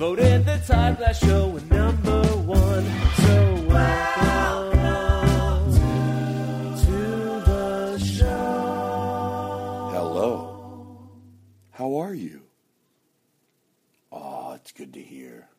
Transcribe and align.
voted 0.00 0.46
the 0.46 0.56
Todd 0.66 0.96
Glass 0.96 1.18
Show 1.18 1.60
number 1.70 2.22
one. 2.46 2.86
So 3.16 3.64
welcome 3.68 4.80
to 6.84 7.00
the 7.44 7.98
show. 7.98 9.90
Hello. 9.92 11.10
How 11.72 11.96
are 11.96 12.14
you? 12.14 12.40
Oh, 14.10 14.54
it's 14.54 14.72
good 14.72 14.94
to 14.94 15.02
hear. 15.02 15.50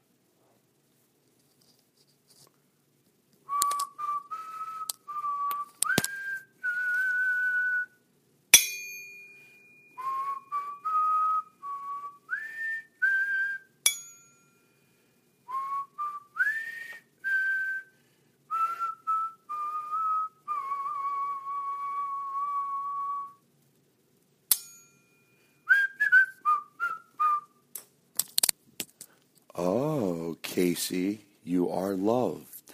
Oh, 29.54 30.38
Casey, 30.52 31.24
you 31.46 31.70
are 31.70 31.94
loved. 31.94 32.74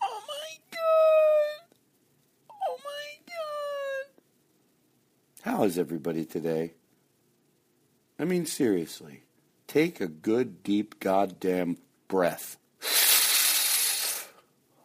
Oh 0.00 0.22
my 0.28 0.56
God. 0.70 1.66
Oh 2.48 2.78
my 2.84 3.16
God. 3.26 4.06
How 5.42 5.64
is 5.64 5.76
everybody 5.76 6.24
today? 6.24 6.74
I 8.20 8.24
mean, 8.24 8.46
seriously, 8.46 9.22
take 9.66 10.00
a 10.00 10.06
good, 10.06 10.62
deep, 10.62 11.00
goddamn 11.00 11.78
breath. 12.06 12.56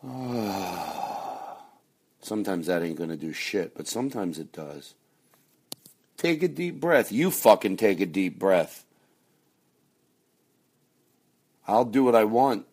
Sometimes 2.19 2.65
that 2.65 2.81
ain't 2.81 2.97
gonna 2.97 3.15
do 3.15 3.31
shit, 3.31 3.75
but 3.75 3.87
sometimes 3.87 4.39
it 4.39 4.51
does. 4.51 4.95
Take 6.17 6.41
a 6.41 6.47
deep 6.47 6.79
breath. 6.79 7.11
You 7.11 7.29
fucking 7.29 7.77
take 7.77 7.99
a 7.99 8.07
deep 8.07 8.39
breath. 8.39 8.85
I'll 11.67 11.85
do 11.85 12.03
what 12.03 12.15
I 12.15 12.25
want. 12.25 12.65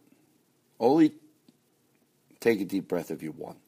Only 0.79 1.13
take 2.41 2.61
a 2.61 2.65
deep 2.65 2.89
breath 2.89 3.11
if 3.11 3.23
you 3.23 3.33
want. 3.33 3.59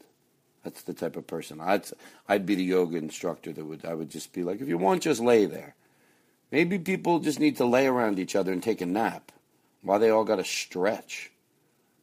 That's 0.64 0.82
the 0.82 0.94
type 0.94 1.16
of 1.16 1.26
person. 1.26 1.60
I'd 1.60 1.84
I'd 2.28 2.46
be 2.46 2.54
the 2.54 2.64
yoga 2.64 2.96
instructor 2.96 3.52
that 3.52 3.64
would 3.64 3.84
I 3.84 3.94
would 3.94 4.10
just 4.10 4.32
be 4.32 4.44
like, 4.44 4.60
if 4.60 4.68
you 4.68 4.78
want, 4.78 5.02
just 5.02 5.20
lay 5.20 5.46
there. 5.46 5.74
Maybe 6.50 6.78
people 6.78 7.18
just 7.18 7.40
need 7.40 7.56
to 7.56 7.64
lay 7.64 7.86
around 7.86 8.18
each 8.18 8.36
other 8.36 8.52
and 8.52 8.62
take 8.62 8.80
a 8.80 8.86
nap. 8.86 9.32
Why 9.80 9.98
they 9.98 10.10
all 10.10 10.24
got 10.24 10.36
to 10.36 10.44
stretch? 10.44 11.30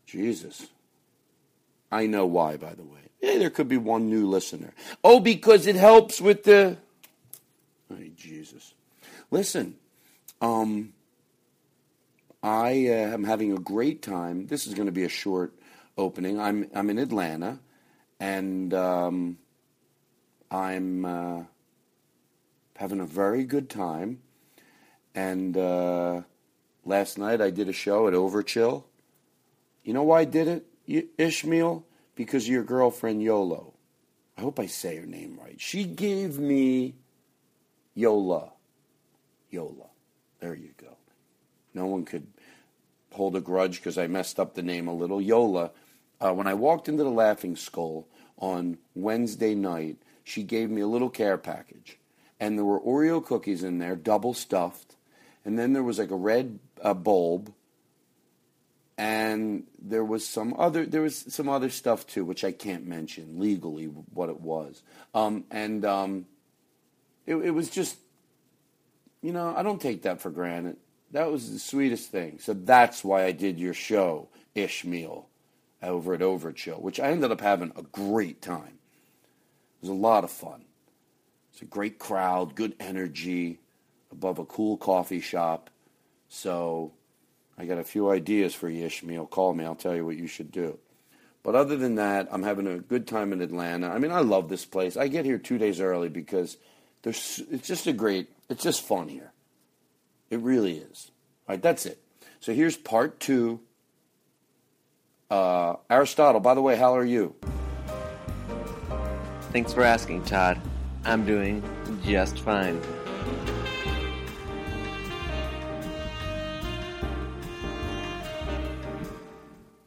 Jesus. 0.06 0.68
I 1.92 2.08
know 2.08 2.26
why, 2.26 2.58
by 2.58 2.74
the 2.74 2.84
way. 2.84 3.00
Yeah, 3.22 3.38
there 3.38 3.50
could 3.50 3.68
be 3.68 3.78
one 3.78 4.10
new 4.10 4.28
listener. 4.28 4.74
Oh, 5.04 5.20
because 5.20 5.68
it 5.68 5.76
helps 5.76 6.20
with 6.20 6.44
the. 6.44 6.78
Hey, 7.90 8.12
Jesus. 8.16 8.74
Listen, 9.32 9.76
um, 10.42 10.94
I 12.42 12.88
uh, 12.88 13.14
am 13.14 13.24
having 13.24 13.52
a 13.52 13.60
great 13.60 14.02
time. 14.02 14.48
This 14.48 14.66
is 14.66 14.74
going 14.74 14.86
to 14.86 14.92
be 14.92 15.04
a 15.04 15.10
short 15.10 15.54
opening. 15.98 16.40
I'm 16.40 16.70
I'm 16.74 16.90
in 16.90 16.98
Atlanta, 16.98 17.60
and 18.20 18.74
um, 18.74 19.38
I'm 20.50 21.06
uh, 21.06 21.44
having 22.78 23.02
a 23.02 23.06
very 23.06 23.44
good 23.44 23.70
time. 23.70 24.22
And 25.14 25.58
uh, 25.58 26.22
last 26.86 27.18
night 27.18 27.42
I 27.42 27.50
did 27.50 27.68
a 27.68 27.74
show 27.74 28.08
at 28.08 28.14
Overchill. 28.14 28.86
You 29.84 29.94
know 29.94 30.04
why 30.04 30.22
I 30.22 30.26
did 30.26 30.64
it, 30.88 31.10
Ishmael? 31.18 31.86
Because 32.16 32.48
your 32.48 32.64
girlfriend 32.64 33.22
Yolo. 33.22 33.74
I 34.38 34.42
hope 34.42 34.60
I 34.60 34.68
say 34.68 34.96
her 34.96 35.06
name 35.06 35.38
right. 35.42 35.60
She 35.60 35.84
gave 35.84 36.40
me 36.40 36.96
Yola. 37.96 38.54
Yola. 39.50 39.90
There 40.40 40.56
you 40.56 40.70
go. 40.78 40.79
No 41.80 41.88
one 41.88 42.06
could 42.06 42.28
hold 43.14 43.36
a 43.36 43.42
grudge 43.42 43.78
because 43.78 43.98
I 43.98 44.08
messed 44.08 44.40
up 44.40 44.54
the 44.54 44.62
name 44.62 44.88
a 44.88 44.94
little. 44.94 45.22
Yola. 45.22 45.72
Uh, 46.22 46.34
when 46.34 46.46
I 46.46 46.54
walked 46.54 46.90
into 46.90 47.04
the 47.04 47.10
Laughing 47.10 47.56
Skull 47.56 48.06
on 48.38 48.78
Wednesday 48.94 49.56
night, 49.56 49.98
she 50.24 50.44
gave 50.44 50.70
me 50.70 50.82
a 50.82 50.88
little 50.88 51.10
care 51.10 51.38
package. 51.38 51.98
and 52.40 52.58
there 52.58 52.66
were 52.66 52.80
Oreo 52.80 53.24
cookies 53.24 53.64
in 53.64 53.80
there, 53.80 53.96
double 53.96 54.34
stuffed, 54.34 54.96
and 55.44 55.60
then 55.60 55.74
there 55.74 55.84
was 55.84 56.00
like 56.00 56.12
a 56.12 56.16
red 56.16 56.60
uh, 56.82 56.94
bulb, 56.94 57.54
and 58.98 59.64
there 59.82 60.04
was 60.04 60.28
some 60.28 60.56
other 60.58 60.86
there 60.86 61.02
was 61.02 61.26
some 61.34 61.50
other 61.50 61.70
stuff 61.70 62.08
too, 62.08 62.24
which 62.26 62.44
I 62.44 62.52
can't 62.52 62.86
mention 62.86 63.40
legally 63.40 63.86
what 63.86 64.30
it 64.30 64.40
was, 64.40 64.82
um, 65.14 65.44
and 65.52 65.84
um, 65.86 66.26
it, 67.26 67.36
it 67.36 67.52
was 67.52 67.70
just, 67.70 67.98
you 69.22 69.34
know, 69.34 69.54
I 69.56 69.64
don't 69.64 69.82
take 69.82 70.04
that 70.04 70.22
for 70.22 70.30
granted. 70.30 70.78
That 71.12 71.32
was 71.32 71.52
the 71.52 71.60
sweetest 71.60 72.12
thing. 72.12 72.40
So 72.40 72.54
that's 72.54 73.04
why 73.04 73.26
I 73.26 73.32
did 73.32 73.60
your 73.60 73.74
show, 73.74 74.30
Ishmael, 74.56 75.28
over 75.82 76.14
at 76.14 76.58
Show, 76.58 76.76
which 76.76 77.00
I 77.00 77.10
ended 77.10 77.32
up 77.32 77.42
having 77.42 77.72
a 77.76 77.82
great 77.82 78.42
time. 78.42 78.78
It 79.78 79.82
was 79.82 79.90
a 79.90 79.94
lot 79.94 80.24
of 80.24 80.32
fun. 80.32 80.66
It's 81.54 81.62
a 81.62 81.66
great 81.66 82.00
crowd, 82.00 82.56
good 82.56 82.76
energy, 82.80 83.60
above 84.12 84.40
a 84.40 84.46
cool 84.46 84.78
coffee 84.78 85.22
shop. 85.22 85.70
So 86.28 86.94
I 87.58 87.66
got 87.66 87.80
a 87.80 87.84
few 87.84 88.10
ideas 88.10 88.54
for 88.54 88.70
you, 88.70 88.86
Ishmael. 88.86 89.28
Call 89.28 89.54
me, 89.54 89.66
I'll 89.66 89.76
tell 89.76 89.96
you 89.96 90.06
what 90.06 90.18
you 90.18 90.28
should 90.28 90.52
do. 90.52 90.78
But 91.42 91.56
other 91.56 91.78
than 91.78 91.96
that, 91.96 92.28
I'm 92.32 92.44
having 92.44 92.68
a 92.68 92.80
good 92.80 93.08
time 93.08 93.34
in 93.34 93.42
Atlanta. 93.42 93.90
I 93.90 93.98
mean, 93.98 94.12
I 94.12 94.20
love 94.20 94.50
this 94.50 94.66
place. 94.66 94.98
I 94.98 95.08
get 95.08 95.26
here 95.26 95.38
two 95.38 95.58
days 95.58 95.80
early 95.80 96.10
because 96.10 96.58
there's, 97.02 97.42
it's 97.50 97.68
just 97.68 97.88
a 97.88 97.94
great, 97.94 98.30
it's 98.50 98.64
just 98.64 98.84
fun 98.84 99.08
here. 99.08 99.29
It 100.30 100.40
really 100.40 100.78
is. 100.78 101.12
All 101.48 101.54
right, 101.54 101.62
that's 101.62 101.86
it. 101.86 102.02
So 102.40 102.54
here's 102.54 102.78
part 102.78 103.20
two. 103.20 103.62
Uh, 105.30 105.76
Aristotle, 105.90 106.40
by 106.40 106.54
the 106.54 106.62
way, 106.62 106.76
how 106.76 106.96
are 106.96 107.06
you? 107.06 107.36
Thanks 109.52 109.74
for 109.74 109.84
asking, 109.84 110.24
Todd. 110.24 110.60
I'm 111.06 111.26
doing 111.26 111.64
just 112.04 112.40
fine. 112.40 112.80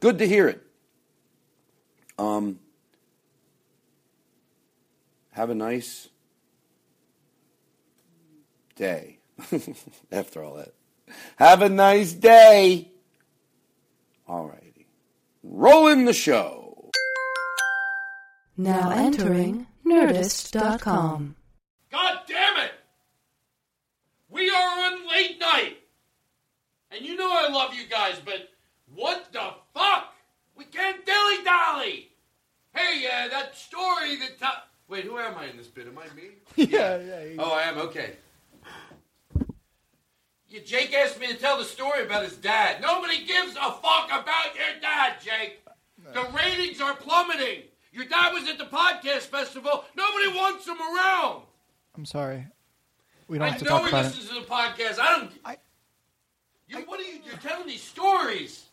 Good 0.01 0.19
to 0.19 0.27
hear 0.27 0.49
it. 0.49 0.67
Um, 2.19 2.59
have 5.31 5.51
a 5.51 5.55
nice 5.55 6.09
day. 8.75 9.22
After 10.13 10.43
all 10.43 10.55
that, 10.55 10.73
have 11.37 11.63
a 11.63 11.69
nice 11.69 12.13
day. 12.13 12.91
All 14.29 14.47
righty, 14.47 14.87
rolling 15.43 16.05
the 16.05 16.13
show. 16.13 16.91
Now 18.57 18.91
entering 18.91 19.67
Nerdist.com. 19.87 21.37
God 21.91 22.19
damn 22.29 22.57
it! 22.65 22.73
We 24.31 24.49
are 24.51 24.79
on 24.93 25.09
late 25.09 25.39
night! 25.41 25.77
And 26.91 27.05
you 27.05 27.17
know 27.17 27.29
I 27.31 27.49
love 27.51 27.75
you 27.75 27.87
guys, 27.89 28.21
but 28.25 28.49
what 28.95 29.33
the 29.33 29.51
fuck? 29.75 30.15
We 30.55 30.65
can't 30.65 31.05
dilly 31.05 31.43
dally! 31.45 32.09
Hey, 32.75 33.07
uh, 33.07 33.29
that 33.29 33.57
story 33.57 34.17
that. 34.17 34.39
To- 34.39 34.63
Wait, 34.89 35.05
who 35.05 35.19
am 35.19 35.35
I 35.39 35.47
in 35.47 35.57
this 35.57 35.69
bit? 35.69 35.87
Am 35.87 35.99
I 35.99 36.05
me? 36.15 36.29
Yeah, 36.57 36.99
yeah. 36.99 37.25
yeah. 37.25 37.35
Oh, 37.39 37.53
I 37.53 37.63
am? 37.63 37.79
Okay. 37.79 38.17
Jake 40.61 40.93
asked 40.95 41.19
me 41.19 41.29
to 41.29 41.35
tell 41.37 41.59
the 41.59 41.65
story 41.65 42.05
about 42.05 42.25
his 42.25 42.37
dad. 42.37 42.81
Nobody 42.81 43.25
gives 43.25 43.57
a 43.57 43.73
fuck 43.73 44.09
about 44.09 44.55
your 44.55 44.81
dad, 44.81 45.15
Jake. 45.23 45.65
The 46.13 46.27
ratings 46.37 46.81
are 46.81 46.95
plummeting. 46.95 47.63
Your 47.93 48.05
dad 48.07 48.33
was 48.33 48.49
at 48.49 48.59
the 48.59 48.65
podcast 48.65 49.23
festival. 49.23 49.85
Nobody 49.97 50.29
wants 50.29 50.67
him 50.67 50.79
around. 50.81 51.43
I'm 51.97 52.05
sorry. 52.05 52.47
We 53.29 53.39
don't 53.39 53.47
I 53.49 53.51
have 53.51 53.59
to 53.61 53.65
know 53.65 53.71
talk 53.71 53.83
he 53.83 53.89
about 53.89 54.05
listens 54.07 54.29
to 54.29 54.35
the 54.35 54.41
podcast. 54.41 54.99
I 54.99 55.19
don't. 55.19 55.33
I- 55.45 55.59
You, 56.69 56.79
what 56.81 57.01
are 57.01 57.05
you? 57.05 57.21
You're 57.25 57.37
telling 57.37 57.67
these 57.67 57.83
stories. 57.83 58.65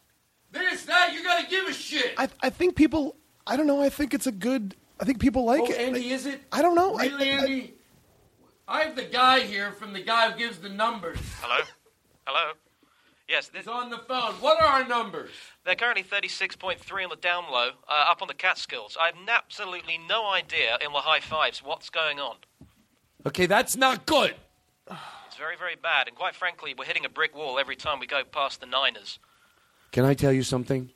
This, 0.52 0.86
that. 0.86 1.14
You 1.14 1.24
got 1.24 1.44
to 1.44 1.50
give 1.50 1.68
a 1.68 1.74
shit. 1.74 2.14
I, 2.18 2.28
I 2.42 2.50
think 2.50 2.76
people. 2.76 3.16
I 3.46 3.56
don't 3.58 3.68
know. 3.68 3.82
I 3.82 3.90
think 3.90 4.14
it's 4.14 4.28
a 4.28 4.32
good. 4.32 4.76
I 5.00 5.06
think 5.06 5.20
people 5.20 5.46
like 5.46 5.62
oh, 5.62 5.66
it. 5.66 5.78
Andy, 5.78 6.02
Like, 6.02 6.12
is 6.12 6.26
it? 6.26 6.42
I 6.52 6.62
don't 6.62 6.76
know. 6.76 6.98
Really, 6.98 7.32
I- 7.32 7.34
Andy? 7.34 7.74
I 8.70 8.84
have 8.84 8.96
the 8.96 9.04
guy 9.04 9.40
here 9.40 9.72
from 9.72 9.94
the 9.94 10.00
guy 10.00 10.30
who 10.30 10.38
gives 10.38 10.60
the 10.60 10.70
numbers. 10.70 11.18
Hello? 11.42 11.66
Hello? 12.28 12.52
Yes, 13.28 13.48
this, 13.48 13.66
He's 13.66 13.68
on 13.68 13.90
the 13.90 13.98
phone. 13.98 14.34
What 14.34 14.62
are 14.62 14.68
our 14.68 14.88
numbers? 14.88 15.32
they're 15.66 15.76
currently 15.76 16.04
36.3 16.04 17.04
on 17.04 17.10
the 17.10 17.16
down 17.16 17.46
low, 17.52 17.72
uh, 17.88 18.06
up 18.08 18.22
on 18.22 18.28
the 18.28 18.36
Catskills. 18.36 18.96
I 19.00 19.08
have 19.08 19.16
absolutely 19.28 19.98
no 19.98 20.28
idea 20.28 20.78
in 20.86 20.92
the 20.94 21.00
high 21.00 21.20
fives 21.20 21.64
what's 21.64 21.90
going 21.90 22.20
on. 22.20 22.38
Okay, 23.26 23.48
that's 23.48 23.76
not 23.76 24.06
good. 24.06 24.36
It's 24.88 25.36
very, 25.38 25.58
very 25.58 25.76
bad, 25.76 26.08
and 26.08 26.16
quite 26.16 26.36
frankly, 26.36 26.76
we're 26.78 26.86
hitting 26.86 27.06
a 27.06 27.10
brick 27.10 27.36
wall 27.36 27.58
every 27.58 27.76
time 27.76 28.00
we 28.00 28.06
go 28.06 28.24
past 28.24 28.62
the 28.62 28.68
Niners. 28.68 29.18
Can 29.92 30.06
I 30.06 30.14
tell 30.14 30.32
you 30.32 30.44
something? 30.44 30.92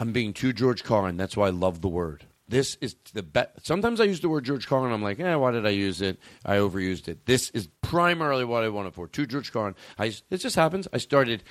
I'm 0.00 0.12
being 0.12 0.32
too 0.32 0.52
George 0.52 0.82
Carlin. 0.82 1.16
That's 1.16 1.36
why 1.36 1.46
I 1.46 1.50
love 1.50 1.82
the 1.82 1.88
word. 1.88 2.24
This 2.48 2.76
is 2.80 2.94
the 3.12 3.22
best. 3.22 3.66
Sometimes 3.66 4.00
I 4.00 4.04
use 4.04 4.20
the 4.20 4.28
word 4.28 4.44
George 4.44 4.68
Carlin. 4.68 4.92
I'm 4.92 5.02
like, 5.02 5.18
eh, 5.18 5.34
why 5.34 5.50
did 5.50 5.66
I 5.66 5.70
use 5.70 6.00
it? 6.00 6.18
I 6.44 6.56
overused 6.56 7.08
it. 7.08 7.26
This 7.26 7.50
is 7.50 7.68
primarily 7.82 8.44
what 8.44 8.62
I 8.62 8.68
want 8.68 8.88
it 8.88 8.94
for. 8.94 9.08
Too 9.08 9.26
George 9.26 9.52
Carlin. 9.52 9.74
I, 9.98 10.14
it 10.30 10.38
just 10.38 10.54
happens. 10.54 10.86
I 10.92 10.98
started 10.98 11.42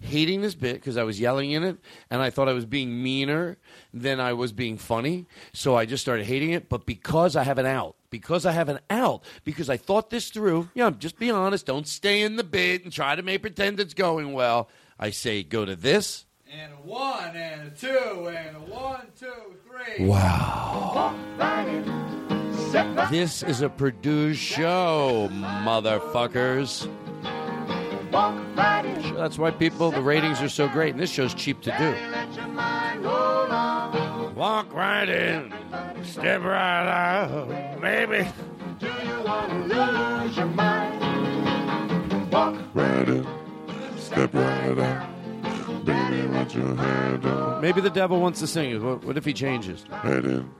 hating 0.00 0.40
this 0.40 0.54
bit 0.54 0.74
because 0.74 0.96
I 0.96 1.04
was 1.04 1.20
yelling 1.20 1.52
in 1.52 1.62
it, 1.62 1.78
and 2.10 2.20
I 2.20 2.30
thought 2.30 2.48
I 2.48 2.52
was 2.52 2.64
being 2.64 3.02
meaner 3.02 3.58
than 3.92 4.18
I 4.18 4.32
was 4.32 4.52
being 4.52 4.78
funny. 4.78 5.26
So 5.52 5.76
I 5.76 5.86
just 5.86 6.02
started 6.02 6.24
hating 6.26 6.50
it. 6.50 6.68
But 6.68 6.86
because 6.86 7.36
I 7.36 7.44
have 7.44 7.58
an 7.58 7.66
out, 7.66 7.96
because 8.10 8.44
I 8.44 8.52
have 8.52 8.68
an 8.68 8.80
out, 8.88 9.22
because 9.44 9.70
I 9.70 9.76
thought 9.76 10.10
this 10.10 10.30
through, 10.30 10.68
yeah, 10.74 10.90
just 10.90 11.18
be 11.18 11.30
honest. 11.30 11.66
Don't 11.66 11.86
stay 11.86 12.22
in 12.22 12.36
the 12.36 12.44
bit 12.44 12.82
and 12.82 12.92
try 12.92 13.14
to 13.14 13.22
make 13.22 13.42
pretend 13.42 13.78
it's 13.78 13.94
going 13.94 14.32
well. 14.32 14.68
I 14.98 15.10
say, 15.10 15.42
go 15.42 15.64
to 15.64 15.76
this. 15.76 16.26
And 16.52 16.72
one, 16.82 17.36
and 17.36 17.68
a 17.68 17.70
two, 17.70 18.28
and 18.28 18.56
a 18.56 18.60
one, 18.60 19.06
two, 19.16 19.54
three. 19.64 20.04
Wow. 20.04 21.14
This 23.08 23.44
is 23.44 23.60
a 23.62 23.68
Purdue 23.68 24.34
show, 24.34 25.28
motherfuckers. 25.30 26.88
Sure, 28.10 29.16
That's 29.16 29.38
why 29.38 29.52
people, 29.52 29.92
the 29.92 30.02
ratings 30.02 30.42
are 30.42 30.48
so 30.48 30.68
great, 30.68 30.90
and 30.90 31.00
this 31.00 31.10
show's 31.12 31.34
cheap 31.34 31.60
to 31.62 31.70
do. 31.78 31.94
Walk 34.34 34.74
right 34.74 35.08
in, 35.08 35.52
step 36.02 36.42
right 36.42 36.88
out, 36.88 37.80
baby. 37.80 38.28
Do 38.80 38.86
you 38.86 39.22
want 39.22 39.50
to 39.50 39.76
lose 39.76 40.36
your 40.36 40.46
mind? 40.46 42.32
Walk 42.32 42.56
right 42.74 43.08
in, 43.08 43.26
step 43.96 44.34
right 44.34 44.78
out. 44.78 45.19
Baby, 45.90 46.28
let 46.28 46.54
your 46.54 46.74
head 46.76 47.22
down. 47.22 47.60
Maybe 47.60 47.80
the 47.80 47.90
devil 47.90 48.20
wants 48.20 48.40
to 48.40 48.46
sing 48.46 48.70
it. 48.70 48.80
What, 48.80 49.04
what 49.04 49.16
if 49.16 49.24
he 49.24 49.32
changes? 49.32 49.84
Head 49.90 50.24
in, 50.24 50.50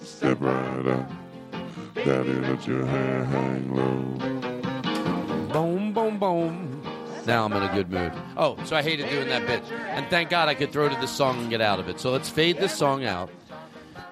step 0.00 0.40
right 0.40 0.86
out. 0.86 1.10
Daddy, 1.94 2.34
let 2.34 2.66
your 2.66 2.86
hair 2.86 3.24
hang 3.24 3.74
low. 3.74 5.52
Boom, 5.52 5.92
boom, 5.92 6.18
boom. 6.18 6.82
Now 7.26 7.44
I'm 7.44 7.52
in 7.52 7.62
a 7.64 7.74
good 7.74 7.90
mood. 7.90 8.12
Oh, 8.36 8.56
so 8.64 8.76
I 8.76 8.82
hated 8.82 9.10
doing 9.10 9.28
that 9.28 9.46
bit. 9.46 9.62
And 9.72 10.06
thank 10.08 10.30
God 10.30 10.48
I 10.48 10.54
could 10.54 10.72
throw 10.72 10.88
to 10.88 10.94
the 10.94 11.08
song 11.08 11.40
and 11.40 11.50
get 11.50 11.60
out 11.60 11.80
of 11.80 11.88
it. 11.88 11.98
So 11.98 12.12
let's 12.12 12.28
fade 12.28 12.58
this 12.58 12.72
song 12.72 13.04
out 13.04 13.30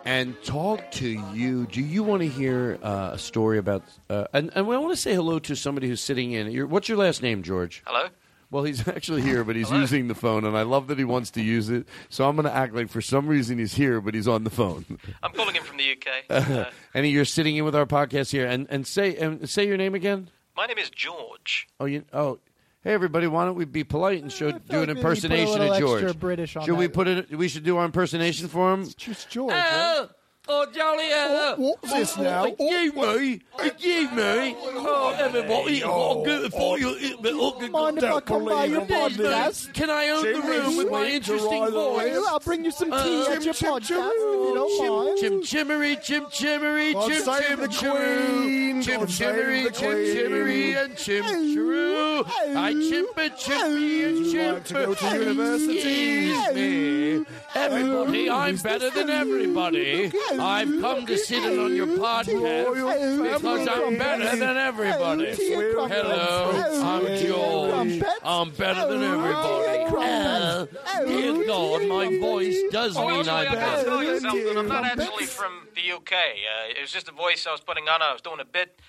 and 0.05 0.35
talk 0.43 0.91
to 0.93 1.09
you. 1.09 1.67
Do 1.67 1.81
you 1.81 2.03
want 2.03 2.23
to 2.23 2.29
hear 2.29 2.81
uh, 2.83 3.11
a 3.13 3.19
story 3.19 3.59
about. 3.59 3.85
Uh, 4.11 4.27
and, 4.33 4.51
and 4.57 4.67
I 4.67 4.79
want 4.79 4.91
to 4.91 4.97
say 4.97 5.15
hello 5.15 5.39
to 5.39 5.55
somebody 5.55 5.87
who's 5.87 6.01
sitting 6.01 6.33
in. 6.33 6.51
Your, 6.51 6.67
what's 6.67 6.89
your 6.89 6.99
last 6.99 7.23
name, 7.23 7.45
George? 7.45 7.83
Hello? 7.87 8.09
Well, 8.55 8.63
he's 8.63 8.87
actually 8.89 9.23
here, 9.23 9.43
but 9.43 9.57
he's 9.57 9.69
Hello. 9.69 9.81
using 9.81 10.07
the 10.07 10.15
phone, 10.15 10.45
and 10.45 10.57
I 10.57 10.63
love 10.63 10.87
that 10.87 10.97
he 10.97 11.03
wants 11.03 11.33
to 11.33 11.43
use 11.43 11.71
it. 11.71 11.89
So 12.09 12.29
I'm 12.29 12.37
going 12.37 12.47
to 12.47 12.55
act 12.55 12.73
like 12.73 12.89
for 12.89 13.01
some 13.01 13.27
reason 13.27 13.59
he's 13.59 13.75
here, 13.75 14.01
but 14.01 14.15
he's 14.15 14.29
on 14.29 14.45
the 14.45 14.51
phone. 14.51 14.85
I'm 15.25 15.33
calling 15.33 15.57
him 15.57 15.65
from 15.65 15.77
the 15.77 15.91
UK. 15.91 16.07
Uh, 16.31 16.71
and 16.95 17.05
you're 17.05 17.25
sitting 17.25 17.57
in 17.57 17.65
with 17.65 17.75
our 17.75 17.85
podcast 17.85 18.31
here, 18.31 18.47
and 18.47 18.69
and 18.71 18.87
say 18.87 19.17
and 19.17 19.51
say 19.51 19.67
your 19.67 19.77
name 19.77 19.97
again. 19.97 20.31
my 20.57 20.67
name 20.67 20.79
is 20.79 20.89
George. 20.89 21.67
Oh, 21.81 21.87
you 21.87 22.05
oh. 22.13 22.39
Hey 22.85 22.93
everybody! 22.93 23.27
Why 23.27 23.45
don't 23.45 23.57
we 23.57 23.65
be 23.65 23.83
polite 23.83 24.23
and 24.23 24.31
show, 24.31 24.49
I 24.49 24.53
do 24.53 24.59
an 24.59 24.61
like 24.61 24.71
maybe 24.71 24.87
put 24.87 24.89
a 24.89 24.99
impersonation 25.01 25.63
of 25.63 25.79
George? 25.81 26.03
extra 26.05 26.21
British 26.21 26.55
on 26.55 26.65
should 26.65 26.77
we 26.77 26.87
put 26.87 27.09
it? 27.09 27.37
We 27.37 27.49
should 27.49 27.65
do 27.65 27.79
our 27.79 27.85
impersonation 27.87 28.47
for 28.47 28.73
him. 28.73 28.83
It's 28.83 28.95
just 28.95 29.31
George. 29.31 29.53
right? 29.53 30.07
Oh, 30.49 30.67
Jolly, 30.73 31.09
What- 31.11 31.59
what's 31.59 31.93
this 31.93 32.17
now? 32.19 32.45
Excuse 32.45 32.95
me, 32.95 33.41
excuse 33.63 34.11
me. 34.13 34.57
Oh, 34.87 35.17
everybody, 35.19 35.83
I've 35.83 36.25
got 36.27 36.53
for 36.53 36.79
you. 36.79 37.71
Mind 37.71 37.99
if 37.99 38.05
I 38.05 38.21
come 38.21 38.45
by 38.45 38.65
your 38.67 38.83
podcast? 38.83 39.73
Can 39.75 39.91
I 39.91 40.09
own 40.11 40.23
the 40.23 40.41
room 40.41 40.77
with 40.77 40.91
my 40.91 41.07
interesting 41.07 41.71
voice? 41.71 42.19
I'll 42.29 42.41
bring 42.41 42.65
you 42.65 42.71
some 42.71 42.91
tea 42.91 42.97
Uh, 43.27 43.33
at 43.33 43.45
your 43.45 43.55
chim, 43.55 43.71
podcast 43.73 43.87
chim, 43.87 43.99
if 43.99 44.17
you 44.17 44.55
don't 44.55 45.07
mind. 45.07 45.19
Chim 45.21 45.43
chimmery, 45.43 45.97
chim 46.03 46.27
chimmery, 46.31 46.93
chim 46.95 47.23
save 47.23 47.71
chim 47.71 48.83
chimmery, 48.83 48.83
chim 48.83 49.07
chimmery, 49.07 50.73
and 50.75 50.97
chim 50.97 51.25
chiroo. 51.25 52.25
I 52.57 52.73
chimper 52.75 53.31
chimpy 53.37 54.05
and 54.07 54.17
Would 54.19 54.27
you 54.27 54.53
like 54.53 54.65
to 54.65 54.75
go 54.75 54.95
chimper. 54.95 55.11
to 55.11 55.19
university? 55.25 56.31
Excuse 56.31 56.55
me, 56.55 57.27
everybody, 57.55 58.31
I'm 58.31 58.57
better 58.57 58.91
than 58.91 59.11
everybody. 59.11 60.13
I've 60.39 60.69
come 60.81 61.07
to 61.07 61.17
sit 61.19 61.45
in 61.45 61.59
on 61.59 61.75
your 61.75 61.87
podcast 61.87 63.23
because 63.33 63.69
I'm 63.69 63.97
better 63.99 64.37
than 64.37 64.57
everybody. 64.57 65.35
Hello, 65.35 66.83
I'm 66.83 67.17
George. 67.19 68.03
I'm 68.23 68.51
better 68.51 68.89
than 68.89 69.03
everybody. 69.03 69.85
Oh, 69.97 70.69
dear 71.07 71.47
God, 71.47 71.87
my 71.89 72.19
voice 72.19 72.59
does 72.71 72.97
Oh, 72.97 73.09
mean 73.09 73.21
actually, 73.21 73.33
I'm 73.33 73.39
I 73.39 73.45
gotta 73.45 73.57
better. 73.59 73.85
tell 73.85 74.03
you 74.05 74.21
something. 74.21 74.59
I'm 74.59 74.69
not 74.69 74.85
actually 74.85 75.27
from 75.27 75.69
the 75.75 75.93
UK. 75.97 76.13
Uh, 76.13 76.71
it 76.77 76.81
was 76.81 76.91
just 76.93 77.09
a 77.09 77.13
voice 77.13 77.47
I 77.47 77.53
was 77.53 77.61
putting 77.61 77.89
on. 77.89 78.03
I 78.03 78.13
was 78.13 78.21
doing 78.23 78.41
a 78.41 78.45
bit. 78.45 78.81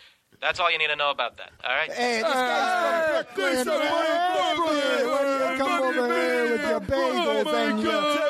That's 0.41 0.59
all 0.59 0.69
you 0.69 0.77
need 0.77 0.87
to 0.87 0.95
know 0.97 1.11
about 1.11 1.37
that. 1.37 1.51
All 1.63 1.73
right. 1.73 1.91
Hey, 1.91 2.15
this 2.21 2.23
guy's 2.23 3.25
from 3.25 3.35
Brooklyn. 3.35 3.55
Hey, 3.55 4.55
Brooklyn, 4.55 5.09
when 5.09 5.57
you 5.57 5.57
come 5.65 5.83
over 5.83 6.13
here 6.13 6.51
with 6.51 6.61
your 6.61 6.79
bagels 6.81 7.53
and 7.53 7.79
your, 7.81 7.91
and 7.93 8.19
your 8.19 8.24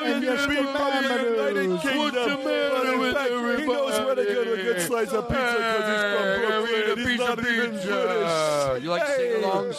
Kingdom. 2.26 2.44
But 2.44 2.86
in 2.88 3.14
fact, 3.14 3.60
He 3.60 3.66
knows 3.66 4.00
where 4.06 4.16
to 4.16 4.24
get 4.26 4.48
a 4.48 4.64
good 4.64 4.82
slice 4.82 5.12
of 5.14 5.28
pizza 5.28 5.56
because 5.58 5.86
he's 5.90 6.04
from 6.12 6.26
Brooklyn. 6.66 7.08
He's 7.08 7.20
not 7.20 7.40
even 7.40 7.72
British. 7.72 8.84
You 8.84 8.90
like 8.90 9.04
Hey. 9.04 9.16
sing-alongs? 9.18 9.78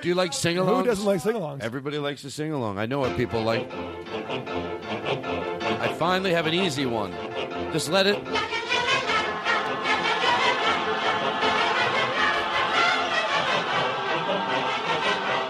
Do 0.00 0.08
you 0.08 0.14
like 0.14 0.32
sing-alongs? 0.32 0.76
Who 0.78 0.84
doesn't 0.84 1.04
like 1.06 1.20
sing-alongs? 1.20 1.60
Everybody 1.62 1.98
likes 1.98 2.22
to 2.22 2.30
sing 2.30 2.52
along. 2.52 2.78
I 2.78 2.86
know 2.86 2.98
what 2.98 3.16
people 3.16 3.42
like. 3.42 3.70
I 5.80 5.94
finally 5.98 6.32
have 6.32 6.46
an 6.46 6.54
easy 6.54 6.86
one. 6.86 7.12
Just 7.72 7.88
let 7.88 8.06
it. 8.06 8.18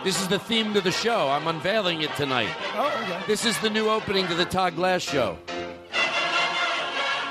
This 0.04 0.20
is 0.20 0.26
the 0.26 0.38
theme 0.40 0.74
to 0.74 0.80
the 0.80 0.90
show. 0.90 1.28
I'm 1.28 1.46
unveiling 1.46 2.02
it 2.02 2.12
tonight. 2.16 2.50
Oh, 2.74 2.88
okay. 3.04 3.22
This 3.28 3.46
is 3.46 3.56
the 3.60 3.70
new 3.70 3.88
opening 3.88 4.26
to 4.26 4.34
the 4.34 4.44
Todd 4.44 4.74
Glass 4.74 5.00
show. 5.00 5.38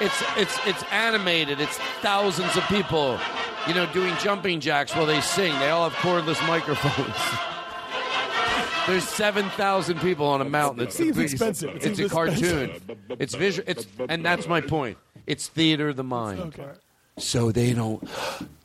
It's 0.01 0.23
it's 0.35 0.57
it's 0.65 0.83
animated. 0.91 1.61
It's 1.61 1.77
thousands 2.01 2.57
of 2.57 2.63
people, 2.63 3.19
you 3.67 3.75
know, 3.75 3.85
doing 3.93 4.15
jumping 4.17 4.59
jacks 4.59 4.95
while 4.95 5.05
they 5.05 5.21
sing. 5.21 5.57
They 5.59 5.69
all 5.69 5.87
have 5.87 5.97
cordless 6.01 6.45
microphones. 6.47 7.15
There's 8.87 9.07
seven 9.07 9.47
thousand 9.51 9.99
people 10.01 10.25
on 10.25 10.41
a 10.41 10.45
mountain. 10.45 10.87
It's 10.87 10.99
expensive. 10.99 11.69
It 11.69 11.75
It's 11.85 11.85
seems 11.85 11.99
a 11.99 12.09
cartoon. 12.09 12.71
It's 13.19 13.35
visual. 13.35 13.63
It's 13.69 13.85
and 14.09 14.25
that's 14.25 14.47
my 14.47 14.59
point. 14.59 14.97
It's 15.27 15.47
theater 15.47 15.89
of 15.89 15.97
the 15.97 16.03
mind. 16.03 16.39
Okay. 16.39 16.71
So 17.19 17.51
they 17.51 17.73
don't. 17.73 18.03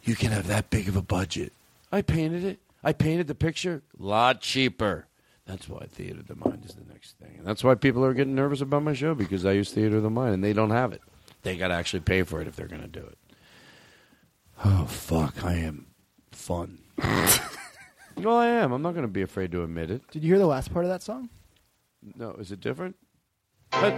You 0.05 0.15
can 0.15 0.33
have 0.33 0.47
that 0.47 0.71
big 0.71 0.89
of 0.89 0.97
a 0.97 1.03
budget. 1.03 1.53
I 1.93 2.01
painted 2.01 2.45
it. 2.45 2.61
I 2.83 2.95
painted 2.95 3.27
the 3.27 3.35
picture. 3.35 3.83
A 4.01 4.03
Lot 4.03 4.41
cheaper. 4.41 5.07
That's 5.45 5.69
why 5.69 5.85
theater 5.87 6.21
of 6.21 6.29
the 6.29 6.37
mind 6.37 6.65
is 6.65 6.75
the 6.75 6.91
next 6.91 7.19
thing. 7.19 7.35
And 7.39 7.47
that's 7.47 7.63
why 7.63 7.75
people 7.75 8.05
are 8.05 8.15
getting 8.15 8.35
nervous 8.35 8.63
about 8.63 8.83
my 8.83 8.95
show 8.95 9.15
because 9.15 9.45
I 9.45 9.53
use 9.53 9.71
theater 9.71 9.99
of 9.99 10.03
the 10.03 10.11
mind 10.11 10.35
and 10.35 10.43
they 10.43 10.53
don't 10.53 10.71
have 10.71 10.93
it. 10.93 11.03
They 11.47 11.57
got 11.57 11.69
to 11.69 11.75
actually 11.75 12.01
pay 12.01 12.25
for 12.25 12.41
it 12.41 12.49
if 12.49 12.57
they're 12.57 12.67
going 12.67 12.83
to 12.83 12.89
do 12.89 13.07
it. 13.07 13.17
Oh 14.65 14.87
fuck! 14.87 15.45
I 15.45 15.53
am 15.53 15.87
fun. 16.33 16.81
well, 18.17 18.37
I 18.37 18.49
am. 18.49 18.73
I'm 18.73 18.83
not 18.83 18.95
going 18.95 19.07
to 19.07 19.09
be 19.09 19.23
afraid 19.23 19.53
to 19.53 19.63
admit 19.63 19.93
it. 19.93 20.03
Did 20.11 20.25
you 20.25 20.31
hear 20.31 20.41
the 20.41 20.49
last 20.49 20.73
part 20.73 20.85
of 20.85 20.91
that 20.91 21.05
song? 21.05 21.31
No, 22.17 22.33
is 22.33 22.51
it 22.51 22.59
different? 22.59 22.97
Pause 23.71 23.93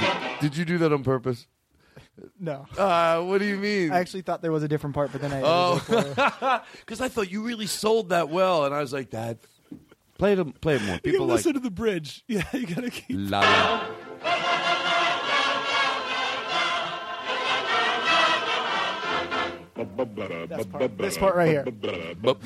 it. 0.00 0.40
Did 0.40 0.56
you 0.56 0.64
do 0.64 0.78
that 0.78 0.92
on 0.92 1.04
purpose? 1.04 1.46
No. 2.38 2.66
Uh, 2.76 3.22
what 3.22 3.38
do 3.38 3.44
you 3.44 3.56
mean? 3.56 3.92
I 3.92 3.98
actually 3.98 4.22
thought 4.22 4.42
there 4.42 4.52
was 4.52 4.62
a 4.62 4.68
different 4.68 4.94
part, 4.94 5.12
but 5.12 5.20
then 5.20 5.32
I. 5.32 5.42
Oh, 5.44 6.62
because 6.80 7.00
I 7.00 7.08
thought 7.08 7.30
you 7.30 7.42
really 7.42 7.66
sold 7.66 8.10
that 8.10 8.28
well, 8.28 8.64
and 8.64 8.74
I 8.74 8.80
was 8.80 8.92
like, 8.92 9.10
"That 9.10 9.38
play 10.18 10.34
it, 10.34 10.60
play 10.60 10.76
it 10.76 10.82
more." 10.82 10.94
You 10.96 11.12
People 11.12 11.26
like 11.26 11.36
listen 11.36 11.54
to 11.54 11.60
the 11.60 11.70
bridge. 11.70 12.24
Yeah, 12.28 12.44
you 12.52 12.66
gotta 12.66 12.90
keep. 12.90 13.16
la 13.30 13.40
la. 13.40 13.86
This 20.98 21.16
part 21.16 21.34
right 21.34 21.48
here. 21.48 21.64
Bum, 21.64 22.40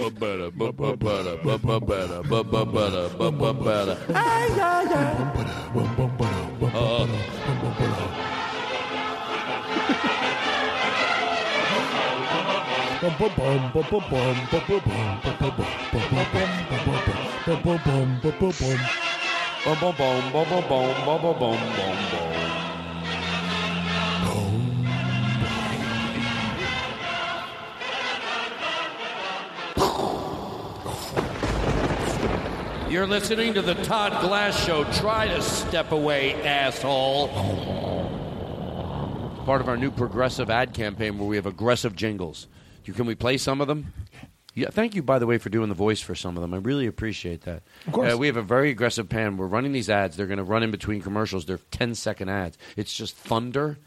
You're 32.88 33.06
listening 33.06 33.52
to 33.54 33.60
the 33.60 33.74
Todd 33.82 34.22
Glass 34.22 34.64
Show. 34.64 34.84
Try 34.92 35.26
to 35.28 35.42
step 35.42 35.92
away, 35.92 36.34
asshole. 36.42 37.28
Part 39.44 39.60
of 39.60 39.68
our 39.68 39.76
new 39.76 39.90
progressive 39.90 40.48
ad 40.48 40.72
campaign 40.72 41.18
where 41.18 41.28
we 41.28 41.36
have 41.36 41.44
aggressive 41.44 41.94
jingles. 41.94 42.46
You- 42.84 42.94
Can 42.94 43.06
we 43.06 43.14
play 43.14 43.36
some 43.38 43.60
of 43.60 43.66
them? 43.68 43.92
Yeah, 44.56 44.70
thank 44.70 44.94
you, 44.94 45.02
by 45.02 45.18
the 45.18 45.26
way, 45.26 45.38
for 45.38 45.48
doing 45.48 45.68
the 45.68 45.74
voice 45.74 46.00
for 46.00 46.14
some 46.14 46.36
of 46.36 46.40
them. 46.40 46.54
I 46.54 46.58
really 46.58 46.86
appreciate 46.86 47.40
that. 47.42 47.64
Of 47.88 47.92
course. 47.92 48.14
Uh, 48.14 48.16
we 48.16 48.28
have 48.28 48.36
a 48.36 48.42
very 48.42 48.70
aggressive 48.70 49.08
pan. 49.08 49.36
We're 49.36 49.48
running 49.48 49.72
these 49.72 49.90
ads. 49.90 50.16
They're 50.16 50.28
going 50.28 50.38
to 50.38 50.44
run 50.44 50.62
in 50.62 50.70
between 50.70 51.02
commercials. 51.02 51.44
They're 51.44 51.58
10 51.72 51.96
second 51.96 52.28
ads. 52.28 52.56
It's 52.76 52.94
just 52.94 53.16
thunder, 53.16 53.78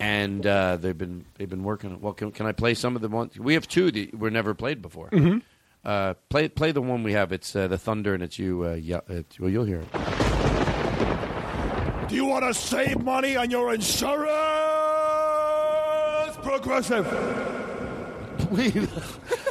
and 0.00 0.44
uh, 0.44 0.78
they've 0.78 0.98
been 0.98 1.26
they've 1.36 1.48
been 1.48 1.62
working. 1.62 1.92
on 1.92 2.00
Well, 2.00 2.12
can, 2.12 2.32
can 2.32 2.44
I 2.46 2.50
play 2.50 2.74
some 2.74 2.96
of 2.96 3.02
the 3.02 3.08
ones? 3.08 3.38
We 3.38 3.54
have 3.54 3.68
two 3.68 3.92
that 3.92 4.18
were 4.18 4.30
never 4.32 4.52
played 4.52 4.82
before. 4.82 5.10
Mm-hmm. 5.10 5.38
Uh, 5.84 6.14
play 6.28 6.48
play 6.48 6.72
the 6.72 6.82
one 6.82 7.04
we 7.04 7.12
have. 7.12 7.30
It's 7.30 7.54
uh, 7.54 7.68
the 7.68 7.78
thunder, 7.78 8.12
and 8.12 8.20
it's 8.20 8.36
you. 8.36 8.64
Uh, 8.66 8.72
yeah, 8.74 9.00
it's, 9.08 9.38
well, 9.38 9.48
you'll 9.48 9.64
hear 9.64 9.84
it. 9.92 9.92
Do 12.08 12.16
you 12.16 12.24
want 12.24 12.44
to 12.46 12.54
save 12.54 13.00
money 13.00 13.36
on 13.36 13.48
your 13.52 13.72
insurance? 13.72 14.32
Progressive. 16.42 17.06
Wait, 18.50 18.74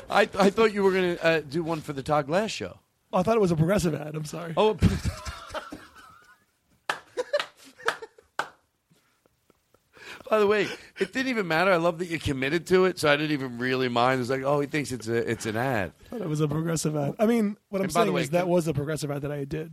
I, 0.10 0.22
I 0.38 0.50
thought 0.50 0.74
you 0.74 0.84
were 0.84 0.92
going 0.92 1.16
to 1.18 1.26
uh, 1.26 1.42
do 1.42 1.64
one 1.64 1.82
for 1.82 1.94
the 1.94 2.04
Todd 2.04 2.28
Glass 2.28 2.52
show. 2.52 2.80
Oh, 3.14 3.20
I 3.20 3.24
thought 3.24 3.36
it 3.36 3.42
was 3.42 3.52
a 3.52 3.56
progressive 3.56 3.94
ad. 3.96 4.16
I'm 4.16 4.26
sorry. 4.26 4.54
Oh. 4.58 4.78
By 10.30 10.40
the 10.40 10.48
way, 10.48 10.68
it 11.00 11.14
didn't 11.14 11.28
even 11.28 11.48
matter. 11.48 11.72
I 11.72 11.76
love 11.76 12.00
that 12.00 12.08
you 12.08 12.18
committed 12.20 12.66
to 12.68 12.86
it, 12.86 12.98
so 12.98 13.12
I 13.12 13.16
didn't 13.16 13.32
even 13.32 13.60
really 13.60 13.90
mind. 13.90 14.16
It 14.16 14.20
was 14.20 14.30
like, 14.32 14.42
oh, 14.42 14.60
he 14.60 14.66
thinks 14.66 14.92
it's 14.92 15.08
a 15.08 15.30
it's 15.30 15.46
an 15.46 15.56
ad. 15.56 15.92
Thought 16.10 16.22
it 16.22 16.28
was 16.30 16.42
a 16.42 16.48
progressive 16.48 16.96
ad. 16.96 17.16
I 17.20 17.26
mean, 17.28 17.58
what 17.70 17.80
I'm 17.80 17.86
And 17.86 17.94
by 17.94 18.00
the 18.02 18.06
saying 18.06 18.14
way, 18.14 18.22
is 18.22 18.30
that 18.32 18.42
can- 18.42 18.50
was 18.50 18.68
a 18.68 18.74
progressive 18.74 19.12
ad 19.12 19.22
that 19.22 19.32
I 19.32 19.44
did. 19.44 19.72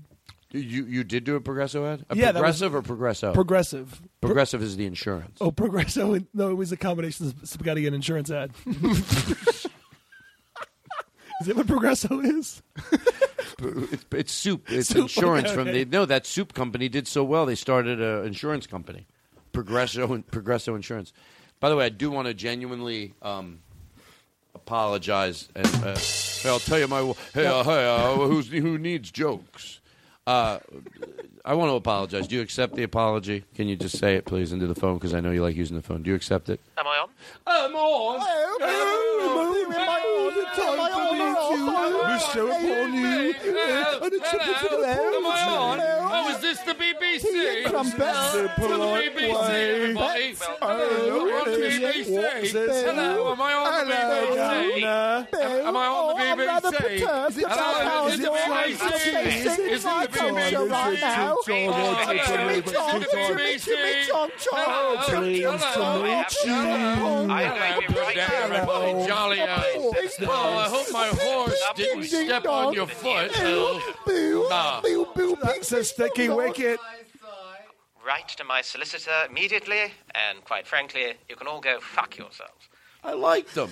You 0.53 0.85
you 0.85 1.03
did 1.05 1.25
do 1.25 1.35
a 1.37 1.41
progressive 1.41 1.83
ad? 1.85 2.05
A 2.11 2.17
Yeah, 2.17 2.33
that 2.33 2.35
was- 2.43 2.59
progressive 2.61 2.75
or 2.75 2.83
progresso? 2.83 3.33
Progressive. 3.33 4.01
Pro- 4.21 4.29
Progressive 4.29 4.63
is 4.63 4.77
the 4.77 4.87
insurance. 4.87 5.39
Oh, 5.41 5.51
progressive. 5.51 6.27
No, 6.35 6.51
it 6.51 6.55
was 6.55 6.73
a 6.73 6.77
combination 6.77 7.27
of 7.27 7.35
spaghetti 7.49 7.87
and 7.87 7.95
insurance 7.95 8.31
ad. 8.31 8.51
is 8.67 9.67
that 11.47 11.57
what 11.57 11.67
progresso 11.67 12.21
is? 12.21 12.63
It's, 13.59 14.05
it's 14.13 14.33
soup. 14.33 14.67
It's 14.71 14.89
Soup, 14.89 15.03
insurance 15.03 15.47
okay, 15.49 15.55
from 15.55 15.69
okay. 15.69 15.85
the 15.85 15.91
no. 15.91 16.05
That 16.05 16.27
soup 16.27 16.53
company 16.53 16.89
did 16.89 17.09
so 17.09 17.25
well. 17.25 17.47
They 17.47 17.55
started 17.55 18.01
an 18.01 18.27
insurance 18.27 18.67
company, 18.67 19.07
Progresso 19.53 20.23
Progresso 20.31 20.75
Insurance. 20.75 21.13
By 21.61 21.69
the 21.69 21.77
way, 21.77 21.87
I 21.87 21.91
do 21.91 22.11
want 22.11 22.27
to 22.29 22.35
genuinely 22.35 23.15
um, 23.23 23.61
apologize. 24.55 25.49
And 25.55 25.67
uh, 25.67 25.97
hey, 25.97 26.49
I'll 26.49 26.59
tell 26.59 26.79
you 26.79 26.89
my 26.89 27.13
hey 27.35 27.47
uh, 27.47 27.63
hey 27.65 27.87
uh, 27.87 28.15
who's, 28.17 28.49
who 28.49 28.79
needs 28.79 29.11
jokes. 29.11 29.81
Uh, 30.27 30.59
I 31.45 31.55
want 31.55 31.71
to 31.71 31.75
apologize. 31.75 32.29
Do 32.29 32.37
you 32.37 32.43
accept 32.43 32.77
the 32.77 32.85
apology? 32.85 33.45
Can 33.57 33.67
you 33.67 33.75
just 33.75 33.99
say 33.99 34.15
it, 34.15 34.25
please, 34.25 34.53
into 34.53 34.69
the 34.69 34.75
phone? 34.77 34.95
Because 34.95 35.15
I 35.15 35.21
know 35.21 35.33
you 35.33 35.43
like 35.43 35.57
using 35.57 35.77
the 35.77 35.83
phone. 35.83 36.03
Do 36.05 36.11
you 36.11 36.17
accept 36.17 36.49
it? 36.49 36.61
Am 36.79 36.87
I 36.87 36.99
on? 36.99 37.09
I'm 37.47 37.75
on. 37.75 38.21
Mr. 41.13 42.49
Bonnie. 42.49 43.35
Am 43.45 45.27
I 45.27 45.47
on? 45.59 45.79
Who 45.79 46.31
is 46.31 46.39
this 46.41 46.59
the 46.61 46.73
BBC? 46.75 47.65
Crumpets. 47.67 47.97
Hello, 48.57 48.97
to 48.97 49.09
the 49.13 49.21
BBC, 49.21 49.51
everybody. 49.75 50.35
Hello, 50.61 51.21
on 51.21 51.47
BBC. 51.47 52.05
Hello, 52.85 53.33
am 53.33 53.41
I 53.41 53.53
on 53.53 53.89
the 53.89 53.95
BBC? 53.95 54.83
Am 55.67 55.77
I 55.77 55.87
on 55.87 56.17
the 56.17 56.23
I'm 56.23 56.39
rather 56.39 56.71
BBC? 56.71 57.01
perturbed 57.01 57.39
about 57.39 57.51
how 57.59 57.83
Hello, 57.83 58.07
is 58.09 58.15
it 58.15 58.17
the 58.19 58.23
you're 58.25 58.37
BBC? 58.37 59.23
facing 59.23 59.65
Is 59.67 59.85
it 59.85 59.87
my 59.87 60.07
the 60.07 60.12
culture 60.13 60.35
BBC? 60.35 60.71
right 60.71 61.01
now. 61.01 61.37
Oh, 61.37 61.43
hello, 61.47 62.25
Jimmy 62.27 62.63
Chong, 62.63 62.97
is 62.97 63.03
it 63.03 63.11
the 63.11 63.17
Jimmy, 63.17 63.43
BBC? 63.43 63.65
Jimmy 63.65 64.07
Chong 64.07 64.31
Chong. 64.39 64.65
Hello, 64.65 65.21
Pleased 65.21 65.43
to 65.43 65.69
hello, 65.73 66.03
meet 66.03 66.37
you. 66.45 66.53
Hello, 66.53 67.81
good 67.89 68.15
day, 68.15 68.27
everybody. 68.43 69.07
Jolly 69.07 69.41
eyes. 69.41 70.17
Oh, 70.23 70.59
I 70.59 70.69
hope 70.69 70.93
my 70.93 71.09
horse 71.09 71.63
didn't 71.75 72.05
step 72.05 72.47
on 72.47 72.73
your 72.73 72.87
foot. 72.87 73.31
Oh, 73.37 74.49
nah. 74.51 75.35
That's 75.43 75.73
a 75.73 75.85
sticky 75.85 76.29
wicket. 76.29 76.79
Write 78.05 78.29
to 78.31 78.45
my 78.45 78.63
solicitor 78.63 79.13
immediately, 79.31 79.93
and 80.15 80.45
quite 80.45 80.67
frankly, 80.67 81.15
you 81.29 81.37
can 81.37 81.47
all 81.47 81.61
go 81.61 81.79
fuck 81.81 82.19
yourselves. 82.19 82.69
I 83.05 83.13
liked 83.13 83.57
him. 83.57 83.71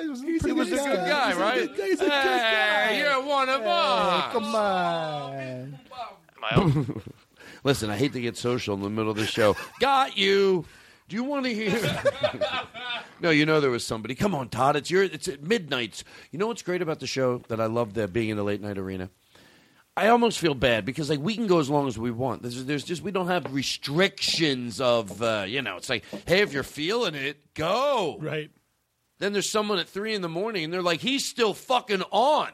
He 0.00 0.52
was 0.52 0.72
a 0.72 0.76
good 0.76 1.06
guy, 1.06 1.38
right? 1.38 1.70
He's 1.74 2.00
a 2.00 2.04
good 2.04 2.08
guy. 2.08 2.86
Hey, 2.86 3.00
you're 3.00 3.22
one 3.22 3.48
of 3.48 3.62
us. 3.62 4.32
Come 4.32 4.54
on. 4.54 5.78
Listen, 7.64 7.90
I 7.90 7.96
hate 7.96 8.12
to 8.12 8.20
get 8.20 8.36
social 8.36 8.74
in 8.74 8.82
the 8.82 8.90
middle 8.90 9.10
of 9.10 9.16
the 9.16 9.26
show. 9.26 9.56
Got 9.80 10.16
you. 10.16 10.64
Do 11.08 11.16
you 11.16 11.24
want 11.24 11.46
to 11.46 11.54
hear? 11.54 12.04
no, 13.20 13.30
you 13.30 13.46
know 13.46 13.60
there 13.60 13.70
was 13.70 13.86
somebody. 13.86 14.14
Come 14.14 14.34
on, 14.34 14.48
Todd. 14.48 14.76
It's 14.76 14.90
your. 14.90 15.04
It's 15.04 15.28
at 15.28 15.42
midnight. 15.42 16.02
You 16.30 16.38
know 16.38 16.48
what's 16.48 16.62
great 16.62 16.82
about 16.82 17.00
the 17.00 17.06
show 17.06 17.38
that 17.48 17.60
I 17.60 17.66
love 17.66 17.94
that 17.94 18.12
being 18.12 18.28
in 18.28 18.36
the 18.36 18.44
late 18.44 18.60
night 18.60 18.78
arena. 18.78 19.10
I 19.96 20.08
almost 20.08 20.38
feel 20.38 20.54
bad 20.54 20.84
because 20.84 21.08
like 21.08 21.20
we 21.20 21.34
can 21.34 21.46
go 21.46 21.58
as 21.58 21.70
long 21.70 21.88
as 21.88 21.98
we 21.98 22.10
want. 22.10 22.42
There's, 22.42 22.64
there's 22.64 22.84
just 22.84 23.02
we 23.02 23.12
don't 23.12 23.28
have 23.28 23.52
restrictions 23.54 24.80
of 24.80 25.22
uh, 25.22 25.44
you 25.48 25.62
know. 25.62 25.76
It's 25.76 25.88
like 25.88 26.04
hey, 26.26 26.42
if 26.42 26.52
you're 26.52 26.62
feeling 26.62 27.14
it, 27.14 27.54
go. 27.54 28.18
Right. 28.20 28.50
Then 29.18 29.32
there's 29.32 29.48
someone 29.48 29.78
at 29.78 29.88
three 29.88 30.14
in 30.14 30.22
the 30.22 30.28
morning 30.28 30.64
and 30.64 30.72
they're 30.72 30.82
like, 30.82 31.00
he's 31.00 31.24
still 31.24 31.54
fucking 31.54 32.02
on. 32.10 32.50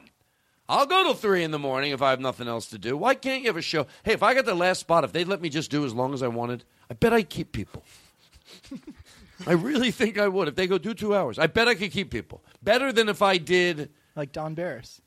I'll 0.69 0.85
go 0.85 1.03
till 1.03 1.13
three 1.13 1.43
in 1.43 1.51
the 1.51 1.59
morning 1.59 1.91
if 1.91 2.01
I 2.01 2.11
have 2.11 2.21
nothing 2.21 2.47
else 2.47 2.67
to 2.67 2.77
do. 2.77 2.95
Why 2.95 3.15
can't 3.15 3.41
you 3.41 3.47
have 3.49 3.57
a 3.57 3.61
show? 3.61 3.85
Hey, 4.03 4.13
if 4.13 4.23
I 4.23 4.33
got 4.33 4.45
the 4.45 4.55
last 4.55 4.79
spot, 4.79 5.03
if 5.03 5.11
they'd 5.11 5.27
let 5.27 5.41
me 5.41 5.49
just 5.49 5.69
do 5.69 5.85
as 5.85 5.93
long 5.93 6.13
as 6.13 6.23
I 6.23 6.29
wanted, 6.29 6.63
I 6.89 6.93
bet 6.93 7.11
I'd 7.11 7.29
keep 7.29 7.51
people. 7.51 7.83
I 9.47 9.53
really 9.53 9.91
think 9.91 10.17
I 10.17 10.27
would. 10.29 10.47
If 10.47 10.55
they 10.55 10.67
go 10.67 10.77
do 10.77 10.93
two 10.93 11.13
hours, 11.15 11.37
I 11.37 11.47
bet 11.47 11.67
I 11.67 11.75
could 11.75 11.91
keep 11.91 12.09
people. 12.11 12.43
Better 12.61 12.93
than 12.93 13.09
if 13.09 13.21
I 13.21 13.37
did. 13.37 13.91
Like 14.15 14.31
Don 14.31 14.53
Barris. 14.53 15.01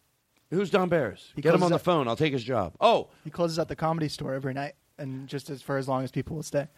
Who's 0.50 0.68
Don 0.70 0.88
Barris? 0.88 1.32
He 1.34 1.42
Get 1.42 1.54
him 1.54 1.62
on 1.62 1.72
the 1.72 1.78
phone. 1.78 2.06
I'll 2.06 2.16
take 2.16 2.32
his 2.32 2.44
job. 2.44 2.74
Oh, 2.80 3.08
He 3.24 3.30
closes 3.30 3.58
at 3.58 3.68
the 3.68 3.76
comedy 3.76 4.08
store 4.08 4.34
every 4.34 4.52
night, 4.52 4.74
and 4.98 5.28
just 5.28 5.50
as 5.50 5.62
for 5.62 5.76
as 5.76 5.88
long 5.88 6.04
as 6.04 6.10
people 6.10 6.36
will 6.36 6.42
stay. 6.42 6.68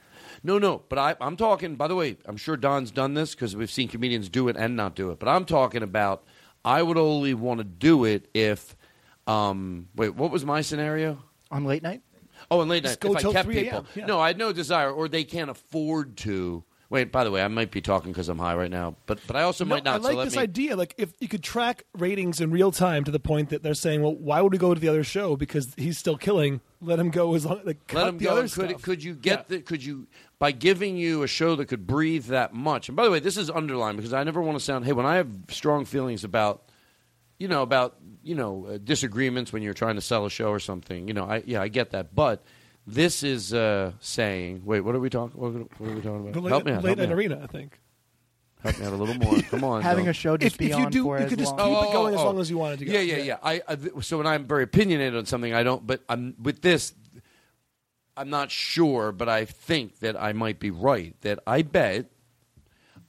No, 0.43 0.59
no, 0.59 0.83
but 0.89 0.99
I, 0.99 1.17
I'm 1.21 1.37
talking. 1.37 1.77
By 1.77 1.89
the 1.89 1.95
way, 1.95 2.17
I'm 2.27 2.37
sure 2.37 2.57
Don's 2.57 2.91
done 2.91 3.15
this 3.15 3.35
because 3.35 3.57
we've 3.57 3.71
seen 3.71 3.89
comedians 3.89 4.29
do 4.29 4.49
it 4.49 4.57
and 4.57 4.77
not 4.77 4.95
do 4.95 5.11
it. 5.11 5.19
But 5.19 5.29
I'm 5.29 5.45
talking 5.45 5.83
about. 5.83 6.25
I 6.65 6.83
would 6.83 6.99
only 6.99 7.35
want 7.35 7.59
to 7.59 7.65
do 7.65 8.05
it 8.05 8.29
if. 8.35 8.77
Um, 9.27 9.89
wait, 9.95 10.15
what 10.15 10.31
was 10.31 10.45
my 10.45 10.61
scenario? 10.61 11.23
On 11.51 11.65
late 11.65 11.83
night? 11.83 12.03
Oh, 12.51 12.61
and 12.61 12.71
late 12.71 12.83
Just 12.83 13.03
night. 13.03 13.11
If 13.13 13.27
I 13.27 13.33
kept 13.33 13.47
3 13.47 13.57
a.m., 13.57 13.65
people, 13.65 13.87
yeah. 13.95 14.07
no, 14.07 14.21
I 14.21 14.29
had 14.29 14.39
no 14.39 14.53
desire, 14.53 14.91
or 14.91 15.09
they 15.09 15.25
can't 15.25 15.51
afford 15.51 16.17
to. 16.19 16.65
Wait, 16.91 17.13
by 17.13 17.23
the 17.23 17.31
way, 17.31 17.43
I 17.43 17.49
might 17.49 17.71
be 17.71 17.83
talking 17.83 18.13
because 18.13 18.31
I'm 18.31 18.39
high 18.39 18.55
right 18.55 18.71
now, 18.71 18.97
but 19.05 19.21
but 19.27 19.37
I 19.37 19.43
also 19.43 19.65
No, 19.67 19.75
might 19.75 19.85
not. 19.85 19.97
I 19.97 19.99
like 19.99 20.15
so 20.15 20.25
this 20.25 20.37
me, 20.37 20.43
idea. 20.43 20.75
Like, 20.75 20.95
if 20.97 21.13
you 21.21 21.29
could 21.29 21.43
track 21.43 21.85
ratings 21.93 22.41
in 22.41 22.51
real 22.51 22.73
time 22.73 23.05
to 23.05 23.11
the 23.11 23.21
point 23.21 23.51
that 23.51 23.63
they're 23.63 23.75
saying, 23.75 24.01
"Well, 24.03 24.15
why 24.15 24.41
would 24.41 24.53
we 24.53 24.57
go 24.59 24.73
to 24.73 24.81
the 24.81 24.89
other 24.89 25.05
show 25.05 25.37
because 25.37 25.75
he's 25.77 25.99
still 25.99 26.17
killing? 26.17 26.63
Let 26.81 26.99
him 26.99 27.11
go 27.11 27.35
as 27.35 27.45
long 27.45 27.61
like 27.65 27.93
Let 27.93 28.09
him 28.09 28.17
the 28.17 28.25
go. 28.25 28.31
other 28.33 28.43
Could 28.49 28.71
stuff." 28.71 28.83
could 28.83 29.05
you 29.05 29.15
get 29.15 29.49
the, 29.49 29.61
could 29.61 29.85
you 29.85 30.07
by 30.39 30.51
giving 30.51 30.97
you 30.97 31.23
a 31.25 31.27
show 31.29 31.57
that 31.57 31.67
could 31.67 31.87
breathe 31.87 32.27
that 32.27 32.55
much? 32.55 32.89
And 32.89 32.97
by 32.97 33.05
the 33.05 33.11
way, 33.11 33.21
this 33.21 33.37
is 33.37 33.51
underlined 33.51 33.99
because 33.99 34.15
I 34.15 34.25
never 34.25 34.41
want 34.41 34.59
to 34.59 34.65
sound. 34.65 34.87
Hey, 34.87 34.93
when 34.95 35.05
I 35.05 35.17
have 35.17 35.29
strong 35.51 35.85
feelings 35.85 36.25
about, 36.25 36.71
you 37.39 37.49
know, 37.49 37.61
about 37.61 37.97
you 38.23 38.35
know 38.35 38.65
uh, 38.67 38.79
disagreements 38.83 39.53
when 39.53 39.63
you're 39.63 39.75
trying 39.75 39.97
to 39.97 40.01
sell 40.01 40.25
a 40.25 40.31
show 40.31 40.49
or 40.49 40.59
something. 40.59 41.07
You 41.07 41.13
know, 41.13 41.25
I 41.27 41.43
yeah, 41.45 41.61
I 41.61 41.69
get 41.69 41.91
that, 41.91 42.15
but. 42.15 42.43
This 42.91 43.23
is 43.23 43.53
uh, 43.53 43.93
saying. 44.01 44.63
Wait, 44.65 44.81
what 44.81 44.95
are 44.95 44.99
we 45.01 45.11
talking? 45.11 45.39
What, 45.39 45.53
what 45.79 45.91
are 45.91 45.95
we 45.95 46.01
talking 46.01 46.21
about? 46.21 46.33
The 46.33 46.41
late, 46.41 46.49
help 46.51 46.65
me 46.65 46.73
out. 46.73 46.83
late 46.83 46.89
help 46.89 46.99
me 46.99 47.05
night 47.07 47.13
out. 47.13 47.19
arena, 47.19 47.41
I 47.43 47.47
think. 47.47 47.79
Help 48.63 48.79
me 48.81 48.87
out 48.87 48.93
a 48.95 48.97
little 48.97 49.15
more. 49.15 49.39
Come 49.43 49.63
on. 49.63 49.83
Having 49.91 50.05
Bill. 50.07 50.11
a 50.11 50.15
show 50.15 50.37
just 50.39 50.55
If- 50.55 50.59
be 50.59 50.71
if 50.71 50.79
you 50.79 50.85
on 50.87 50.91
do- 50.91 51.03
for 51.05 51.19
you 51.19 51.25
as 51.25 51.29
could 51.29 51.39
just 51.39 51.55
long. 51.55 51.83
keep 51.83 51.91
it 51.91 51.93
going 51.93 52.15
as 52.15 52.21
long 52.23 52.41
as 52.41 52.49
you 52.51 52.57
want 52.57 52.75
it 52.75 52.77
to 52.79 52.85
go. 52.87 52.93
Yeah, 52.93 53.01
yeah, 53.01 53.17
Yeah. 53.19 53.23
yeah. 53.25 53.37
I, 53.43 53.63
I 53.69 54.01
so 54.01 54.17
when 54.17 54.27
I'm 54.27 54.47
very 54.47 54.63
opinionated 54.63 55.17
on 55.17 55.27
something, 55.27 55.53
I 55.53 55.63
don't. 55.63 55.87
But 55.87 56.01
I'm 56.09 56.35
with 56.43 56.63
this. 56.63 56.95
I'm 58.17 58.31
not 58.31 58.51
sure, 58.51 59.13
but 59.13 59.29
I 59.29 59.45
think 59.45 59.99
that 60.01 60.21
I 60.21 60.33
might 60.33 60.59
be 60.59 60.71
right. 60.71 61.15
That 61.21 61.41
I 61.47 61.61
bet 61.61 62.07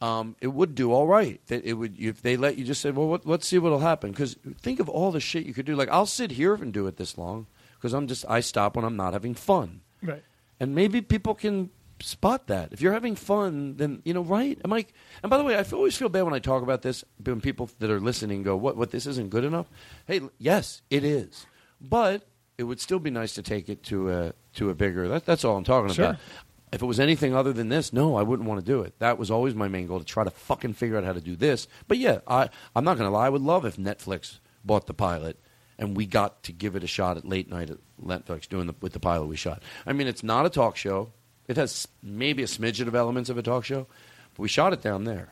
um, 0.01 0.35
it 0.41 0.47
would 0.47 0.75
do 0.75 0.91
all 0.91 1.07
right. 1.07 1.39
That 1.47 1.63
it 1.63 1.73
would 1.73 1.97
if 1.97 2.21
they 2.21 2.35
let 2.35 2.57
you 2.57 2.65
just 2.65 2.81
say, 2.81 2.91
well, 2.91 3.07
what, 3.07 3.25
let's 3.25 3.47
see 3.47 3.57
what'll 3.59 3.79
happen. 3.79 4.11
Because 4.11 4.35
think 4.61 4.81
of 4.81 4.89
all 4.89 5.11
the 5.11 5.21
shit 5.21 5.45
you 5.45 5.53
could 5.53 5.65
do. 5.65 5.75
Like 5.77 5.89
I'll 5.89 6.05
sit 6.05 6.31
here 6.31 6.53
and 6.53 6.73
do 6.73 6.85
it 6.85 6.97
this 6.97 7.17
long 7.17 7.47
because 7.79 7.93
I'm 7.93 8.07
just 8.07 8.25
I 8.27 8.41
stop 8.41 8.75
when 8.75 8.85
I'm 8.85 8.97
not 8.97 9.13
having 9.13 9.33
fun. 9.33 9.81
Right. 10.03 10.23
And 10.59 10.75
maybe 10.75 11.01
people 11.01 11.33
can 11.35 11.69
spot 12.01 12.47
that. 12.47 12.71
If 12.73 12.81
you're 12.81 12.93
having 12.93 13.15
fun, 13.15 13.77
then 13.77 14.01
you 14.05 14.13
know, 14.13 14.21
right? 14.23 14.59
Am 14.63 14.73
I? 14.73 14.85
And 15.23 15.29
by 15.29 15.37
the 15.37 15.43
way, 15.43 15.57
I 15.57 15.65
always 15.73 15.95
feel 15.97 16.09
bad 16.09 16.23
when 16.23 16.33
I 16.33 16.39
talk 16.39 16.63
about 16.63 16.81
this. 16.81 17.03
When 17.23 17.41
people 17.41 17.69
that 17.79 17.89
are 17.89 17.99
listening 17.99 18.43
go, 18.43 18.55
"What? 18.57 18.75
What? 18.77 18.91
This 18.91 19.05
isn't 19.07 19.29
good 19.29 19.43
enough." 19.43 19.67
Hey, 20.05 20.21
yes, 20.37 20.81
it 20.89 21.03
is, 21.03 21.45
but 21.81 22.27
it 22.57 22.63
would 22.63 22.79
still 22.81 22.99
be 22.99 23.09
nice 23.09 23.33
to 23.35 23.41
take 23.41 23.69
it 23.69 23.83
to 23.83 24.09
a 24.11 24.33
to 24.55 24.69
a 24.69 24.75
bigger. 24.75 25.07
That, 25.07 25.25
that's 25.25 25.45
all 25.45 25.55
I'm 25.57 25.63
talking 25.63 25.93
Sure. 25.93 26.05
about. 26.05 26.19
If 26.71 26.83
it 26.83 26.85
was 26.85 26.99
anything 26.99 27.33
other 27.33 27.51
than 27.51 27.69
this, 27.69 27.91
no, 27.91 28.15
I 28.15 28.21
wouldn't 28.21 28.47
want 28.47 28.59
to 28.59 28.65
do 28.65 28.81
it. 28.81 28.93
That 28.99 29.17
was 29.17 29.31
always 29.31 29.55
my 29.55 29.67
main 29.67 29.87
goal 29.87 29.97
to 29.97 30.05
try 30.05 30.23
to 30.23 30.29
fucking 30.29 30.73
figure 30.73 30.97
out 30.97 31.03
how 31.03 31.13
to 31.13 31.21
do 31.21 31.35
this. 31.35 31.67
But 31.87 31.97
yeah, 31.97 32.19
I 32.27 32.49
I'm 32.75 32.83
not 32.83 32.97
going 32.97 33.09
to 33.09 33.13
lie. 33.13 33.25
I 33.25 33.29
would 33.29 33.41
love 33.41 33.65
if 33.65 33.77
Netflix 33.77 34.39
bought 34.63 34.85
the 34.85 34.93
pilot 34.93 35.39
and 35.79 35.95
we 35.95 36.05
got 36.05 36.43
to 36.43 36.51
give 36.51 36.75
it 36.75 36.83
a 36.83 36.87
shot 36.87 37.17
at 37.17 37.25
late 37.25 37.49
night 37.49 37.71
at 37.71 37.77
Netflix 38.03 38.47
doing 38.47 38.67
the, 38.67 38.75
with 38.81 38.93
the 38.93 38.99
pilot 38.99 39.25
we 39.25 39.37
shot. 39.37 39.63
I 39.87 39.93
mean, 39.93 40.07
it's 40.07 40.21
not 40.21 40.45
a 40.45 40.49
talk 40.49 40.75
show. 40.75 41.11
It 41.47 41.57
has 41.57 41.87
maybe 42.03 42.43
a 42.43 42.47
smidgen 42.47 42.87
of 42.87 42.93
elements 42.93 43.29
of 43.29 43.37
a 43.37 43.41
talk 43.41 43.65
show, 43.65 43.87
but 44.35 44.41
we 44.41 44.49
shot 44.49 44.73
it 44.73 44.81
down 44.81 45.05
there. 45.05 45.31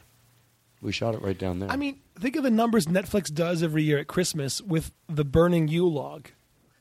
We 0.82 0.92
shot 0.92 1.14
it 1.14 1.22
right 1.22 1.38
down 1.38 1.60
there. 1.60 1.70
I 1.70 1.76
mean, 1.76 2.00
think 2.20 2.36
of 2.38 2.44
the 2.44 2.50
numbers 2.50 2.86
Netflix 2.86 3.32
does 3.32 3.62
every 3.62 3.84
year 3.84 4.00
at 4.00 4.08
Christmas 4.08 4.62
with 4.62 4.92
the 5.08 5.26
burning 5.26 5.68
Yule 5.68 5.92
log. 5.92 6.30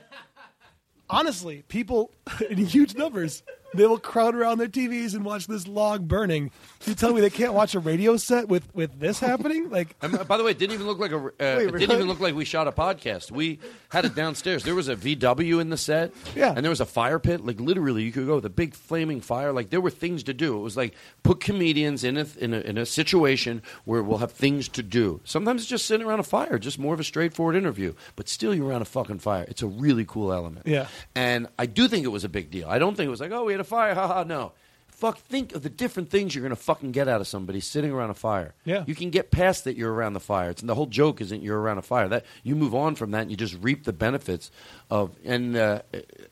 Honestly, 1.09 1.63
people 1.67 2.11
in 2.49 2.57
huge 2.65 2.95
numbers 2.95 3.43
they 3.73 3.85
will 3.85 3.97
crowd 3.99 4.35
around 4.35 4.57
their 4.59 4.67
TVs 4.67 5.13
and 5.13 5.23
watch 5.25 5.47
this 5.47 5.67
log 5.67 6.07
burning. 6.07 6.51
You 6.85 6.93
tell 6.95 7.13
me 7.13 7.21
they 7.21 7.29
can't 7.29 7.53
watch 7.53 7.75
a 7.75 7.79
radio 7.79 8.17
set 8.17 8.47
with, 8.47 8.73
with 8.75 8.99
this 8.99 9.19
happening? 9.19 9.69
Like, 9.69 9.97
by 10.27 10.37
the 10.37 10.43
way, 10.43 10.51
it 10.51 10.59
didn't 10.59 10.73
even 10.73 10.87
look 10.87 10.99
like 10.99 11.11
a. 11.11 11.17
Uh, 11.17 11.29
it 11.39 11.39
really? 11.39 11.79
didn't 11.79 11.95
even 11.95 12.07
look 12.07 12.19
like 12.19 12.35
we 12.35 12.45
shot 12.45 12.67
a 12.67 12.71
podcast. 12.71 13.31
We 13.31 13.59
had 13.89 14.05
it 14.05 14.15
downstairs. 14.15 14.63
There 14.63 14.75
was 14.75 14.87
a 14.89 14.95
VW 14.95 15.61
in 15.61 15.69
the 15.69 15.77
set, 15.77 16.11
Yeah. 16.35 16.53
and 16.55 16.63
there 16.63 16.69
was 16.69 16.81
a 16.81 16.85
fire 16.85 17.19
pit. 17.19 17.45
Like 17.45 17.59
literally, 17.59 18.03
you 18.03 18.11
could 18.11 18.25
go 18.25 18.35
with 18.35 18.45
a 18.45 18.49
big 18.49 18.73
flaming 18.75 19.21
fire. 19.21 19.51
Like 19.53 19.69
there 19.69 19.81
were 19.81 19.89
things 19.89 20.23
to 20.23 20.33
do. 20.33 20.57
It 20.57 20.61
was 20.61 20.75
like 20.77 20.93
put 21.23 21.39
comedians 21.39 22.03
in 22.03 22.17
a 22.17 22.27
in 22.39 22.53
a, 22.53 22.59
in 22.59 22.77
a 22.77 22.85
situation 22.85 23.61
where 23.85 24.03
we'll 24.03 24.17
have 24.19 24.31
things 24.31 24.67
to 24.69 24.83
do. 24.83 25.21
Sometimes 25.23 25.61
it's 25.61 25.69
just 25.69 25.85
sitting 25.85 26.05
around 26.05 26.19
a 26.19 26.23
fire, 26.23 26.59
just 26.59 26.77
more 26.79 26.93
of 26.93 26.99
a 26.99 27.03
straightforward 27.03 27.55
interview. 27.55 27.93
But 28.15 28.27
still, 28.29 28.53
you're 28.53 28.67
around 28.67 28.81
a 28.81 28.85
fucking 28.85 29.19
fire. 29.19 29.45
It's 29.47 29.61
a 29.61 29.67
really 29.67 30.05
cool 30.05 30.33
element. 30.33 30.67
Yeah. 30.67 30.87
and 31.15 31.47
I 31.57 31.65
do 31.65 31.87
think 31.87 32.03
it 32.05 32.09
was 32.09 32.23
a 32.23 32.29
big 32.29 32.51
deal. 32.51 32.67
I 32.69 32.79
don't 32.79 32.95
think 32.95 33.07
it 33.07 33.11
was 33.11 33.21
like, 33.21 33.31
oh, 33.31 33.45
we 33.45 33.53
had 33.53 33.61
a 33.63 33.65
fire, 33.65 33.93
haha. 33.95 34.23
No. 34.23 34.53
Fuck, 34.87 35.17
think 35.17 35.53
of 35.53 35.63
the 35.63 35.69
different 35.69 36.09
things 36.11 36.33
you're 36.33 36.43
going 36.43 36.55
to 36.55 36.61
fucking 36.61 36.91
get 36.91 37.07
out 37.07 37.19
of 37.19 37.27
somebody 37.27 37.59
sitting 37.59 37.91
around 37.91 38.11
a 38.11 38.13
fire. 38.13 38.53
Yeah. 38.63 38.83
You 38.85 38.93
can 38.93 39.09
get 39.09 39.31
past 39.31 39.63
that 39.63 39.75
you're 39.75 39.91
around 39.91 40.13
the 40.13 40.19
fire. 40.19 40.51
It's, 40.51 40.61
the 40.61 40.75
whole 40.75 40.85
joke 40.85 41.19
isn't 41.19 41.41
you're 41.41 41.59
around 41.59 41.79
a 41.79 41.81
fire. 41.81 42.07
That 42.07 42.25
you 42.43 42.55
move 42.55 42.75
on 42.75 42.95
from 42.95 43.11
that 43.11 43.23
and 43.23 43.31
you 43.31 43.35
just 43.35 43.57
reap 43.61 43.83
the 43.83 43.91
benefits 43.91 44.51
of 44.91 45.11
and 45.25 45.57
uh, 45.57 45.81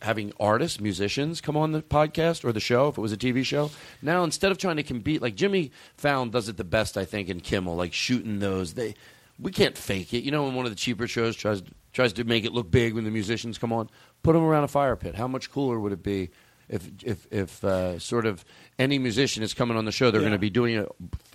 having 0.02 0.32
artists, 0.40 0.80
musicians 0.80 1.42
come 1.42 1.58
on 1.58 1.72
the 1.72 1.82
podcast 1.82 2.46
or 2.46 2.54
the 2.54 2.60
show 2.60 2.88
if 2.88 2.98
it 2.98 3.02
was 3.02 3.12
a 3.12 3.18
TV 3.18 3.44
show. 3.44 3.72
Now 4.02 4.24
instead 4.24 4.52
of 4.52 4.58
trying 4.60 4.78
to 4.78 4.84
compete, 4.84 5.22
like 5.22 5.36
Jimmy 5.36 5.72
Fallon 5.98 6.30
does 6.30 6.48
it 6.48 6.56
the 6.56 6.64
best, 6.64 6.98
I 6.98 7.04
think, 7.04 7.30
in 7.30 7.42
Kimmel, 7.42 7.76
like 7.76 7.94
shooting 7.94 8.40
those. 8.40 8.76
They 8.76 8.94
we 9.40 9.52
can't 9.52 9.78
fake 9.78 10.14
it. 10.14 10.24
You 10.24 10.32
know, 10.32 10.44
when 10.44 10.54
one 10.54 10.66
of 10.66 10.72
the 10.72 10.78
cheaper 10.78 11.08
shows 11.08 11.36
tries 11.36 11.64
tries 11.94 12.14
to 12.14 12.24
make 12.24 12.46
it 12.46 12.54
look 12.54 12.72
big 12.72 12.94
when 12.94 13.04
the 13.04 13.12
musicians 13.12 13.58
come 13.58 13.74
on, 13.74 13.90
put 14.24 14.34
them 14.34 14.44
around 14.44 14.64
a 14.64 14.70
fire 14.70 14.96
pit. 14.96 15.16
How 15.16 15.28
much 15.28 15.52
cooler 15.52 15.80
would 15.80 15.92
it 15.92 16.04
be? 16.04 16.30
If 16.72 16.90
if 17.04 17.28
if 17.32 17.64
uh, 17.64 18.00
sort 18.00 18.26
of 18.26 18.44
any 18.80 18.98
musician 18.98 19.44
is 19.44 19.54
coming 19.54 19.76
on 19.78 19.86
the 19.86 19.92
show, 19.92 20.10
they're 20.10 20.22
Yeah. 20.22 20.30
going 20.30 20.40
to 20.40 20.40
be 20.40 20.50
doing 20.50 20.76
it 20.76 20.90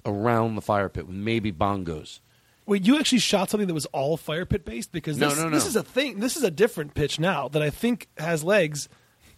around 0.04 0.54
the 0.56 0.62
fire 0.62 0.88
pit 0.88 1.06
with 1.06 1.14
maybe 1.14 1.52
bongos. 1.52 2.20
wait, 2.64 2.84
you 2.84 2.98
actually 2.98 3.18
shot 3.18 3.48
something 3.50 3.68
that 3.68 3.74
was 3.74 3.86
all 3.86 4.16
fire 4.16 4.44
pit 4.46 4.64
based? 4.64 4.90
Because 4.90 5.18
No, 5.18 5.28
this, 5.28 5.38
no, 5.38 5.50
this 5.50 5.66
is 5.66 5.76
a 5.76 5.82
thing. 5.84 6.18
This 6.20 6.36
is 6.36 6.42
a 6.42 6.50
different 6.50 6.94
pitch 6.94 7.20
now 7.20 7.46
that 7.48 7.62
I 7.62 7.70
think 7.70 8.08
has 8.18 8.42
legs. 8.42 8.88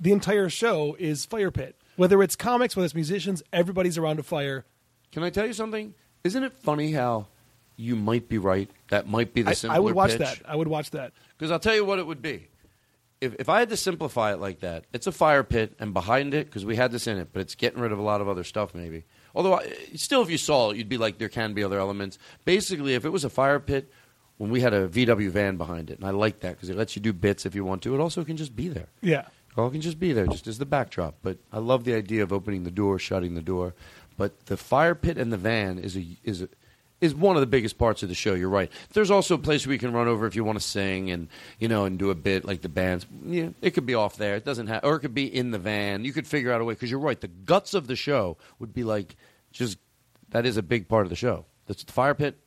The 0.01 0.13
entire 0.13 0.49
show 0.49 0.97
is 0.99 1.27
fire 1.27 1.51
pit. 1.51 1.75
Whether 1.97 2.23
it's 2.23 2.37
comics, 2.37 2.77
whether 2.77 2.85
it's 2.87 2.95
musicians, 2.95 3.43
everybody's 3.53 3.99
around 3.99 4.21
a 4.21 4.23
fire. 4.23 4.65
Can 5.11 5.25
I 5.25 5.31
tell 5.31 5.47
you 5.47 5.53
something? 5.53 5.95
Isn't 6.23 6.45
it 6.45 6.53
funny 6.61 6.93
how 6.93 7.27
you 7.77 7.97
might 7.97 8.29
be 8.29 8.39
right? 8.39 8.71
That 8.91 9.09
might 9.09 9.35
be 9.35 9.43
the 9.43 9.51
I, 9.51 9.55
simpler 9.55 9.77
I 9.77 9.81
would 9.81 9.95
watch 9.97 10.11
pitch? 10.13 10.19
that. 10.21 10.39
I 10.49 10.55
would 10.55 10.69
watch 10.69 10.91
that. 10.93 11.13
Because 11.37 11.51
I'll 11.51 11.59
tell 11.59 11.75
you 11.75 11.85
what 11.85 11.99
it 11.99 12.07
would 12.07 12.23
be. 12.23 12.47
If, 13.21 13.35
if 13.39 13.49
I 13.49 13.59
had 13.61 13.69
to 13.71 13.77
simplify 13.77 14.33
it 14.33 14.41
like 14.41 14.61
that, 14.61 14.85
it's 14.93 15.07
a 15.07 15.13
fire 15.13 15.43
pit, 15.43 15.75
and 15.79 15.93
behind 15.93 16.35
it, 16.35 16.47
because 16.47 16.65
we 16.65 16.77
had 16.77 16.93
this 16.93 17.07
in 17.07 17.19
it, 17.19 17.29
but 17.33 17.41
it's 17.41 17.55
getting 17.55 17.81
rid 17.81 17.93
of 17.93 17.99
a 17.99 18.03
lot 18.03 18.21
of 18.21 18.29
other 18.29 18.45
stuff, 18.45 18.75
maybe. 18.75 19.05
Although, 19.35 19.55
I, 19.55 19.73
still, 19.97 20.23
if 20.23 20.31
you 20.31 20.39
saw 20.39 20.71
it, 20.71 20.77
you'd 20.77 20.89
be 20.89 20.99
like, 20.99 21.19
there 21.19 21.29
can 21.29 21.55
be 21.55 21.63
other 21.63 21.79
elements. 21.79 22.19
Basically, 22.45 22.95
if 22.95 23.05
it 23.05 23.11
was 23.11 23.25
a 23.25 23.31
fire 23.31 23.61
pit, 23.61 23.91
when 24.39 24.51
we 24.51 24.61
had 24.61 24.73
a 24.73 24.89
VW 24.89 25.31
van 25.31 25.57
behind 25.57 25.91
it, 25.91 25.99
and 25.99 26.07
I 26.07 26.11
like 26.11 26.41
that 26.41 26.57
because 26.57 26.71
it 26.71 26.77
lets 26.77 26.97
you 26.97 27.03
do 27.03 27.13
bits 27.13 27.45
if 27.45 27.55
you 27.55 27.65
want 27.65 27.83
to, 27.83 27.95
it 27.95 28.01
also 28.01 28.25
can 28.25 28.37
just 28.37 28.55
be 28.55 28.69
there. 28.69 28.89
Yeah. 29.01 29.27
It 29.51 29.59
all 29.59 29.71
can 29.71 29.81
just 29.81 29.99
be 29.99 30.13
there, 30.13 30.27
just 30.27 30.47
as 30.47 30.59
the 30.59 30.67
backdrop. 30.67 31.17
But 31.23 31.39
I 31.53 31.59
love 31.59 31.85
the 31.85 31.95
idea 31.95 32.23
of 32.23 32.33
opening 32.33 32.63
the 32.63 32.71
door, 32.71 32.99
shutting 32.99 33.35
the 33.35 33.43
door. 33.43 33.75
But 34.17 34.47
the 34.47 34.57
fire 34.57 34.95
pit 34.95 35.19
and 35.19 35.33
the 35.33 35.37
van 35.37 35.79
is 35.79 35.97
a 35.97 36.05
is 36.23 36.43
a, 36.43 36.49
is 37.01 37.15
one 37.15 37.37
of 37.37 37.41
the 37.41 37.47
biggest 37.47 37.79
parts 37.79 38.03
of 38.03 38.09
the 38.09 38.15
show. 38.15 38.35
You're 38.35 38.49
right. 38.49 38.71
There's 38.93 39.11
also 39.11 39.35
a 39.35 39.39
place 39.39 39.67
where 39.67 39.73
you 39.73 39.79
can 39.79 39.93
run 39.93 40.09
over 40.09 40.27
if 40.27 40.35
you 40.35 40.45
want 40.45 40.61
to 40.61 40.65
sing 40.67 41.11
and 41.11 41.29
you 41.59 41.69
know 41.69 41.85
and 41.85 41.99
do 41.99 42.11
a 42.11 42.15
bit 42.15 42.45
like 42.45 42.63
the 42.63 42.69
bands. 42.69 43.07
Yeah, 43.25 43.51
it 43.63 43.73
could 43.73 43.87
be 43.87 43.95
off 43.95 44.17
there. 44.17 44.35
It 44.37 44.45
doesn't 44.45 44.67
have, 44.67 44.85
or 44.85 44.97
it 44.97 45.01
could 45.01 45.15
be 45.15 45.27
in 45.33 45.51
the 45.51 45.59
van. 45.59 46.05
You 46.05 46.13
could 46.13 46.27
figure 46.27 46.53
out 46.53 46.61
a 46.61 46.65
way 46.65 46.75
because 46.75 46.91
you're 46.91 47.01
right. 47.01 47.21
The 47.21 47.29
guts 47.29 47.75
of 47.75 47.87
the 47.87 47.97
show 47.97 48.37
would 48.59 48.73
be 48.75 48.85
like 48.85 49.17
just 49.53 49.79
that 50.31 50.45
is 50.45 50.57
a 50.57 50.63
big 50.63 50.89
part 50.89 51.07
of 51.07 51.11
the 51.11 51.17
show. 51.17 51.45
That's 51.67 51.85
the 51.85 51.93
fire 51.93 52.15
pit, 52.15 52.39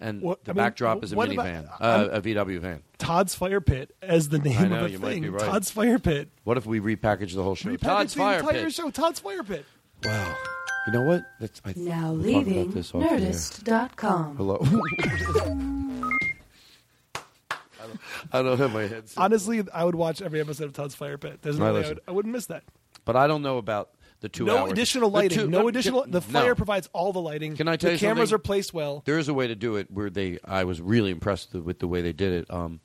and 0.00 0.20
the 0.20 0.26
I 0.26 0.48
mean, 0.48 0.56
backdrop 0.56 1.02
is 1.04 1.12
a 1.12 1.16
minivan, 1.16 1.68
uh, 1.80 2.08
a 2.12 2.20
VW 2.20 2.58
van. 2.60 2.82
Todd's 2.98 3.34
Fire 3.34 3.60
Pit 3.60 3.94
as 4.02 4.28
the 4.30 4.38
name 4.38 4.70
know 4.70 4.84
of 4.84 4.92
the 4.92 4.98
thing. 4.98 5.30
right. 5.30 5.44
Todd's 5.44 5.70
Fire 5.70 5.98
Pit. 5.98 6.30
What 6.44 6.56
if 6.56 6.66
we 6.66 6.80
repackage 6.80 7.34
the 7.34 7.42
whole 7.42 7.54
show? 7.54 7.70
Repackage 7.70 7.80
Todd's 7.80 8.14
the 8.14 8.20
Fire 8.20 8.40
entire 8.40 8.64
Pit. 8.64 8.72
show. 8.72 8.90
Todd's 8.90 9.20
Fire 9.20 9.42
Pit. 9.42 9.64
Wow. 10.04 10.36
You 10.86 10.92
know 10.92 11.02
what? 11.02 11.24
That's, 11.40 11.62
I, 11.64 11.72
Now 11.76 12.12
we'll 12.12 12.16
talk 12.18 12.46
leaving 12.46 12.70
this 12.72 12.94
off 12.94 13.02
the 13.02 13.10
air. 13.10 13.18
Nerdist.com. 13.20 14.36
Hello. 14.36 14.58
I 18.32 18.42
don't 18.42 18.58
have 18.58 18.72
my 18.72 18.82
headset. 18.82 19.16
Honestly, 19.18 19.62
I 19.72 19.84
would 19.84 19.94
watch 19.94 20.20
every 20.22 20.40
episode 20.40 20.64
of 20.64 20.72
Todd's 20.72 20.94
Fire 20.94 21.18
Pit. 21.18 21.40
There's 21.42 21.58
no 21.58 21.66
Right, 21.66 21.74
way 21.74 21.84
I, 21.84 21.88
would, 21.88 22.00
I 22.08 22.10
wouldn't 22.12 22.32
miss 22.32 22.46
that. 22.46 22.64
But 23.04 23.16
I 23.16 23.26
don't 23.26 23.42
know 23.42 23.58
about 23.58 23.90
the 24.20 24.28
two 24.30 24.44
no 24.46 24.58
hours. 24.58 24.72
additional 24.72 25.10
The 25.10 25.14
lighting. 25.16 25.38
two- 25.38 25.46
no 25.50 25.58
can- 25.60 25.68
additional. 25.68 26.02
The 26.04 26.12
no. 26.12 26.20
fire 26.20 26.54
provides 26.54 26.88
all 26.92 27.12
the 27.12 27.20
lighting. 27.20 27.56
Can 27.56 27.68
I 27.68 27.76
tell 27.76 27.88
the 27.90 27.94
you 27.94 27.98
cameras 27.98 28.30
something? 28.30 28.34
are 28.36 28.38
placed 28.44 28.72
well. 28.74 29.02
There 29.04 29.18
is 29.18 29.28
a 29.28 29.34
way 29.34 29.46
to 29.48 29.54
do 29.54 29.76
it 29.76 29.90
where 29.90 30.08
they. 30.10 30.38
I 30.44 30.64
was 30.64 30.80
really 30.80 31.10
impressed 31.10 31.52
with 31.54 31.78
the 31.78 31.88
way 31.88 32.00
they 32.00 32.12
did 32.14 32.32
it. 32.32 32.50
Um, 32.50 32.80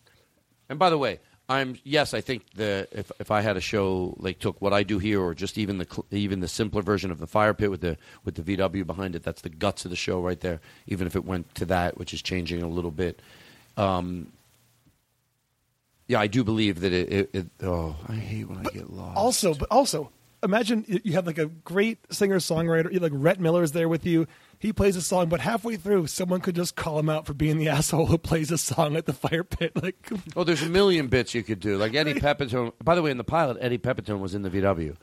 and 0.70 0.78
by 0.78 0.90
the 0.90 0.98
way, 0.98 1.20
I'm 1.50 1.78
yes. 1.84 2.14
I 2.14 2.22
think 2.22 2.44
the 2.54 2.88
if 2.92 3.12
if 3.20 3.32
I 3.32 3.42
had 3.42 3.58
a 3.58 3.62
show 3.62 4.16
like 4.20 4.38
took 4.38 4.62
what 4.62 4.72
I 4.72 4.84
do 4.84 5.00
here, 5.00 5.20
or 5.20 5.34
just 5.34 5.58
even 5.58 5.80
the 5.80 5.88
cl- 5.90 6.06
even 6.12 6.42
the 6.42 6.48
simpler 6.48 6.84
version 6.84 7.10
of 7.10 7.20
the 7.20 7.26
fire 7.26 7.56
pit 7.56 7.72
with 7.72 7.82
the 7.82 7.98
with 8.24 8.36
the 8.36 8.44
VW 8.44 8.86
behind 8.86 9.16
it, 9.16 9.24
that's 9.24 9.42
the 9.42 9.50
guts 9.50 9.84
of 9.84 9.90
the 9.90 9.98
show 9.98 10.22
right 10.22 10.40
there. 10.40 10.62
Even 10.86 11.08
if 11.08 11.16
it 11.16 11.26
went 11.26 11.56
to 11.56 11.66
that, 11.66 11.98
which 11.98 12.14
is 12.14 12.22
changing 12.22 12.62
a 12.62 12.68
little 12.70 12.92
bit. 12.92 13.20
Um, 13.78 14.32
yeah, 16.08 16.20
I 16.20 16.28
do 16.28 16.44
believe 16.44 16.82
that 16.82 16.94
it. 16.94 17.12
it, 17.12 17.30
it 17.34 17.48
oh, 17.64 17.96
I 18.08 18.14
hate 18.14 18.48
when 18.48 18.60
I 18.60 18.70
get 18.70 18.92
lost. 18.92 19.18
Also, 19.18 19.56
but 19.56 19.70
also, 19.72 20.12
imagine 20.44 20.86
you 21.04 21.14
have 21.14 21.26
like 21.26 21.40
a 21.40 21.48
great 21.48 21.98
singer 22.14 22.38
songwriter, 22.38 23.00
like 23.02 23.12
Rhett 23.16 23.40
Miller's 23.40 23.72
there 23.72 23.90
with 23.90 24.06
you. 24.06 24.28
He 24.60 24.74
plays 24.74 24.98
a 24.98 25.02
song, 25.02 25.30
but 25.30 25.40
halfway 25.40 25.78
through, 25.78 26.08
someone 26.08 26.42
could 26.42 26.56
just 26.56 26.76
call 26.76 27.00
him 27.00 27.10
out 27.10 27.26
for 27.26 27.34
being 27.34 27.58
the 27.60 27.70
asshole 27.78 28.08
who 28.08 28.18
plays 28.18 28.52
a 28.52 28.58
song 28.58 28.96
at 28.98 29.06
the 29.06 29.14
fire 29.14 29.44
pit. 29.46 29.72
Like, 29.82 30.10
Oh, 30.36 30.44
there's 30.44 30.62
a 30.64 30.70
million 30.70 31.08
bits 31.08 31.34
you 31.34 31.44
could 31.44 31.60
do. 31.62 31.78
Like 31.78 31.96
Eddie 31.96 32.16
Pepitone. 32.16 32.74
By 32.84 32.96
the 32.96 33.02
way, 33.02 33.10
in 33.12 33.18
the 33.18 33.24
pilot, 33.24 33.58
Eddie 33.62 33.78
Pepitone 33.78 34.20
was 34.20 34.36
in 34.36 34.42
the 34.42 34.50
VW, 34.50 34.96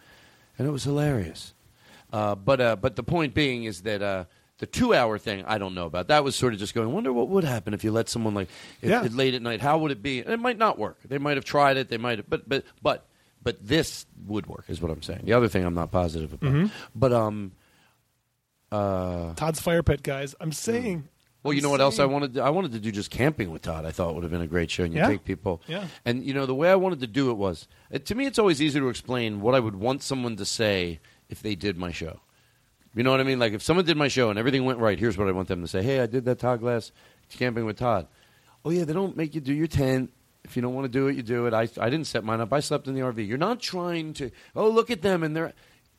and 0.58 0.68
it 0.68 0.70
was 0.70 0.84
hilarious. 0.84 1.54
Uh, 2.12 2.34
but 2.34 2.60
uh, 2.60 2.76
but 2.76 2.96
the 2.96 3.02
point 3.02 3.32
being 3.34 3.64
is 3.64 3.82
that 3.82 4.02
uh, 4.02 4.24
the 4.58 4.66
two 4.66 4.92
hour 4.94 5.18
thing 5.18 5.42
I 5.46 5.56
don't 5.58 5.74
know 5.74 5.86
about. 5.86 6.08
That 6.08 6.22
was 6.22 6.36
sort 6.36 6.52
of 6.52 6.58
just 6.58 6.74
going. 6.74 6.92
Wonder 6.92 7.12
what 7.12 7.28
would 7.28 7.44
happen 7.44 7.72
if 7.74 7.82
you 7.82 7.90
let 7.92 8.08
someone 8.10 8.34
like 8.34 8.48
if, 8.82 8.90
Yeah. 8.90 9.02
late 9.10 9.34
at 9.34 9.40
night. 9.42 9.60
How 9.62 9.78
would 9.78 9.90
it 9.90 10.02
be? 10.02 10.20
And 10.20 10.30
it 10.30 10.38
might 10.40 10.58
not 10.58 10.78
work. 10.78 10.98
They 11.04 11.18
might 11.18 11.36
have 11.36 11.44
tried 11.44 11.76
it. 11.78 11.88
They 11.88 11.96
might 11.98 12.18
have. 12.18 12.28
But 12.30 12.48
but 12.48 12.64
but 12.82 13.06
but 13.42 13.56
this 13.66 14.06
would 14.26 14.46
work. 14.46 14.66
Is 14.68 14.80
what 14.82 14.90
I'm 14.90 15.02
saying. 15.02 15.22
The 15.24 15.32
other 15.32 15.48
thing 15.48 15.64
I'm 15.64 15.74
not 15.74 15.90
positive 15.90 16.34
about. 16.34 16.52
Mhm. 16.52 16.70
But 16.94 17.12
um. 17.14 17.52
Uh, 18.72 19.34
Todd's 19.34 19.60
fire 19.60 19.82
pit, 19.82 20.02
guys. 20.02 20.34
I'm 20.40 20.52
saying. 20.52 21.08
well, 21.42 21.52
you 21.52 21.62
know 21.62 21.70
what 21.70 21.80
else 21.80 21.98
I 22.00 22.04
wanted? 22.06 22.34
To, 22.34 22.42
I 22.42 22.50
wanted 22.50 22.72
to 22.72 22.80
do 22.80 22.90
just 22.90 23.10
camping 23.10 23.50
with 23.52 23.62
Todd. 23.62 23.84
I 23.84 23.92
thought 23.92 24.10
it 24.10 24.14
would 24.14 24.24
have 24.24 24.32
been 24.32 24.40
a 24.40 24.46
great 24.48 24.70
show. 24.70 24.82
And 24.84 24.92
you 24.92 24.98
Yeah. 25.00 25.08
take 25.08 25.24
people, 25.24 25.62
Yeah. 25.68 25.86
And 26.04 26.24
you 26.24 26.34
know 26.34 26.44
the 26.46 26.54
way 26.54 26.70
I 26.70 26.74
wanted 26.74 27.00
to 27.00 27.06
do 27.06 27.30
it 27.30 27.34
was 27.34 27.68
it, 27.90 28.04
to 28.06 28.14
me. 28.16 28.26
It's 28.26 28.38
always 28.38 28.60
easy 28.60 28.80
to 28.80 28.88
explain 28.88 29.40
what 29.40 29.54
I 29.54 29.60
would 29.60 29.76
want 29.76 30.02
someone 30.02 30.34
to 30.36 30.44
say 30.44 30.98
if 31.28 31.40
they 31.42 31.54
did 31.54 31.76
my 31.76 31.92
show. 31.92 32.20
You 32.94 33.02
know 33.04 33.10
what 33.12 33.20
I 33.20 33.24
mean? 33.24 33.38
Like 33.38 33.52
if 33.52 33.62
someone 33.62 33.84
did 33.84 33.96
my 33.96 34.08
show 34.08 34.30
and 34.30 34.38
everything 34.38 34.64
went 34.64 34.78
right, 34.80 34.98
here's 34.98 35.16
what 35.18 35.28
I 35.28 35.32
want 35.32 35.48
them 35.48 35.60
to 35.60 35.68
say: 35.68 35.82
Hey, 35.82 36.00
I 36.00 36.06
did 36.06 36.24
that 36.24 36.38
Todd 36.40 36.60
Glass 36.60 36.90
camping 37.30 37.66
with 37.66 37.78
Todd. 37.78 38.08
Oh 38.64 38.70
yeah, 38.70 38.84
they 38.84 38.92
don't 38.94 39.16
make 39.16 39.34
you 39.34 39.40
do 39.40 39.52
your 39.54 39.66
tent. 39.68 40.10
If 40.44 40.56
you 40.56 40.62
don't 40.62 40.74
want 40.74 40.84
to 40.86 40.88
do 40.88 41.06
it, 41.08 41.14
you 41.16 41.22
do 41.22 41.46
it. 41.46 41.52
I 41.54 41.68
I 41.78 41.90
didn't 41.90 42.06
set 42.06 42.24
mine 42.24 42.40
up. 42.40 42.52
I 42.52 42.60
slept 42.60 42.88
in 42.88 42.94
the 42.94 43.00
RV. 43.02 43.26
You're 43.28 43.36
not 43.38 43.60
trying 43.60 44.12
to. 44.14 44.30
Oh, 44.56 44.68
look 44.70 44.90
at 44.90 45.02
them 45.02 45.22
and 45.22 45.36
they're. 45.36 45.52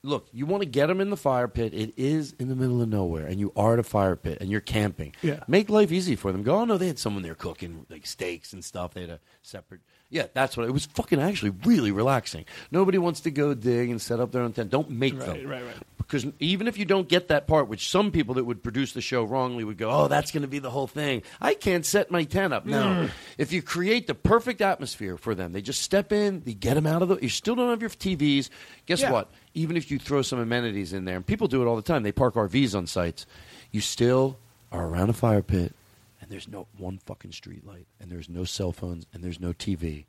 Look, 0.07 0.27
you 0.31 0.45
want 0.45 0.61
to 0.63 0.67
get 0.69 0.87
them 0.87 1.01
in 1.01 1.09
the 1.09 1.17
fire 1.17 1.47
pit. 1.47 1.73
It 1.73 1.93
is 1.97 2.33
in 2.39 2.47
the 2.47 2.55
middle 2.55 2.81
of 2.81 2.87
nowhere, 2.89 3.25
and 3.25 3.39
you 3.39 3.51
are 3.57 3.73
at 3.73 3.79
a 3.79 3.83
fire 3.83 4.15
pit, 4.15 4.37
and 4.39 4.49
you're 4.49 4.61
camping. 4.61 5.13
Yeah. 5.21 5.41
Make 5.47 5.69
life 5.69 5.91
easy 5.91 6.15
for 6.15 6.31
them. 6.31 6.43
Go, 6.43 6.55
oh 6.55 6.65
no, 6.65 6.77
they 6.77 6.87
had 6.87 6.97
someone 6.97 7.23
there 7.23 7.35
cooking 7.35 7.85
like 7.89 8.07
steaks 8.07 8.53
and 8.53 8.63
stuff. 8.63 8.93
They 8.93 9.01
had 9.01 9.09
a 9.09 9.19
separate. 9.41 9.81
Yeah, 10.09 10.27
that's 10.33 10.55
what 10.55 10.65
it 10.65 10.71
was. 10.71 10.85
Fucking 10.85 11.19
actually 11.19 11.49
really 11.65 11.91
relaxing. 11.91 12.45
Nobody 12.71 12.97
wants 12.97 13.19
to 13.21 13.31
go 13.31 13.53
dig 13.53 13.89
and 13.89 14.01
set 14.01 14.21
up 14.21 14.31
their 14.31 14.41
own 14.43 14.53
tent. 14.53 14.69
Don't 14.69 14.89
make 14.89 15.19
Right, 15.19 15.25
them. 15.25 15.47
right, 15.49 15.63
right. 15.65 15.75
Because 15.97 16.25
even 16.39 16.69
if 16.69 16.77
you 16.77 16.85
don't 16.85 17.09
get 17.09 17.27
that 17.27 17.45
part, 17.47 17.67
which 17.67 17.89
some 17.89 18.11
people 18.11 18.35
that 18.35 18.45
would 18.45 18.63
produce 18.63 18.93
the 18.93 19.01
show 19.01 19.25
wrongly 19.25 19.65
would 19.65 19.77
go, 19.77 19.89
oh, 19.91 20.07
that's 20.07 20.31
going 20.31 20.43
to 20.43 20.47
be 20.47 20.59
the 20.59 20.69
whole 20.69 20.87
thing. 20.87 21.23
I 21.41 21.53
can't 21.53 21.85
set 21.85 22.09
my 22.09 22.23
tent 22.23 22.53
up. 22.53 22.65
No. 22.65 22.81
Mm. 22.81 23.09
If 23.37 23.51
you 23.51 23.61
create 23.61 24.07
the 24.07 24.15
perfect 24.15 24.61
atmosphere 24.61 25.17
for 25.17 25.35
them, 25.35 25.51
they 25.51 25.61
just 25.61 25.81
step 25.81 26.13
in, 26.13 26.41
you 26.45 26.53
get 26.53 26.75
them 26.75 26.87
out 26.87 27.01
of 27.01 27.09
the. 27.09 27.17
You 27.17 27.27
still 27.27 27.55
don't 27.55 27.69
have 27.69 27.81
your 27.81 27.89
TVs. 27.89 28.49
Guess 28.85 29.01
Yeah. 29.01 29.11
what? 29.11 29.29
Even 29.57 29.75
if 29.75 29.89
you 29.89 29.97
throw 29.97 30.21
some 30.21 30.37
amenities 30.39 30.93
in 30.93 31.05
there, 31.05 31.15
and 31.15 31.25
people 31.25 31.47
do 31.47 31.61
it 31.63 31.65
all 31.65 31.75
the 31.75 31.81
time, 31.81 32.03
they 32.03 32.11
park 32.11 32.35
RVs 32.35 32.75
on 32.75 32.85
sites, 32.85 33.25
you 33.71 33.81
still 33.81 34.37
are 34.71 34.85
around 34.85 35.09
a 35.09 35.13
fire 35.13 35.41
pit, 35.41 35.73
and 36.21 36.29
there's 36.29 36.47
no 36.47 36.67
one 36.77 36.99
fucking 36.99 37.31
street 37.31 37.65
light, 37.65 37.87
and 37.99 38.11
there's 38.11 38.29
no 38.29 38.43
cell 38.43 38.71
phones, 38.71 39.07
and 39.13 39.23
there's 39.23 39.39
no 39.39 39.53
TV. 39.53 40.05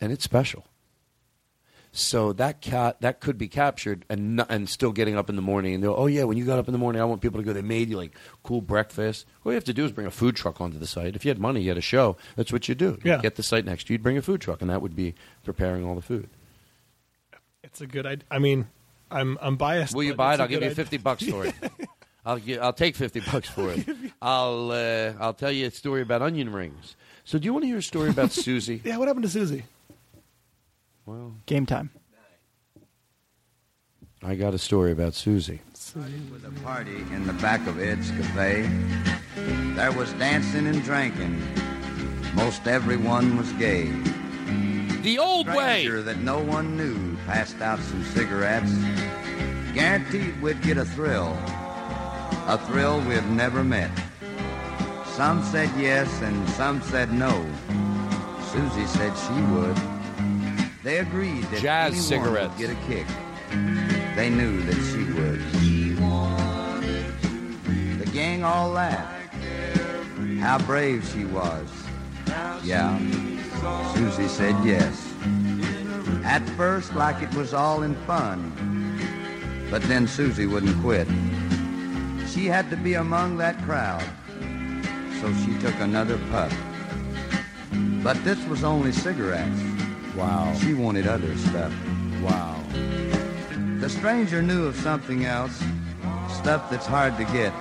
And 0.00 0.10
it's 0.10 0.24
special. 0.24 0.64
So 1.94 2.32
that 2.32 2.62
cat 2.62 3.02
that 3.02 3.20
could 3.20 3.36
be 3.36 3.48
captured 3.48 4.06
and 4.08 4.36
not, 4.36 4.46
and 4.50 4.66
still 4.66 4.92
getting 4.92 5.14
up 5.18 5.28
in 5.28 5.36
the 5.36 5.42
morning 5.42 5.74
and 5.74 5.84
they'll 5.84 5.94
oh 5.94 6.06
yeah 6.06 6.24
when 6.24 6.38
you 6.38 6.46
got 6.46 6.58
up 6.58 6.66
in 6.66 6.72
the 6.72 6.78
morning 6.78 7.02
I 7.02 7.04
want 7.04 7.20
people 7.20 7.38
to 7.38 7.44
go 7.44 7.52
they 7.52 7.60
made 7.60 7.90
you 7.90 7.98
like 7.98 8.16
cool 8.42 8.62
breakfast 8.62 9.26
all 9.44 9.52
you 9.52 9.56
have 9.56 9.64
to 9.64 9.74
do 9.74 9.84
is 9.84 9.92
bring 9.92 10.06
a 10.06 10.10
food 10.10 10.34
truck 10.34 10.58
onto 10.58 10.78
the 10.78 10.86
site 10.86 11.14
if 11.16 11.26
you 11.26 11.28
had 11.28 11.38
money 11.38 11.60
you 11.60 11.68
had 11.68 11.76
a 11.76 11.82
show 11.82 12.16
that's 12.34 12.50
what 12.50 12.66
you 12.66 12.74
do 12.74 12.98
Yeah. 13.04 13.18
get 13.18 13.34
the 13.34 13.42
site 13.42 13.66
next 13.66 13.84
to 13.88 13.92
you 13.92 13.94
you'd 13.96 14.02
bring 14.02 14.16
a 14.16 14.22
food 14.22 14.40
truck 14.40 14.62
and 14.62 14.70
that 14.70 14.80
would 14.80 14.96
be 14.96 15.14
preparing 15.44 15.84
all 15.84 15.94
the 15.94 16.00
food 16.00 16.30
It's 17.72 17.80
a 17.80 17.86
good. 17.86 18.06
idea. 18.06 18.24
I 18.30 18.38
mean, 18.38 18.66
I'm 19.10 19.38
I'm 19.40 19.56
biased. 19.56 19.94
will 19.94 20.02
you 20.04 20.14
buy 20.14 20.34
it 20.34 20.40
I'll 20.40 20.46
give 20.48 20.60
good 20.60 20.66
you 20.66 20.70
idea. 20.70 20.84
fifty 20.84 20.96
bucks 20.98 21.24
for 21.26 21.44
it 21.46 21.54
I'll 22.24 22.38
gi- 22.38 22.58
I'll 22.58 22.72
take 22.72 22.96
fifty 22.96 23.20
bucks 23.20 23.48
for 23.48 23.70
it 23.70 23.86
I'll 24.22 24.70
uh, 24.70 25.12
I'll 25.20 25.34
tell 25.34 25.50
you 25.52 25.66
a 25.66 25.70
story 25.70 26.02
about 26.02 26.22
onion 26.22 26.52
rings 26.52 26.96
so 27.24 27.38
do 27.38 27.44
you 27.46 27.52
want 27.52 27.62
to 27.64 27.66
hear 27.68 27.78
a 27.78 27.82
story 27.82 28.08
about 28.10 28.30
Susie 28.32 28.80
Yeah, 28.84 28.96
what 28.98 29.08
happened 29.08 29.24
to 29.24 29.30
Susie? 29.30 29.64
well 31.06 31.32
Game 31.46 31.66
time. 31.66 31.90
I 34.22 34.34
got 34.36 34.54
a 34.54 34.58
story 34.58 34.92
about 34.92 35.14
Susie 35.14 35.60
was 36.30 36.44
a 36.44 36.50
party 36.62 36.96
in 37.12 37.26
the 37.26 37.32
back 37.34 37.66
of 37.66 37.78
Ed's 37.80 38.10
Cafe. 38.12 38.62
There 39.74 39.92
was 39.92 40.10
dancing 40.14 40.66
and 40.66 40.82
drinking. 40.84 41.38
Most 42.34 42.66
everyone 42.66 43.36
was 43.36 43.52
gay. 43.54 43.90
The 45.02 45.18
old 45.18 45.48
way. 45.48 45.82
Stranger 45.82 46.02
that 46.02 46.18
no 46.18 46.38
one 46.38 46.76
knew 46.78 47.11
passed 47.32 47.62
out 47.62 47.80
some 47.80 48.04
cigarettes. 48.04 48.70
Guaranteed 49.72 50.38
we'd 50.42 50.60
get 50.60 50.76
a 50.76 50.84
thrill. 50.84 51.32
A 52.46 52.60
thrill 52.66 53.00
we've 53.00 53.24
never 53.30 53.64
met. 53.64 53.90
Some 55.06 55.42
said 55.42 55.70
yes 55.78 56.20
and 56.20 56.46
some 56.50 56.82
said 56.82 57.10
no. 57.10 57.32
Susie 58.52 58.84
said 58.84 59.16
she 59.16 59.40
would. 59.54 59.76
They 60.82 60.98
agreed 60.98 61.44
that 61.44 61.62
Jazz 61.62 61.92
anyone 61.92 62.04
cigarettes. 62.06 62.58
would 62.58 62.66
get 62.66 62.70
a 62.70 62.80
kick. 62.86 63.06
They 64.14 64.28
knew 64.28 64.60
that 64.64 64.80
she 64.90 65.04
would. 65.14 65.40
The 67.98 68.10
gang 68.12 68.44
all 68.44 68.68
laughed. 68.68 69.32
How 70.38 70.58
brave 70.58 71.08
she 71.14 71.24
was. 71.24 71.66
Yeah, 72.62 72.98
Susie 73.94 74.28
said 74.28 74.54
yes. 74.66 75.11
At 76.24 76.48
first, 76.50 76.94
like 76.94 77.22
it 77.22 77.34
was 77.34 77.52
all 77.54 77.82
in 77.82 77.94
fun. 78.06 78.52
But 79.70 79.82
then 79.82 80.06
Susie 80.06 80.46
wouldn't 80.46 80.80
quit. 80.80 81.08
She 82.28 82.46
had 82.46 82.70
to 82.70 82.76
be 82.76 82.94
among 82.94 83.38
that 83.38 83.56
crowd. 83.62 84.04
So 85.20 85.32
she 85.44 85.58
took 85.58 85.74
another 85.80 86.18
puff. 86.30 86.56
But 88.02 88.22
this 88.24 88.44
was 88.46 88.64
only 88.64 88.92
cigarettes. 88.92 89.60
Wow. 90.16 90.54
She 90.60 90.74
wanted 90.74 91.06
other 91.06 91.36
stuff. 91.36 91.72
Wow. 92.22 92.62
The 93.80 93.88
stranger 93.88 94.42
knew 94.42 94.66
of 94.66 94.76
something 94.76 95.24
else, 95.24 95.56
stuff 96.28 96.70
that's 96.70 96.86
hard 96.86 97.16
to 97.16 97.24
get. 97.24 97.52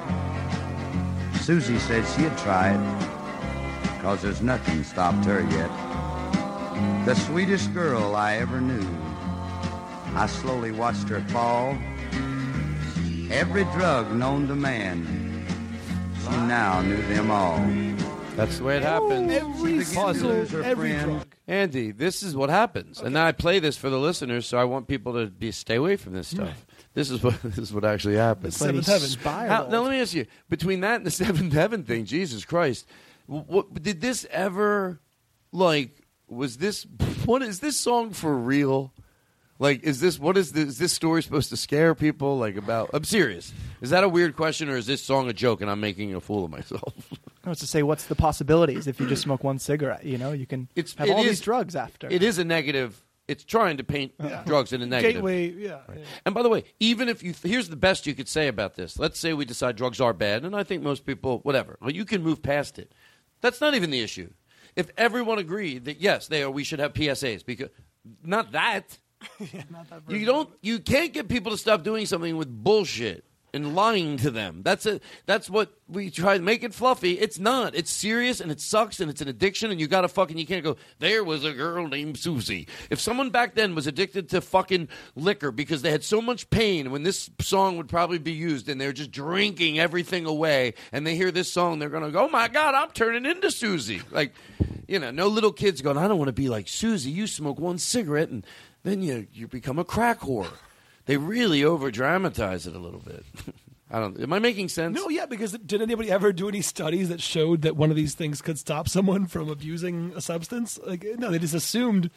Susie 1.41 1.79
said 1.79 2.05
she'd 2.15 2.37
try 2.37 2.73
it, 2.73 4.01
cause 4.01 4.21
there's 4.21 4.41
nothing 4.41 4.83
stopped 4.83 5.25
her 5.25 5.41
yet. 5.41 5.90
The 7.05 7.15
sweetest 7.15 7.73
girl 7.73 8.15
I 8.15 8.35
ever 8.37 8.61
knew. 8.61 8.85
I 10.15 10.27
slowly 10.27 10.71
watched 10.71 11.07
her 11.09 11.21
fall. 11.29 11.77
Every 13.31 13.63
drug 13.65 14.11
known 14.13 14.47
to 14.49 14.55
man, 14.55 15.45
she 16.23 16.29
now 16.31 16.81
knew 16.81 17.01
them 17.03 17.31
all. 17.31 17.57
That's 18.35 18.57
the 18.57 18.63
way 18.63 18.77
it 18.77 18.83
happens. 18.83 19.31
Every 19.31 19.77
Pause 19.93 20.19
single- 20.19 20.31
it. 20.31 20.65
every 20.65 20.93
drug. 20.97 21.27
Andy, 21.47 21.91
this 21.91 22.23
is 22.23 22.35
what 22.35 22.49
happens, 22.49 23.01
and 23.01 23.17
I 23.17 23.31
play 23.33 23.59
this 23.59 23.75
for 23.77 23.89
the 23.89 23.99
listeners, 23.99 24.45
so 24.45 24.57
I 24.57 24.63
want 24.63 24.87
people 24.87 25.13
to 25.13 25.27
be 25.27 25.51
stay 25.51 25.75
away 25.75 25.95
from 25.97 26.13
this 26.13 26.29
stuff. 26.29 26.65
This 26.93 27.09
is 27.09 27.21
what 27.23 27.41
this 27.43 27.57
is 27.57 27.73
what 27.73 27.83
actually 27.85 28.15
happens. 28.15 28.57
The 28.57 28.65
seventh 28.65 28.85
heaven. 28.85 29.09
How- 29.49 29.67
now 29.67 29.81
let 29.81 29.91
me 29.91 29.99
ask 30.01 30.13
you: 30.13 30.25
between 30.49 30.81
that 30.81 30.95
and 30.97 31.05
the 31.05 31.11
seventh 31.25 31.53
heaven 31.53 31.83
thing, 31.83 32.05
Jesus 32.05 32.45
Christ, 32.45 32.85
wh- 33.27 33.47
what 33.49 33.81
did 33.81 34.01
this 34.01 34.25
ever 34.31 34.99
like? 35.51 35.91
Was 36.31 36.57
this 36.57 36.87
what 37.25 37.41
is 37.41 37.59
this 37.59 37.77
song 37.77 38.11
for 38.11 38.35
real? 38.35 38.93
Like, 39.59 39.83
is 39.83 39.99
this 39.99 40.17
what 40.17 40.37
is 40.37 40.53
this, 40.53 40.69
is 40.69 40.77
this 40.79 40.93
story 40.93 41.21
supposed 41.21 41.49
to 41.49 41.57
scare 41.57 41.93
people? 41.93 42.37
Like 42.37 42.55
about? 42.55 42.89
I'm 42.93 43.03
serious. 43.03 43.53
Is 43.81 43.89
that 43.89 44.03
a 44.03 44.09
weird 44.09 44.35
question, 44.35 44.69
or 44.69 44.77
is 44.77 44.85
this 44.85 45.03
song 45.03 45.29
a 45.29 45.33
joke 45.33 45.61
and 45.61 45.69
I'm 45.69 45.81
making 45.81 46.15
a 46.15 46.21
fool 46.21 46.45
of 46.45 46.51
myself? 46.51 46.93
No, 47.43 47.49
it's 47.51 47.61
to 47.61 47.65
say, 47.65 47.81
what's 47.81 48.05
the 48.05 48.13
possibilities 48.13 48.85
if 48.85 48.99
you 48.99 49.07
just 49.07 49.23
smoke 49.23 49.43
one 49.43 49.57
cigarette? 49.57 50.05
You 50.05 50.19
know, 50.19 50.31
you 50.31 50.45
can 50.45 50.67
It's 50.75 50.93
have 50.93 51.07
it 51.07 51.11
all 51.11 51.21
is- 51.23 51.27
these 51.27 51.41
drugs 51.41 51.75
after. 51.75 52.07
It 52.07 52.21
is 52.21 52.37
a 52.37 52.43
negative. 52.43 53.01
It's 53.27 53.43
trying 53.43 53.77
to 53.77 53.83
paint 53.83 54.13
drugs 54.45 54.73
in 54.73 54.83
a 54.83 54.85
negative. 54.85 55.15
Gateway, 55.15 55.49
yeah. 55.49 55.79
yeah. 55.89 56.03
And 56.23 56.35
by 56.35 56.43
the 56.43 56.49
way, 56.49 56.65
even 56.79 57.09
if 57.09 57.23
you 57.23 57.33
here's 57.41 57.67
the 57.69 57.75
best 57.75 58.05
you 58.05 58.13
could 58.13 58.27
say 58.27 58.47
about 58.47 58.75
this. 58.75 58.99
Let's 58.99 59.19
say 59.19 59.33
we 59.33 59.45
decide 59.45 59.75
drugs 59.75 59.99
are 59.99 60.13
bad, 60.13 60.45
and 60.45 60.55
I 60.55 60.61
think 60.63 60.83
most 60.83 61.03
people, 61.03 61.39
whatever. 61.39 61.77
Well, 61.81 61.89
you 61.89 62.05
can 62.05 62.21
move 62.21 62.43
past 62.43 62.77
it. 62.77 62.91
That's 63.41 63.59
not 63.59 63.73
even 63.73 63.89
the 63.89 64.01
issue. 64.01 64.29
If 64.75 64.89
everyone 64.97 65.37
agreed 65.39 65.85
that 65.85 65.99
yes, 66.01 66.27
they 66.27 66.43
are, 66.43 66.51
we 66.51 66.63
should 66.63 66.79
have 66.79 66.93
PSAs 66.93 67.45
because 67.45 67.69
not 68.23 68.51
that. 68.53 68.97
you 70.07 70.25
don't. 70.25 70.49
You 70.61 70.79
can't 70.79 71.13
get 71.13 71.27
people 71.27 71.51
to 71.51 71.57
stop 71.57 71.83
doing 71.83 72.05
something 72.05 72.35
with 72.37 72.49
bullshit 72.49 73.25
and 73.53 73.75
lying 73.75 74.17
to 74.17 74.31
them. 74.31 74.61
That's 74.63 74.85
it. 74.85 75.03
That's 75.25 75.49
what 75.49 75.73
we 75.87 76.09
try 76.09 76.37
to 76.37 76.43
make 76.43 76.63
it 76.63 76.73
fluffy. 76.73 77.19
It's 77.19 77.37
not. 77.37 77.75
It's 77.75 77.91
serious 77.91 78.39
and 78.39 78.51
it 78.51 78.61
sucks 78.61 78.99
and 78.99 79.09
it's 79.09 79.21
an 79.21 79.27
addiction 79.27 79.71
and 79.71 79.79
you 79.79 79.87
got 79.87 80.01
to 80.01 80.07
fucking. 80.07 80.37
You 80.37 80.45
can't 80.45 80.63
go. 80.63 80.77
There 80.99 81.23
was 81.23 81.43
a 81.43 81.51
girl 81.51 81.87
named 81.87 82.17
Susie. 82.17 82.67
If 82.89 82.99
someone 82.99 83.29
back 83.29 83.55
then 83.55 83.75
was 83.75 83.87
addicted 83.87 84.29
to 84.29 84.41
fucking 84.41 84.87
liquor 85.15 85.51
because 85.51 85.81
they 85.81 85.91
had 85.91 86.03
so 86.03 86.21
much 86.21 86.49
pain 86.49 86.91
when 86.91 87.03
this 87.03 87.29
song 87.39 87.77
would 87.77 87.89
probably 87.89 88.19
be 88.19 88.31
used 88.31 88.69
and 88.69 88.79
they're 88.79 88.93
just 88.93 89.11
drinking 89.11 89.79
everything 89.79 90.25
away 90.25 90.73
and 90.91 91.05
they 91.05 91.15
hear 91.15 91.31
this 91.31 91.51
song, 91.51 91.79
they're 91.79 91.89
gonna 91.89 92.11
go, 92.11 92.25
"Oh 92.25 92.29
my 92.29 92.47
god, 92.47 92.75
I'm 92.75 92.91
turning 92.91 93.25
into 93.25 93.51
Susie." 93.51 94.01
Like, 94.11 94.33
you 94.87 94.99
know, 94.99 95.11
no 95.11 95.27
little 95.27 95.51
kids 95.51 95.81
going, 95.81 95.97
"I 95.97 96.07
don't 96.07 96.17
want 96.17 96.29
to 96.29 96.33
be 96.33 96.49
like 96.49 96.67
Susie." 96.67 97.11
You 97.11 97.27
smoke 97.27 97.59
one 97.59 97.77
cigarette 97.77 98.29
and 98.29 98.45
then 98.83 99.01
you 99.01 99.27
you 99.33 99.47
become 99.47 99.79
a 99.79 99.83
crack 99.83 100.21
whore. 100.21 100.51
They 101.05 101.17
really 101.17 101.63
over 101.63 101.91
dramatize 101.91 102.67
it 102.67 102.75
a 102.75 102.79
little 102.79 102.99
bit. 103.01 103.25
I 103.93 103.99
don't. 103.99 104.17
Am 104.21 104.31
I 104.31 104.39
making 104.39 104.69
sense? 104.69 104.95
No, 104.95 105.09
yeah, 105.09 105.25
because 105.25 105.51
did 105.51 105.81
anybody 105.81 106.09
ever 106.09 106.31
do 106.31 106.47
any 106.47 106.61
studies 106.61 107.09
that 107.09 107.19
showed 107.21 107.63
that 107.63 107.75
one 107.75 107.89
of 107.89 107.97
these 107.97 108.15
things 108.15 108.41
could 108.41 108.57
stop 108.57 108.87
someone 108.87 109.25
from 109.25 109.49
abusing 109.49 110.13
a 110.15 110.21
substance? 110.21 110.79
Like, 110.85 111.05
no, 111.17 111.29
they 111.29 111.39
just 111.39 111.53
assumed 111.53 112.09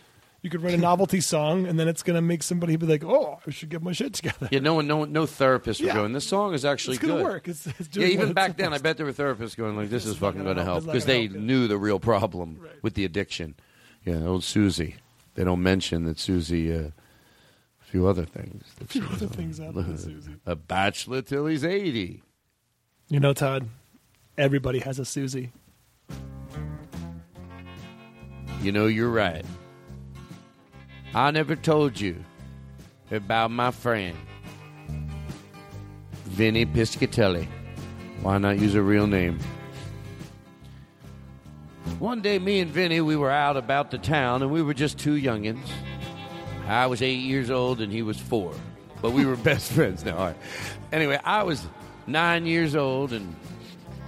you 0.43 0.51
could 0.51 0.63
write 0.63 0.75
a 0.75 0.79
novelty 0.79 1.21
song 1.35 1.67
and 1.67 1.81
then 1.81 1.89
it's 1.89 2.05
going 2.05 2.15
to 2.15 2.21
make 2.23 2.45
somebody 2.45 2.77
be 2.77 2.87
like, 2.87 3.03
"Oh, 3.03 3.41
I 3.45 3.51
should 3.51 3.71
get 3.71 3.83
my 3.83 3.91
shit 3.91 4.15
together." 4.15 4.49
Yeah, 4.53 4.61
no 4.61 4.75
one, 4.75 4.87
no, 4.87 5.05
no 5.05 5.25
therapists 5.25 5.81
were 5.81 5.89
Yeah. 5.89 5.95
going. 5.95 6.13
This 6.13 6.29
song 6.29 6.55
is 6.55 6.65
actually 6.65 6.97
It's 6.97 7.03
gonna 7.03 7.15
good. 7.17 7.25
work. 7.25 7.49
It's- 7.49 7.67
it's 7.81 7.97
yeah, 7.97 8.07
doing 8.07 8.19
what 8.19 8.23
even 8.25 8.35
back 8.35 8.57
then, 8.57 8.73
I 8.73 8.79
bet 8.79 8.97
there 8.97 9.07
were 9.07 9.13
therapists 9.13 9.57
going 9.57 9.77
like, 9.77 9.91
"This 9.91 10.07
is 10.07 10.17
fucking 10.17 10.45
going 10.45 10.57
to 10.57 10.63
help. 10.63 10.75
help," 10.75 10.79
It's 10.79 10.87
not 10.87 10.93
because 10.93 11.07
they 11.07 11.23
help, 11.27 11.35
yeah. 11.35 11.41
knew 11.41 11.67
the 11.67 11.79
real 11.79 11.99
problem 11.99 12.61
with 12.83 12.95
the 12.95 13.05
addiction. 13.05 13.57
Yeah, 14.05 14.21
old 14.27 14.45
Susie. 14.45 14.95
They 15.35 15.43
don't 15.43 15.63
mention 15.63 16.05
that 16.05 16.21
Susie. 16.21 16.73
Uh, 16.73 16.91
few 17.95 18.09
other 18.09 18.25
things. 18.25 18.65
A 18.81 18.87
few 18.89 19.05
other 19.05 19.29
things 19.29 19.61
out 19.61 19.73
there, 19.73 19.97
Susie. 19.97 20.35
A 20.47 20.57
bachelor 20.57 21.23
till 21.23 21.47
he's 21.47 21.65
eighty. 21.65 22.25
You 23.07 23.21
know, 23.21 23.33
Todd, 23.33 23.69
everybody 24.37 24.81
has 24.81 24.99
a 24.99 25.05
Susie. 25.05 25.53
You 28.63 28.73
know, 28.73 28.87
you're 28.87 29.11
right. 29.11 29.45
I 31.15 31.31
never 31.31 31.55
told 31.55 32.01
you 32.01 32.17
about 33.13 33.53
my 33.53 33.71
friend, 33.71 34.17
Vinny 36.25 36.67
Piscatelli. 36.67 37.47
Why 38.23 38.39
not 38.39 38.59
use 38.59 38.75
a 38.75 38.83
real 38.83 39.07
name? 39.07 39.39
One 42.01 42.23
day, 42.23 42.41
me 42.41 42.59
and 42.59 42.73
Vinny, 42.73 43.01
we 43.01 43.15
were 43.15 43.31
out 43.31 43.57
about 43.57 43.93
the 43.93 43.99
town, 43.99 44.43
and 44.43 44.51
we 44.51 44.63
were 44.63 44.75
just 44.75 44.99
two 44.99 45.15
youngins. 45.15 45.61
I 46.67 46.87
was 46.87 47.03
eight 47.03 47.21
years 47.21 47.51
old, 47.51 47.81
and 47.81 47.93
he 47.93 48.03
was 48.03 48.19
four, 48.19 48.53
but 49.03 49.13
we 49.13 49.27
were 49.27 49.37
best 49.51 49.73
friends 49.73 50.05
now. 50.05 50.17
All 50.17 50.27
right. 50.27 50.37
Anyway, 50.93 51.19
I 51.25 51.43
was 51.43 51.67
nine 52.07 52.47
years 52.47 52.75
old, 52.75 53.13
and 53.13 53.35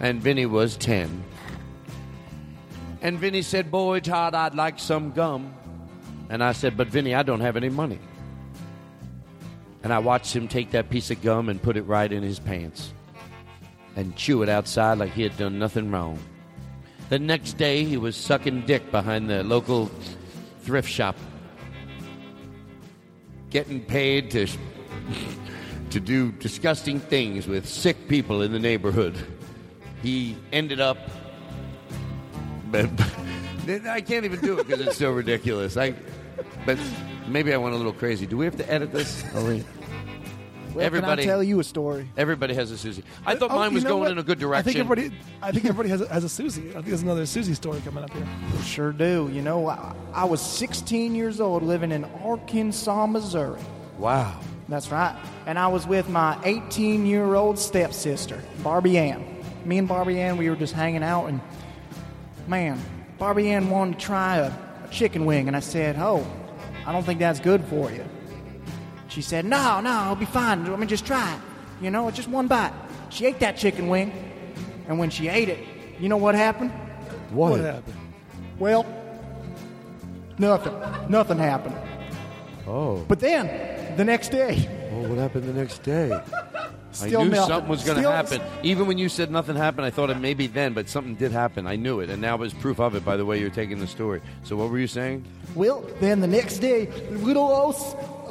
and 0.00 0.20
Vinny 0.20 0.46
was 0.46 0.76
ten. 0.76 1.24
And 3.02 3.18
Vinny 3.18 3.42
said, 3.42 3.70
Boy, 3.70 4.00
Todd, 4.00 4.34
I'd 4.34 4.54
like 4.54 4.78
some 4.78 5.12
gum. 5.12 5.54
And 6.28 6.42
I 6.42 6.52
said, 6.52 6.76
But 6.76 6.88
Vinny, 6.88 7.14
I 7.14 7.22
don't 7.22 7.40
have 7.40 7.56
any 7.56 7.68
money. 7.68 7.98
And 9.82 9.92
I 9.92 10.00
watched 10.00 10.34
him 10.34 10.48
take 10.48 10.72
that 10.72 10.90
piece 10.90 11.10
of 11.10 11.22
gum 11.22 11.48
and 11.48 11.62
put 11.62 11.76
it 11.76 11.82
right 11.82 12.10
in 12.10 12.22
his 12.22 12.40
pants 12.40 12.92
and 13.94 14.16
chew 14.16 14.42
it 14.42 14.48
outside 14.48 14.98
like 14.98 15.12
he 15.12 15.22
had 15.22 15.36
done 15.36 15.58
nothing 15.58 15.90
wrong. 15.90 16.18
The 17.08 17.20
next 17.20 17.52
day, 17.52 17.84
he 17.84 17.96
was 17.96 18.16
sucking 18.16 18.66
dick 18.66 18.90
behind 18.90 19.30
the 19.30 19.44
local 19.44 19.86
thrift 20.62 20.90
shop, 20.90 21.16
getting 23.56 23.80
paid 23.80 24.30
to, 24.30 24.46
to 25.88 25.98
do 25.98 26.30
disgusting 26.30 27.00
things 27.00 27.46
with 27.46 27.66
sick 27.66 28.06
people 28.06 28.42
in 28.42 28.52
the 28.52 28.58
neighborhood. 28.58 29.16
He 30.02 30.36
ended 30.52 30.78
up 30.78 30.98
I 32.74 34.02
can't 34.02 34.26
even 34.26 34.40
do 34.40 34.58
it 34.58 34.66
because 34.66 34.86
it's 34.86 34.98
so 34.98 35.10
ridiculous. 35.10 35.78
I, 35.78 35.94
but 36.66 36.78
maybe 37.28 37.54
I 37.54 37.56
went 37.56 37.74
a 37.74 37.78
little 37.78 37.94
crazy. 37.94 38.26
Do 38.26 38.36
we 38.36 38.44
have 38.44 38.58
to 38.58 38.70
edit 38.70 38.92
this? 38.92 39.24
Oh, 39.34 39.58
Are 40.76 40.78
Well, 40.78 40.86
everybody, 40.86 41.22
can 41.22 41.30
I 41.30 41.32
tell 41.32 41.42
you 41.42 41.58
a 41.60 41.64
story? 41.64 42.08
everybody 42.16 42.54
has 42.54 42.70
a 42.70 42.76
Susie. 42.78 43.02
I 43.24 43.34
thought 43.34 43.50
Oh, 43.50 43.56
mine 43.56 43.72
was 43.72 43.82
going 43.84 44.00
what? 44.00 44.10
in 44.12 44.18
a 44.18 44.22
good 44.22 44.38
I 44.38 44.40
direction. 44.40 44.64
think 44.72 44.78
everybody, 44.84 45.16
I 45.40 45.50
think 45.52 45.64
everybody 45.64 45.88
has 45.88 46.00
a, 46.02 46.08
has 46.12 46.24
a 46.24 46.28
Susie. 46.28 46.68
I 46.70 46.72
think 46.74 46.86
there's 46.86 47.02
another 47.02 47.24
Susie 47.26 47.54
story 47.54 47.80
coming 47.84 48.04
up 48.04 48.12
here. 48.12 48.26
Sure 48.62 48.92
do. 48.92 49.30
You 49.32 49.40
know, 49.42 49.68
I, 49.68 49.94
I 50.12 50.24
was 50.24 50.40
16 50.42 51.14
years 51.14 51.40
old 51.40 51.62
living 51.62 51.92
in 51.92 52.04
Arkansas, 52.04 53.06
Missouri. 53.06 53.60
wow. 53.98 54.38
That's 54.68 54.90
right. 54.90 55.16
And 55.46 55.58
I 55.60 55.68
was 55.68 55.86
with 55.86 56.08
my 56.08 56.36
18 56.44 57.06
year 57.06 57.36
old 57.36 57.56
stepsister, 57.58 58.42
Barbie 58.64 58.98
Ann. 58.98 59.24
Me 59.64 59.78
and 59.78 59.86
Barbie 59.86 60.18
Ann, 60.20 60.36
we 60.38 60.50
were 60.50 60.56
just 60.56 60.72
hanging 60.74 61.04
out, 61.04 61.26
and 61.26 61.40
man, 62.48 62.80
Barbie 63.18 63.50
Ann 63.50 63.70
wanted 63.70 63.98
to 64.00 64.04
try 64.04 64.36
a, 64.38 64.48
a 64.84 64.88
chicken 64.90 65.24
wing, 65.24 65.46
and 65.46 65.56
I 65.56 65.60
said, 65.60 65.96
Oh, 65.98 66.26
I 66.84 66.92
don't 66.92 67.04
think 67.04 67.20
that's 67.20 67.38
good 67.40 67.64
for 67.64 67.90
you. 67.92 68.04
She 69.16 69.22
said, 69.22 69.46
No, 69.46 69.80
no, 69.80 69.90
I'll 69.90 70.14
be 70.14 70.26
fine. 70.26 70.66
Let 70.66 70.78
me 70.78 70.86
just 70.86 71.06
try 71.06 71.36
it. 71.36 71.40
You 71.82 71.90
know, 71.90 72.06
it's 72.06 72.18
just 72.18 72.28
one 72.28 72.48
bite. 72.48 72.74
She 73.08 73.24
ate 73.24 73.40
that 73.40 73.56
chicken 73.56 73.88
wing, 73.88 74.12
and 74.88 74.98
when 74.98 75.08
she 75.08 75.28
ate 75.28 75.48
it, 75.48 75.58
you 75.98 76.10
know 76.10 76.18
what 76.18 76.34
happened? 76.34 76.70
What? 77.30 77.52
What 77.52 77.60
happened? 77.60 77.96
Well, 78.58 78.84
nothing. 80.36 80.74
Nothing 81.08 81.38
happened. 81.38 81.76
Oh. 82.66 83.06
But 83.08 83.20
then, 83.20 83.96
the 83.96 84.04
next 84.04 84.28
day, 84.32 84.68
Oh, 84.92 85.08
what 85.08 85.16
happened 85.16 85.44
the 85.44 85.54
next 85.54 85.82
day? 85.82 86.10
Still 86.96 87.20
I 87.20 87.24
knew 87.24 87.34
something 87.34 87.68
was 87.68 87.84
going 87.84 88.02
to 88.02 88.10
happen. 88.10 88.40
Even 88.62 88.86
when 88.86 88.96
you 88.96 89.10
said 89.10 89.30
nothing 89.30 89.54
happened, 89.54 89.84
I 89.84 89.90
thought 89.90 90.08
it 90.08 90.18
maybe 90.18 90.46
then, 90.46 90.72
but 90.72 90.88
something 90.88 91.14
did 91.14 91.30
happen. 91.30 91.66
I 91.66 91.76
knew 91.76 92.00
it, 92.00 92.08
and 92.08 92.22
now 92.22 92.38
there's 92.38 92.54
proof 92.54 92.80
of 92.80 92.94
it 92.94 93.04
by 93.04 93.18
the 93.18 93.24
way 93.26 93.38
you're 93.38 93.50
taking 93.50 93.78
the 93.78 93.86
story. 93.86 94.22
So 94.44 94.56
what 94.56 94.70
were 94.70 94.78
you 94.78 94.86
saying? 94.86 95.24
Well, 95.54 95.82
then 96.00 96.20
the 96.22 96.26
next 96.26 96.58
day, 96.58 96.86
little 97.10 97.44
old 97.44 97.76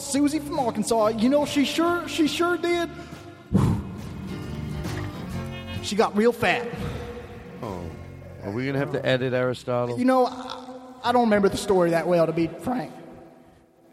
Susie 0.02 0.40
from 0.40 0.60
Arkansas, 0.60 1.10
you 1.10 1.30
know, 1.30 1.46
she 1.46 1.64
sure, 1.64 2.08
she 2.08 2.28
sure 2.28 2.58
did. 2.58 2.90
She 5.84 5.96
got 5.96 6.18
real 6.18 6.32
fat. 6.32 6.68
Oh, 7.62 7.84
are 8.44 8.52
we 8.52 8.64
going 8.64 8.74
to 8.74 8.80
have 8.80 8.94
to 8.94 9.06
edit 9.06 9.34
Aristotle? 9.34 10.00
You 10.00 10.06
know, 10.06 10.26
I, 10.26 10.68
I 11.04 11.12
don't 11.12 11.26
remember 11.26 11.50
the 11.50 11.58
story 11.58 11.92
that 11.92 12.08
well, 12.08 12.26
to 12.26 12.34
be 12.34 12.48
frank, 12.48 12.92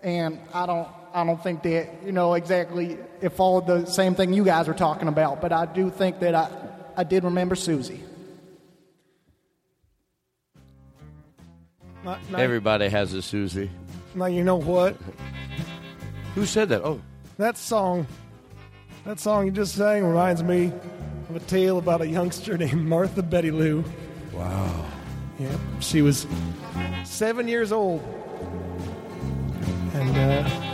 and 0.02 0.40
I 0.54 0.64
don't, 0.64 0.88
I 1.14 1.24
don't 1.24 1.42
think 1.42 1.62
that 1.64 1.88
you 2.04 2.12
know 2.12 2.34
exactly 2.34 2.96
it 3.20 3.30
followed 3.30 3.66
the 3.66 3.86
same 3.86 4.14
thing 4.14 4.32
you 4.32 4.44
guys 4.44 4.66
were 4.68 4.74
talking 4.74 5.08
about. 5.08 5.40
But 5.40 5.52
I 5.52 5.66
do 5.66 5.90
think 5.90 6.20
that 6.20 6.34
I, 6.34 6.50
I 6.96 7.04
did 7.04 7.24
remember 7.24 7.54
Susie. 7.54 8.02
Not, 12.04 12.18
not, 12.30 12.40
Everybody 12.40 12.88
has 12.88 13.12
a 13.12 13.22
Susie. 13.22 13.70
now 14.14 14.26
you 14.26 14.42
know 14.42 14.56
what? 14.56 14.96
Who 16.34 16.46
said 16.46 16.68
that? 16.70 16.82
Oh, 16.82 17.00
That 17.36 17.56
song, 17.56 18.06
that 19.04 19.20
song 19.20 19.46
you 19.46 19.52
just 19.52 19.74
sang 19.76 20.04
reminds 20.04 20.42
me 20.42 20.72
of 21.28 21.36
a 21.36 21.40
tale 21.40 21.78
about 21.78 22.00
a 22.00 22.06
youngster 22.08 22.56
named 22.64 22.84
Martha 22.86 23.22
Betty 23.22 23.50
Lou. 23.50 23.84
wow. 24.32 24.86
Yeah, 25.38 25.56
she 25.80 26.02
was 26.02 26.26
seven 27.04 27.48
years 27.48 27.72
old 27.72 28.00
And 29.94 30.16
uh, 30.16 30.71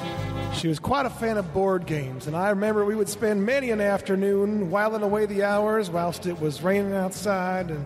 she 0.58 0.68
was 0.68 0.78
quite 0.78 1.06
a 1.06 1.10
fan 1.10 1.36
of 1.36 1.52
board 1.54 1.86
games. 1.86 2.26
And 2.26 2.36
I 2.36 2.50
remember 2.50 2.84
we 2.84 2.94
would 2.94 3.08
spend 3.08 3.44
many 3.44 3.70
an 3.70 3.80
afternoon 3.80 4.70
whiling 4.70 5.02
away 5.02 5.26
the 5.26 5.44
hours 5.44 5.90
whilst 5.90 6.26
it 6.26 6.40
was 6.40 6.62
raining 6.62 6.94
outside 6.94 7.70
and 7.70 7.84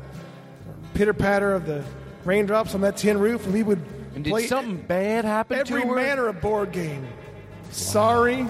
pitter 0.94 1.12
patter 1.14 1.52
of 1.52 1.66
the 1.66 1.84
raindrops 2.24 2.74
on 2.74 2.80
that 2.82 2.96
tin 2.96 3.18
roof. 3.18 3.44
And 3.44 3.54
we 3.54 3.62
would 3.62 3.82
And 4.14 4.24
did 4.24 4.30
play 4.30 4.46
something 4.46 4.76
bad 4.78 5.24
happen 5.24 5.56
to 5.56 5.60
every 5.74 5.88
her? 5.88 5.94
manner 5.94 6.26
of 6.28 6.40
board 6.40 6.72
game. 6.72 7.06
Sorry. 7.70 8.46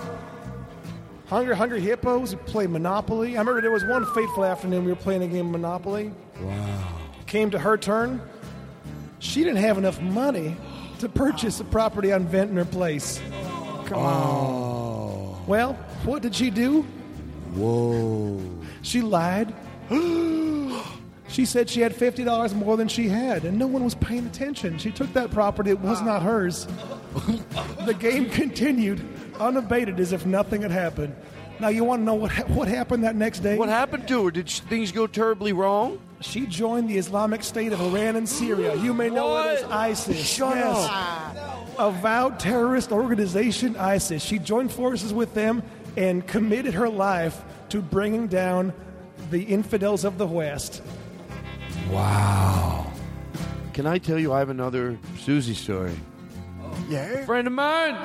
Hungry 1.27 1.57
Hungry 1.57 1.81
Hippos. 1.81 2.35
We 2.35 2.43
played 2.43 2.71
Monopoly. 2.71 3.37
I 3.37 3.41
remember 3.41 3.61
there 3.61 3.71
was 3.71 3.85
one 3.85 4.05
fateful 4.15 4.45
afternoon 4.45 4.85
we 4.85 4.91
were 4.93 4.97
playing 4.97 5.23
a 5.23 5.29
game 5.29 5.47
of 5.47 5.53
Monopoly. 5.53 6.13
Wow. 6.41 6.89
Came 7.27 7.51
to 7.51 7.59
her 7.59 7.77
turn. 7.79 8.21
She 9.19 9.43
didn't 9.45 9.59
have 9.59 9.79
enough 9.79 10.01
money 10.01 10.57
to 10.99 11.09
purchase 11.09 11.59
a 11.61 11.65
property 11.65 12.13
on 12.13 12.27
Ventnor 12.27 12.65
Place. 12.65 13.21
Come 13.93 14.03
on. 14.03 14.27
Oh. 14.27 15.43
Well, 15.47 15.75
what 16.05 16.23
did 16.23 16.35
she 16.35 16.51
do? 16.51 16.83
Whoa. 17.55 18.41
She 18.83 19.01
lied. 19.01 19.55
she 21.29 21.45
said 21.45 21.69
she 21.69 21.81
had 21.81 21.95
$50 21.95 22.55
more 22.55 22.77
than 22.77 22.89
she 22.89 23.09
had, 23.09 23.45
and 23.45 23.59
no 23.59 23.67
one 23.67 23.85
was 23.85 23.95
paying 23.95 24.27
attention. 24.27 24.79
She 24.79 24.91
took 24.91 25.13
that 25.13 25.31
property, 25.31 25.71
it 25.71 25.81
was 25.81 26.01
not 26.03 26.23
hers. 26.23 26.67
the 27.87 27.97
game 27.99 28.31
continued 28.31 29.07
unabated 29.39 30.01
as 30.01 30.13
if 30.13 30.25
nothing 30.25 30.63
had 30.63 30.71
happened. 30.71 31.15
Now, 31.61 31.69
you 31.69 31.85
want 31.85 32.01
to 32.01 32.05
know 32.05 32.15
what, 32.15 32.33
ha- 32.33 32.45
what 32.49 32.69
happened 32.69 33.05
that 33.05 33.15
next 33.15 33.41
day? 33.41 33.57
What 33.57 33.69
happened 33.69 34.09
to 34.09 34.25
her? 34.25 34.31
Did 34.31 34.49
sh- 34.49 34.61
things 34.61 34.91
go 34.91 35.07
terribly 35.07 35.53
wrong? 35.53 36.01
She 36.21 36.47
joined 36.47 36.89
the 36.89 36.99
Islamic 36.99 37.43
State 37.43 37.73
of 37.73 37.81
Iran 37.81 38.17
and 38.17 38.29
Syria. 38.29 38.75
You 38.77 38.95
may 38.95 39.11
know 39.11 39.37
it 39.43 39.59
as 39.59 39.65
ISIS. 39.65 40.25
Shut 40.25 40.57
yes. 40.57 40.89
up. 40.91 41.62
Avowed 41.83 42.39
terrorist 42.39 42.93
organization 42.93 43.77
ISIS. 43.77 44.23
She 44.23 44.39
joined 44.39 44.71
forces 44.71 45.13
with 45.13 45.35
them 45.35 45.65
and 45.97 46.25
committed 46.27 46.75
her 46.75 46.89
life 46.89 47.43
to 47.71 47.83
bringing 47.83 48.29
down 48.29 48.73
the 49.31 49.43
infidels 49.43 50.05
of 50.05 50.17
the 50.17 50.27
West. 50.27 50.81
Wow. 51.91 52.93
Can 53.73 53.87
I 53.87 53.99
tell 53.99 54.19
you 54.19 54.33
I 54.33 54.39
have 54.39 54.49
another 54.49 54.97
Susie 55.19 55.55
story? 55.55 55.95
Yeah. 56.89 57.25
friend 57.27 57.49
of 57.49 57.53
mine 57.53 57.97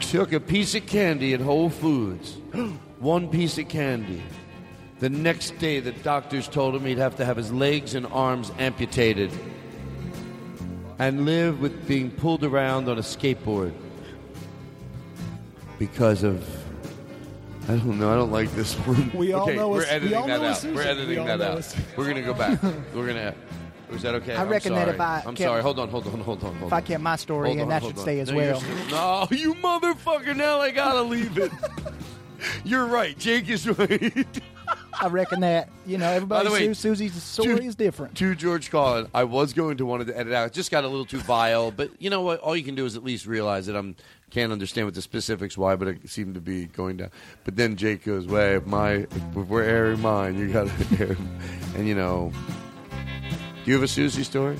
took 0.00 0.32
a 0.32 0.40
piece 0.40 0.74
of 0.74 0.86
candy 0.86 1.34
at 1.34 1.40
Whole 1.40 1.68
Foods. 1.68 2.36
One 3.00 3.28
piece 3.28 3.58
of 3.58 3.68
candy. 3.68 4.22
The 5.00 5.10
next 5.10 5.58
day, 5.58 5.80
the 5.80 5.92
doctors 5.92 6.48
told 6.48 6.74
him 6.74 6.86
he'd 6.86 6.96
have 6.96 7.16
to 7.16 7.24
have 7.26 7.36
his 7.36 7.52
legs 7.52 7.94
and 7.94 8.06
arms 8.06 8.50
amputated 8.58 9.30
and 10.98 11.24
live 11.26 11.60
with 11.60 11.86
being 11.86 12.10
pulled 12.10 12.44
around 12.44 12.88
on 12.88 12.98
a 12.98 13.02
skateboard 13.02 13.72
because 15.78 16.22
of. 16.22 16.44
I 17.68 17.70
don't 17.76 17.98
know. 17.98 18.12
I 18.12 18.14
don't 18.14 18.30
like 18.30 18.50
this 18.52 18.74
one. 18.74 19.10
We 19.12 19.32
all 19.32 19.42
okay, 19.48 19.56
know 19.56 19.68
we're 19.70 19.80
us- 19.82 19.86
we 19.88 19.90
editing 19.96 20.16
all 20.18 20.26
that 20.28 20.40
know 20.40 20.46
out. 20.48 20.64
We're 20.64 20.82
editing 20.82 21.08
We 21.08 21.26
that 21.26 21.40
out. 21.40 21.76
We're 21.96 22.06
gonna 22.06 22.22
go 22.22 22.32
back. 22.34 22.62
We're 22.94 23.06
gonna. 23.08 23.34
Is 23.90 24.02
that 24.02 24.14
okay? 24.16 24.34
I 24.36 24.42
I'm 24.42 24.48
reckon 24.48 24.72
that 24.74 24.84
sorry. 24.84 24.94
if 24.94 25.00
I 25.00 25.22
I'm 25.26 25.36
sorry. 25.36 25.62
Hold 25.62 25.78
on. 25.80 25.88
Hold 25.88 26.06
on. 26.06 26.20
Hold 26.20 26.44
on. 26.44 26.54
Hold 26.56 26.68
If 26.68 26.72
I 26.72 26.80
kept 26.80 27.02
my 27.02 27.16
story, 27.16 27.48
Hold 27.48 27.58
and 27.60 27.62
on, 27.62 27.68
that 27.70 27.82
should 27.82 27.96
on. 27.98 28.02
stay 28.02 28.20
as 28.20 28.30
No, 28.30 28.36
well. 28.36 28.62
No, 28.90 29.36
you 29.36 29.54
motherfucker! 29.54 30.36
Now 30.36 30.60
I 30.60 30.70
gotta 30.70 31.02
leave 31.02 31.36
it. 31.38 31.50
You're 32.64 32.86
right. 32.86 33.18
Jake 33.18 33.48
is 33.48 33.68
right. 33.68 34.26
I 35.00 35.08
reckon 35.08 35.40
that 35.40 35.68
you 35.86 35.98
know 35.98 36.08
everybody 36.10 36.48
way, 36.50 36.66
Su- 36.66 36.74
Susie's 36.74 37.22
story 37.22 37.56
to- 37.58 37.62
is 37.64 37.74
different. 37.74 38.16
To 38.16 38.34
George 38.34 38.70
Carlin, 38.70 39.08
I 39.14 39.24
was 39.24 39.52
going 39.52 39.76
to 39.78 39.86
want 39.86 40.06
to 40.06 40.18
edit 40.18 40.32
out. 40.32 40.46
It 40.48 40.52
just 40.52 40.70
got 40.70 40.84
a 40.84 40.88
little 40.88 41.04
too 41.04 41.18
vile, 41.20 41.70
but 41.70 41.90
you 42.00 42.08
know 42.10 42.22
what? 42.22 42.40
All 42.40 42.56
you 42.56 42.64
can 42.64 42.74
do 42.74 42.84
is 42.86 42.96
at 42.96 43.04
least 43.04 43.26
realize 43.26 43.66
that 43.66 43.76
I'm 43.76 43.96
can't 44.30 44.52
understand 44.52 44.86
what 44.86 44.94
the 44.94 45.02
specifics 45.02 45.56
why, 45.56 45.76
but 45.76 45.88
it 45.88 46.08
seemed 46.10 46.34
to 46.34 46.40
be 46.40 46.66
going 46.66 46.96
down. 46.96 47.10
But 47.44 47.56
then 47.56 47.76
Jake 47.76 48.04
goes, 48.04 48.26
"Way 48.26 48.56
if 48.56 48.66
my 48.66 49.06
if 49.10 49.34
we're 49.34 49.62
airing 49.62 50.00
mine, 50.00 50.38
you 50.38 50.52
got 50.52 50.68
to 50.68 50.98
air." 51.08 51.16
And 51.76 51.86
you 51.86 51.94
know, 51.94 52.32
do 52.90 53.70
you 53.70 53.74
have 53.74 53.82
a 53.82 53.88
Susie 53.88 54.24
story? 54.24 54.58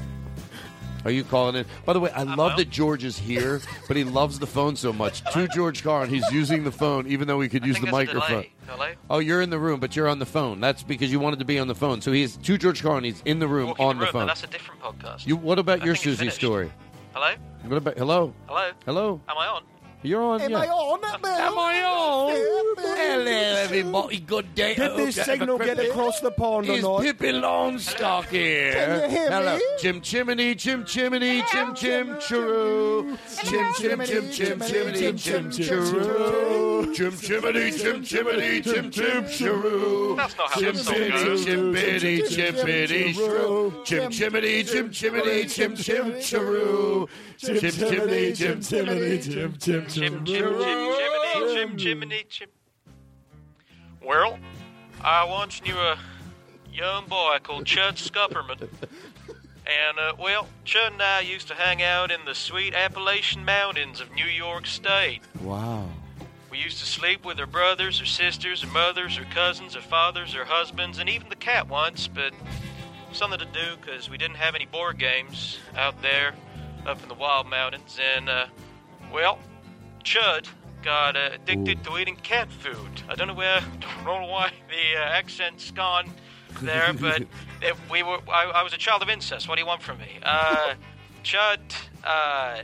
Are 1.07 1.11
you 1.13 1.23
calling 1.23 1.55
in? 1.55 1.65
By 1.85 1.93
the 1.93 2.01
way, 2.01 2.11
I 2.11 2.25
love 2.25 2.57
that 2.57 2.69
George 2.69 3.05
is 3.05 3.17
here, 3.17 3.61
but 3.87 3.97
he 3.97 4.03
loves 4.03 4.41
the 4.41 4.47
phone 4.47 4.75
so 4.75 4.93
much. 4.93 5.23
To 5.35 5.47
George 5.47 5.85
Carlin, 5.85 6.11
he's 6.11 6.29
using 6.33 6.65
the 6.65 6.73
phone, 6.73 7.07
even 7.07 7.29
though 7.29 7.37
we 7.37 7.49
could 7.49 7.65
use 7.65 7.77
the 7.77 7.87
think 7.87 7.95
there's 8.11 8.17
a 8.17 8.17
microphone. 8.25 8.47
delay. 8.67 8.95
Oh, 9.09 9.21
you're 9.21 9.41
in 9.41 9.51
the 9.51 9.59
room, 9.61 9.79
but 9.79 9.95
you're 9.95 10.09
on 10.09 10.19
the 10.19 10.27
phone. 10.27 10.59
That's 10.61 10.83
because 10.83 11.13
you 11.13 11.21
wanted 11.21 11.39
to 11.39 11.45
be 11.45 11.61
on 11.61 11.69
the 11.69 11.77
phone. 11.77 12.01
So 12.01 12.11
he's 12.11 12.37
to 12.39 12.59
George 12.59 12.83
Carlin. 12.83 13.05
He's 13.05 13.23
in 13.25 13.39
the 13.39 13.47
room 13.47 13.69
Walking 13.69 13.87
on 13.87 13.97
the 13.97 14.01
the 14.01 14.05
room, 14.07 14.13
phone. 14.15 14.27
That's 14.27 14.43
a 14.43 14.49
different 14.49 14.81
podcast. 14.81 15.29
You. 15.29 15.37
What 15.37 15.61
about 15.61 15.83
I 15.83 15.85
your 15.85 15.95
Susie 15.95 16.17
finished. 16.19 16.39
story? 16.39 16.73
Hello? 17.15 17.35
What 17.67 17.77
about 17.77 17.97
hello? 17.97 18.35
Hello? 18.49 18.71
Hello? 18.85 19.21
Am 19.29 19.39
I 19.39 19.47
on? 19.47 19.63
You're 20.03 20.23
on. 20.23 20.41
Am 20.41 20.51
yeah. 20.51 20.59
I 20.59 20.69
on? 20.69 21.05
Am 21.05 21.59
I 21.59 21.83
on? 21.83 22.77
Hello, 22.77 23.25
everybody. 23.25 24.21
Good 24.21 24.55
day. 24.55 24.75
Did 24.75 24.97
this 24.97 25.17
signal 25.17 25.59
get 25.59 25.79
across 25.79 26.21
the 26.21 26.31
pond 26.31 26.69
or 26.69 26.73
Is 26.73 26.83
not? 26.83 27.03
Pippi 27.03 27.33
Longstock 27.33 28.27
here? 28.27 28.73
Can 28.73 29.01
you 29.03 29.17
hear 29.17 29.31
Hello. 29.31 29.57
me? 29.57 29.63
Chim 29.79 30.01
chimney, 30.01 30.55
chim 30.55 30.85
chimney, 30.85 31.43
chim 31.51 31.75
chim 31.75 32.17
chiroo. 32.17 33.17
Chim 33.45 33.73
chim 33.75 34.05
chim 34.05 34.31
chim 34.31 34.61
chimney, 34.61 35.13
chim 35.15 35.51
chiroo. 35.51 36.76
Chim 36.95 37.13
chimney, 37.17 37.71
chim 37.71 38.03
chimney, 38.03 38.61
chim 38.61 38.91
chim 38.91 39.25
chiroo. 39.25 40.17
That's 40.17 40.37
not 40.37 40.51
how 40.51 40.61
the 40.61 40.75
song 40.79 40.95
Chimpity, 40.95 41.25
goes. 41.25 41.47
chimpity, 41.47 42.21
chimpity, 42.23 43.13
shrew. 43.15 43.83
Chim 43.85 44.11
chimney, 44.11 44.63
chim 44.65 44.91
chimney, 44.91 45.45
chim 45.47 45.77
chim 45.77 46.13
chiroo. 46.13 47.09
Chim 47.39 47.59
chimney, 47.61 48.33
chim 48.33 48.61
chimney, 48.61 49.19
chim 49.19 49.53
chim 49.59 49.87
Chim, 49.89 49.89
chim, 49.89 50.25
chim, 50.25 50.25
chimney, 50.27 51.55
chim, 51.55 51.77
chimney, 51.77 52.25
chim. 52.29 52.49
Well, 54.03 54.39
I 55.03 55.25
once 55.25 55.63
knew 55.63 55.77
a 55.77 55.99
young 56.73 57.07
boy 57.07 57.39
called 57.43 57.65
Chud 57.65 57.95
Scupperman. 57.97 58.69
And, 59.67 59.99
uh, 59.99 60.15
well, 60.19 60.47
Chud 60.65 60.93
and 60.93 61.03
I 61.03 61.21
used 61.21 61.49
to 61.49 61.55
hang 61.55 61.83
out 61.83 62.13
in 62.13 62.25
the 62.25 62.35
sweet 62.35 62.73
Appalachian 62.73 63.45
Mountains 63.45 64.01
of 64.01 64.13
New 64.13 64.27
York 64.27 64.65
State. 64.67 65.23
Wow. 65.41 65.89
We 66.51 66.59
used 66.59 66.79
to 66.79 66.87
sleep 66.87 67.25
with 67.25 67.41
our 67.41 67.47
brothers 67.47 68.01
or 68.01 68.07
sisters 68.07 68.63
or 68.63 68.69
mothers 68.69 69.19
or 69.19 69.25
cousins 69.25 69.75
or 69.75 69.81
fathers 69.81 70.35
or 70.35 70.45
husbands 70.45 70.99
and 70.99 71.09
even 71.09 71.29
the 71.29 71.37
cat 71.37 71.69
once, 71.69 72.09
but 72.09 72.33
something 73.13 73.39
to 73.39 73.47
do 73.47 73.77
because 73.81 74.09
we 74.09 74.19
didn't 74.19 74.37
have 74.37 74.55
any 74.55 74.67
board 74.67 74.99
games 74.99 75.59
out 75.77 76.01
there 76.03 76.35
up 76.87 77.03
in 77.03 77.09
the 77.09 77.15
wild 77.15 77.49
mountains. 77.49 77.99
And, 78.15 78.29
uh, 78.29 78.47
well, 79.13 79.39
Chud 80.05 80.47
got 80.83 81.17
uh, 81.17 81.31
addicted 81.35 81.83
to 81.85 81.99
eating 81.99 82.17
cat 82.17 82.51
food. 82.51 83.03
I 83.09 83.17
don't 83.17 83.27
know 83.29 83.35
where, 83.35 83.61
don't 84.05 84.23
know 84.23 84.29
why 84.29 84.53
the 84.69 85.01
uh, 85.01 85.05
accent's 85.05 85.71
gone 85.73 86.11
there, 86.63 86.93
but 87.01 87.25
we 87.91 88.03
were. 88.03 88.19
I, 88.29 88.45
I 88.55 88.63
was 88.63 88.73
a 88.73 88.79
child 88.79 89.03
of 89.03 89.09
incest. 89.09 89.49
What 89.49 89.57
do 89.57 89.63
you 89.63 89.67
want 89.67 89.83
from 89.83 89.99
me? 89.99 90.19
Uh, 90.23 90.75
Chud 91.25 91.59
uh, 92.05 92.59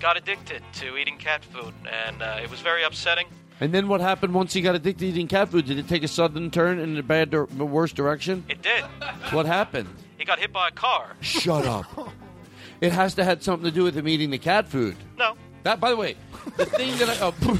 got 0.00 0.16
addicted 0.16 0.62
to 0.74 0.96
eating 0.96 1.18
cat 1.18 1.44
food, 1.44 1.74
and 1.90 2.22
uh, 2.22 2.38
it 2.42 2.50
was 2.50 2.60
very 2.60 2.84
upsetting. 2.84 3.26
And 3.60 3.72
then 3.72 3.88
what 3.88 4.00
happened 4.00 4.34
once 4.34 4.52
he 4.52 4.60
got 4.60 4.74
addicted 4.74 5.00
to 5.00 5.06
eating 5.06 5.28
cat 5.28 5.48
food? 5.48 5.66
Did 5.66 5.78
it 5.78 5.88
take 5.88 6.02
a 6.02 6.08
sudden 6.08 6.50
turn 6.50 6.78
in 6.78 6.96
a 6.96 7.02
bad, 7.02 7.30
dir- 7.30 7.46
worse 7.46 7.92
direction? 7.92 8.44
It 8.48 8.62
did. 8.62 8.84
What 9.32 9.46
happened? 9.46 9.88
He 10.18 10.24
got 10.24 10.38
hit 10.38 10.52
by 10.52 10.68
a 10.68 10.70
car. 10.70 11.16
Shut 11.20 11.66
up. 11.66 11.86
It 12.80 12.92
has 12.92 13.14
to 13.14 13.24
have 13.24 13.42
something 13.42 13.64
to 13.64 13.74
do 13.74 13.84
with 13.84 13.96
him 13.96 14.06
eating 14.06 14.28
the 14.28 14.38
cat 14.38 14.68
food. 14.68 14.96
No. 15.16 15.34
That, 15.62 15.80
by 15.80 15.90
the 15.90 15.96
way, 15.96 16.14
the 16.56 16.66
thing 16.66 16.96
that 16.98 17.08
I. 17.08 17.16
Oh, 17.22 17.58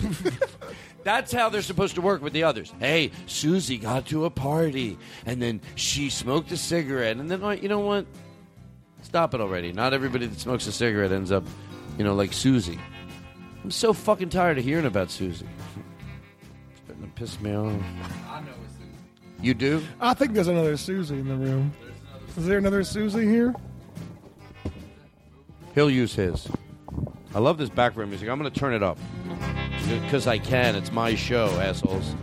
that's 1.05 1.33
how 1.33 1.49
they're 1.49 1.63
supposed 1.63 1.95
to 1.95 2.03
work 2.03 2.23
with 2.23 2.33
the 2.33 2.43
others. 2.43 2.73
Hey, 2.79 3.11
Susie 3.27 3.79
got 3.79 4.07
to 4.09 4.27
a 4.27 4.31
party, 4.31 4.99
and 5.25 5.41
then 5.41 5.61
she 5.75 6.11
smoked 6.11 6.53
a 6.53 6.57
cigarette, 6.57 7.17
and 7.17 7.31
then, 7.31 7.63
you 7.63 7.69
know 7.69 7.81
what? 7.81 8.07
Stop 9.03 9.35
it 9.35 9.41
already. 9.41 9.73
Not 9.73 9.95
everybody 9.95 10.27
that 10.27 10.39
smokes 10.39 10.67
a 10.67 10.73
cigarette 10.73 11.13
ends 11.13 11.33
up, 11.33 11.45
you 11.99 12.05
know, 12.05 12.15
like 12.15 12.33
Susie. 12.33 12.79
I'm 13.65 13.71
so 13.71 13.93
fucking 13.93 14.29
tired 14.29 14.59
of 14.59 14.65
hearing 14.65 14.87
about 14.87 15.11
Susie. 15.11 15.47
It's 16.71 16.81
starting 16.85 17.05
to 17.05 17.11
piss 17.15 17.41
me 17.41 17.55
off. 17.55 17.83
I 18.29 18.41
know 18.41 18.51
a 18.51 18.69
Susie. 18.69 18.91
You 19.41 19.55
do? 19.55 19.83
I 20.01 20.15
think 20.15 20.35
there's 20.35 20.49
another 20.49 20.77
Susie 20.77 21.19
in 21.19 21.29
the 21.29 21.35
room. 21.35 21.73
Is 22.37 22.47
there 22.47 22.59
another 22.59 22.85
Susie 22.85 23.27
here? 23.27 23.55
He'll 25.75 25.91
use 25.91 26.15
his. 26.15 26.49
I 27.35 27.39
love 27.39 27.59
this 27.59 27.69
background 27.69 28.11
music. 28.11 28.29
I'm 28.29 28.39
going 28.39 28.51
to 28.51 28.59
turn 28.59 28.73
it 28.73 28.83
up 28.83 28.99
because 30.05 30.27
I 30.27 30.39
can. 30.39 30.75
It's 30.75 30.93
my 30.93 31.15
show, 31.15 31.49
assholes. 31.61 32.15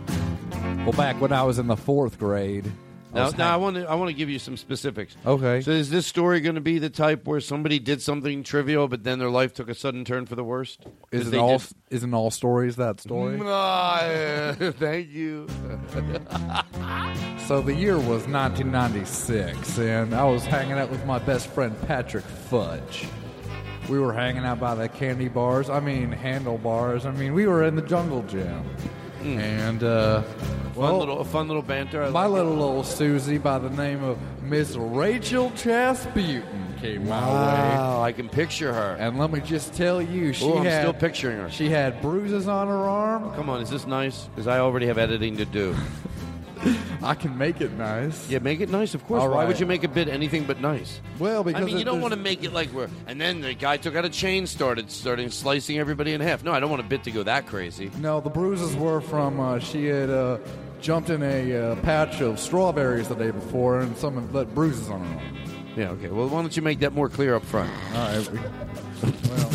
Well, 0.78 0.92
back 0.92 1.20
when 1.20 1.32
I 1.32 1.42
was 1.44 1.58
in 1.58 1.66
the 1.66 1.76
fourth 1.76 2.18
grade. 2.18 2.70
Now, 3.14 3.30
now 3.30 3.54
I 3.54 3.56
want 3.56 3.76
to 3.76 3.88
I 3.88 3.94
want 3.94 4.08
to 4.10 4.14
give 4.14 4.28
you 4.28 4.38
some 4.38 4.56
specifics. 4.56 5.16
Okay. 5.24 5.60
So 5.60 5.70
is 5.70 5.88
this 5.90 6.06
story 6.06 6.40
going 6.40 6.56
to 6.56 6.60
be 6.60 6.78
the 6.78 6.90
type 6.90 7.26
where 7.26 7.40
somebody 7.40 7.78
did 7.78 8.02
something 8.02 8.42
trivial, 8.42 8.88
but 8.88 9.04
then 9.04 9.18
their 9.18 9.30
life 9.30 9.54
took 9.54 9.68
a 9.68 9.74
sudden 9.74 10.04
turn 10.04 10.26
for 10.26 10.34
the 10.34 10.44
worst? 10.44 10.84
Isn't 11.12 11.30
they 11.30 11.38
all 11.38 11.58
did- 11.58 11.72
isn't 11.90 12.12
all 12.12 12.30
stories 12.30 12.76
that 12.76 13.00
story? 13.00 13.38
Ah, 13.42 14.54
thank 14.58 15.10
you. 15.10 15.46
So 17.46 17.60
the 17.60 17.74
year 17.74 17.96
was 17.98 18.26
1996, 18.26 19.78
and 19.78 20.14
I 20.14 20.24
was 20.24 20.46
hanging 20.46 20.78
out 20.78 20.88
with 20.90 21.04
my 21.04 21.18
best 21.18 21.46
friend 21.48 21.76
Patrick 21.86 22.24
Fudge. 22.24 23.06
We 23.90 23.98
were 23.98 24.14
hanging 24.14 24.46
out 24.46 24.58
by 24.60 24.74
the 24.74 24.88
candy 24.88 25.28
bars. 25.28 25.68
I 25.68 25.80
mean, 25.80 26.10
handlebars. 26.10 27.04
I 27.04 27.10
mean, 27.10 27.34
we 27.34 27.46
were 27.46 27.62
in 27.64 27.76
the 27.76 27.82
jungle 27.82 28.22
gym. 28.22 28.64
And, 29.24 29.82
uh, 29.82 30.22
Fun 30.22 30.82
well, 30.82 30.98
little, 30.98 31.20
a 31.20 31.24
fun 31.24 31.46
little 31.46 31.62
banter. 31.62 32.02
I 32.02 32.10
my 32.10 32.26
like 32.26 32.40
it. 32.40 32.44
little 32.44 32.62
old 32.62 32.84
Susie 32.86 33.38
by 33.38 33.58
the 33.60 33.70
name 33.70 34.02
of 34.02 34.18
Miss 34.42 34.74
Rachel 34.74 35.50
Chasputin 35.52 36.42
came 36.80 37.08
my 37.08 37.20
way. 37.20 37.34
Wow, 37.34 38.02
I 38.02 38.10
can 38.10 38.28
picture 38.28 38.72
her. 38.72 38.96
And 38.98 39.16
let 39.18 39.30
me 39.30 39.40
just 39.40 39.72
tell 39.74 40.02
you, 40.02 40.32
she 40.32 40.44
Ooh, 40.44 40.58
I'm 40.58 40.64
had 40.64 40.80
still 40.82 40.92
picturing 40.92 41.38
her. 41.38 41.48
She 41.48 41.70
had 41.70 42.02
bruises 42.02 42.48
on 42.48 42.66
her 42.66 42.74
arm. 42.74 43.32
Come 43.34 43.48
on, 43.48 43.62
is 43.62 43.70
this 43.70 43.86
nice? 43.86 44.24
Because 44.24 44.48
I 44.48 44.58
already 44.58 44.86
have 44.86 44.98
editing 44.98 45.36
to 45.36 45.44
do. 45.44 45.76
I 47.02 47.14
can 47.14 47.36
make 47.36 47.60
it 47.60 47.72
nice. 47.72 48.28
Yeah, 48.30 48.38
make 48.38 48.60
it 48.60 48.70
nice, 48.70 48.94
of 48.94 49.04
course. 49.06 49.20
All 49.22 49.28
Why 49.30 49.36
right. 49.38 49.48
would 49.48 49.60
you 49.60 49.66
make 49.66 49.84
a 49.84 49.88
bit 49.88 50.08
anything 50.08 50.44
but 50.44 50.60
nice? 50.60 51.00
Well, 51.18 51.44
because 51.44 51.62
I 51.62 51.64
mean, 51.64 51.76
it- 51.76 51.78
you 51.78 51.84
don't 51.84 51.94
there's- 51.96 52.02
want 52.02 52.14
to 52.14 52.20
make 52.20 52.42
it 52.44 52.52
like 52.52 52.72
we're. 52.72 52.88
And 53.06 53.20
then 53.20 53.40
the 53.40 53.54
guy 53.54 53.76
took 53.76 53.94
out 53.96 54.04
a 54.04 54.08
chain, 54.10 54.46
started 54.46 54.90
starting 54.90 55.30
slicing 55.30 55.78
everybody 55.78 56.12
in 56.12 56.20
half. 56.20 56.42
No, 56.44 56.52
I 56.52 56.60
don't 56.60 56.70
want 56.70 56.80
a 56.80 56.86
bit 56.88 57.04
to 57.04 57.10
go 57.10 57.22
that 57.24 57.46
crazy. 57.46 57.90
No, 57.98 58.20
the 58.20 58.30
bruises 58.30 58.74
were 58.76 59.00
from 59.00 59.40
uh, 59.40 59.58
she 59.58 59.86
had 59.86 60.10
uh, 60.10 60.38
jumped 60.80 61.10
in 61.10 61.22
a 61.22 61.56
uh, 61.72 61.76
patch 61.76 62.20
of 62.20 62.38
strawberries 62.40 63.08
the 63.08 63.14
day 63.14 63.30
before, 63.30 63.80
and 63.80 63.96
some 63.96 64.16
of 64.16 64.32
the 64.32 64.44
bruises 64.46 64.88
on 64.90 65.04
her. 65.04 65.20
Yeah, 65.76 65.90
okay. 65.90 66.08
Well, 66.08 66.28
why 66.28 66.40
don't 66.40 66.56
you 66.56 66.62
make 66.62 66.78
that 66.80 66.92
more 66.92 67.08
clear 67.08 67.34
up 67.34 67.44
front? 67.44 67.70
All 67.94 68.16
right. 68.16 68.30
we- 68.30 68.38
well, 69.28 69.50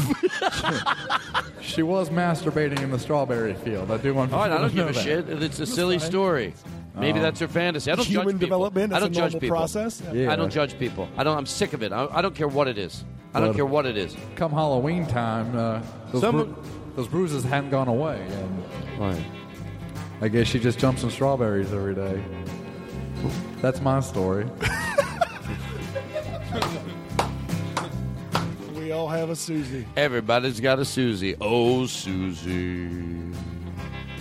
she 1.62 1.82
was 1.82 2.10
masturbating 2.10 2.82
in 2.82 2.92
the 2.92 3.00
strawberry 3.00 3.54
field. 3.56 3.90
I 3.90 3.98
do 3.98 4.14
want. 4.14 4.34
All 4.34 4.40
right, 4.40 4.52
I 4.52 4.58
don't 4.58 4.70
to 4.70 4.76
give 4.76 4.90
a 4.90 4.94
shit. 4.94 5.30
It's 5.30 5.60
a 5.60 5.66
silly 5.66 5.98
story. 6.00 6.54
Maybe 7.00 7.20
Um, 7.20 7.24
that's 7.24 7.40
her 7.40 7.48
fantasy. 7.48 7.92
I 7.92 7.96
don't 7.96 8.06
Human 8.06 8.26
judge 8.26 8.34
people. 8.36 8.48
development 8.48 8.94
I 8.94 9.00
don't 9.00 9.14
judge 9.14 9.34
people. 9.34 9.50
Process. 9.50 10.02
I 10.08 10.36
don't 10.36 10.52
judge 10.52 10.78
people. 10.78 11.08
I 11.18 11.24
don't. 11.24 11.38
I'm 11.38 11.46
sick 11.46 11.74
of 11.74 11.82
it. 11.84 11.92
I, 11.94 12.08
I 12.12 12.22
don't 12.22 12.36
care 12.36 12.48
what 12.48 12.68
it 12.68 12.78
is. 12.78 13.04
I 13.34 13.40
don't 13.40 13.54
care 13.54 13.66
what 13.66 13.86
it 13.86 13.96
is. 13.96 14.16
Come 14.36 14.52
Halloween 14.52 15.06
time, 15.06 15.56
uh, 15.56 15.82
those, 16.12 16.22
Some- 16.22 16.36
bru- 16.36 16.56
those 16.96 17.08
bruises 17.08 17.44
hadn't 17.44 17.70
gone 17.70 17.88
away, 17.88 18.20
and 18.30 18.64
Right. 19.00 19.24
I 20.22 20.28
guess 20.28 20.48
she 20.48 20.60
just 20.60 20.80
jumps 20.80 21.04
in 21.04 21.10
strawberries 21.12 21.72
every 21.72 21.96
day. 21.96 22.22
That's 23.62 23.82
my 23.82 24.00
story. 24.02 24.46
We 28.76 28.92
all 28.94 29.08
have 29.08 29.30
a 29.30 29.36
Susie. 29.36 29.86
Everybody's 29.96 30.60
got 30.60 30.80
a 30.80 30.86
Susie. 30.86 31.36
Oh, 31.40 31.86
Susie. 31.86 32.90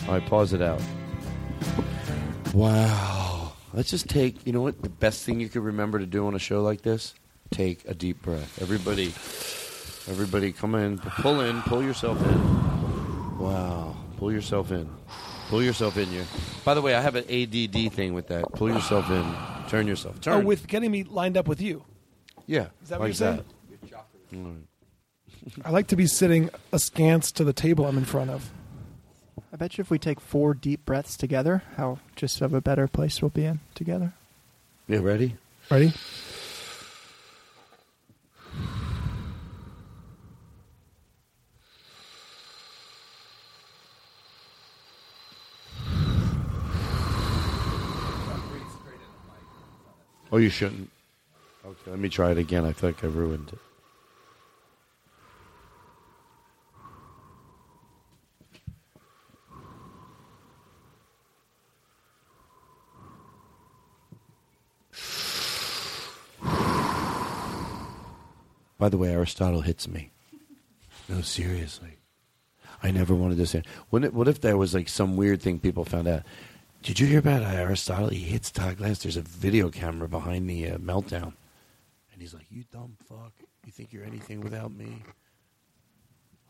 All 0.06 0.14
right, 0.14 0.26
pause 0.26 0.52
it 0.52 0.60
out. 0.60 0.80
Wow. 2.54 3.52
Let's 3.72 3.90
just 3.90 4.08
take, 4.08 4.46
you 4.46 4.52
know 4.52 4.62
what, 4.62 4.82
the 4.82 4.88
best 4.88 5.24
thing 5.24 5.40
you 5.40 5.48
could 5.48 5.62
remember 5.62 5.98
to 5.98 6.06
do 6.06 6.26
on 6.26 6.34
a 6.34 6.38
show 6.38 6.62
like 6.62 6.82
this? 6.82 7.14
Take 7.50 7.84
a 7.88 7.94
deep 7.94 8.22
breath. 8.22 8.60
Everybody, 8.62 9.06
everybody 10.10 10.52
come 10.52 10.74
in, 10.74 10.98
pull 10.98 11.40
in, 11.40 11.60
pull 11.62 11.82
yourself 11.82 12.20
in. 12.26 13.38
Wow. 13.38 13.96
Pull 14.16 14.32
yourself 14.32 14.70
in. 14.72 14.88
Pull 15.48 15.62
yourself 15.62 15.96
in 15.96 16.06
here. 16.08 16.24
By 16.64 16.74
the 16.74 16.82
way, 16.82 16.94
I 16.94 17.00
have 17.00 17.14
an 17.14 17.24
ADD 17.24 17.92
thing 17.92 18.12
with 18.14 18.28
that. 18.28 18.44
Pull 18.52 18.68
yourself 18.70 19.08
in. 19.10 19.34
Turn 19.68 19.86
yourself. 19.86 20.16
Oh, 20.18 20.20
Turn. 20.20 20.34
Oh, 20.42 20.46
with 20.46 20.66
getting 20.66 20.90
me 20.90 21.04
lined 21.04 21.36
up 21.36 21.46
with 21.48 21.60
you. 21.60 21.84
yeah. 22.46 22.66
Is 22.82 22.88
that 22.88 22.98
what 23.00 23.10
like 23.10 23.18
you're 23.20 23.36
that. 23.36 23.44
saying? 24.30 24.66
Right. 25.52 25.64
I 25.64 25.70
like 25.70 25.86
to 25.88 25.96
be 25.96 26.06
sitting 26.06 26.50
askance 26.72 27.32
to 27.32 27.44
the 27.44 27.52
table 27.54 27.86
I'm 27.86 27.96
in 27.96 28.04
front 28.04 28.30
of. 28.30 28.50
I 29.50 29.56
bet 29.56 29.78
you 29.78 29.82
if 29.82 29.90
we 29.90 29.98
take 29.98 30.20
four 30.20 30.52
deep 30.52 30.84
breaths 30.84 31.16
together, 31.16 31.62
how 31.76 31.98
just 32.16 32.40
of 32.42 32.52
a 32.52 32.60
better 32.60 32.86
place 32.86 33.22
we'll 33.22 33.30
be 33.30 33.44
in 33.44 33.60
together. 33.74 34.12
Yeah, 34.86 34.98
ready? 34.98 35.36
Ready? 35.70 35.92
Oh, 50.30 50.36
you 50.36 50.50
shouldn't. 50.50 50.90
Okay, 51.64 51.90
let 51.90 51.98
me 51.98 52.10
try 52.10 52.30
it 52.32 52.38
again. 52.38 52.66
I 52.66 52.72
feel 52.72 52.90
like 52.90 53.02
I 53.02 53.06
ruined 53.06 53.48
it. 53.50 53.58
By 68.78 68.88
the 68.88 68.98
way, 68.98 69.10
Aristotle 69.12 69.62
hits 69.62 69.88
me. 69.88 70.10
No, 71.08 71.20
seriously. 71.20 71.96
I 72.82 72.90
never 72.92 73.14
wanted 73.14 73.38
to 73.38 73.46
say. 73.46 73.62
What 73.90 74.04
if, 74.04 74.12
what 74.12 74.28
if 74.28 74.40
there 74.40 74.56
was 74.56 74.74
like 74.74 74.88
some 74.88 75.16
weird 75.16 75.42
thing 75.42 75.58
people 75.58 75.84
found 75.84 76.06
out? 76.06 76.22
Did 76.82 77.00
you 77.00 77.08
hear 77.08 77.18
about 77.18 77.42
Aristotle? 77.42 78.08
He 78.10 78.18
hits 78.20 78.52
Todd 78.52 78.76
Glass. 78.76 79.00
There's 79.02 79.16
a 79.16 79.22
video 79.22 79.68
camera 79.68 80.08
behind 80.08 80.48
the 80.48 80.70
uh, 80.70 80.78
meltdown, 80.78 81.32
and 82.12 82.20
he's 82.20 82.32
like, 82.34 82.46
"You 82.50 82.62
dumb 82.70 82.96
fuck! 83.08 83.32
You 83.66 83.72
think 83.72 83.92
you're 83.92 84.04
anything 84.04 84.40
without 84.40 84.72
me?" 84.72 85.02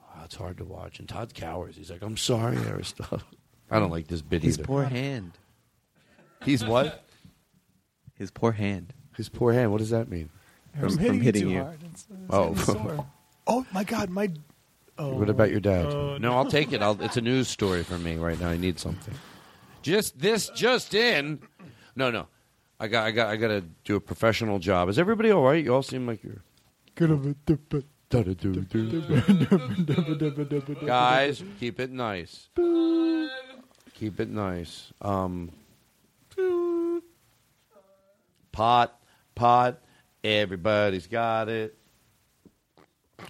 Oh, 0.03 0.25
it's 0.25 0.35
hard 0.35 0.59
to 0.59 0.67
watch. 0.67 0.99
And 0.99 1.09
Todd 1.09 1.33
cowers. 1.33 1.77
He's 1.77 1.91
like, 1.91 2.03
"I'm 2.03 2.19
sorry, 2.19 2.59
Aristotle." 2.59 3.23
I 3.71 3.79
don't 3.79 3.91
like 3.91 4.09
this 4.09 4.21
bit 4.21 4.43
His 4.43 4.59
either. 4.59 4.67
poor 4.67 4.85
hand. 4.85 5.33
He's 6.45 6.63
what? 6.65 7.05
His 8.15 8.31
poor 8.31 8.53
hand. 8.53 8.93
His 9.17 9.31
poor 9.31 9.53
hand. 9.55 9.71
What 9.73 9.79
does 9.79 9.91
that 9.91 10.09
mean? 10.11 10.29
I'm 10.83 10.89
From- 10.91 10.99
hitting, 10.99 11.13
from 11.15 11.21
hitting 11.21 11.49
you. 11.51 11.63
hard. 11.63 11.79
It's, 11.93 12.07
it's 12.11 12.69
Oh. 12.71 13.07
oh 13.47 13.67
my 13.73 13.85
God, 13.85 14.11
my. 14.11 14.31
Oh, 14.99 15.15
What 15.15 15.29
about 15.31 15.51
your 15.51 15.61
dad? 15.61 15.87
oh, 15.87 16.19
no, 16.19 16.33
I'll 16.37 16.51
take 16.51 16.73
it. 16.73 16.83
I'll, 16.83 17.01
it's 17.01 17.17
a 17.17 17.21
news 17.21 17.47
story 17.49 17.85
for 17.85 17.99
me 17.99 18.17
right 18.17 18.39
now. 18.41 18.49
I 18.49 18.57
need 18.57 18.79
something. 18.81 19.15
Just 19.83 20.19
this, 20.19 20.51
just 20.57 20.93
in. 20.95 21.39
No, 21.95 22.11
no. 22.11 22.27
I 22.81 22.89
got, 22.89 23.07
I 23.07 23.11
got, 23.13 23.29
I 23.29 23.37
got 23.37 23.49
to 23.49 23.61
do 23.85 23.95
a 23.97 24.01
professional 24.01 24.59
job. 24.59 24.89
Is 24.89 24.99
everybody 24.99 25.31
all 25.31 25.43
right? 25.45 25.65
You 25.65 25.73
all 25.75 25.83
seem 25.83 26.07
like 26.07 26.23
you're. 26.25 26.43
Guys, 30.87 31.43
keep 31.61 31.81
it 31.81 31.91
nice. 31.91 32.49
Keep 33.95 34.21
it 34.21 34.31
nice. 34.31 34.93
Um, 35.03 35.51
pot, 38.53 38.99
pot. 39.35 39.81
Everybody's 40.25 41.07
got 41.07 41.49
it. 41.49 41.77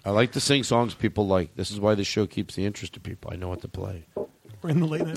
I 0.05 0.11
like 0.11 0.33
to 0.33 0.39
sing 0.39 0.63
songs 0.63 0.93
people 0.93 1.27
like. 1.27 1.55
This 1.55 1.71
is 1.71 1.79
why 1.79 1.95
the 1.95 2.03
show 2.03 2.27
keeps 2.27 2.55
the 2.55 2.65
interest 2.65 2.95
of 2.97 3.03
people. 3.03 3.31
I 3.33 3.35
know 3.35 3.49
what 3.49 3.61
to 3.61 3.67
play. 3.67 4.05
We're 4.61 4.71
in 4.71 4.79
the 4.79 4.87
late 4.87 5.07
night. 5.07 5.15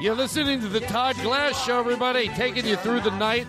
You're 0.00 0.14
listening 0.14 0.60
to 0.60 0.68
the 0.68 0.80
Todd 0.80 1.16
Glass 1.22 1.64
Show, 1.64 1.80
everybody, 1.80 2.28
taking 2.28 2.64
you 2.66 2.76
through 2.76 3.00
the 3.00 3.10
night. 3.16 3.46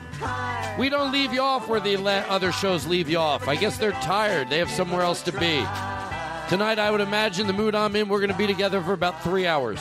We 0.80 0.90
don't 0.90 1.12
leave 1.12 1.34
you 1.34 1.42
off 1.42 1.68
where 1.68 1.80
the 1.80 1.98
la- 1.98 2.26
other 2.28 2.52
shows 2.52 2.88
leave 2.88 3.08
you 3.10 3.20
off. 3.20 3.48
I 3.48 3.56
guess 3.56 3.78
they're 3.78 3.92
tired. 3.92 4.50
They 4.50 4.58
have 4.58 4.72
somewhere 4.72 5.04
else 5.04 5.22
to 5.24 5.32
be. 5.32 5.64
Tonight, 6.50 6.80
I 6.80 6.90
would 6.90 7.02
imagine 7.02 7.46
the 7.46 7.54
mood 7.54 7.76
I'm 7.76 7.96
in, 7.96 8.10
we're 8.10 8.20
going 8.20 8.32
to 8.32 8.38
be 8.38 8.48
together 8.48 8.82
for 8.82 8.94
about 8.94 9.24
three 9.24 9.46
hours. 9.46 9.80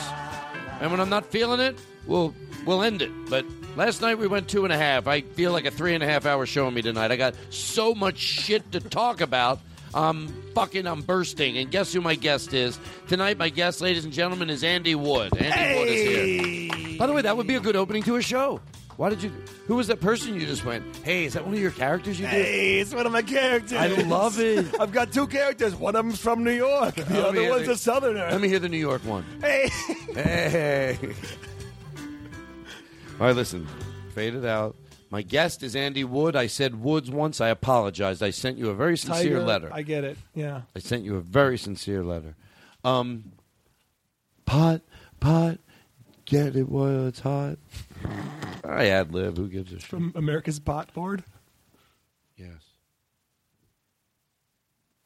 And 0.79 0.91
when 0.91 0.99
I'm 0.99 1.09
not 1.09 1.25
feeling 1.25 1.59
it, 1.59 1.77
we'll 2.05 2.35
we'll 2.65 2.83
end 2.83 3.01
it. 3.01 3.11
But 3.29 3.45
last 3.75 4.01
night 4.01 4.17
we 4.17 4.27
went 4.27 4.47
two 4.47 4.63
and 4.63 4.73
a 4.73 4.77
half. 4.77 5.07
I 5.07 5.21
feel 5.21 5.51
like 5.51 5.65
a 5.65 5.71
three 5.71 5.93
and 5.93 6.03
a 6.03 6.07
half 6.07 6.25
hour 6.25 6.45
show 6.45 6.67
on 6.67 6.73
me 6.73 6.81
tonight. 6.81 7.11
I 7.11 7.15
got 7.15 7.35
so 7.49 7.93
much 7.95 8.17
shit 8.17 8.71
to 8.73 8.79
talk 8.79 9.21
about. 9.21 9.59
I'm 9.93 10.27
fucking, 10.53 10.85
I'm 10.87 11.01
bursting. 11.01 11.57
And 11.57 11.71
guess 11.71 11.93
who 11.93 12.01
my 12.01 12.15
guest 12.15 12.53
is 12.53 12.77
tonight? 13.07 13.37
My 13.37 13.47
guest, 13.49 13.79
ladies 13.79 14.03
and 14.03 14.11
gentlemen, 14.13 14.49
is 14.49 14.61
Andy 14.63 14.93
Wood. 14.93 15.35
Andy 15.37 15.79
Wood 15.79 15.87
is 15.87 16.69
here. 16.73 16.97
By 16.99 17.07
the 17.07 17.13
way, 17.13 17.21
that 17.21 17.37
would 17.37 17.47
be 17.47 17.55
a 17.55 17.61
good 17.61 17.75
opening 17.77 18.03
to 18.03 18.17
a 18.17 18.21
show. 18.21 18.59
Why 18.97 19.09
did 19.09 19.21
you? 19.23 19.31
Who 19.67 19.75
was 19.75 19.87
that 19.87 19.99
person 19.99 20.35
you 20.39 20.45
just 20.45 20.63
went? 20.63 20.83
Hey, 21.03 21.25
is 21.25 21.33
that 21.33 21.43
one 21.45 21.53
of 21.53 21.59
your 21.59 21.71
characters 21.71 22.17
you 22.17 22.25
did? 22.27 22.31
Hey, 22.45 22.79
it's 22.79 22.93
one 22.93 23.05
of 23.05 23.11
my 23.11 23.21
characters. 23.21 23.73
I 23.77 23.87
love 23.87 24.39
it. 24.39 24.67
I've 24.79 24.93
got 24.93 25.11
two 25.11 25.27
characters. 25.27 25.75
One 25.75 25.95
of 25.97 26.05
them's 26.05 26.19
from 26.19 26.45
New 26.45 26.51
York. 26.51 26.95
The 26.95 27.13
Let 27.13 27.25
other 27.25 27.49
one's 27.49 27.65
the- 27.65 27.73
a 27.73 27.77
Southerner. 27.77 28.29
Let 28.31 28.39
me 28.39 28.47
hear 28.47 28.59
the 28.59 28.69
New 28.69 28.77
York 28.77 29.03
one. 29.05 29.25
Hey. 29.41 29.67
Hey. 30.13 30.97
All 33.19 33.27
right, 33.27 33.35
listen. 33.35 33.67
Fade 34.13 34.35
it 34.35 34.45
out. 34.45 34.75
My 35.09 35.21
guest 35.21 35.63
is 35.63 35.75
Andy 35.75 36.03
Wood. 36.03 36.35
I 36.35 36.47
said 36.47 36.81
Woods 36.81 37.09
once. 37.09 37.39
I 37.39 37.47
apologized. 37.47 38.21
I 38.21 38.31
sent 38.31 38.57
you 38.57 38.69
a 38.69 38.73
very 38.73 38.97
sincere 38.97 39.37
Tiger, 39.37 39.41
letter. 39.43 39.69
I 39.71 39.83
get 39.83 40.03
it. 40.03 40.17
Yeah. 40.33 40.63
I 40.75 40.79
sent 40.79 41.03
you 41.03 41.15
a 41.15 41.21
very 41.21 41.57
sincere 41.57 42.03
letter. 42.03 42.35
Um, 42.83 43.31
pot, 44.45 44.81
pot, 45.19 45.59
get 46.25 46.55
it 46.55 46.67
while 46.67 47.07
it's 47.07 47.21
hot. 47.21 47.57
I 48.65 48.87
ad 48.87 49.13
lib. 49.13 49.37
Who 49.37 49.47
gives 49.47 49.71
a 49.71 49.79
shit? 49.79 49.87
From 49.87 50.11
America's 50.15 50.59
Pot 50.59 50.93
Board. 50.93 51.23
Yes. 52.35 52.63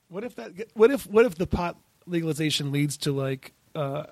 What 0.07 0.23
if 0.23 0.35
that? 0.35 0.51
What 0.73 0.89
if? 0.89 1.05
What 1.05 1.25
if 1.25 1.35
the 1.35 1.45
pot 1.45 1.77
legalization 2.07 2.71
leads 2.71 2.97
to 2.97 3.11
like 3.11 3.53
uh, 3.75 4.05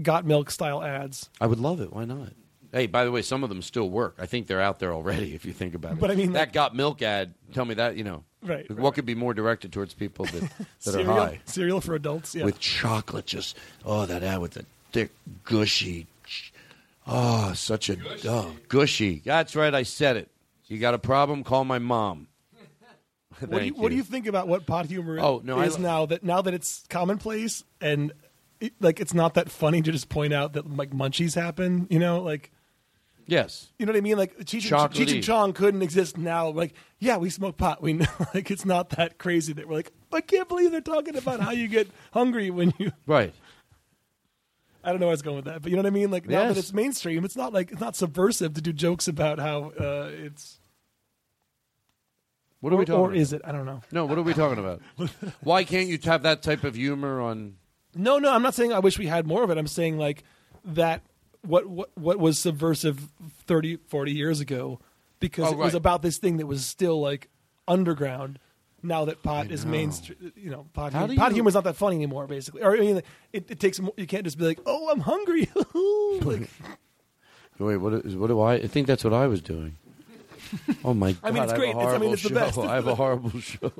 got 0.00 0.24
milk 0.24 0.50
style 0.50 0.82
ads. 0.82 1.30
I 1.40 1.46
would 1.46 1.58
love 1.58 1.80
it. 1.80 1.92
Why 1.92 2.04
not? 2.04 2.32
Hey, 2.72 2.86
by 2.86 3.04
the 3.04 3.10
way, 3.10 3.22
some 3.22 3.42
of 3.42 3.48
them 3.48 3.62
still 3.62 3.88
work. 3.88 4.16
I 4.18 4.26
think 4.26 4.46
they're 4.46 4.60
out 4.60 4.78
there 4.78 4.92
already. 4.92 5.34
If 5.38 5.44
you 5.44 5.52
think 5.52 5.74
about 5.74 5.92
it, 5.92 6.00
But 6.00 6.10
I 6.10 6.14
mean, 6.14 6.32
that 6.32 6.40
like- 6.40 6.52
got 6.52 6.74
milk 6.74 7.02
ad. 7.02 7.34
Tell 7.52 7.64
me 7.64 7.74
that 7.74 7.96
you 7.96 8.04
know. 8.04 8.24
Right, 8.40 8.70
What 8.70 8.94
could 8.94 9.04
be 9.04 9.16
more 9.16 9.34
directed 9.34 9.72
towards 9.72 9.94
people 9.94 10.24
that, 10.26 10.40
that 10.84 10.90
are 10.90 10.92
cereal, 10.92 11.14
high 11.14 11.40
cereal 11.44 11.80
for 11.80 11.96
adults. 11.96 12.36
Yeah. 12.36 12.44
with 12.44 12.60
chocolate? 12.60 13.26
Just 13.26 13.56
oh, 13.84 14.06
that 14.06 14.22
ad 14.22 14.38
with 14.40 14.52
the 14.52 14.64
thick, 14.92 15.10
gushy. 15.42 16.06
Oh, 17.06 17.52
such 17.54 17.90
a 17.90 17.96
oh, 18.26 18.54
gushy. 18.68 19.22
That's 19.24 19.56
right. 19.56 19.74
I 19.74 19.82
said 19.82 20.16
it. 20.16 20.28
You 20.66 20.78
got 20.78 20.94
a 20.94 20.98
problem? 20.98 21.42
Call 21.42 21.64
my 21.64 21.78
mom. 21.78 22.28
what, 23.40 23.50
do 23.50 23.56
you, 23.56 23.72
Thank 23.72 23.78
what 23.78 23.88
do 23.88 23.96
you 23.96 24.02
think 24.02 24.26
about 24.26 24.46
what 24.46 24.66
pot 24.66 24.86
humor 24.86 25.18
Oh, 25.20 25.40
no, 25.42 25.60
is 25.60 25.76
lo- 25.78 25.82
now 25.82 26.06
that 26.06 26.22
now 26.22 26.42
that 26.42 26.54
it's 26.54 26.84
commonplace 26.90 27.64
and 27.80 28.12
it, 28.60 28.72
like 28.80 29.00
it's 29.00 29.14
not 29.14 29.34
that 29.34 29.50
funny 29.50 29.80
to 29.82 29.90
just 29.90 30.08
point 30.08 30.32
out 30.32 30.52
that 30.52 30.76
like 30.76 30.90
munchies 30.90 31.34
happen? 31.34 31.86
You 31.90 31.98
know, 31.98 32.20
like 32.20 32.50
Yes. 33.28 33.68
you 33.78 33.84
know 33.84 33.92
what 33.92 33.98
I 33.98 34.00
mean? 34.00 34.16
Like 34.16 34.38
Cheech 34.38 34.72
and, 34.72 34.90
Cheech 34.92 35.12
and 35.12 35.22
Chong 35.22 35.52
couldn't 35.52 35.82
exist 35.82 36.16
now. 36.16 36.48
Like 36.48 36.72
yeah, 36.98 37.18
we 37.18 37.28
smoke 37.28 37.58
pot. 37.58 37.82
We 37.82 37.92
know 37.92 38.06
like 38.34 38.50
it's 38.50 38.64
not 38.64 38.88
that 38.90 39.18
crazy 39.18 39.52
that 39.52 39.68
we're 39.68 39.76
like 39.76 39.92
I 40.10 40.22
can't 40.22 40.48
believe 40.48 40.72
they're 40.72 40.80
talking 40.80 41.14
about 41.14 41.40
how 41.40 41.50
you 41.50 41.68
get 41.68 41.88
hungry 42.12 42.50
when 42.50 42.72
you. 42.78 42.90
Right. 43.06 43.34
I 44.82 44.90
don't 44.90 45.00
know 45.00 45.06
where 45.06 45.12
I 45.12 45.14
was 45.14 45.22
going 45.22 45.36
with 45.36 45.44
that, 45.44 45.60
but 45.60 45.70
you 45.70 45.76
know 45.76 45.82
what 45.82 45.88
I 45.88 45.90
mean. 45.90 46.10
Like 46.10 46.26
now 46.26 46.40
Yes. 46.44 46.54
that 46.54 46.58
it's 46.60 46.72
mainstream, 46.72 47.24
it's 47.24 47.36
not 47.36 47.52
like 47.52 47.70
it's 47.70 47.80
not 47.80 47.96
subversive 47.96 48.54
to 48.54 48.62
do 48.62 48.72
jokes 48.72 49.06
about 49.06 49.38
how 49.38 49.72
uh, 49.78 50.08
it's. 50.10 50.58
What 52.60 52.72
are 52.72 52.76
or, 52.76 52.78
we 52.78 52.84
talking? 52.86 53.00
Or 53.00 53.06
about? 53.08 53.16
is 53.18 53.32
it? 53.34 53.42
I 53.44 53.52
don't 53.52 53.66
know. 53.66 53.82
No. 53.92 54.06
What 54.06 54.16
are 54.16 54.22
we 54.22 54.32
talking 54.32 54.58
about? 54.58 54.80
Why 55.42 55.64
can't 55.64 55.86
you 55.86 55.98
have 56.04 56.22
that 56.22 56.42
type 56.42 56.64
of 56.64 56.74
humor 56.76 57.20
on? 57.20 57.56
No, 57.94 58.18
no, 58.18 58.32
I'm 58.32 58.42
not 58.42 58.54
saying 58.54 58.72
I 58.72 58.78
wish 58.78 58.98
we 58.98 59.06
had 59.06 59.26
more 59.26 59.42
of 59.44 59.50
it. 59.50 59.58
I'm 59.58 59.66
saying 59.66 59.98
like 59.98 60.24
that 60.64 61.02
what 61.42 61.66
what 61.66 61.90
what 61.96 62.18
was 62.18 62.38
subversive 62.38 63.08
30 63.46 63.76
40 63.86 64.12
years 64.12 64.40
ago 64.40 64.80
because 65.20 65.46
Oh, 65.48 65.52
it 65.52 65.56
was 65.56 65.74
about 65.74 66.02
this 66.02 66.18
thing 66.18 66.36
that 66.38 66.46
was 66.46 66.64
still 66.66 67.00
like 67.00 67.28
underground. 67.66 68.38
Now 68.82 69.04
that 69.06 69.22
pot 69.24 69.50
is 69.50 69.66
mainstream, 69.66 70.32
you 70.36 70.50
know, 70.50 70.66
pot, 70.72 70.92
humor, 70.92 71.14
pot 71.16 71.32
humor 71.32 71.48
is 71.48 71.54
not 71.54 71.64
that 71.64 71.74
funny 71.74 71.96
anymore. 71.96 72.28
Basically, 72.28 72.62
or 72.62 72.76
I 72.76 72.80
mean, 72.80 73.02
it, 73.32 73.50
it 73.50 73.58
takes 73.58 73.80
more, 73.80 73.92
you 73.96 74.06
can't 74.06 74.22
just 74.22 74.38
be 74.38 74.44
like, 74.44 74.60
"Oh, 74.66 74.88
I'm 74.90 75.00
hungry." 75.00 75.48
like, 76.24 76.48
Wait, 77.58 77.76
what 77.78 77.92
is 77.92 78.14
what 78.14 78.28
do 78.28 78.40
I? 78.40 78.54
I 78.54 78.66
think 78.68 78.86
that's 78.86 79.02
what 79.02 79.12
I 79.12 79.26
was 79.26 79.40
doing. 79.42 79.76
Oh 80.84 80.94
my 80.94 81.12
god! 81.12 81.20
I 81.22 81.30
mean, 81.30 81.42
it's 81.42 81.52
have 81.52 81.58
great. 81.60 81.74
A 81.74 81.78
It's- 81.78 81.94
I 81.94 81.98
mean, 81.98 82.12
it's 82.12 82.22
the 82.22 82.28
show. 82.30 82.34
best. 82.34 82.58
I 82.58 82.74
have 82.76 82.86
a 82.86 82.94
horrible 82.94 83.38
show. 83.40 83.72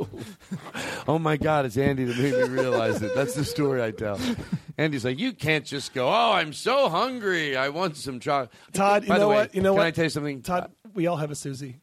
oh 1.06 1.18
my 1.18 1.36
god! 1.36 1.66
It's 1.66 1.76
Andy 1.76 2.04
that 2.04 2.16
made 2.18 2.34
me 2.34 2.48
realize 2.48 3.00
it. 3.02 3.14
That's 3.14 3.34
the 3.34 3.44
story 3.44 3.82
I 3.82 3.90
tell. 3.90 4.18
Andy's 4.76 5.04
like, 5.04 5.18
you 5.18 5.32
can't 5.32 5.64
just 5.64 5.92
go. 5.94 6.08
Oh, 6.08 6.32
I'm 6.32 6.52
so 6.52 6.88
hungry. 6.88 7.56
I 7.56 7.68
want 7.70 7.96
some 7.96 8.20
chocolate. 8.20 8.50
Todd, 8.72 9.02
you 9.04 9.08
By 9.08 9.14
the 9.18 9.20
know 9.24 9.28
way, 9.30 9.34
what? 9.36 9.54
You 9.54 9.62
know 9.62 9.70
can 9.72 9.76
what? 9.78 9.82
Can 9.82 9.86
I 9.86 9.90
tell 9.92 10.04
you 10.04 10.10
something? 10.10 10.42
Todd, 10.42 10.64
uh, 10.64 10.88
we 10.94 11.06
all 11.06 11.16
have 11.16 11.30
a 11.30 11.34
Susie. 11.34 11.76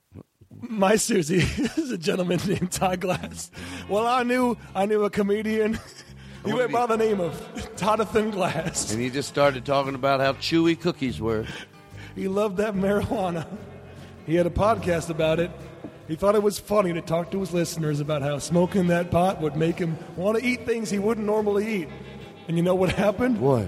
My 0.61 0.95
Susie 0.95 1.37
is 1.77 1.91
a 1.91 1.97
gentleman 1.97 2.39
named 2.47 2.71
Todd 2.71 3.01
Glass. 3.01 3.51
Well, 3.89 4.07
I 4.07 4.23
knew 4.23 4.57
I 4.73 4.85
knew 4.85 5.03
a 5.03 5.09
comedian. 5.09 5.77
He 6.45 6.53
went 6.53 6.71
by 6.71 6.85
the 6.85 6.95
name 6.95 7.19
of 7.19 7.33
Toddathan 7.75 8.31
Glass. 8.31 8.91
And 8.93 9.01
he 9.01 9.09
just 9.09 9.27
started 9.27 9.65
talking 9.65 9.95
about 9.95 10.19
how 10.21 10.33
chewy 10.33 10.79
cookies 10.79 11.19
were. 11.19 11.45
He 12.15 12.27
loved 12.27 12.57
that 12.57 12.75
marijuana. 12.75 13.45
He 14.25 14.35
had 14.35 14.45
a 14.47 14.51
podcast 14.51 15.09
about 15.09 15.39
it. 15.39 15.51
He 16.07 16.15
thought 16.15 16.35
it 16.35 16.43
was 16.43 16.59
funny 16.59 16.93
to 16.93 17.01
talk 17.01 17.31
to 17.31 17.39
his 17.39 17.53
listeners 17.53 17.99
about 17.99 18.21
how 18.21 18.37
smoking 18.39 18.87
that 18.87 19.11
pot 19.11 19.41
would 19.41 19.55
make 19.55 19.77
him 19.77 19.97
want 20.15 20.37
to 20.37 20.45
eat 20.45 20.65
things 20.65 20.89
he 20.89 20.99
wouldn't 20.99 21.25
normally 21.25 21.81
eat. 21.81 21.89
And 22.47 22.57
you 22.57 22.63
know 22.63 22.75
what 22.75 22.91
happened? 22.91 23.39
What? 23.39 23.67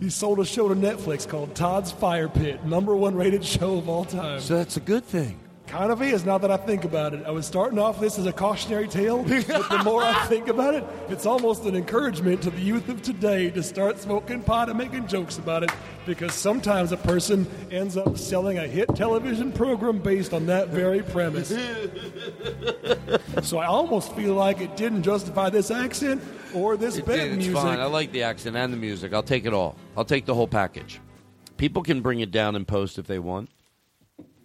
He 0.00 0.10
sold 0.10 0.40
a 0.40 0.44
show 0.44 0.68
to 0.68 0.74
Netflix 0.74 1.26
called 1.26 1.54
Todd's 1.54 1.90
Fire 1.92 2.28
Pit, 2.28 2.64
number 2.64 2.94
one 2.94 3.14
rated 3.14 3.44
show 3.44 3.76
of 3.76 3.88
all 3.88 4.04
time. 4.04 4.40
So 4.40 4.56
that's 4.56 4.76
a 4.76 4.80
good 4.80 5.04
thing. 5.04 5.40
Kind 5.74 5.90
of 5.90 6.00
is 6.02 6.24
now 6.24 6.38
that 6.38 6.52
I 6.52 6.56
think 6.56 6.84
about 6.84 7.14
it. 7.14 7.26
I 7.26 7.32
was 7.32 7.46
starting 7.46 7.80
off 7.80 7.98
this 7.98 8.16
as 8.16 8.26
a 8.26 8.32
cautionary 8.32 8.86
tale, 8.86 9.24
but 9.24 9.68
the 9.68 9.82
more 9.82 10.04
I 10.04 10.24
think 10.26 10.46
about 10.46 10.74
it, 10.74 10.84
it's 11.08 11.26
almost 11.26 11.64
an 11.64 11.74
encouragement 11.74 12.42
to 12.42 12.50
the 12.50 12.60
youth 12.60 12.88
of 12.88 13.02
today 13.02 13.50
to 13.50 13.60
start 13.60 13.98
smoking 13.98 14.40
pot 14.40 14.68
and 14.68 14.78
making 14.78 15.08
jokes 15.08 15.36
about 15.36 15.64
it 15.64 15.72
because 16.06 16.32
sometimes 16.32 16.92
a 16.92 16.96
person 16.96 17.44
ends 17.72 17.96
up 17.96 18.16
selling 18.16 18.58
a 18.58 18.68
hit 18.68 18.94
television 18.94 19.50
program 19.50 19.98
based 19.98 20.32
on 20.32 20.46
that 20.46 20.68
very 20.68 21.02
premise. 21.02 21.48
so 23.42 23.58
I 23.58 23.66
almost 23.66 24.14
feel 24.14 24.34
like 24.34 24.60
it 24.60 24.76
didn't 24.76 25.02
justify 25.02 25.50
this 25.50 25.72
accent 25.72 26.22
or 26.54 26.76
this 26.76 26.98
It 26.98 27.06
bed 27.06 27.36
music. 27.36 27.52
fine. 27.52 27.80
I 27.80 27.86
like 27.86 28.12
the 28.12 28.22
accent 28.22 28.54
and 28.54 28.72
the 28.72 28.76
music. 28.76 29.12
I'll 29.12 29.24
take 29.24 29.44
it 29.44 29.52
all. 29.52 29.74
I'll 29.96 30.04
take 30.04 30.24
the 30.24 30.34
whole 30.34 30.46
package. 30.46 31.00
People 31.56 31.82
can 31.82 32.00
bring 32.00 32.20
it 32.20 32.30
down 32.30 32.54
in 32.54 32.64
post 32.64 32.96
if 32.96 33.08
they 33.08 33.18
want. 33.18 33.50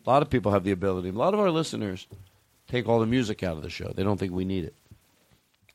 A 0.10 0.12
lot 0.12 0.24
of 0.24 0.30
people 0.32 0.52
have 0.52 0.64
the 0.64 0.72
ability. 0.72 1.10
A 1.10 1.12
lot 1.12 1.36
of 1.36 1.40
our 1.40 1.52
listeners 1.52 2.08
take 2.68 2.90
all 2.90 3.00
the 3.00 3.06
music 3.06 3.44
out 3.44 3.58
of 3.58 3.62
the 3.62 3.70
show. 3.70 3.92
They 3.96 4.02
don't 4.02 4.18
think 4.18 4.34
we 4.34 4.44
need 4.44 4.64
it. 4.64 4.74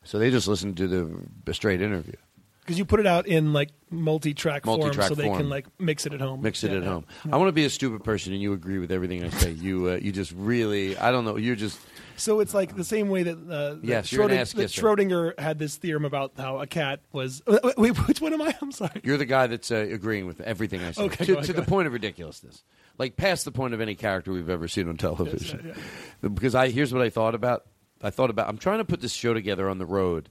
So 0.03 0.19
they 0.19 0.33
just 0.33 0.49
listen 0.49 0.75
to 0.75 0.89
the, 0.89 1.21
the 1.45 1.55
straight 1.55 1.81
interview. 1.81 2.17
Because 2.61 2.77
you 2.77 2.85
put 2.85 2.99
it 2.99 3.07
out 3.07 3.29
in 3.29 3.53
like 3.53 3.69
multi-track, 3.91 4.65
form, 4.65 4.81
Multi-track 4.81 5.09
so 5.09 5.15
they 5.15 5.25
form. 5.25 5.39
can 5.39 5.49
like 5.51 5.67
mix 5.79 6.05
it 6.05 6.15
at 6.15 6.21
home. 6.21 6.43
Mix 6.43 6.65
it 6.65 6.73
Yeah, 6.73 6.79
at 6.79 6.83
yeah. 6.83 6.89
home. 6.89 7.05
I 7.31 7.37
want 7.37 7.47
to 7.49 7.53
be 7.53 7.65
a 7.65 7.71
stupid 7.71 8.03
person, 8.03 8.33
and 8.33 8.43
you 8.43 8.55
agree 8.55 8.79
with 8.79 8.91
everything 8.91 9.23
I 9.23 9.29
say. 9.29 9.53
You, 9.53 9.91
uh, 9.91 9.95
you 10.03 10.11
just 10.11 10.33
really, 10.33 10.97
I 10.99 11.13
don't 11.13 11.25
know. 11.25 11.37
You're 11.37 11.55
just 11.57 11.79
So 12.17 12.41
it's 12.41 12.55
like 12.55 12.75
the 12.75 12.83
same 12.83 13.11
way 13.11 13.23
that, 13.23 13.39
uh, 13.49 13.77
Yes, 13.83 14.11
you're 14.11 14.25
an 14.25 14.31
Schrodinger, 14.31 14.41
ass 14.41 14.53
that 14.55 14.63
kisser. 14.63 14.83
Schrodinger 14.83 15.39
had 15.39 15.61
this 15.61 15.77
theorem 15.77 16.05
about 16.05 16.33
how 16.37 16.59
a 16.59 16.67
cat 16.67 17.01
was. 17.13 17.41
Wait, 17.47 17.61
wait, 17.79 18.09
which 18.09 18.21
one 18.21 18.33
am 18.33 18.43
I? 18.43 18.53
I'm 18.61 18.73
sorry. 18.73 19.01
You're 19.05 19.19
the 19.19 19.27
guy 19.27 19.47
that's 19.47 19.71
uh, 19.71 19.87
agreeing 19.93 20.27
with 20.27 20.41
everything 20.41 20.83
I 20.83 20.91
say 20.91 21.03
Okay, 21.05 21.25
to, 21.25 21.33
go 21.33 21.39
ahead, 21.39 21.47
to 21.47 21.53
go 21.53 21.57
the 21.57 21.63
ahead. 21.63 21.69
point 21.69 21.87
of 21.87 21.93
ridiculousness, 21.93 22.63
like 22.99 23.17
past 23.17 23.45
the 23.45 23.53
point 23.53 23.75
of 23.75 23.81
any 23.81 23.95
character 23.95 24.33
we've 24.33 24.49
ever 24.51 24.69
seen 24.69 24.89
on 24.89 24.97
television. 24.97 25.75
Because 26.23 26.55
I 26.55 26.71
here's 26.71 26.93
what 26.93 27.03
I 27.03 27.11
thought 27.11 27.35
about. 27.35 27.67
I 28.03 28.11
thought 28.11 28.31
about. 28.31 28.49
I'm 28.49 28.57
trying 28.59 28.79
to 28.79 28.85
put 28.85 29.01
this 29.01 29.13
show 29.13 29.35
together 29.35 29.69
on 29.69 29.77
the 29.79 29.85
road, 29.85 30.31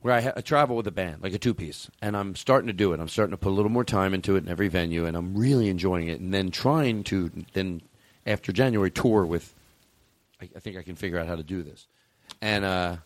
where 0.00 0.12
I, 0.14 0.20
ha- 0.20 0.32
I 0.36 0.40
travel 0.40 0.76
with 0.76 0.86
a 0.88 0.90
band, 0.92 1.22
like 1.22 1.32
a 1.32 1.38
two 1.38 1.54
piece, 1.54 1.88
and 2.02 2.16
I'm 2.16 2.34
starting 2.34 2.66
to 2.66 2.72
do 2.72 2.92
it. 2.92 2.98
I'm 2.98 3.08
starting 3.08 3.30
to 3.32 3.36
put 3.36 3.50
a 3.50 3.54
little 3.54 3.70
more 3.70 3.84
time 3.84 4.14
into 4.14 4.34
it 4.34 4.44
in 4.44 4.48
every 4.50 4.66
venue, 4.68 5.06
and 5.06 5.16
I'm 5.16 5.36
really 5.36 5.68
enjoying 5.68 6.08
it. 6.08 6.18
And 6.20 6.34
then 6.34 6.50
trying 6.50 7.04
to 7.04 7.30
then 7.52 7.82
after 8.26 8.50
January 8.52 8.90
tour 8.90 9.24
with. 9.24 9.54
I, 10.40 10.48
I 10.56 10.58
think 10.60 10.76
I 10.76 10.82
can 10.82 10.96
figure 10.96 11.18
out 11.18 11.26
how 11.28 11.36
to 11.36 11.42
do 11.44 11.62
this, 11.62 11.86
and. 12.40 12.64
uh 12.64 12.96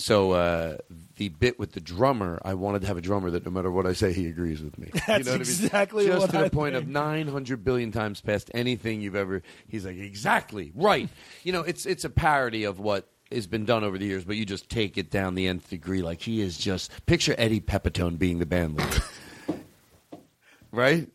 so 0.00 0.32
uh, 0.32 0.78
the 1.16 1.28
bit 1.28 1.58
with 1.58 1.72
the 1.72 1.80
drummer, 1.80 2.40
I 2.42 2.54
wanted 2.54 2.80
to 2.82 2.88
have 2.88 2.96
a 2.96 3.02
drummer 3.02 3.30
that 3.30 3.44
no 3.44 3.50
matter 3.50 3.70
what 3.70 3.86
I 3.86 3.92
say, 3.92 4.12
he 4.12 4.26
agrees 4.28 4.62
with 4.62 4.78
me. 4.78 4.88
That's 5.06 5.26
what 5.26 5.28
I 5.28 5.32
mean? 5.32 5.40
exactly 5.40 6.06
Just 6.06 6.18
what 6.18 6.30
to 6.30 6.38
the 6.38 6.44
I 6.46 6.48
point 6.48 6.74
of 6.74 6.88
nine 6.88 7.28
hundred 7.28 7.64
billion 7.64 7.92
times 7.92 8.20
past 8.20 8.50
anything 8.54 9.02
you've 9.02 9.16
ever. 9.16 9.42
He's 9.68 9.84
like 9.84 9.98
exactly 9.98 10.72
right. 10.74 11.08
you 11.44 11.52
know, 11.52 11.60
it's 11.60 11.84
it's 11.84 12.04
a 12.04 12.10
parody 12.10 12.64
of 12.64 12.80
what 12.80 13.08
has 13.30 13.46
been 13.46 13.66
done 13.66 13.84
over 13.84 13.98
the 13.98 14.06
years, 14.06 14.24
but 14.24 14.36
you 14.36 14.46
just 14.46 14.70
take 14.70 14.96
it 14.96 15.10
down 15.10 15.34
the 15.34 15.46
nth 15.46 15.68
degree. 15.68 16.00
Like 16.00 16.22
he 16.22 16.40
is 16.40 16.56
just 16.56 16.90
picture 17.04 17.34
Eddie 17.36 17.60
Pepitone 17.60 18.18
being 18.18 18.38
the 18.38 18.46
band 18.46 18.78
leader, 18.78 19.60
right? 20.72 21.08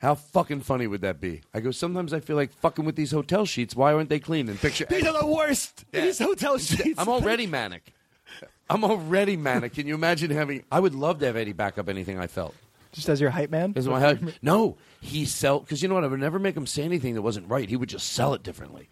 How 0.00 0.14
fucking 0.14 0.60
funny 0.60 0.86
would 0.86 1.00
that 1.00 1.18
be? 1.20 1.40
I 1.52 1.60
go. 1.60 1.70
Sometimes 1.70 2.12
I 2.12 2.20
feel 2.20 2.36
like 2.36 2.52
fucking 2.52 2.84
with 2.84 2.94
these 2.94 3.10
hotel 3.10 3.46
sheets. 3.46 3.74
Why 3.74 3.94
aren't 3.94 4.10
they 4.10 4.20
clean? 4.20 4.48
And 4.48 4.60
picture 4.60 4.84
These 4.84 5.06
are 5.06 5.18
the 5.18 5.26
worst. 5.26 5.90
These 5.90 6.18
hotel 6.18 6.58
sheets. 6.58 6.98
I'm 6.98 7.08
already 7.08 7.46
manic. 7.46 7.94
I'm 8.70 8.84
already 8.84 9.36
manic. 9.36 9.74
Can 9.74 9.86
you 9.86 9.94
imagine 9.94 10.30
having? 10.30 10.64
I 10.70 10.80
would 10.80 10.94
love 10.94 11.18
to 11.20 11.26
have 11.26 11.36
Eddie 11.36 11.52
back 11.52 11.78
up 11.78 11.88
anything 11.88 12.18
I 12.18 12.26
felt. 12.26 12.54
Just 12.92 13.08
as 13.08 13.20
your 13.20 13.30
hype 13.30 13.50
man? 13.50 13.72
As 13.76 13.86
my 13.86 14.00
hype. 14.00 14.20
No, 14.42 14.76
he 15.00 15.24
sell 15.24 15.60
because 15.60 15.82
you 15.82 15.88
know 15.88 15.94
what? 15.94 16.04
I 16.04 16.08
would 16.08 16.20
never 16.20 16.38
make 16.38 16.56
him 16.56 16.66
say 16.66 16.82
anything 16.82 17.14
that 17.14 17.22
wasn't 17.22 17.48
right. 17.48 17.68
He 17.68 17.76
would 17.76 17.88
just 17.88 18.12
sell 18.12 18.34
it 18.34 18.42
differently. 18.42 18.88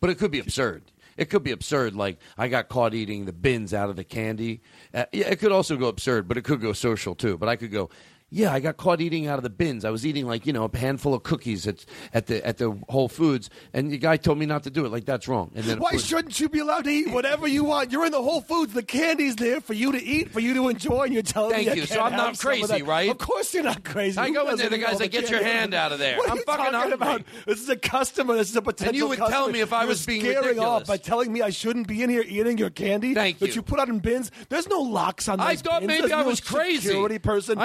But 0.00 0.10
it 0.10 0.16
could 0.18 0.30
be 0.30 0.40
absurd. 0.40 0.82
It 1.16 1.30
could 1.30 1.42
be 1.42 1.52
absurd, 1.52 1.94
like 1.94 2.18
I 2.36 2.48
got 2.48 2.68
caught 2.68 2.92
eating 2.92 3.24
the 3.24 3.32
bins 3.32 3.72
out 3.72 3.88
of 3.88 3.96
the 3.96 4.04
candy. 4.04 4.60
Uh, 4.92 5.06
yeah, 5.12 5.28
it 5.28 5.38
could 5.38 5.52
also 5.52 5.76
go 5.76 5.86
absurd, 5.86 6.28
but 6.28 6.36
it 6.36 6.42
could 6.42 6.60
go 6.60 6.72
social 6.72 7.14
too. 7.14 7.38
But 7.38 7.48
I 7.48 7.56
could 7.56 7.72
go, 7.72 7.88
yeah, 8.30 8.52
I 8.52 8.58
got 8.60 8.76
caught 8.76 9.00
eating 9.00 9.28
out 9.28 9.38
of 9.38 9.44
the 9.44 9.50
bins. 9.50 9.84
I 9.84 9.90
was 9.90 10.04
eating 10.04 10.26
like 10.26 10.46
you 10.46 10.52
know 10.52 10.64
a 10.72 10.76
handful 10.76 11.14
of 11.14 11.22
cookies 11.22 11.66
at 11.66 11.84
at 12.12 12.26
the 12.26 12.44
at 12.46 12.58
the 12.58 12.76
Whole 12.88 13.08
Foods, 13.08 13.50
and 13.72 13.90
the 13.90 13.98
guy 13.98 14.16
told 14.16 14.38
me 14.38 14.46
not 14.46 14.64
to 14.64 14.70
do 14.70 14.84
it. 14.84 14.90
Like 14.90 15.04
that's 15.04 15.28
wrong. 15.28 15.52
And 15.54 15.64
then 15.64 15.78
Why 15.78 15.90
course- 15.92 16.04
shouldn't 16.06 16.40
you 16.40 16.48
be 16.48 16.58
allowed 16.58 16.84
to 16.84 16.90
eat 16.90 17.10
whatever 17.10 17.46
you 17.46 17.62
want? 17.64 17.92
You're 17.92 18.04
in 18.06 18.12
the 18.12 18.22
Whole 18.22 18.40
Foods. 18.40 18.72
The 18.72 18.82
candy's 18.82 19.36
there 19.36 19.60
for 19.60 19.74
you 19.74 19.92
to 19.92 20.02
eat, 20.02 20.32
for 20.32 20.40
you 20.40 20.54
to 20.54 20.68
enjoy, 20.68 21.04
and 21.04 21.14
you're 21.14 21.22
telling 21.22 21.52
Thank 21.52 21.66
me 21.66 21.72
I 21.72 21.74
you. 21.76 21.86
So 21.86 22.00
I'm 22.00 22.12
not 22.16 22.38
crazy, 22.38 22.82
right? 22.82 23.10
Of 23.10 23.18
course 23.18 23.54
you're 23.54 23.62
not 23.62 23.84
crazy. 23.84 24.18
I 24.18 24.26
Who 24.28 24.34
go 24.34 24.48
in 24.50 24.56
there, 24.56 24.70
the 24.70 24.78
guy's 24.78 24.98
like, 24.98 25.12
"Get 25.12 25.30
your 25.30 25.42
hand 25.44 25.72
out 25.74 25.92
of 25.92 25.98
there." 26.00 26.16
What 26.18 26.26
are 26.28 26.32
I'm 26.32 26.36
you 26.38 26.42
fucking 26.44 26.64
talking 26.72 26.78
hungry. 26.90 26.94
about? 26.94 27.22
This 27.46 27.60
is 27.60 27.68
a 27.68 27.76
customer. 27.76 28.34
This 28.34 28.50
is 28.50 28.56
a 28.56 28.62
potential. 28.62 28.88
And 28.88 28.96
you 28.96 29.08
would 29.08 29.18
tell 29.18 29.48
me 29.48 29.60
if 29.60 29.72
I 29.72 29.82
You're 29.82 29.88
was 29.90 30.04
being 30.04 30.20
scaring 30.22 30.40
ridiculous. 30.40 30.68
off 30.82 30.86
by 30.86 30.96
telling 30.96 31.32
me 31.32 31.42
I 31.42 31.50
shouldn't 31.50 31.86
be 31.86 32.02
in 32.02 32.10
here 32.10 32.24
eating 32.26 32.58
your 32.58 32.70
candy. 32.70 33.14
Thank 33.14 33.38
that 33.38 33.48
you. 33.50 33.54
you 33.56 33.62
put 33.62 33.78
out 33.78 33.88
in 33.88 34.00
bins. 34.00 34.32
There's 34.48 34.68
no 34.68 34.80
locks 34.80 35.28
on 35.28 35.38
those 35.38 35.46
I 35.46 35.54
thought 35.56 35.80
bins. 35.80 35.86
maybe 35.88 36.00
There's 36.02 36.12
I 36.12 36.22
no 36.22 36.28
was 36.28 36.40
crazy. 36.40 36.88
Security 36.88 37.18
person. 37.20 37.58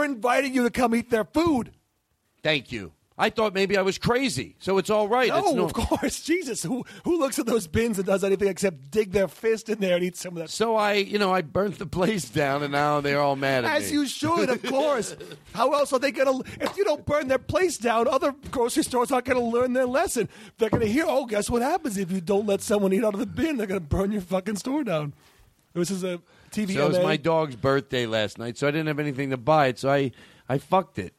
They're 0.00 0.08
inviting 0.08 0.54
you 0.54 0.62
to 0.62 0.70
come 0.70 0.94
eat 0.94 1.10
their 1.10 1.24
food. 1.24 1.72
Thank 2.42 2.72
you. 2.72 2.92
I 3.18 3.28
thought 3.28 3.52
maybe 3.52 3.76
I 3.76 3.82
was 3.82 3.98
crazy, 3.98 4.56
so 4.58 4.78
it's 4.78 4.88
all 4.88 5.08
right. 5.08 5.28
No, 5.28 5.38
it's 5.40 5.52
no 5.52 5.64
of 5.64 5.74
course, 5.74 6.22
Jesus. 6.24 6.62
Who 6.62 6.86
who 7.04 7.18
looks 7.18 7.38
at 7.38 7.44
those 7.44 7.66
bins 7.66 7.98
and 7.98 8.06
does 8.06 8.24
anything 8.24 8.48
except 8.48 8.90
dig 8.90 9.12
their 9.12 9.28
fist 9.28 9.68
in 9.68 9.78
there 9.78 9.96
and 9.96 10.02
eat 10.02 10.16
some 10.16 10.32
of 10.32 10.38
that? 10.38 10.48
So 10.48 10.74
I, 10.74 10.94
you 10.94 11.18
know, 11.18 11.30
I 11.34 11.42
burnt 11.42 11.78
the 11.78 11.84
place 11.84 12.24
down, 12.30 12.62
and 12.62 12.72
now 12.72 13.02
they're 13.02 13.20
all 13.20 13.36
mad 13.36 13.66
at 13.66 13.72
me. 13.72 13.76
As 13.76 13.92
me. 13.92 13.98
you 13.98 14.06
should, 14.06 14.48
of 14.48 14.62
course. 14.74 15.14
How 15.52 15.74
else 15.74 15.92
are 15.92 15.98
they 15.98 16.12
going 16.12 16.42
to? 16.42 16.50
If 16.62 16.78
you 16.78 16.84
don't 16.84 17.04
burn 17.04 17.28
their 17.28 17.38
place 17.38 17.76
down, 17.76 18.08
other 18.08 18.34
grocery 18.50 18.84
stores 18.84 19.12
aren't 19.12 19.26
going 19.26 19.38
to 19.38 19.44
learn 19.44 19.74
their 19.74 19.84
lesson. 19.84 20.30
They're 20.56 20.70
going 20.70 20.86
to 20.86 20.90
hear, 20.90 21.04
oh, 21.06 21.26
guess 21.26 21.50
what 21.50 21.60
happens 21.60 21.98
if 21.98 22.10
you 22.10 22.22
don't 22.22 22.46
let 22.46 22.62
someone 22.62 22.94
eat 22.94 23.04
out 23.04 23.12
of 23.12 23.20
the 23.20 23.26
bin? 23.26 23.58
They're 23.58 23.66
going 23.66 23.82
to 23.82 23.86
burn 23.86 24.12
your 24.12 24.22
fucking 24.22 24.56
store 24.56 24.82
down. 24.82 25.12
This 25.74 25.90
is 25.90 26.04
a 26.04 26.22
TV. 26.50 26.74
So 26.74 26.84
it 26.84 26.88
was 26.88 26.98
my 26.98 27.16
dog's 27.16 27.56
birthday 27.56 28.06
last 28.06 28.38
night, 28.38 28.58
so 28.58 28.66
I 28.66 28.70
didn't 28.70 28.88
have 28.88 28.98
anything 28.98 29.30
to 29.30 29.36
buy 29.36 29.68
it, 29.68 29.78
so 29.78 29.90
I, 29.90 30.12
I 30.48 30.58
fucked 30.58 30.98
it. 30.98 31.14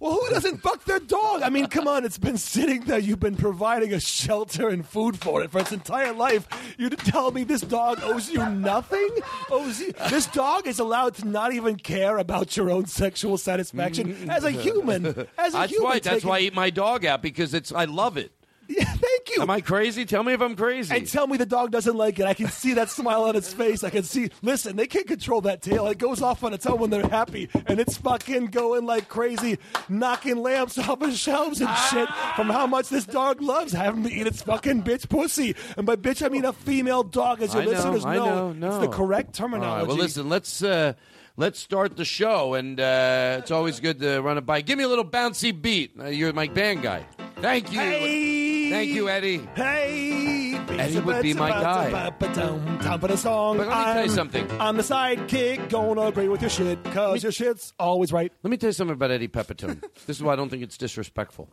Well, 0.00 0.14
who 0.14 0.30
doesn't 0.30 0.58
fuck 0.62 0.84
their 0.84 0.98
dog? 0.98 1.42
I 1.42 1.50
mean, 1.50 1.66
come 1.66 1.86
on, 1.86 2.04
it's 2.04 2.18
been 2.18 2.38
sitting 2.38 2.84
there. 2.84 2.98
You've 2.98 3.20
been 3.20 3.36
providing 3.36 3.92
a 3.92 4.00
shelter 4.00 4.68
and 4.68 4.84
food 4.84 5.18
for 5.18 5.42
it 5.42 5.50
for 5.50 5.60
its 5.60 5.72
entire 5.72 6.14
life. 6.14 6.48
You 6.78 6.88
to 6.88 6.96
tell 6.96 7.30
me 7.30 7.44
this 7.44 7.60
dog 7.60 8.00
owes 8.02 8.30
you 8.30 8.44
nothing? 8.48 9.08
Owes 9.50 9.80
you, 9.80 9.92
this 10.08 10.26
dog 10.26 10.66
is 10.66 10.78
allowed 10.78 11.14
to 11.16 11.28
not 11.28 11.52
even 11.52 11.76
care 11.76 12.16
about 12.16 12.56
your 12.56 12.70
own 12.70 12.86
sexual 12.86 13.36
satisfaction 13.36 14.30
as 14.30 14.44
a 14.44 14.52
mm. 14.52 14.60
human. 14.60 15.06
As 15.36 15.54
a 15.54 15.58
that's 15.58 15.72
human, 15.72 15.84
why. 15.84 15.94
That's 15.94 16.06
taking- 16.06 16.28
why 16.28 16.38
I 16.38 16.40
eat 16.40 16.54
my 16.54 16.70
dog 16.70 17.04
out 17.04 17.20
because 17.22 17.52
it's. 17.52 17.70
I 17.70 17.84
love 17.84 18.16
it. 18.16 18.32
Thank 18.78 19.30
you. 19.36 19.42
Am 19.42 19.50
I 19.50 19.60
crazy? 19.60 20.04
Tell 20.04 20.22
me 20.22 20.32
if 20.32 20.40
I'm 20.40 20.54
crazy. 20.56 20.94
And 20.94 21.06
tell 21.06 21.26
me 21.26 21.36
the 21.36 21.46
dog 21.46 21.70
doesn't 21.70 21.96
like 21.96 22.18
it. 22.18 22.26
I 22.26 22.34
can 22.34 22.48
see 22.48 22.74
that 22.74 22.90
smile 22.90 23.24
on 23.24 23.36
its 23.36 23.52
face. 23.52 23.82
I 23.84 23.90
can 23.90 24.02
see. 24.02 24.30
Listen, 24.42 24.76
they 24.76 24.86
can't 24.86 25.06
control 25.06 25.40
that 25.42 25.62
tail. 25.62 25.86
It 25.88 25.98
goes 25.98 26.22
off 26.22 26.44
on 26.44 26.52
its 26.54 26.66
own 26.66 26.78
when 26.78 26.90
they're 26.90 27.08
happy, 27.08 27.48
and 27.66 27.80
it's 27.80 27.96
fucking 27.96 28.46
going 28.46 28.86
like 28.86 29.08
crazy, 29.08 29.58
knocking 29.88 30.36
lamps 30.38 30.78
off 30.88 31.00
of 31.02 31.12
shelves 31.14 31.60
and 31.60 31.70
shit 31.90 32.08
from 32.36 32.48
how 32.48 32.66
much 32.66 32.88
this 32.88 33.04
dog 33.04 33.40
loves 33.40 33.72
having 33.72 34.02
me 34.04 34.10
eat 34.12 34.26
its 34.26 34.42
fucking 34.42 34.82
bitch 34.82 35.08
pussy. 35.08 35.54
And 35.76 35.86
by 35.86 35.96
bitch, 35.96 36.24
I 36.24 36.28
mean 36.28 36.44
a 36.44 36.52
female 36.52 37.02
dog, 37.02 37.42
as 37.42 37.52
your 37.54 37.62
I 37.62 37.66
know, 37.66 37.70
listeners 37.72 38.04
I 38.04 38.16
know, 38.16 38.52
no. 38.52 38.68
It's 38.68 38.86
the 38.86 38.88
correct 38.92 39.34
terminology. 39.34 39.80
right, 39.80 39.86
well, 39.88 39.96
listen, 39.96 40.28
let's 40.28 40.62
uh, 40.62 40.92
let's 41.36 41.58
start 41.58 41.96
the 41.96 42.04
show, 42.04 42.54
and 42.54 42.78
uh, 42.78 43.36
it's 43.40 43.50
always 43.50 43.80
good 43.80 44.00
to 44.00 44.20
run 44.20 44.38
it 44.38 44.46
by. 44.46 44.60
Give 44.60 44.78
me 44.78 44.84
a 44.84 44.88
little 44.88 45.04
bouncy 45.04 45.58
beat. 45.58 45.92
Uh, 45.98 46.06
you're 46.06 46.32
my 46.32 46.46
band 46.48 46.82
guy. 46.82 47.04
Thank 47.36 47.72
you. 47.72 48.39
Thank 48.70 48.90
you, 48.90 49.08
Eddie. 49.08 49.38
Hey, 49.56 50.54
Eddie 50.68 51.00
would 51.00 51.22
be 51.22 51.34
my 51.34 51.50
guy. 51.50 52.10
Time 52.10 53.00
for 53.00 53.08
the 53.08 53.16
song. 53.16 53.56
But 53.56 53.66
let 53.66 53.78
me 53.78 53.92
tell 53.92 54.04
you 54.04 54.10
something. 54.10 54.50
I'm 54.60 54.76
the 54.76 54.82
sidekick, 54.82 55.68
gonna 55.70 56.02
agree 56.02 56.28
with 56.28 56.40
your 56.40 56.50
shit, 56.50 56.82
cause 56.84 57.22
your 57.22 57.32
shit's 57.32 57.72
always 57.78 58.12
right. 58.12 58.32
Let 58.42 58.50
me 58.50 58.56
tell 58.56 58.68
you 58.68 58.72
something 58.72 58.94
about 58.94 59.10
Eddie 59.10 59.28
Pepitone. 59.28 59.82
this 60.06 60.16
is 60.16 60.22
why 60.22 60.34
I 60.34 60.36
don't 60.36 60.48
think 60.48 60.62
it's 60.62 60.78
disrespectful. 60.78 61.50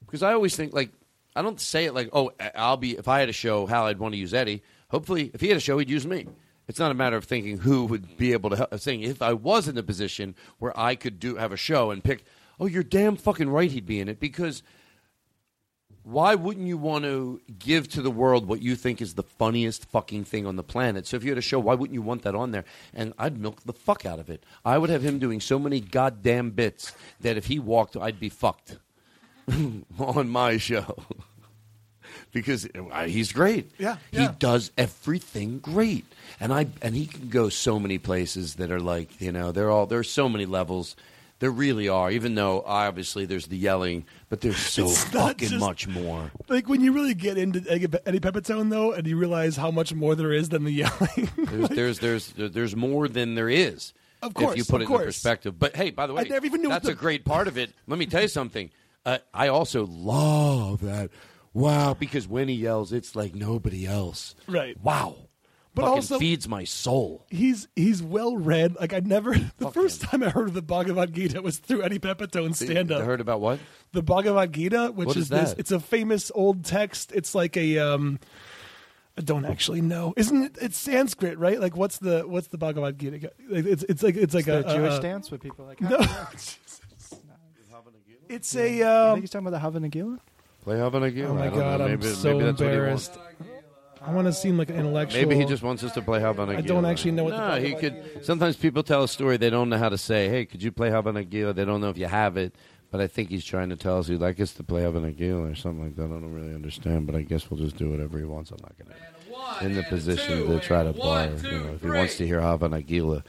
Because 0.00 0.22
I 0.22 0.34
always 0.34 0.54
think 0.54 0.74
like 0.74 0.90
I 1.34 1.40
don't 1.42 1.60
say 1.60 1.86
it 1.86 1.94
like, 1.94 2.10
oh, 2.12 2.32
I'll 2.54 2.76
be 2.76 2.98
if 2.98 3.08
I 3.08 3.20
had 3.20 3.30
a 3.30 3.32
show, 3.32 3.66
Hal, 3.66 3.86
I'd 3.86 3.98
want 3.98 4.12
to 4.12 4.18
use 4.18 4.34
Eddie. 4.34 4.62
Hopefully, 4.90 5.30
if 5.32 5.40
he 5.40 5.48
had 5.48 5.56
a 5.56 5.60
show, 5.60 5.78
he'd 5.78 5.90
use 5.90 6.06
me. 6.06 6.26
It's 6.66 6.78
not 6.78 6.90
a 6.90 6.94
matter 6.94 7.16
of 7.16 7.24
thinking 7.24 7.58
who 7.58 7.86
would 7.86 8.18
be 8.18 8.34
able 8.34 8.50
to 8.50 8.56
help. 8.56 8.72
I'm 8.72 8.78
saying 8.78 9.02
if 9.02 9.22
I 9.22 9.32
was 9.32 9.68
in 9.68 9.78
a 9.78 9.82
position 9.82 10.34
where 10.58 10.78
I 10.78 10.96
could 10.96 11.18
do 11.18 11.36
have 11.36 11.50
a 11.50 11.56
show 11.56 11.90
and 11.90 12.04
pick, 12.04 12.24
oh, 12.60 12.66
you're 12.66 12.82
damn 12.82 13.16
fucking 13.16 13.48
right, 13.48 13.70
he'd 13.70 13.86
be 13.86 14.00
in 14.00 14.08
it 14.08 14.20
because 14.20 14.62
why 16.08 16.34
wouldn't 16.34 16.66
you 16.66 16.78
want 16.78 17.04
to 17.04 17.38
give 17.58 17.86
to 17.90 18.00
the 18.00 18.10
world 18.10 18.48
what 18.48 18.62
you 18.62 18.76
think 18.76 19.02
is 19.02 19.12
the 19.12 19.22
funniest 19.22 19.84
fucking 19.90 20.24
thing 20.24 20.46
on 20.46 20.56
the 20.56 20.62
planet? 20.62 21.06
So 21.06 21.18
if 21.18 21.24
you 21.24 21.30
had 21.30 21.38
a 21.38 21.42
show, 21.42 21.58
why 21.58 21.74
wouldn't 21.74 21.92
you 21.92 22.00
want 22.00 22.22
that 22.22 22.34
on 22.34 22.50
there? 22.50 22.64
And 22.94 23.12
I'd 23.18 23.38
milk 23.38 23.62
the 23.64 23.74
fuck 23.74 24.06
out 24.06 24.18
of 24.18 24.30
it. 24.30 24.42
I 24.64 24.78
would 24.78 24.88
have 24.88 25.02
him 25.02 25.18
doing 25.18 25.38
so 25.38 25.58
many 25.58 25.80
goddamn 25.80 26.52
bits 26.52 26.92
that 27.20 27.36
if 27.36 27.46
he 27.46 27.58
walked, 27.58 27.94
I'd 27.94 28.18
be 28.18 28.30
fucked 28.30 28.78
on 29.98 30.30
my 30.30 30.56
show. 30.56 30.96
because 32.32 32.66
uh, 32.74 33.04
he's 33.04 33.30
great. 33.32 33.70
Yeah, 33.78 33.96
He 34.10 34.28
does 34.38 34.70
everything 34.78 35.58
great. 35.58 36.06
And 36.40 36.54
I 36.54 36.68
and 36.80 36.94
he 36.94 37.04
can 37.04 37.28
go 37.28 37.50
so 37.50 37.78
many 37.78 37.98
places 37.98 38.54
that 38.54 38.70
are 38.70 38.80
like, 38.80 39.20
you 39.20 39.32
know, 39.32 39.52
they're 39.52 39.70
all 39.70 39.84
there's 39.84 40.10
so 40.10 40.28
many 40.28 40.46
levels. 40.46 40.96
There 41.40 41.50
really 41.52 41.88
are, 41.88 42.10
even 42.10 42.34
though 42.34 42.62
obviously 42.66 43.24
there's 43.24 43.46
the 43.46 43.56
yelling, 43.56 44.06
but 44.28 44.40
there's 44.40 44.56
so 44.56 44.88
fucking 44.88 45.48
just- 45.50 45.60
much 45.60 45.86
more. 45.86 46.32
Like 46.48 46.68
when 46.68 46.80
you 46.80 46.92
really 46.92 47.14
get 47.14 47.38
into 47.38 47.60
Eddie 47.70 47.86
Pepitone, 48.20 48.70
though, 48.70 48.92
and 48.92 49.06
you 49.06 49.16
realize 49.16 49.56
how 49.56 49.70
much 49.70 49.94
more 49.94 50.16
there 50.16 50.32
is 50.32 50.48
than 50.48 50.64
the 50.64 50.72
yelling. 50.72 51.30
There's, 51.36 52.00
there's 52.00 52.32
there's 52.32 52.52
there's 52.52 52.74
more 52.76 53.06
than 53.06 53.36
there 53.36 53.48
is. 53.48 53.92
Of 54.20 54.34
course, 54.34 54.52
if 54.52 54.58
you 54.58 54.64
put 54.64 54.82
it 54.82 54.90
in 54.90 54.96
perspective. 54.98 55.56
But 55.60 55.76
hey, 55.76 55.90
by 55.90 56.08
the 56.08 56.14
way, 56.14 56.22
I 56.22 56.28
never 56.28 56.44
even 56.46 56.60
knew 56.62 56.70
that's 56.70 56.86
the- 56.86 56.92
a 56.92 56.96
great 56.96 57.24
part 57.24 57.46
of 57.46 57.56
it. 57.56 57.70
Let 57.86 58.00
me 58.00 58.06
tell 58.06 58.22
you 58.22 58.28
something. 58.28 58.70
Uh, 59.06 59.18
I 59.32 59.46
also 59.48 59.86
love 59.86 60.80
that. 60.80 61.10
Wow, 61.54 61.94
because 61.94 62.26
when 62.26 62.48
he 62.48 62.54
yells, 62.54 62.92
it's 62.92 63.14
like 63.16 63.34
nobody 63.36 63.86
else. 63.86 64.34
Right. 64.48 64.76
Wow. 64.82 65.27
But 65.78 65.84
Fucking 65.84 65.96
also- 65.96 66.18
feeds 66.18 66.48
my 66.48 66.64
soul. 66.64 67.24
he's 67.30 67.68
he's 67.76 68.02
well 68.02 68.36
read. 68.36 68.74
Like 68.80 68.92
I 68.92 68.98
never. 69.00 69.34
The 69.58 69.70
first 69.70 70.00
time 70.00 70.24
I 70.24 70.28
heard 70.30 70.48
of 70.48 70.54
the 70.54 70.62
Bhagavad 70.62 71.12
Gita 71.14 71.40
was 71.40 71.58
through 71.58 71.82
Eddie 71.84 72.00
Pepitone's 72.00 72.58
stand 72.58 72.90
I 72.90 72.96
up. 72.96 73.04
heard 73.04 73.20
about 73.20 73.40
what? 73.40 73.60
The 73.92 74.02
Bhagavad 74.02 74.52
Gita, 74.52 74.92
which 74.94 75.06
What 75.06 75.16
is, 75.16 75.24
is 75.24 75.28
this. 75.28 75.50
that? 75.50 75.58
It's 75.60 75.70
a 75.70 75.78
famous 75.78 76.32
old 76.34 76.64
text. 76.64 77.12
It's 77.14 77.32
like 77.34 77.56
a. 77.56 77.78
Um, 77.78 78.18
I 79.16 79.20
don't 79.20 79.44
actually 79.44 79.80
know. 79.80 80.14
Isn't 80.16 80.42
it? 80.44 80.58
It's 80.60 80.76
Sanskrit, 80.78 81.38
right? 81.38 81.60
Like, 81.60 81.76
what's 81.76 81.98
the 81.98 82.22
what's 82.26 82.48
the 82.48 82.58
Bhagavad 82.58 82.98
Gita? 82.98 83.30
Like, 83.48 83.64
It's 83.66 83.84
it's 83.84 84.02
like 84.02 84.16
it's 84.16 84.34
like 84.34 84.46
the 84.46 84.68
a, 84.68 84.74
Jewish 84.76 84.94
a, 84.94 85.00
dance 85.00 85.30
with 85.30 85.42
people 85.42 85.64
like. 85.64 85.80
No. 85.80 85.98
It's 88.28 88.54
a. 88.56 88.82
I 88.82 89.08
Um, 89.08 89.14
think 89.14 89.22
he's 89.22 89.30
talking 89.30 89.46
about 89.46 89.56
the 89.56 89.60
Hava 89.60 89.80
Nagila. 89.80 90.18
Play 90.62 90.78
Hava 90.78 91.00
Nagila. 91.00 91.28
oh 91.28 91.34
my 91.34 91.46
I 91.46 91.48
don't 91.48 91.58
god, 91.58 91.78
know. 91.78 91.84
I'm 91.86 91.90
Maybe, 91.92 92.06
so 92.08 92.32
maybe 92.32 92.44
that's 92.44 92.60
embarrassed. 92.60 93.10
What 93.12 93.16
he 93.16 93.20
wants. 93.22 93.27
I 94.08 94.12
want 94.14 94.26
to 94.26 94.32
seem 94.32 94.56
like 94.56 94.70
an 94.70 94.76
intellectual. 94.76 95.20
Maybe 95.20 95.36
he 95.36 95.44
just 95.44 95.62
wants 95.62 95.84
us 95.84 95.92
to 95.92 96.00
play 96.00 96.18
Hava 96.20 96.46
Nagila. 96.46 96.56
I 96.58 96.60
don't 96.62 96.86
actually 96.86 97.10
know 97.10 97.24
what 97.24 97.36
the 97.36 97.48
No, 97.48 97.60
he 97.62 97.74
Bhagavad 97.74 98.14
could. 98.14 98.24
Sometimes 98.24 98.56
people 98.56 98.82
tell 98.82 99.02
a 99.04 99.08
story 99.08 99.36
they 99.36 99.50
don't 99.50 99.68
know 99.68 99.76
how 99.76 99.90
to 99.90 99.98
say. 99.98 100.30
Hey, 100.30 100.46
could 100.46 100.62
you 100.62 100.72
play 100.72 100.90
Hava 100.90 101.12
Nagila? 101.12 101.54
They 101.54 101.66
don't 101.66 101.82
know 101.82 101.90
if 101.90 101.98
you 101.98 102.06
have 102.06 102.38
it, 102.38 102.54
but 102.90 103.02
I 103.02 103.06
think 103.06 103.28
he's 103.28 103.44
trying 103.44 103.68
to 103.68 103.76
tell 103.76 103.98
us 103.98 104.06
he'd 104.06 104.16
like 104.20 104.40
us 104.40 104.52
to 104.54 104.62
play 104.62 104.82
Hava 104.82 105.00
Nagila 105.00 105.52
or 105.52 105.54
something 105.54 105.84
like 105.84 105.96
that. 105.96 106.04
I 106.06 106.08
don't 106.08 106.32
really 106.32 106.54
understand, 106.54 107.06
but 107.06 107.16
I 107.16 107.22
guess 107.22 107.50
we'll 107.50 107.60
just 107.60 107.76
do 107.76 107.90
whatever 107.90 108.18
he 108.18 108.24
wants. 108.24 108.50
I'm 108.50 108.58
not 108.62 108.72
going 108.78 108.90
to 108.96 109.64
in 109.64 109.74
the 109.74 109.82
position 109.82 110.46
to 110.46 110.58
try 110.60 110.84
to 110.84 110.92
bar. 110.94 111.26
You 111.26 111.50
know, 111.50 111.72
if 111.74 111.82
he 111.82 111.90
wants 111.90 112.16
to 112.16 112.26
hear 112.26 112.40
Hava 112.40 112.70
Nagila, 112.70 113.22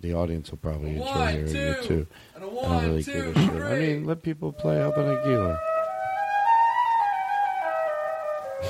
the 0.00 0.12
audience 0.12 0.50
will 0.50 0.58
probably 0.58 0.90
enjoy 0.96 1.04
one, 1.04 1.32
hearing 1.34 1.56
it 1.56 1.82
too. 1.84 2.06
and 2.34 2.44
a 2.44 2.46
I 2.46 2.50
one, 2.50 2.70
don't 2.70 2.84
really 2.90 3.04
two, 3.04 3.12
give 3.12 3.36
a 3.36 3.40
shit. 3.40 3.62
I 3.62 3.78
mean, 3.78 4.04
let 4.04 4.22
people 4.22 4.52
play 4.52 4.80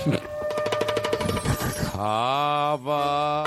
Java. 1.95 3.45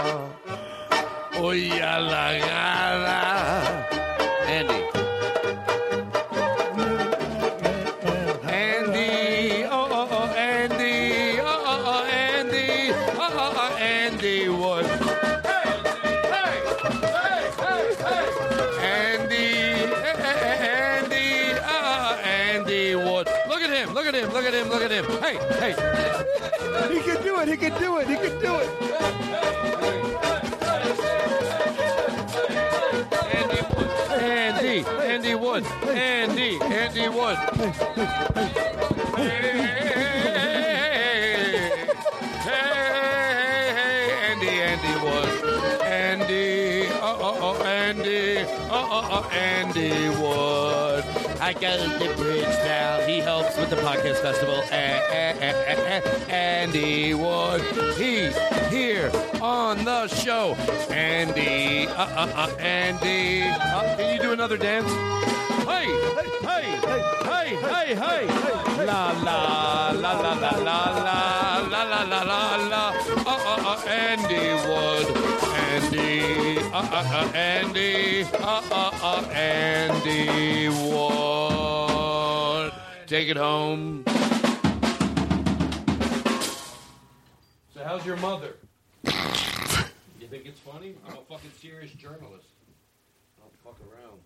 Hoy 1.39 1.69
a 1.81 1.99
la 1.99 2.31
gala 2.39 3.96
it. 27.47 27.51
He 27.51 27.57
can 27.57 27.79
do 27.79 27.97
it. 27.97 28.07
He 28.07 28.15
can 28.15 28.39
do 28.41 28.55
it. 28.55 28.69
Andy, 34.19 34.85
Andy 34.85 35.35
Wood, 35.35 35.63
Andy, 35.87 36.59
Andy 36.61 37.09
Wood. 37.09 37.37
Hey, 39.15 39.53
hey, 42.43 44.11
Andy, 44.25 44.49
Andy 44.49 44.93
Wood, 45.03 45.29
Andy, 45.83 46.87
oh, 47.01 47.17
oh, 47.21 47.37
oh, 47.41 47.63
Andy, 47.63 48.39
oh, 48.39 48.87
oh, 48.91 49.07
oh, 49.11 49.29
Andy 49.29 50.09
Wood. 50.19 50.86
I 51.47 51.53
got 51.53 51.79
the 51.97 52.13
bridge 52.17 52.43
now. 52.43 52.99
He 53.07 53.19
helps 53.19 53.55
with 53.55 53.69
the 53.69 53.77
podcast 53.77 54.21
festival. 54.21 54.55
Eh, 54.69 54.99
eh, 55.09 55.33
eh, 55.39 55.53
eh, 55.65 56.01
eh. 56.03 56.33
Andy 56.33 57.13
Wood, 57.13 57.61
he's 57.95 58.35
here 58.67 59.09
on 59.41 59.85
the 59.85 60.09
show. 60.09 60.55
Andy, 60.91 61.87
uh, 61.87 62.03
uh, 62.03 62.33
uh, 62.35 62.55
Andy. 62.59 63.43
Uh, 63.43 63.95
can 63.95 64.13
you 64.13 64.21
do 64.21 64.33
another 64.33 64.57
dance? 64.57 64.91
Hey, 65.63 65.87
hey, 66.17 66.29
hey, 66.43 66.65
hey, 67.23 67.55
hey, 67.55 67.95
hey. 67.95 68.85
La, 68.85 69.11
la, 69.11 69.91
la, 69.91 70.19
la, 70.19 70.33
la, 70.33 70.49
la, 70.51 70.79
la, 70.99 71.63
la, 71.71 71.83
la, 71.83 72.03
la, 72.03 72.23
la, 72.23 72.55
la. 72.67 72.89
Uh, 73.25 73.31
uh, 73.31 73.71
uh, 73.71 73.87
Andy 73.87 74.51
Wood. 74.67 75.36
Andy, 75.77 76.57
uh, 76.57 76.71
uh, 76.73 76.89
uh, 76.91 77.31
Andy, 77.35 78.23
uh, 78.23 78.61
uh, 78.71 78.91
uh, 79.03 79.21
Andy 79.29 80.67
Wood. 80.69 82.73
take 83.05 83.29
it 83.29 83.37
home. 83.37 84.03
So 87.75 87.83
how's 87.85 88.03
your 88.07 88.17
mother? 88.17 88.55
you 89.03 89.11
think 90.27 90.47
it's 90.47 90.59
funny? 90.61 90.95
I'm 91.07 91.13
a 91.13 91.21
fucking 91.29 91.51
serious 91.61 91.91
journalist. 91.91 92.47
I 93.37 93.41
don't 93.41 93.53
fuck 93.63 93.77
around. 93.87 94.19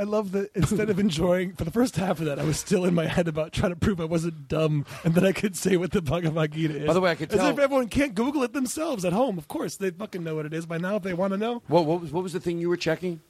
I 0.00 0.04
love 0.04 0.32
that 0.32 0.50
instead 0.56 0.88
of 0.88 0.98
enjoying 0.98 1.52
for 1.52 1.64
the 1.64 1.70
first 1.70 1.96
half 1.96 2.20
of 2.20 2.24
that, 2.24 2.38
I 2.38 2.44
was 2.44 2.58
still 2.58 2.86
in 2.86 2.94
my 2.94 3.04
head 3.04 3.28
about 3.28 3.52
trying 3.52 3.72
to 3.72 3.76
prove 3.76 4.00
I 4.00 4.06
wasn't 4.06 4.48
dumb 4.48 4.86
and 5.04 5.14
that 5.14 5.26
I 5.26 5.32
could 5.32 5.54
say 5.54 5.76
what 5.76 5.90
the 5.90 6.00
Bhagavad 6.00 6.52
Gita 6.52 6.74
is. 6.74 6.86
By 6.86 6.94
the 6.94 7.02
way, 7.02 7.10
I 7.10 7.14
could 7.16 7.30
As 7.30 7.46
if 7.46 7.58
everyone 7.58 7.86
can't 7.88 8.14
Google 8.14 8.42
it 8.42 8.54
themselves 8.54 9.04
at 9.04 9.12
home. 9.12 9.36
Of 9.36 9.46
course, 9.46 9.76
they 9.76 9.90
fucking 9.90 10.24
know 10.24 10.36
what 10.36 10.46
it 10.46 10.54
is 10.54 10.64
by 10.64 10.78
now 10.78 10.96
if 10.96 11.02
they 11.02 11.12
want 11.12 11.34
to 11.34 11.36
know. 11.36 11.62
What, 11.66 11.84
what 11.84 12.00
was 12.00 12.12
what 12.12 12.22
was 12.22 12.32
the 12.32 12.40
thing 12.40 12.58
you 12.58 12.70
were 12.70 12.78
checking? 12.78 13.20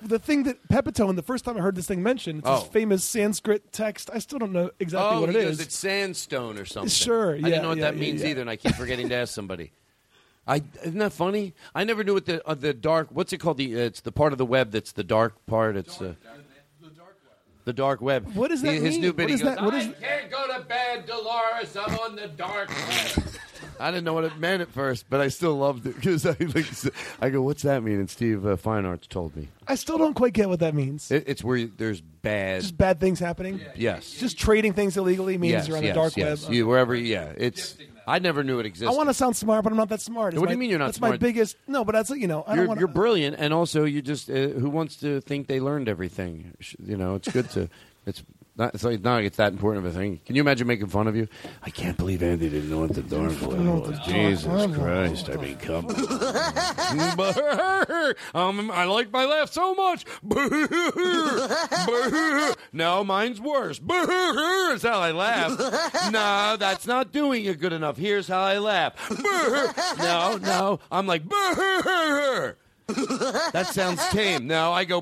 The 0.00 0.18
thing 0.18 0.44
that 0.44 0.66
Pepitone, 0.68 1.10
and 1.10 1.18
the 1.18 1.22
first 1.22 1.44
time 1.44 1.58
I 1.58 1.60
heard 1.60 1.74
this 1.74 1.86
thing 1.86 2.02
mentioned, 2.02 2.38
it's 2.38 2.48
Oh. 2.48 2.60
this 2.60 2.68
famous 2.68 3.04
Sanskrit 3.04 3.70
text. 3.70 4.08
I 4.10 4.18
still 4.20 4.38
don't 4.38 4.52
know 4.52 4.70
exactly 4.80 5.14
oh, 5.18 5.20
what 5.20 5.28
it 5.28 5.36
is. 5.36 5.60
it's 5.60 5.76
sandstone 5.76 6.56
or 6.56 6.64
something. 6.64 6.88
Sure, 6.88 7.32
I 7.32 7.36
yeah, 7.36 7.44
didn't 7.48 7.62
know 7.64 7.68
what 7.68 7.78
yeah, 7.78 7.84
that 7.90 7.96
yeah, 7.96 8.00
means 8.00 8.24
either, 8.24 8.40
and 8.40 8.48
I 8.48 8.56
keep 8.56 8.76
forgetting 8.76 9.10
to 9.10 9.14
ask 9.14 9.34
somebody. 9.34 9.72
I 10.48 10.62
isn't 10.82 10.98
that 10.98 11.12
funny? 11.12 11.54
I 11.74 11.84
never 11.84 12.02
knew 12.02 12.14
what 12.14 12.26
the 12.26 12.44
uh, 12.48 12.54
the 12.54 12.72
dark. 12.72 13.08
What's 13.10 13.32
it 13.32 13.38
called? 13.38 13.58
The 13.58 13.76
uh, 13.76 13.84
it's 13.84 14.00
the 14.00 14.10
part 14.12 14.32
of 14.32 14.38
the 14.38 14.46
web 14.46 14.70
that's 14.72 14.92
the 14.92 15.04
dark 15.04 15.34
part. 15.46 15.76
It's 15.76 16.00
uh, 16.00 16.14
the 17.64 17.72
dark 17.74 18.00
web. 18.00 18.34
What 18.34 18.48
does 18.48 18.62
that 18.62 18.72
He- 18.72 18.80
His 18.80 18.92
mean? 18.94 19.00
new 19.02 19.08
What 19.08 19.16
bit. 19.18 19.28
he 19.30 19.36
goes, 19.36 19.42
that- 19.42 19.62
what 19.62 19.74
is- 19.74 19.88
I 19.88 19.92
can't 19.92 20.30
go 20.30 20.46
to 20.58 20.60
bed, 20.64 21.04
Dolores. 21.06 21.76
I'm 21.76 21.94
on 21.98 22.16
the 22.16 22.28
dark 22.28 22.70
web. 22.70 23.24
I 23.80 23.90
didn't 23.92 24.04
know 24.04 24.14
what 24.14 24.24
it 24.24 24.36
meant 24.38 24.60
at 24.60 24.70
first, 24.72 25.04
but 25.08 25.20
I 25.20 25.28
still 25.28 25.54
loved 25.56 25.86
it 25.86 25.94
because 25.94 26.26
I 26.26 26.30
like, 26.40 26.66
I 27.20 27.30
go, 27.30 27.42
"What's 27.42 27.62
that 27.62 27.82
mean?" 27.84 28.00
And 28.00 28.10
Steve 28.10 28.44
uh, 28.44 28.56
Fine 28.56 28.84
Arts 28.84 29.06
told 29.06 29.36
me 29.36 29.48
I 29.68 29.76
still 29.76 29.98
don't 29.98 30.14
quite 30.14 30.32
get 30.32 30.48
what 30.48 30.58
that 30.60 30.74
means. 30.74 31.10
it, 31.12 31.24
it's 31.28 31.44
where 31.44 31.64
there's 31.66 32.00
bad. 32.00 32.62
Just 32.62 32.76
bad 32.76 32.98
things 32.98 33.20
happening. 33.20 33.60
yes. 33.76 34.10
Just 34.14 34.36
trading 34.36 34.72
things 34.72 34.96
illegally 34.96 35.38
means 35.38 35.52
yes, 35.52 35.68
you're 35.68 35.76
on 35.76 35.84
yes, 35.84 35.94
the 35.94 36.00
dark 36.00 36.16
yes. 36.16 36.44
web. 36.44 36.54
You, 36.54 36.66
wherever, 36.66 36.94
yeah, 36.94 37.32
it's. 37.36 37.76
I 38.08 38.18
never 38.18 38.42
knew 38.42 38.58
it 38.58 38.66
existed. 38.66 38.92
I 38.92 38.96
want 38.96 39.08
to 39.08 39.14
sound 39.14 39.36
smart, 39.36 39.62
but 39.64 39.70
I'm 39.70 39.76
not 39.76 39.90
that 39.90 40.00
smart. 40.00 40.32
It's 40.32 40.40
What 40.40 40.46
do 40.46 40.52
you 40.52 40.58
mean 40.58 40.70
you're 40.70 40.78
not 40.78 40.86
That's 40.86 41.00
my 41.00 41.16
biggest. 41.16 41.56
No, 41.66 41.84
but 41.84 41.92
that's 41.92 42.10
you 42.10 42.26
know. 42.26 42.42
I 42.46 42.54
you're, 42.54 42.62
don't 42.62 42.68
want. 42.68 42.80
you're 42.80 42.88
brilliant, 42.88 43.36
and 43.38 43.52
also 43.52 43.84
you 43.84 44.00
just 44.00 44.30
uh, 44.30 44.48
who 44.48 44.70
wants 44.70 44.96
to 44.96 45.20
think 45.20 45.46
they 45.46 45.60
learned 45.60 45.88
everything. 45.88 46.54
You 46.84 46.96
know, 46.96 47.14
it's 47.14 47.30
good 47.30 47.50
to. 47.50 47.68
It's 48.06 48.22
not. 48.58 48.74
It's 48.74 48.84
like 48.84 49.02
not 49.02 49.16
like 49.16 49.26
it's 49.26 49.36
that 49.36 49.52
important 49.52 49.84
of 49.86 49.94
a 49.94 49.98
thing. 49.98 50.20
Can 50.26 50.34
you 50.36 50.42
imagine 50.42 50.66
making 50.66 50.88
fun 50.88 51.06
of 51.06 51.16
you? 51.16 51.28
I 51.62 51.70
can't 51.70 51.96
believe 51.96 52.22
Andy 52.22 52.50
didn't 52.50 52.70
know 52.70 52.80
what 52.80 52.94
the 52.94 53.02
dark 53.02 53.40
web 53.42 53.86
was. 53.86 53.98
Jesus 54.00 54.76
Christ! 54.76 55.30
I 55.30 55.36
mean, 55.36 55.56
come. 55.56 55.86
um, 58.34 58.70
I 58.70 58.84
like 58.84 59.10
my 59.12 59.24
laugh 59.24 59.50
so 59.52 59.74
much. 59.74 60.04
no, 62.72 63.04
mine's 63.04 63.40
worse. 63.40 63.80
Is 63.88 64.82
how 64.82 65.00
I 65.00 65.12
laugh. 65.12 65.58
No, 66.12 66.56
that's 66.58 66.86
not 66.86 67.12
doing 67.12 67.44
it 67.44 67.60
good 67.60 67.72
enough. 67.72 67.96
Here's 67.96 68.28
how 68.28 68.40
I 68.40 68.58
laugh. 68.58 68.94
No, 69.98 70.36
no, 70.36 70.80
I'm 70.90 71.06
like. 71.06 71.22
That 72.88 73.70
sounds 73.72 74.06
tame. 74.08 74.46
Now 74.46 74.72
I 74.72 74.84
go. 74.84 75.00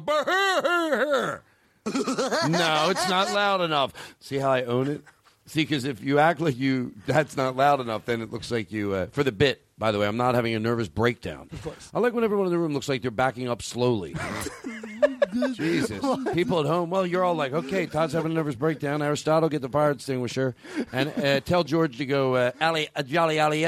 No, 2.48 2.88
it's 2.90 3.08
not 3.08 3.32
loud 3.32 3.60
enough. 3.60 3.92
See 4.20 4.36
how 4.36 4.50
I 4.50 4.64
own 4.64 4.88
it? 4.88 5.02
See, 5.46 5.62
because 5.62 5.84
if 5.84 6.02
you 6.02 6.18
act 6.18 6.40
like 6.40 6.56
you 6.56 6.92
that's 7.06 7.36
not 7.36 7.56
loud 7.56 7.80
enough, 7.80 8.04
then 8.04 8.20
it 8.20 8.32
looks 8.32 8.50
like 8.50 8.72
you 8.72 8.92
uh, 8.94 9.06
for 9.06 9.22
the 9.22 9.32
bit. 9.32 9.62
By 9.78 9.92
the 9.92 9.98
way, 9.98 10.06
I'm 10.06 10.16
not 10.16 10.34
having 10.34 10.54
a 10.54 10.58
nervous 10.58 10.88
breakdown. 10.88 11.48
Of 11.52 11.62
course. 11.62 11.90
I 11.94 12.00
like 12.00 12.14
when 12.14 12.24
everyone 12.24 12.46
in 12.46 12.52
the 12.52 12.58
room 12.58 12.72
looks 12.72 12.88
like 12.88 13.02
they're 13.02 13.10
backing 13.10 13.48
up 13.48 13.62
slowly. 13.62 14.16
Jesus, 15.52 16.00
people 16.32 16.60
at 16.60 16.66
home. 16.66 16.88
Well, 16.88 17.06
you're 17.06 17.22
all 17.22 17.34
like, 17.34 17.52
okay, 17.52 17.84
Todd's 17.86 18.14
having 18.14 18.32
a 18.32 18.34
nervous 18.34 18.54
breakdown. 18.54 19.02
Aristotle, 19.02 19.50
get 19.50 19.60
the 19.60 19.68
fire 19.68 19.90
extinguisher, 19.90 20.54
and 20.92 21.12
uh, 21.22 21.40
tell 21.40 21.62
George 21.62 21.98
to 21.98 22.06
go 22.06 22.34
uh, 22.34 22.52
alley, 22.58 22.88
uh, 22.96 23.02
jolly 23.02 23.38
alley 23.38 23.64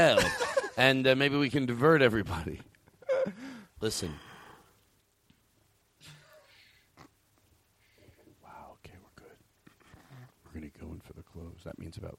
and 0.78 1.06
uh, 1.06 1.14
maybe 1.16 1.36
we 1.36 1.50
can 1.50 1.66
divert 1.66 2.00
everybody. 2.00 2.60
Listen. 3.80 4.14
Wow. 8.42 8.76
Okay, 8.84 8.94
we're 9.02 9.22
good. 9.22 9.36
We're 10.44 10.60
gonna 10.60 10.70
go 10.80 10.92
in 10.94 11.00
for 11.00 11.12
the 11.12 11.22
close. 11.22 11.60
That 11.64 11.77
means 11.88 11.96
about 11.96 12.18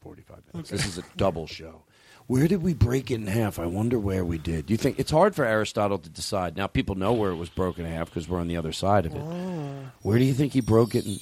forty-five 0.00 0.42
minutes. 0.52 0.70
This 0.70 0.86
is 0.86 0.98
a 0.98 1.02
double 1.16 1.46
show. 1.48 1.82
Where 2.28 2.46
did 2.46 2.62
we 2.62 2.74
break 2.74 3.10
it 3.10 3.16
in 3.16 3.26
half? 3.26 3.58
I 3.58 3.66
wonder 3.66 3.98
where 3.98 4.24
we 4.24 4.38
did. 4.38 4.70
You 4.70 4.76
think 4.76 5.00
it's 5.00 5.10
hard 5.10 5.34
for 5.34 5.44
Aristotle 5.44 5.98
to 5.98 6.08
decide? 6.08 6.56
Now 6.56 6.68
people 6.68 6.94
know 6.94 7.12
where 7.12 7.32
it 7.32 7.36
was 7.36 7.48
broken 7.48 7.84
in 7.84 7.92
half 7.92 8.06
because 8.08 8.28
we're 8.28 8.38
on 8.38 8.46
the 8.46 8.56
other 8.56 8.72
side 8.72 9.06
of 9.06 9.14
it. 9.16 9.20
Oh. 9.20 9.90
Where 10.02 10.18
do 10.18 10.24
you 10.24 10.32
think 10.32 10.52
he 10.52 10.60
broke 10.60 10.94
it? 10.94 11.06
In? 11.06 11.18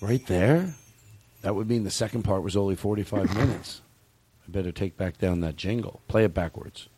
Right 0.00 0.26
there. 0.26 0.74
That 1.42 1.54
would 1.54 1.68
mean 1.68 1.84
the 1.84 1.90
second 1.90 2.22
part 2.22 2.42
was 2.42 2.56
only 2.56 2.74
forty-five 2.74 3.32
minutes. 3.36 3.80
I 4.46 4.50
better 4.50 4.72
take 4.72 4.96
back 4.96 5.18
down 5.18 5.40
that 5.40 5.56
jingle. 5.56 6.00
Play 6.08 6.24
it 6.24 6.34
backwards. 6.34 6.88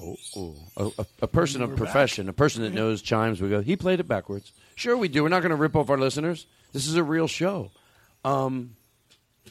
Oh, 0.00 0.16
oh. 0.36 0.54
A, 0.76 1.02
a, 1.02 1.06
a 1.22 1.26
person 1.26 1.60
of 1.62 1.74
profession, 1.74 2.28
a 2.28 2.32
person 2.32 2.62
that 2.62 2.72
knows 2.80 3.02
chimes, 3.02 3.40
we 3.40 3.48
go, 3.48 3.62
he 3.62 3.76
played 3.76 3.98
it 3.98 4.06
backwards. 4.06 4.52
Sure, 4.76 4.96
we 4.96 5.08
do. 5.08 5.22
We're 5.22 5.30
not 5.30 5.40
going 5.40 5.50
to 5.50 5.56
rip 5.56 5.74
off 5.74 5.88
our 5.88 5.96
listeners. 5.96 6.46
This 6.72 6.86
is 6.86 6.96
a 6.96 7.02
real 7.02 7.26
show. 7.26 7.70
Um, 8.26 8.74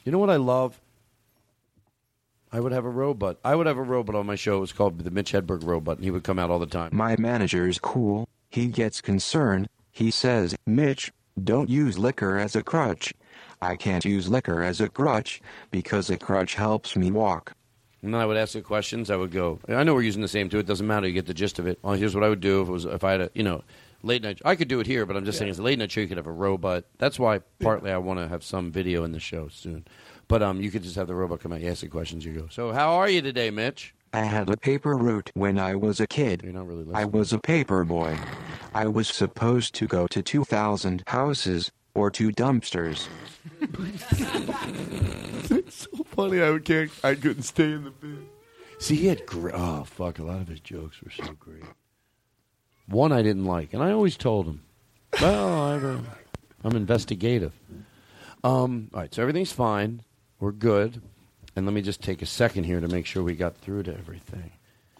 you 0.04 0.12
know 0.12 0.20
what 0.20 0.30
I 0.30 0.36
love? 0.36 0.80
I 2.52 2.60
would 2.60 2.74
have 2.74 2.86
a 2.86 2.90
robot. 2.90 3.38
I 3.44 3.56
would 3.56 3.68
have 3.68 3.78
a 3.78 3.84
robot 3.84 4.16
on 4.16 4.26
my 4.26 4.36
show. 4.36 4.58
It 4.58 4.62
was 4.62 4.74
called 4.74 5.00
the 5.00 5.12
Mitch 5.12 5.32
Hedberg 5.32 5.64
robot, 5.64 5.98
and 5.98 6.04
he 6.04 6.12
would 6.12 6.24
come 6.24 6.38
out 6.38 6.50
all 6.50 6.60
the 6.60 6.66
time. 6.66 6.90
My 6.94 7.16
manager's 7.18 7.80
cool. 7.80 8.28
He 8.50 8.68
gets 8.68 9.00
concerned. 9.02 9.68
He 9.92 10.12
says, 10.12 10.56
Mitch, 10.66 11.12
don't 11.42 11.70
use 11.70 11.98
liquor 11.98 12.38
as 12.38 12.56
a 12.56 12.64
crutch. 12.64 13.14
I 13.62 13.78
can't 13.78 14.04
use 14.04 14.28
liquor 14.28 14.62
as 14.62 14.82
a 14.82 14.90
crutch 14.90 15.42
because 15.72 16.10
a 16.10 16.18
crutch 16.18 16.56
helps 16.56 16.96
me 16.98 17.12
walk. 17.12 17.54
And 18.02 18.14
then 18.14 18.22
I 18.22 18.26
would 18.26 18.38
ask 18.38 18.54
the 18.54 18.62
questions. 18.62 19.10
I 19.10 19.16
would 19.16 19.32
go. 19.32 19.60
I 19.70 19.84
know 19.84 19.94
we're 19.94 20.02
using 20.02 20.22
the 20.22 20.28
same 20.28 20.50
too. 20.50 20.60
It 20.60 20.68
doesn't 20.68 20.86
matter. 20.86 21.08
You 21.08 21.14
get 21.14 21.26
the 21.26 21.34
gist 21.34 21.60
of 21.60 21.66
it. 21.66 21.80
Well, 21.82 21.94
here's 21.94 22.14
what 22.14 22.24
I 22.24 22.30
would 22.30 22.42
do 22.42 22.62
if 22.62 22.68
it 22.68 22.72
was 22.72 22.86
if 22.86 23.04
I 23.04 23.12
had 23.14 23.22
a 23.22 23.30
you 23.34 23.44
know 23.44 23.64
late 24.06 24.22
night. 24.22 24.40
I 24.46 24.56
could 24.56 24.68
do 24.68 24.80
it 24.80 24.88
here, 24.88 25.06
but 25.06 25.18
I'm 25.18 25.26
just 25.26 25.38
saying 25.38 25.50
it's 25.50 25.60
a 25.60 25.64
late 25.64 25.80
night 25.80 25.92
show, 25.92 26.02
you 26.02 26.08
could 26.08 26.18
have 26.18 26.28
a 26.28 26.32
robot. 26.32 26.86
That's 26.98 27.20
why 27.20 27.40
partly 27.60 27.92
I 27.92 27.98
want 27.98 28.20
to 28.20 28.28
have 28.28 28.44
some 28.44 28.72
video 28.72 29.04
in 29.04 29.12
the 29.12 29.20
show 29.20 29.48
soon. 29.50 29.86
But 30.28 30.42
um, 30.42 30.62
you 30.62 30.72
could 30.72 30.84
just 30.84 30.96
have 30.96 31.08
the 31.08 31.16
robot 31.16 31.42
come 31.42 31.52
out. 31.52 31.62
You 31.62 31.70
ask 31.70 31.82
the 31.82 31.88
questions. 31.88 32.26
You 32.26 32.34
go. 32.34 32.48
So 32.50 32.72
how 32.72 32.94
are 32.94 33.10
you 33.10 33.22
today, 33.22 33.50
Mitch? 33.50 33.94
I 34.14 34.22
had 34.22 34.50
a 34.50 34.56
paper 34.56 34.96
route 34.96 35.30
when 35.34 35.60
I 35.60 35.76
was 35.76 36.00
a 36.00 36.08
kid. 36.08 36.42
You're 36.44 36.54
not 36.54 36.68
really 36.68 36.86
I 36.94 37.04
was 37.04 37.34
a 37.34 37.40
paper 37.40 37.84
boy. 37.84 38.18
I 38.74 38.88
was 38.88 39.10
supposed 39.10 39.76
to 39.76 39.88
go 39.88 40.08
to 40.08 40.24
2,000 40.24 41.04
houses 41.08 41.72
or 41.94 42.10
two 42.10 42.30
dumpsters. 42.32 43.08
it's 45.52 45.76
so 45.76 46.04
funny. 46.06 46.42
I 46.42 46.58
can't. 46.60 46.92
I 47.04 47.16
couldn't 47.16 47.44
stay 47.44 47.72
in 47.72 47.86
the 47.86 47.92
bed. 47.92 48.26
See, 48.80 48.96
he 48.96 49.08
had 49.08 49.26
great. 49.26 49.56
Oh 49.56 49.84
fuck! 49.86 50.20
A 50.20 50.24
lot 50.24 50.42
of 50.42 50.50
his 50.50 50.60
jokes 50.60 51.02
were 51.02 51.12
so 51.12 51.34
great. 51.40 51.64
One 52.88 53.12
I 53.12 53.22
didn't 53.22 53.46
like, 53.46 53.74
and 53.74 53.82
I 53.82 53.92
always 53.92 54.18
told 54.18 54.46
him, 54.46 54.62
"Well, 55.22 55.64
I'm, 55.64 56.08
I'm 56.64 56.76
investigative." 56.76 57.54
Um, 58.44 58.90
all 58.94 59.02
right, 59.02 59.14
so 59.14 59.22
everything's 59.22 59.52
fine. 59.52 60.04
We're 60.40 60.52
good. 60.52 61.02
And 61.56 61.66
let 61.66 61.74
me 61.74 61.82
just 61.82 62.02
take 62.02 62.22
a 62.22 62.26
second 62.26 62.66
here 62.66 62.82
to 62.82 62.88
make 62.88 63.06
sure 63.06 63.24
we 63.24 63.34
got 63.34 63.56
through 63.58 63.84
to 63.84 63.94
everything. 63.98 64.52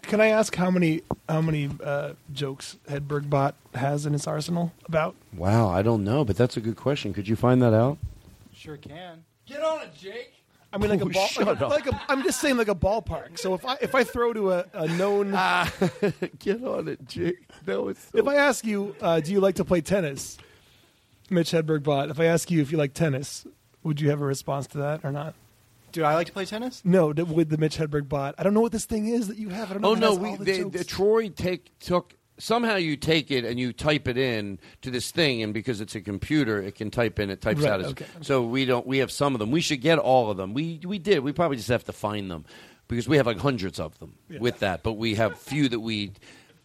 Can 0.04 0.22
I 0.22 0.28
ask 0.28 0.56
how 0.56 0.70
many 0.72 1.02
how 1.28 1.42
many 1.42 1.70
uh, 1.84 2.14
jokes 2.32 2.78
Hedberg 2.88 3.30
Bot 3.30 3.56
has 3.74 4.06
in 4.06 4.14
his 4.14 4.26
arsenal? 4.28 4.72
About 4.86 5.16
Wow, 5.36 5.70
I 5.70 5.82
don't 5.82 6.04
know, 6.04 6.24
but 6.24 6.38
that's 6.38 6.58
a 6.58 6.62
good 6.62 6.76
question. 6.76 7.14
Could 7.14 7.28
you 7.28 7.36
find 7.36 7.62
that 7.62 7.74
out? 7.74 7.98
Sure 8.54 8.78
can. 8.78 9.26
Get 9.46 9.62
on 9.62 9.82
it, 9.82 9.96
Jake. 9.96 10.35
I 10.76 10.78
mean, 10.78 10.90
like 10.90 11.00
a 11.02 11.06
Oh, 11.06 11.10
ball. 11.10 11.28
shut 11.28 11.48
Like, 11.48 11.62
a, 11.62 11.66
up. 11.66 11.72
like 11.72 11.88
a, 11.88 12.02
I'm 12.10 12.22
just 12.24 12.42
saying, 12.42 12.58
like 12.58 12.68
a 12.68 12.76
ballpark. 12.76 13.40
So 13.40 13.54
if 13.54 13.66
I 13.66 13.78
if 13.82 13.96
I 13.96 14.04
throw 14.04 14.34
to 14.34 14.52
a, 14.52 14.66
a 14.74 14.88
known, 14.90 15.32
get 16.40 16.62
on 16.64 16.90
it, 16.90 17.08
Jake. 17.08 17.38
No, 17.66 17.88
it's 17.88 18.10
if 18.14 18.28
I 18.28 18.36
ask 18.36 18.66
you, 18.66 18.94
uh, 19.02 19.22
do 19.22 19.32
you 19.32 19.40
like 19.40 19.56
to 19.56 19.66
play 19.66 19.80
tennis, 19.82 20.38
Mitch 21.30 21.52
Hedberg 21.52 21.84
Bot? 21.84 22.10
If 22.10 22.20
I 22.20 22.26
ask 22.26 22.52
you 22.52 22.62
if 22.62 22.72
you 22.72 22.78
like 22.78 22.94
tennis, 22.94 23.48
would 23.84 24.02
you 24.02 24.10
have 24.10 24.22
a 24.22 24.26
response 24.26 24.68
to 24.68 24.78
that 24.80 25.06
or 25.06 25.12
not? 25.12 25.34
Do 25.94 26.04
I 26.04 26.14
like 26.14 26.28
to 26.28 26.34
play 26.34 26.44
tennis? 26.44 26.82
No, 26.84 27.08
with 27.14 27.48
the 27.48 27.58
Mitch 27.58 27.78
Hedberg 27.78 28.10
Bot. 28.10 28.36
I 28.38 28.44
don't 28.44 28.54
know 28.54 28.60
what 28.60 28.74
this 28.74 28.84
thing 28.84 29.08
is 29.08 29.30
that 29.30 29.38
you 29.38 29.48
have. 29.48 29.70
I 29.72 29.76
don't 29.76 29.82
know. 29.82 29.92
Oh 29.92 29.94
no, 29.96 30.16
we 30.16 30.36
the 30.36 30.44
they, 30.44 30.64
the, 30.64 30.84
Troy 30.84 31.30
take 31.30 31.72
took 31.80 32.14
somehow 32.38 32.76
you 32.76 32.98
take 32.98 33.32
it 33.32 33.46
and 33.46 33.60
you 33.60 33.74
type 33.74 34.08
it 34.08 34.18
in 34.18 34.60
to 34.82 34.92
this 34.92 35.12
thing, 35.12 35.42
and 35.44 35.54
because 35.54 35.82
it's 35.82 35.96
a 35.96 36.02
computer, 36.02 36.62
it 36.62 36.76
can 36.76 36.92
type 36.92 37.20
in. 37.20 37.30
It 37.30 37.42
types 37.42 37.62
Right, 37.62 37.72
out 37.72 37.80
as 37.82 37.88
okay. 37.88 38.06
so 38.22 38.44
we 38.44 38.66
don't. 38.66 38.86
We 38.86 39.00
have 39.00 39.12
some 39.12 39.34
of 39.36 39.40
them. 39.40 39.52
We 39.52 39.62
should 39.62 39.82
get 39.82 40.00
all 40.00 40.30
of 40.30 40.38
them. 40.38 40.54
We 40.54 40.80
we 40.86 41.00
did. 41.00 41.20
We 41.20 41.32
probably 41.32 41.58
just 41.58 41.70
have 41.70 41.84
to 41.86 41.94
find 41.94 42.30
them 42.30 42.46
because 42.88 43.08
we 43.08 43.18
have 43.18 43.26
like 43.26 43.40
hundreds 43.40 43.80
of 43.80 43.98
them 44.00 44.16
with 44.40 44.60
that, 44.60 44.84
but 44.84 44.94
we 44.94 45.16
have 45.16 45.38
few 45.40 45.70
that 45.70 45.80
we 45.80 46.12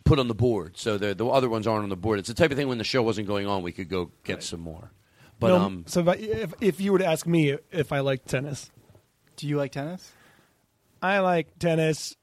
put 0.05 0.19
on 0.19 0.29
the 0.29 0.35
board. 0.35 0.77
So 0.77 0.99
the 0.99 1.15
the 1.15 1.27
other 1.27 1.49
ones 1.49 1.67
aren't 1.67 1.85
on 1.85 1.89
the 1.89 1.97
board. 1.97 2.19
It's 2.19 2.29
the 2.29 2.35
type 2.35 2.51
of 2.51 2.57
thing 2.57 2.69
when 2.69 2.79
the 2.79 2.85
show 2.85 3.03
wasn't 3.03 3.29
going 3.29 3.47
on, 3.47 3.63
we 3.63 3.73
could 3.73 3.89
go 3.89 4.11
get 4.25 4.43
some 4.43 4.61
more. 4.61 4.91
But 5.39 5.49
No, 5.49 5.57
um, 5.57 5.85
so 5.87 6.01
if, 6.01 6.09
I, 6.09 6.15
if 6.17 6.55
if 6.61 6.81
you 6.81 6.93
were 6.93 6.99
to 6.99 7.07
ask 7.07 7.27
me 7.27 7.57
if 7.71 7.93
I 7.93 8.01
like 8.01 8.25
tennis, 8.27 8.71
do 9.37 9.47
you 9.47 9.57
like 9.57 9.73
tennis? 9.73 10.13
I 11.01 11.21
like 11.21 11.59
tennis 11.59 12.15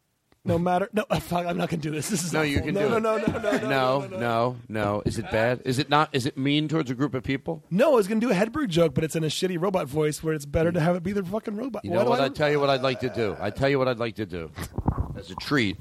No 0.47 0.57
matter. 0.57 0.89
No, 0.93 1.03
fuck, 1.19 1.45
I'm 1.45 1.57
not 1.57 1.69
going 1.69 1.81
to 1.81 1.89
do 1.89 1.93
this. 1.93 2.09
This 2.09 2.23
is 2.23 2.33
No, 2.33 2.39
awful. 2.39 2.49
you 2.51 2.61
can 2.61 2.73
no, 2.73 2.81
do 2.87 2.99
no, 2.99 3.15
it. 3.17 3.27
No, 3.27 3.37
no, 3.37 3.37
no, 3.39 3.57
no, 3.57 4.07
no, 4.07 4.17
no, 4.17 4.55
no. 4.69 5.03
Is 5.05 5.19
it 5.19 5.29
bad? 5.29 5.61
Is 5.65 5.77
it 5.77 5.89
not? 5.89 6.09
Is 6.13 6.25
it 6.25 6.37
mean 6.37 6.67
towards 6.67 6.89
a 6.89 6.95
group 6.95 7.13
of 7.13 7.23
people? 7.23 7.63
No, 7.69 7.91
I 7.91 7.95
was 7.95 8.07
going 8.07 8.19
to 8.21 8.25
do 8.27 8.31
a 8.31 8.35
Hedberg 8.35 8.69
joke, 8.69 8.93
but 8.93 9.03
it's 9.03 9.15
in 9.15 9.23
a 9.23 9.27
shitty 9.27 9.61
robot 9.61 9.87
voice 9.87 10.23
where 10.23 10.33
it's 10.33 10.45
better 10.45 10.71
to 10.71 10.79
have 10.79 10.95
it 10.95 11.03
be 11.03 11.11
the 11.11 11.23
fucking 11.23 11.55
robot. 11.57 11.83
You 11.83 11.91
Why 11.91 11.97
know 11.97 12.03
do 12.05 12.09
what? 12.11 12.21
I- 12.21 12.25
I 12.25 12.29
tell 12.29 12.49
you 12.49 12.59
what 12.59 12.69
I'd 12.69 12.81
like 12.81 12.99
to 13.01 13.09
do. 13.09 13.35
I 13.39 13.49
tell 13.49 13.69
you 13.69 13.77
what 13.77 13.87
I'd 13.87 13.99
like 13.99 14.15
to 14.15 14.25
do 14.25 14.49
as 15.17 15.29
a 15.31 15.35
treat. 15.35 15.77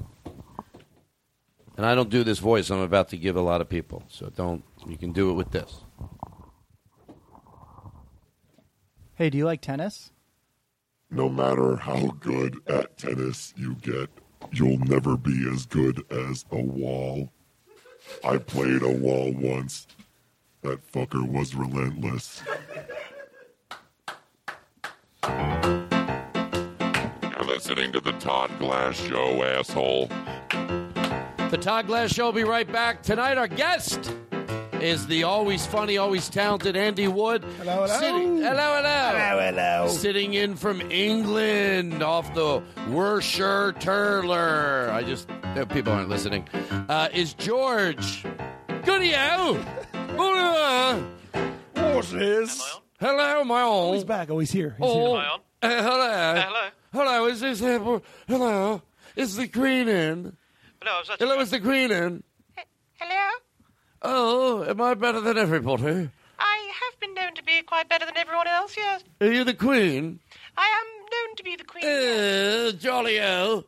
And 1.77 1.85
I 1.85 1.93
don't 1.93 2.09
do 2.09 2.23
this 2.23 2.39
voice 2.39 2.69
I'm 2.71 2.79
about 2.79 3.09
to 3.09 3.17
give 3.17 3.35
a 3.35 3.41
lot 3.41 3.61
of 3.61 3.69
people, 3.69 4.03
so 4.07 4.29
don't. 4.35 4.63
You 4.87 4.97
can 4.97 5.11
do 5.13 5.29
it 5.29 5.33
with 5.33 5.51
this. 5.51 5.81
Hey, 9.15 9.29
do 9.29 9.37
you 9.37 9.45
like 9.45 9.61
tennis? 9.61 10.11
No 11.09 11.29
matter 11.29 11.75
how 11.77 12.07
good 12.19 12.57
at 12.67 12.97
tennis 12.97 13.53
you 13.55 13.75
get, 13.75 14.09
you'll 14.51 14.79
never 14.79 15.17
be 15.17 15.49
as 15.51 15.65
good 15.65 16.03
as 16.11 16.45
a 16.51 16.61
wall. 16.61 17.31
I 18.23 18.37
played 18.37 18.81
a 18.81 18.91
wall 18.91 19.33
once. 19.33 19.87
That 20.61 20.85
fucker 20.91 21.27
was 21.27 21.55
relentless. 21.55 22.43
You're 27.21 27.45
listening 27.45 27.91
to 27.91 27.99
the 27.99 28.13
Todd 28.19 28.51
Glass 28.59 28.95
Show, 28.95 29.43
asshole. 29.43 30.07
The 31.49 31.57
Todd 31.59 31.87
Glass 31.87 32.13
Show 32.13 32.25
will 32.25 32.33
be 32.33 32.43
right 32.43 32.69
back. 32.69 33.03
Tonight, 33.03 33.37
our 33.37 33.47
guest 33.47 34.13
is 34.81 35.07
the 35.07 35.23
always 35.23 35.65
funny, 35.65 35.97
always 35.97 36.29
talented 36.29 36.75
Andy 36.75 37.07
Wood. 37.07 37.43
Hello, 37.59 37.73
hello. 37.73 37.87
Sitting, 37.87 38.37
hello, 38.37 38.81
hello. 38.81 39.17
Hello, 39.17 39.39
hello. 39.51 39.87
Sitting 39.89 40.33
in 40.35 40.55
from 40.55 40.81
England 40.91 42.03
off 42.03 42.33
the 42.33 42.61
Worcestershire 42.89 43.73
Turler. 43.73 44.89
I 44.91 45.03
just, 45.03 45.29
uh, 45.29 45.65
people 45.65 45.93
aren't 45.93 46.09
listening. 46.09 46.47
Uh, 46.89 47.09
is 47.13 47.33
George. 47.33 48.23
Goodyo. 48.85 49.55
What's 51.73 52.11
this? 52.11 52.79
Hello, 52.99 53.43
my 53.43 53.61
own. 53.61 53.95
He's 53.95 54.03
back. 54.03 54.29
Oh, 54.29 54.39
he's 54.39 54.51
here. 54.51 54.75
He's 54.79 54.87
Oh, 54.87 55.15
here. 55.19 55.25
uh, 55.63 55.69
hello. 55.83 56.41
hello. 56.41 56.67
Hello, 56.93 57.25
is 57.27 57.41
this 57.41 57.61
uh, 57.61 57.99
hello? 58.27 58.81
Is 59.15 59.35
the 59.35 59.47
Queen 59.47 59.87
in? 59.87 60.35
No, 60.85 60.91
I 60.91 60.99
was 60.99 61.09
actually. 61.09 61.27
Hello, 61.27 61.41
is 61.41 61.51
the 61.51 61.59
Queen 61.59 61.91
in? 61.91 62.23
Hello? 62.99 63.29
Oh, 64.09 64.63
am 64.63 64.79
I 64.79 64.93
better 64.93 65.19
than 65.19 65.37
everybody? 65.37 66.09
I 66.39 66.71
have 66.81 66.99
been 67.01 67.13
known 67.13 67.35
to 67.35 67.43
be 67.43 67.61
quite 67.63 67.89
better 67.89 68.05
than 68.05 68.15
everyone 68.15 68.47
else, 68.47 68.73
yes. 68.77 69.03
Are 69.19 69.29
you 69.29 69.43
the 69.43 69.53
Queen? 69.53 70.21
I 70.55 70.65
am 70.65 70.87
known 71.11 71.35
to 71.35 71.43
be 71.43 71.57
the 71.57 71.65
Queen. 71.65 71.83
Uh, 71.83 72.71
jolly 72.71 73.19
oh. 73.19 73.65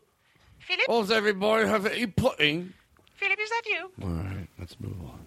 Philip? 0.59 0.87
Does 0.87 1.11
everybody 1.11 1.67
have 1.67 1.85
any 1.87 2.07
pudding? 2.07 2.73
Philip, 3.15 3.37
is 3.37 3.49
that 3.49 3.63
you? 3.65 3.91
All 4.01 4.09
right, 4.09 4.47
let's 4.57 4.79
move 4.79 4.95
on. 5.01 5.19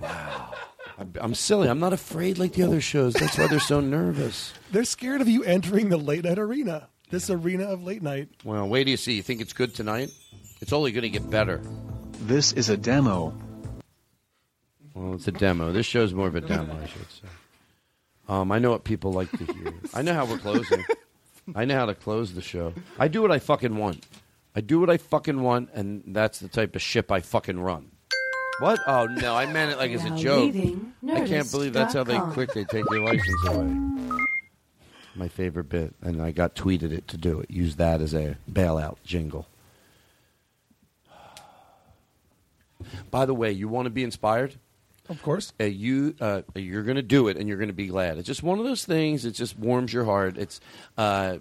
Wow. 0.00 0.54
I'm- 0.96 1.12
I'm 1.20 1.34
silly. 1.34 1.68
I'm 1.68 1.78
not 1.80 1.92
afraid 1.92 2.38
like 2.38 2.54
the 2.54 2.62
other 2.62 2.80
shows. 2.80 3.12
That's 3.12 3.36
why 3.36 3.46
they're 3.46 3.60
so 3.60 3.80
nervous. 3.80 4.54
They're 4.72 4.84
scared 4.84 5.20
of 5.20 5.28
you 5.28 5.44
entering 5.44 5.90
the 5.90 5.98
late 5.98 6.24
night 6.24 6.38
arena. 6.38 6.88
This 7.10 7.28
arena 7.28 7.64
of 7.64 7.82
late 7.84 8.02
night. 8.02 8.30
Well, 8.42 8.66
wait 8.66 8.84
till 8.84 8.92
you 8.92 8.96
see. 8.96 9.12
You 9.12 9.22
think 9.22 9.42
it's 9.42 9.52
good 9.52 9.74
tonight? 9.74 10.10
It's 10.62 10.72
only 10.72 10.92
going 10.92 11.02
to 11.02 11.10
get 11.10 11.28
better. 11.28 11.60
This 12.20 12.52
is 12.52 12.70
a 12.70 12.78
demo. 12.78 13.34
Well, 14.96 15.14
it's 15.14 15.28
a 15.28 15.32
demo. 15.32 15.72
This 15.72 15.84
show's 15.84 16.14
more 16.14 16.26
of 16.26 16.34
a 16.36 16.40
demo, 16.40 16.74
I 16.82 16.86
should 16.86 17.10
say. 17.10 17.28
Um, 18.28 18.50
I 18.50 18.58
know 18.58 18.70
what 18.70 18.84
people 18.84 19.12
like 19.12 19.30
to 19.30 19.44
hear. 19.44 19.74
I 19.94 20.00
know 20.00 20.14
how 20.14 20.24
we're 20.24 20.38
closing. 20.38 20.82
I 21.54 21.66
know 21.66 21.76
how 21.76 21.84
to 21.86 21.94
close 21.94 22.32
the 22.32 22.40
show. 22.40 22.72
I 22.98 23.06
do 23.08 23.20
what 23.20 23.30
I 23.30 23.38
fucking 23.38 23.76
want. 23.76 24.06
I 24.54 24.62
do 24.62 24.80
what 24.80 24.88
I 24.88 24.96
fucking 24.96 25.42
want, 25.42 25.68
and 25.74 26.02
that's 26.08 26.38
the 26.38 26.48
type 26.48 26.74
of 26.74 26.80
ship 26.82 27.12
I 27.12 27.20
fucking 27.20 27.60
run. 27.60 27.90
What? 28.58 28.80
Oh 28.86 29.04
no, 29.04 29.36
I 29.36 29.44
meant 29.52 29.70
it 29.72 29.76
like 29.76 29.90
as 29.90 30.02
a 30.06 30.10
Now 30.10 30.16
joke. 30.16 30.44
leaving 30.54 30.94
I 31.12 31.26
can't 31.26 31.50
believe 31.50 31.74
that's 31.74 31.92
how 31.92 32.02
they 32.04 32.14
Nerdist.com. 32.14 32.32
quick 32.32 32.54
they 32.54 32.64
take 32.64 32.84
your 32.90 33.04
license 33.04 33.46
away. 33.48 34.16
My 35.14 35.28
favorite 35.28 35.68
bit, 35.68 35.94
and 36.00 36.22
I 36.22 36.30
got 36.30 36.54
tweeted 36.54 36.90
it 36.90 37.06
to 37.08 37.18
do 37.18 37.38
it. 37.40 37.50
Use 37.50 37.76
that 37.76 38.00
as 38.00 38.14
a 38.14 38.38
bailout 38.50 38.96
jingle. 39.04 39.46
By 43.10 43.26
the 43.26 43.34
way, 43.34 43.52
you 43.52 43.68
want 43.68 43.86
to 43.86 43.90
be 43.90 44.02
inspired? 44.02 44.56
Of 45.08 45.22
course. 45.22 45.52
Uh, 45.60 45.64
you 45.64 46.14
uh, 46.20 46.42
you're 46.54 46.82
going 46.82 46.96
to 46.96 47.02
do 47.02 47.28
it, 47.28 47.36
and 47.36 47.48
you're 47.48 47.58
going 47.58 47.68
to 47.68 47.74
be 47.74 47.86
glad. 47.86 48.18
It's 48.18 48.26
just 48.26 48.42
one 48.42 48.58
of 48.58 48.64
those 48.64 48.84
things. 48.84 49.24
It 49.24 49.32
just 49.32 49.58
warms 49.58 49.92
your 49.92 50.04
heart. 50.04 50.36
It's. 50.36 50.60
Uh, 50.96 51.38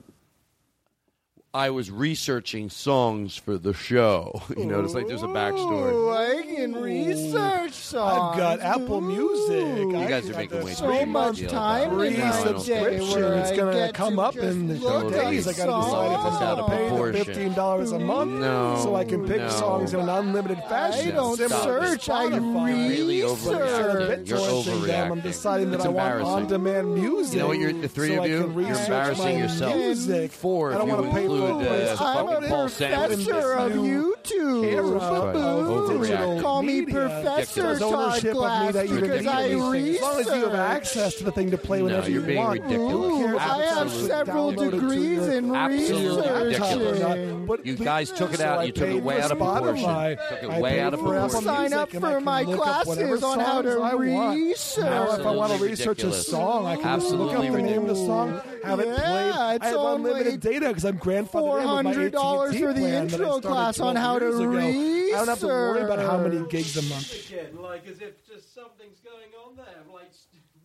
I 1.56 1.70
was 1.70 1.90
researching 1.90 2.70
songs 2.70 3.38
for 3.38 3.58
the 3.58 3.74
show. 3.74 4.42
You 4.58 4.66
know, 4.66 4.80
it's 4.84 4.94
like 4.94 5.08
there's 5.08 5.22
a 5.24 5.28
backstory. 5.28 5.92
Ooh, 5.94 6.12
I 6.12 6.42
can 6.56 6.74
research 6.74 7.74
songs. 7.74 8.18
I've 8.34 8.38
got 8.38 8.60
Apple 8.62 9.00
Music. 9.02 9.90
You 9.90 9.98
I 9.98 10.06
guys 10.08 10.28
are 10.30 10.34
got 10.34 10.38
making 10.40 10.64
way 10.64 10.72
too 10.72 10.76
so 10.78 11.06
much 11.06 11.38
deal 11.38 11.50
time 11.50 11.92
about 11.94 12.06
it. 12.06 12.14
in 12.14 12.20
No, 12.20 12.26
I 12.26 12.30
my 12.30 12.44
don't 12.46 12.62
day 12.72 12.84
think 12.98 13.02
so. 13.04 13.08
subscription. 13.08 13.34
It's 13.40 13.52
going 13.52 13.88
to 13.88 13.94
come 13.94 14.20
up 14.20 14.36
in 14.38 14.68
the 14.68 14.74
look 14.76 15.14
days. 15.14 15.48
I 15.48 15.54
got 15.54 15.66
to 15.66 15.86
decide 15.86 16.14
if 16.14 16.20
I'm 16.20 16.40
going 16.40 16.58
to 16.58 17.14
pay 17.16 17.20
the 17.20 17.26
fifteen 17.26 17.54
dollars 17.54 17.92
a 17.92 18.00
month, 18.00 18.32
No, 18.32 18.80
so 18.84 18.96
I 18.96 19.04
can 19.06 19.26
pick 19.28 19.38
no. 19.42 19.50
songs 19.50 19.94
in 19.94 20.00
an 20.02 20.10
unlimited 20.10 20.58
fashion. 20.70 21.12
I 21.12 21.16
don't 21.16 21.38
Similar 21.38 21.82
to 21.82 21.88
search, 21.90 22.10
I 22.10 22.26
Spotify. 22.28 22.90
really 22.90 23.22
research. 23.22 23.38
overreacting. 23.38 24.28
You're 24.28 24.38
Bittorrenting 24.40 24.86
them. 24.88 25.12
I'm 25.12 25.20
overreacting. 25.20 25.24
deciding 25.24 25.70
that 25.72 25.76
It's 25.78 25.86
I 25.86 25.90
want 25.90 26.08
embarrassing. 26.14 26.34
on-demand 26.34 26.96
music. 26.96 27.34
You 27.36 27.40
know 27.42 27.48
what? 27.48 27.58
You're 27.60 27.74
the 27.74 27.88
three 27.90 28.16
so 28.16 28.24
of 28.24 28.30
you. 28.30 28.38
You're 28.62 28.70
embarrassing 28.80 29.38
yourself. 29.40 29.76
Music. 29.76 30.32
Four, 30.32 30.74
I 30.74 30.78
don't 30.78 30.90
want 30.90 31.04
to 31.06 31.12
pay 31.12 31.28
include 31.48 31.88
uh. 31.88 31.96
I'm 32.00 32.44
a 32.44 32.48
Paul 32.48 32.70
Sanders. 32.70 33.26
professor 33.26 33.54
of 33.54 33.72
YouTube. 33.74 34.70
Camera, 34.70 35.00
Overreacting. 35.00 36.02
Digital. 36.02 36.42
Call 36.42 36.62
me 36.64 36.80
media. 36.82 36.94
Professor 36.96 37.62
There's 37.64 37.80
Todd 37.80 37.94
ownership 37.94 38.26
of 38.26 38.34
me 38.34 38.34
Glass 38.34 38.74
that 38.74 38.90
you 38.90 39.00
because 39.02 39.28
I 39.28 39.48
these 39.50 39.72
things. 39.72 39.96
As 39.98 40.02
long 40.02 40.20
as 40.20 40.26
you 40.28 40.34
have 40.34 40.54
access 40.56 41.16
to 41.16 41.24
the 41.24 41.32
thing 41.32 41.52
to 41.52 41.58
play 41.58 41.80
No, 41.80 41.86
whenever 41.86 42.10
you're 42.10 42.22
you 42.22 42.28
being 42.28 42.38
want. 42.44 42.62
ridiculous. 42.64 43.12
Ooh, 43.12 43.38
I 43.38 43.42
have 43.42 43.78
Absolute 43.88 44.08
several 44.08 44.52
download 44.54 44.72
degrees 44.72 45.28
in 45.28 45.56
Absolutely 45.56 46.32
ridiculous. 46.46 47.00
researching. 47.00 47.46
But 47.46 47.66
You 47.66 47.76
guys 47.76 48.12
took 48.12 48.34
it 48.34 48.38
So 48.40 48.46
out. 48.46 48.60
I 48.60 48.64
You 48.66 48.72
took 48.72 48.88
paid 48.88 48.96
it 48.98 49.04
way 49.04 49.16
for 49.18 49.22
out 49.24 49.32
of 49.32 49.38
proportion. 49.38 49.86
Spotify. 49.86 50.30
Took 50.30 50.44
it 50.44 50.50
I 50.50 50.60
way 50.62 50.70
paid 50.72 50.80
out 50.82 50.94
of 50.94 51.00
for 51.00 51.16
Apple 51.16 51.30
proportion. 51.30 51.46
Sign 51.48 51.62
Music, 51.62 51.78
up 51.80 51.94
and 51.94 52.06
I 52.06 52.10
for 52.10 52.16
can 52.16 52.24
my 52.26 52.42
look 52.44 52.68
up 52.68 52.88
whatever 52.88 53.08
classes 53.18 53.24
on 53.24 53.40
how 53.40 53.62
to 53.62 53.72
songs 53.72 53.82
I 53.84 53.96
want. 53.96 54.36
research. 54.40 54.86
Now, 54.86 55.04
if 55.04 55.26
I 55.26 55.32
want 55.32 55.36
to 55.50 55.54
Absolutely 55.56 55.70
research 55.70 55.86
a 55.86 55.90
ridiculous. 56.08 56.28
song, 56.28 56.66
I 56.66 56.76
can 56.76 57.00
just 57.00 57.12
look 57.14 57.22
up 57.34 57.42
the 57.42 57.46
Absolutely 57.46 57.64
name 57.64 57.82
of 57.82 57.88
the 57.88 57.96
song, 57.96 58.42
have 58.64 58.80
it 58.80 58.88
Yeah, 58.88 58.96
played. 58.96 59.56
it's 59.56 59.66
I 59.66 59.68
have 59.68 59.76
only 59.78 60.12
unlimited 60.12 60.40
data 60.42 60.68
because 60.70 60.86
I'm 60.86 60.98
grandfathered 61.00 61.35
Four 61.40 61.60
in 61.60 61.68
with 61.68 61.84
my 61.84 61.94
hundred 61.94 62.12
dollars 62.12 62.60
for 62.60 62.74
the 62.74 62.80
plan 62.82 63.08
that 63.08 63.22
I 63.22 63.24
intro 63.24 63.42
class 63.42 63.80
on 63.80 63.96
how 63.96 64.20
to 64.20 64.26
years 64.26 64.40
ago. 64.40 64.48
research. 64.48 65.14
I 65.14 65.18
don't 65.18 65.28
have 65.28 65.40
to 65.40 65.48
worry 65.48 65.82
about 65.82 66.00
how 66.00 66.18
many 66.18 66.48
gigs 66.50 66.78
a 66.78 66.82
month. 66.84 67.30
Again, 67.30 67.62
like 67.62 67.88
as 67.88 68.00
if 68.02 68.26
just 68.26 68.54
something's 68.54 69.00
going 69.00 69.32
on 69.46 69.56
there, 69.56 69.66
like 69.94 70.12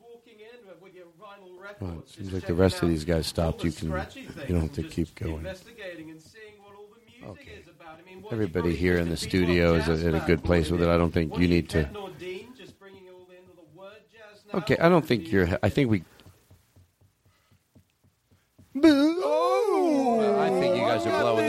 walking 0.00 0.38
in 0.40 0.80
with 0.80 0.94
your 0.94 1.06
vinyl 1.20 1.60
records. 1.60 1.80
Well, 1.80 1.98
it 2.00 2.08
seems 2.08 2.32
like 2.32 2.46
the 2.46 2.54
rest 2.54 2.82
of 2.82 2.88
these 2.88 3.04
guys 3.04 3.26
stopped. 3.26 3.60
the 3.60 3.68
You 3.68 3.72
can. 3.72 3.88
You 3.88 4.54
don't 4.54 4.60
have 4.62 4.72
to 4.72 4.82
keep 4.82 5.14
going. 5.14 5.38
Investigating 5.38 6.10
and 6.10 6.20
seeing 6.20 6.54
what 6.62 6.76
all 6.76 6.88
the 6.88 7.26
music 7.26 7.48
is 7.62 7.68
about. 7.68 7.98
I 8.00 8.08
mean, 8.08 8.22
what 8.22 8.32
Everybody 8.32 8.74
here 8.74 8.98
in 8.98 9.08
the 9.08 9.16
studio 9.16 9.74
is 9.74 9.88
a, 9.88 10.08
in 10.08 10.14
a 10.14 10.24
good 10.26 10.42
place 10.44 10.70
with 10.70 10.82
it. 10.82 10.88
I 10.88 10.96
don't 10.96 11.12
think 11.12 11.36
you 11.38 11.48
need 11.48 11.68
to. 11.70 11.88
Okay, 14.52 14.76
I 14.78 14.88
don't 14.88 15.06
think 15.06 15.30
you're. 15.30 15.48
I 15.62 15.68
think 15.68 15.90
we. 15.90 16.02
Boo! 18.74 19.09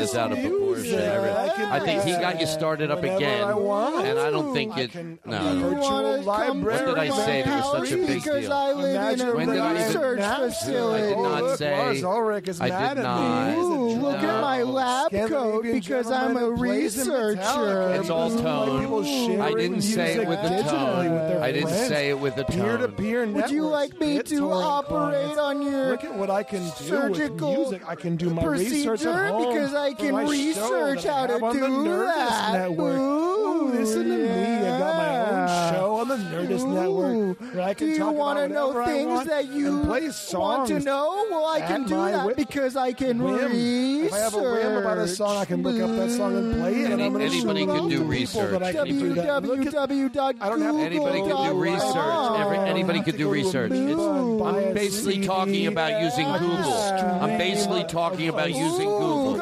This 0.01 0.15
out 0.15 0.31
of 0.31 0.41
proportion. 0.41 0.70
I, 0.99 1.15
really- 1.15 1.71
I 1.71 1.79
think 1.79 2.03
he 2.03 2.11
got 2.13 2.39
you 2.39 2.47
started 2.47 2.91
up 2.91 3.03
again, 3.03 3.43
I 3.43 3.53
want. 3.53 4.05
and 4.05 4.19
I 4.19 4.29
don't 4.29 4.53
think 4.53 4.77
it. 4.77 4.93
No, 4.95 5.15
no. 5.25 5.69
Virtual 5.69 6.21
library. 6.23 6.85
What 6.85 6.85
did 6.85 6.97
I 6.97 7.09
say 7.25 7.41
that 7.43 7.63
was 7.63 7.89
such 7.89 7.91
a 7.91 7.97
big 7.97 8.07
because 8.23 8.41
deal? 8.43 8.53
I 8.53 8.71
live 8.73 9.19
in 9.19 9.27
a 9.27 9.35
When 9.35 9.47
did 9.49 9.57
I 9.59 9.71
even- 9.73 9.85
research 9.87 10.19
I 10.19 10.35
facility. 10.49 11.07
did 11.09 11.17
not 11.17 11.43
look, 11.43 11.57
say. 11.57 11.77
Lars 11.77 12.03
Ulrich 12.03 12.47
is 12.49 12.61
I 12.61 12.69
mad 12.69 12.95
did 12.95 13.05
at 13.05 13.55
me. 13.55 13.61
Ooh, 13.61 13.89
look 14.01 14.17
at 14.17 14.41
my 14.41 14.63
lab 14.63 15.11
coat 15.11 15.63
because 15.63 16.11
I'm 16.11 16.31
a 16.31 16.39
gentleman 16.39 16.57
who 16.57 16.57
plays 16.65 16.97
in 16.97 17.07
researcher. 17.13 17.41
Metallica. 17.41 17.99
It's 17.99 18.09
all 18.09 18.29
Like 18.29 18.43
tone. 18.43 18.79
people 18.81 19.03
sharing 19.03 19.41
I 19.41 19.53
didn't 19.53 19.81
say 19.81 20.15
it 20.15 20.27
with 20.27 20.41
the 20.41 20.63
tone. 20.69 21.41
I 21.41 21.51
didn't 21.51 21.69
say 21.69 22.09
it 22.09 22.19
with 22.19 22.35
the 22.35 22.43
tone. 22.43 22.55
Peer-to-peer 22.61 23.27
Would 23.27 23.51
you 23.51 23.65
like 23.67 23.99
me 23.99 24.21
to 24.21 24.51
operate 24.51 25.37
on 25.37 25.61
your 25.61 25.89
Look 25.91 26.03
at 26.03 26.15
what 26.15 26.29
I 26.29 26.43
can 26.43 26.63
do 26.63 26.69
surgical 26.85 27.49
with 27.51 27.57
music. 27.71 27.81
I 27.87 27.95
can 27.95 28.15
do 28.15 28.29
my 28.29 28.43
research 28.45 29.05
at 29.05 29.29
home 29.31 29.53
because 29.53 29.73
I 29.73 29.93
can 29.93 30.15
research 30.15 30.61
that 30.81 31.05
I 31.05 31.11
how 31.11 31.27
to 31.27 31.33
have 31.33 31.43
on 31.43 31.59
the 31.59 31.67
do 31.67 31.73
Nerdist 31.73 32.15
that. 32.15 32.53
Network. 32.53 32.97
Ooh, 32.99 33.67
listen 33.71 34.03
to 34.03 34.17
me. 34.17 34.29
I 34.29 34.79
got 34.79 34.95
my 34.95 35.05
Yeah. 35.05 35.69
own 35.69 35.73
show 35.73 35.95
on 35.95 36.07
the 36.07 36.15
Nerdist 36.17 36.67
Network 36.73 37.53
where 37.53 37.63
I 37.65 37.73
can 37.73 37.87
Do 37.87 37.93
you 37.93 37.99
talk 37.99 38.15
want 38.15 38.39
to 38.39 38.47
know 38.49 38.85
things 38.85 39.07
want 39.07 39.29
that 39.29 39.47
you 39.51 39.81
play 39.83 40.09
want 40.33 40.67
to 40.67 40.79
know? 40.79 41.25
Well, 41.31 41.45
I 41.45 41.61
can 41.61 41.83
do 41.83 41.95
that 41.95 42.25
whim. 42.25 42.35
because 42.35 42.75
I 42.75 42.91
can 42.93 43.21
whim. 43.23 43.51
research. 43.51 44.07
If 44.07 44.13
I 44.13 44.17
have 44.19 44.33
a 44.33 44.37
whim 44.41 44.77
about 44.77 44.97
a 44.97 45.07
song, 45.07 45.37
I 45.37 45.45
can 45.45 45.61
look 45.63 45.79
up 45.81 45.95
that 45.95 46.11
song 46.11 46.35
and 46.35 46.53
play 46.53 46.81
it. 46.83 46.91
and 46.91 47.01
I'm 47.01 47.21
anybody 47.21 47.65
can 47.65 47.87
do 47.89 48.03
research. 48.03 48.51
that 48.51 48.63
I 48.63 48.73
can 48.73 48.87
do 48.99 49.13
that. 49.13 49.43
www. 49.43 50.35
I 50.41 50.49
don't 50.49 50.61
have 50.61 50.75
Anybody 50.75 51.21
can 51.21 51.29
do 51.45 51.59
research. 51.59 51.95
Every, 52.39 52.57
anybody 52.57 53.01
can 53.01 53.15
do 53.17 53.29
research. 53.29 53.71
It's, 53.71 54.01
I'm 54.01 54.73
basically 54.73 55.21
talking 55.25 55.67
about 55.67 56.01
using 56.01 56.25
Google. 56.25 56.73
I'm 57.21 57.37
basically 57.37 57.83
talking 57.85 58.29
about 58.29 58.49
using 58.51 58.87
Google. 58.87 59.37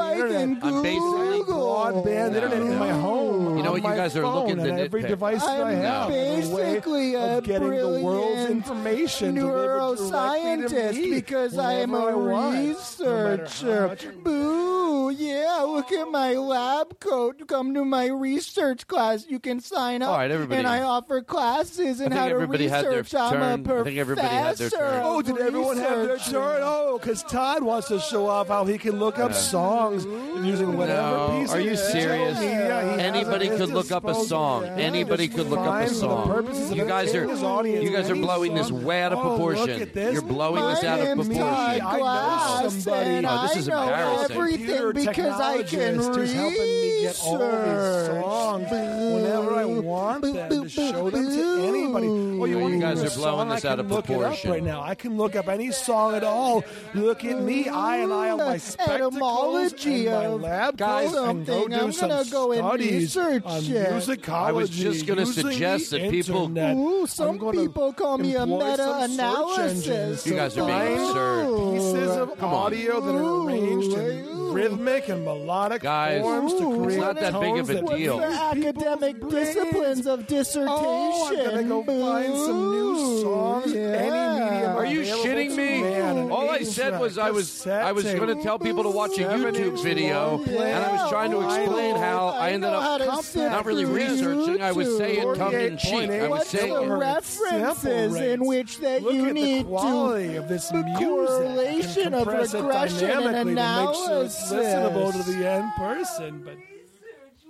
Google. 1.46 1.76
broadband 1.76 2.36
internet 2.36 2.62
in 2.62 2.78
my 2.78 2.92
home. 2.92 3.58
You 3.58 3.64
know 3.64 3.72
what? 3.72 3.84
You 3.84 3.90
guys 3.90 4.16
are 4.16 4.28
looking 4.28 4.60
at 4.60 4.80
every 4.80 5.02
device 5.02 5.44
that 5.44 5.62
I 5.62 5.74
I'm 5.74 6.10
basically 6.10 7.16
a 7.16 7.38
of 7.38 7.44
getting 7.44 7.70
the 7.70 8.02
world's 8.04 8.50
information 8.50 9.36
delivered 9.36 9.98
to 9.98 10.04
neuroscientist 10.04 10.96
me 10.96 11.12
because 11.12 11.58
I 11.58 11.74
am 11.74 11.94
a 11.94 12.06
whenever 12.06 12.34
I 12.34 12.56
no 12.56 12.70
researcher. 12.70 13.98
Boo! 14.24 15.10
Yeah, 15.12 15.62
look 15.68 15.92
at 15.92 16.10
my 16.10 16.34
lab 16.34 17.00
coat. 17.00 17.48
Come 17.48 17.74
to 17.74 17.86
my 17.86 18.08
research 18.08 18.88
class. 18.88 19.26
You 19.28 19.40
can 19.40 19.60
sign 19.60 20.02
up. 20.02 20.10
All 20.10 20.18
right, 20.18 20.32
everybody. 20.32 20.60
And 20.60 20.68
I 20.68 20.82
offer 20.82 21.22
classes 21.22 22.02
in 22.02 22.12
how 22.12 22.26
to 22.26 22.32
everybody 22.32 22.68
had 22.68 22.86
their 22.86 23.00
research. 23.00 23.16
I'm 23.34 23.66
a. 23.66 23.82
I 23.82 23.84
think 23.84 23.98
everybody 23.98 24.28
had 24.28 24.58
their 24.58 24.70
professor. 24.70 24.78
turn. 24.78 25.02
Oh, 25.04 25.22
did 25.22 25.38
everyone 25.38 25.78
have 25.78 26.06
their 26.06 26.20
shirt? 26.20 26.34
turn? 26.34 26.62
Oh, 26.64 26.98
because 27.00 27.24
Todd 27.24 27.64
wants 27.64 27.88
to 27.90 28.00
show 28.00 28.28
off 28.28 28.48
how 28.48 28.66
he 28.66 28.78
can 28.78 29.00
look 29.00 29.20
up 29.20 29.34
songs 29.34 30.06
using 30.46 30.78
whatever 30.78 31.18
No, 31.18 31.29
Bro, 31.30 31.46
are 31.50 31.60
you 31.60 31.76
serious? 31.76 32.38
Anybody 32.40 33.50
could 33.50 33.70
look 33.70 33.92
up 33.92 34.06
a 34.06 34.16
song. 34.16 34.66
Anybody 34.66 35.28
could 35.28 35.48
look 35.48 35.60
up 35.60 35.82
a 35.84 35.90
song. 35.90 36.74
You 36.74 36.86
guys 36.86 37.14
are 37.16 37.68
you 37.68 37.90
guys 37.92 38.10
are 38.10 38.16
blowing 38.16 38.56
this 38.56 38.72
way 38.72 39.02
out 39.04 39.14
of 39.14 39.20
proportion. 39.20 39.90
You're 39.96 40.22
blowing 40.22 40.64
this 40.64 40.84
out 40.84 41.00
of 41.00 41.16
proportion. 41.16 41.42
I 41.42 42.62
know 42.62 42.70
somebody. 42.70 43.26
Oh, 43.26 43.48
this 43.48 43.58
is 43.58 43.68
embarrassing. 43.68 44.38
Everything 44.38 44.94
because 44.94 45.40
I 45.40 45.64
can 45.64 45.98
read. 46.00 47.14
songs 47.14 48.72
whenever 48.72 49.54
I 49.56 49.66
want 49.66 50.22
them 50.24 50.64
to 50.64 50.70
show 50.70 51.10
them 51.10 51.26
to 51.26 51.68
anybody. 51.68 52.08
Oh, 52.08 52.46
you, 52.46 52.68
you 52.68 52.80
guys 52.80 53.04
are 53.04 53.20
blowing 53.20 53.50
this 53.50 53.66
out 53.66 53.80
of 53.80 53.88
proportion. 53.88 54.52
Right 54.52 54.64
now, 54.64 54.82
I 54.82 54.96
can 54.96 55.18
look 55.18 55.36
up 55.36 55.48
any 55.48 55.72
song 55.72 56.16
at 56.16 56.24
all. 56.24 56.64
Look 56.94 57.24
at 57.26 57.42
me, 57.42 57.68
I 57.68 57.98
and 57.98 58.14
I 58.14 58.32
on 58.32 58.38
my 58.40 58.58
spectacles 58.58 59.86
and 59.86 60.06
my 60.06 60.28
lab 60.28 60.78
guys 60.78 61.14
something. 61.26 61.74
I'm 61.74 61.92
going 61.92 62.26
to 62.26 62.32
go 62.32 62.52
and 62.52 62.80
research 62.80 63.44
it. 63.46 64.30
I 64.30 64.52
was 64.52 64.70
just 64.70 65.06
going 65.06 65.20
to 65.20 65.26
suggest 65.26 65.92
that 65.92 66.10
people. 66.10 66.58
Ooh, 66.58 67.08
some 67.08 67.40
people 67.52 67.94
call 67.94 68.18
me 68.18 68.36
a 68.36 68.46
meta 68.46 69.04
analysis. 69.04 70.26
You 70.26 70.36
guys 70.36 70.58
are 70.58 70.66
being 70.66 71.00
absurd. 71.00 71.74
Pieces 71.74 72.18
of 72.18 72.38
Come 72.38 72.54
audio 72.54 72.98
on. 72.98 73.08
that 73.08 73.16
are 73.16 73.46
arranged 73.46 73.98
in 73.98 74.40
rhythmic 74.54 75.10
and 75.10 75.24
melodic 75.26 75.82
guys, 75.82 76.22
forms 76.22 76.54
to 76.54 76.84
create. 76.84 76.88
It's 76.88 76.98
not 76.98 77.16
that 77.20 77.40
big 77.40 77.58
of 77.58 77.70
a 77.70 77.98
deal. 77.98 78.20
academic 78.22 79.30
disciplines 79.30 80.08
of 80.08 80.28
dissertation. 80.28 80.68
Oh, 80.70 81.30
I'm 81.30 81.36
going 81.36 81.58
to 81.58 81.64
go 81.70 81.84
find 81.84 82.36
some 82.36 82.72
new 82.72 83.22
songs. 83.22 83.74
Yeah. 83.74 83.80
Any 83.80 84.52
medium. 84.52 84.76
Are 84.76 84.86
you 84.86 85.02
shitting 85.02 85.56
me? 85.56 86.30
All 86.32 86.50
I 86.50 86.64
said 86.64 87.00
was 87.00 87.18
I 87.18 87.32
was 87.32 87.68
I 87.68 87.92
was 87.92 88.06
going 88.06 88.36
to 88.36 88.42
tell 88.44 88.60
people 88.60 88.84
to 88.84 88.90
watch 88.90 89.18
a 89.18 89.24
YouTube 89.24 89.82
video, 89.84 90.42
and 90.44 90.84
I 90.86 90.92
was 90.94 91.09
trying 91.10 91.32
to 91.32 91.42
explain 91.42 91.96
I 91.96 92.00
how 92.00 92.28
I, 92.28 92.50
I 92.50 92.52
ended 92.52 92.70
up 92.70 93.36
not 93.36 93.66
really 93.66 93.86
researching. 93.86 94.62
I 94.62 94.72
was 94.72 94.98
saying 94.98 95.36
tongue 95.36 95.54
in 95.54 95.78
cheek. 95.78 96.10
I 96.10 96.28
was 96.28 96.48
saying 96.48 96.90
references 96.90 98.16
in 98.16 98.46
which 98.46 98.80
that 98.80 99.04
Look 99.04 99.14
you 99.14 99.34
need 99.34 99.66
to 99.66 100.38
of 100.38 100.48
this 100.48 100.70
the 100.70 100.84
correlation 100.98 102.14
of 102.14 102.28
regression 102.28 103.10
and 103.10 103.50
analysis. 103.50 104.50
To 104.50 104.56
make 104.56 104.64
sure 104.64 104.68
it's 104.68 104.68
listenable 104.68 105.12
to 105.12 105.32
the 105.32 105.50
end 105.50 105.72
person, 105.78 106.44
but. 106.44 106.58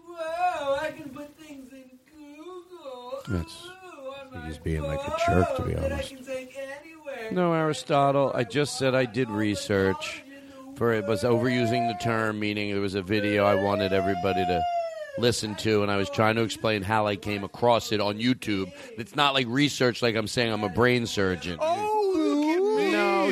Whoa, 0.08 0.78
I 0.82 0.92
can 0.92 1.10
put 1.10 1.36
things 1.38 1.72
in 1.72 2.00
Google. 2.16 3.22
That's 3.28 3.70
he's 4.46 4.58
being 4.58 4.82
like 4.82 5.00
a 5.00 5.16
jerk, 5.26 5.56
to 5.58 5.64
be 5.64 5.76
honest. 5.76 6.14
No, 7.32 7.54
Aristotle, 7.54 8.32
I 8.34 8.44
just 8.44 8.78
said 8.78 8.96
I 8.96 9.06
did 9.06 9.30
research 9.30 10.24
for 10.80 10.94
it 10.94 11.06
was 11.06 11.24
overusing 11.24 11.92
the 11.92 11.98
term, 12.02 12.40
meaning 12.40 12.70
it 12.70 12.80
was 12.80 12.96
a 12.96 13.02
video 13.02 13.44
I 13.44 13.54
wanted 13.54 13.92
everybody 13.92 14.46
to 14.46 14.64
listen 15.18 15.54
to, 15.56 15.84
and 15.84 15.92
I 15.92 15.98
was 15.98 16.10
trying 16.10 16.38
to 16.38 16.42
explain 16.42 16.84
how 16.84 17.06
I 17.06 17.18
came 17.18 17.44
across 17.44 17.92
it 17.92 18.00
on 18.00 18.18
YouTube. 18.18 18.72
It's 18.98 19.14
not 19.14 19.34
like 19.34 19.46
research, 19.50 20.02
like 20.02 20.16
I'm 20.16 20.28
saying 20.28 20.54
I'm 20.54 20.64
a 20.64 20.70
brain 20.70 21.06
surgeon. 21.06 21.58
Oh! 21.60 21.99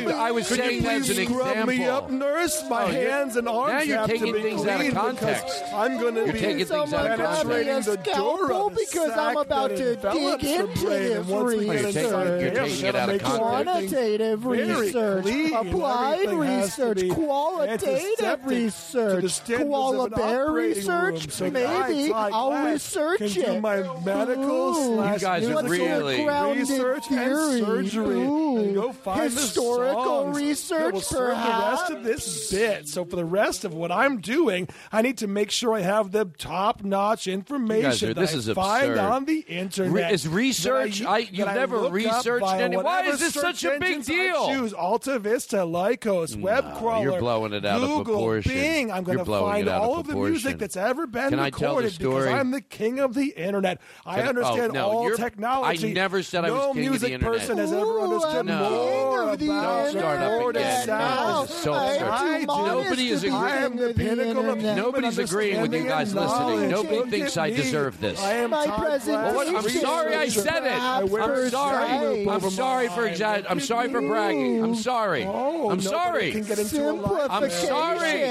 me. 0.08 0.14
I 0.14 0.30
was 0.30 0.48
Could 0.48 0.58
saying 0.58 0.82
you 0.82 0.88
please 0.88 1.06
scrub 1.26 1.48
example. 1.48 1.66
me 1.66 1.84
up, 1.84 2.10
nurse? 2.10 2.62
My 2.68 2.84
oh, 2.84 2.86
hands 2.88 3.36
and 3.36 3.48
arms 3.48 3.72
now 3.72 3.80
you're 3.82 4.06
taking 4.06 4.34
things 4.34 4.66
out 4.66 4.84
of 4.84 4.94
context. 4.94 5.62
I'm 5.72 5.98
going 6.00 6.14
to 6.14 6.32
be 6.32 6.38
taking 6.38 6.66
things 6.66 6.92
out 6.92 7.10
of 7.10 7.18
the 7.18 7.24
context. 7.24 8.16
door 8.16 8.52
of 8.52 8.74
the 8.74 8.86
because 8.88 9.10
I'm 9.10 9.36
about 9.36 9.70
to 9.70 9.96
dig 9.96 10.44
into 10.44 10.86
this 10.88 11.26
research. 11.26 11.94
You're 11.94 12.50
taking- 12.50 12.86
it 12.86 12.94
out 12.96 13.08
of 13.10 13.22
context. 13.22 13.38
Quantitative 13.38 14.46
research, 14.46 15.26
applied 15.52 16.30
research, 16.30 17.08
qualitative 17.10 18.44
research, 18.46 19.44
qualitative 19.46 20.48
research. 20.50 21.40
Maybe 21.40 22.12
I'll 22.12 22.64
research 22.72 23.18
can 23.18 23.28
do 23.28 23.42
it. 23.42 23.60
my 23.60 23.76
medical 24.04 24.74
slash 24.74 25.20
You 25.20 25.26
guys 25.26 25.62
really- 25.64 26.26
research 26.26 27.04
and 27.10 27.64
surgery. 27.64 28.74
Go 28.74 28.92
find 28.92 29.30
the 29.32 29.40
songs 30.04 30.36
oh, 30.36 30.40
research, 30.40 30.80
that 30.80 30.92
will 30.92 31.00
serve 31.00 31.34
perhaps? 31.34 31.88
the 31.88 31.94
rest 31.94 31.98
of 31.98 32.04
this 32.04 32.50
bit. 32.50 32.88
So 32.88 33.04
for 33.04 33.16
the 33.16 33.24
rest 33.24 33.64
of 33.64 33.74
what 33.74 33.92
I'm 33.92 34.20
doing, 34.20 34.68
I 34.92 35.02
need 35.02 35.18
to 35.18 35.26
make 35.26 35.50
sure 35.50 35.74
I 35.74 35.80
have 35.80 36.12
the 36.12 36.26
top-notch 36.26 37.26
information 37.26 38.10
are, 38.10 38.14
this 38.14 38.34
is 38.34 38.48
I 38.48 38.54
find 38.54 38.90
absurd. 38.92 38.98
on 38.98 39.24
the 39.24 39.40
internet. 39.40 39.92
Re- 39.92 40.12
is 40.12 40.28
research? 40.28 41.02
I, 41.02 41.18
you 41.18 41.44
never 41.44 41.88
researched 41.88 42.46
any. 42.46 42.76
Why 42.76 43.04
is 43.04 43.20
this 43.20 43.34
such 43.34 43.64
a 43.64 43.78
big 43.78 44.04
deal? 44.04 44.36
I 44.36 44.54
choose 44.54 44.72
Alta 44.72 45.18
Vista, 45.18 45.58
Lycos, 45.58 46.36
no, 46.36 46.46
WebCrawler. 46.46 47.02
You're 47.02 47.20
blowing 47.20 47.52
it 47.52 47.64
out 47.64 47.80
Google, 47.80 47.98
of 48.00 48.06
proportion. 48.06 48.52
Bing. 48.52 48.92
I'm 48.92 49.04
going 49.04 49.18
to 49.18 49.24
find 49.24 49.68
all 49.68 50.00
of, 50.00 50.06
the 50.06 50.14
music 50.14 50.58
that's 50.58 50.76
ever 50.76 51.06
been 51.06 51.30
Can 51.30 51.40
recorded 51.40 51.96
because 51.98 52.26
I'm 52.26 52.50
the 52.50 52.60
king 52.60 53.00
of 53.00 53.14
the 53.14 53.28
internet. 53.28 53.80
I 54.06 54.16
Can 54.16 54.26
oh, 54.26 54.28
understand 54.28 54.70
oh, 54.70 54.74
no, 54.74 54.90
all 54.90 55.10
technology. 55.16 55.90
I 55.90 55.92
never 55.92 56.22
said 56.22 56.44
I 56.44 56.50
was 56.50 56.60
no 56.60 56.74
king 56.74 56.88
of 56.88 57.00
the 57.00 57.12
internet. 57.12 57.20
No 57.22 57.30
music 57.30 57.46
person 57.46 57.58
has 57.58 57.72
ever 57.72 58.00
understood 58.00 58.46
no. 58.46 58.70
more 58.70 59.22
about 59.22 59.87
start 59.90 60.20
up 60.20 60.48
again. 60.48 60.86
No, 60.86 61.46
so 61.48 61.72
I, 61.72 62.44
nobody 62.46 63.08
is 63.08 63.24
agreeing. 63.24 63.76
the 63.76 63.94
pinnacle 63.94 64.48
of 64.50 64.58
nobody's 64.62 65.18
agreeing 65.18 65.60
with 65.60 65.72
you 65.72 65.84
guys 65.84 66.14
listening. 66.14 66.70
Nobody 66.70 67.10
thinks 67.10 67.36
I 67.36 67.50
deserve 67.50 68.00
this. 68.00 68.20
I 68.22 68.32
am 68.34 68.50
my 68.50 68.66
presentation. 68.66 69.34
Well, 69.36 69.56
I'm 69.56 69.68
sorry 69.68 70.14
I 70.14 70.28
said 70.28 70.64
it. 70.64 70.72
I'm 70.72 71.08
sorry. 71.50 72.28
I'm 72.28 72.50
sorry 72.50 72.88
for 72.88 73.08
exag- 73.08 73.46
I'm 73.48 73.60
sorry 73.60 73.90
for 73.90 74.00
bragging. 74.00 74.62
I'm 74.62 74.74
sorry. 74.74 75.24
I'm 75.24 75.80
sorry. 75.80 76.34
I'm 76.36 77.50
sorry. 77.50 78.28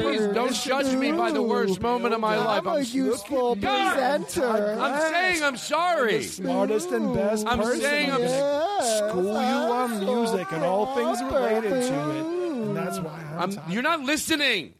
Please 0.00 0.26
don't 0.34 0.54
judge 0.54 0.94
me 0.96 1.12
by 1.12 1.30
the 1.30 1.42
worst 1.42 1.80
moment 1.80 2.14
of 2.14 2.20
my 2.20 2.36
life. 2.36 2.66
I'm 2.66 2.76
a 2.76 2.80
useful 2.80 3.56
presenter. 3.56 4.76
I'm 4.80 5.12
saying 5.12 5.42
I'm 5.42 5.56
sorry. 5.56 6.22
Smartest 6.22 6.90
and 6.90 7.14
best. 7.14 7.46
I'm 7.46 7.62
saying 7.76 8.10
I'm 8.12 8.26
school 8.28 9.32
you 9.32 9.38
on 9.38 9.90
music 10.00 10.25
music 10.30 10.52
and 10.52 10.64
all 10.64 10.94
things 10.94 11.22
related 11.22 11.70
to 11.70 12.10
it. 12.10 12.26
And 12.26 12.76
that's 12.76 12.98
why 13.00 13.20
I'm. 13.38 13.58
I'm 13.58 13.70
you're 13.70 13.82
not 13.82 14.00
listening. 14.00 14.74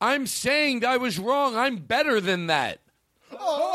I'm 0.00 0.26
saying 0.26 0.84
I 0.84 0.96
was 0.96 1.18
wrong. 1.18 1.56
I'm 1.56 1.76
better 1.76 2.20
than 2.20 2.46
that. 2.46 2.80
Oh 3.38 3.69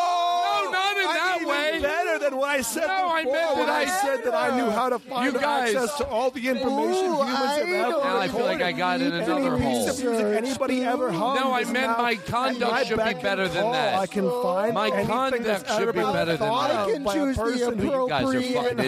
why 2.38 2.56
I 2.56 2.62
said 2.62 2.88
no, 2.88 3.10
I 3.10 3.24
meant 3.24 3.56
that 3.56 3.70
I 3.70 3.86
said 3.86 4.24
that 4.24 4.34
I 4.34 4.56
knew 4.58 4.70
how 4.70 4.90
to 4.90 5.00
find 5.00 5.34
you 5.34 5.40
guys. 5.40 5.76
access 5.76 5.98
to 5.98 6.08
all 6.08 6.32
the 6.32 6.48
information 6.48 7.06
Ooh, 7.06 7.24
humans 7.24 7.30
I 7.30 7.60
have 7.60 7.68
ever 7.68 7.90
Now 7.90 8.18
I 8.18 8.28
feel 8.28 8.46
like 8.46 8.62
I 8.62 8.72
got 8.72 9.02
in 9.02 9.14
another 9.14 9.58
hole. 9.58 9.90
anybody 10.34 10.84
ever. 10.84 11.12
No, 11.12 11.54
I 11.54 11.64
meant 11.66 11.98
my 11.98 12.16
conduct 12.16 12.88
should 12.88 12.98
be 13.04 13.14
better 13.22 13.48
than 13.48 13.72
that. 13.72 13.96
I 13.96 14.08
can 14.08 14.30
find 14.30 14.74
My 14.74 14.88
anything 14.88 15.08
conduct 15.08 15.70
should 15.70 15.94
be 15.94 16.02
better 16.02 16.38
than 16.38 16.38
thought 16.38 16.70
that. 16.70 16.88
I 16.88 16.92
can 16.92 17.06
choose 17.06 17.36
the 17.36 17.44
person 17.44 17.78
who 17.78 18.10
fucking 18.10 18.58
appropriate 18.58 18.80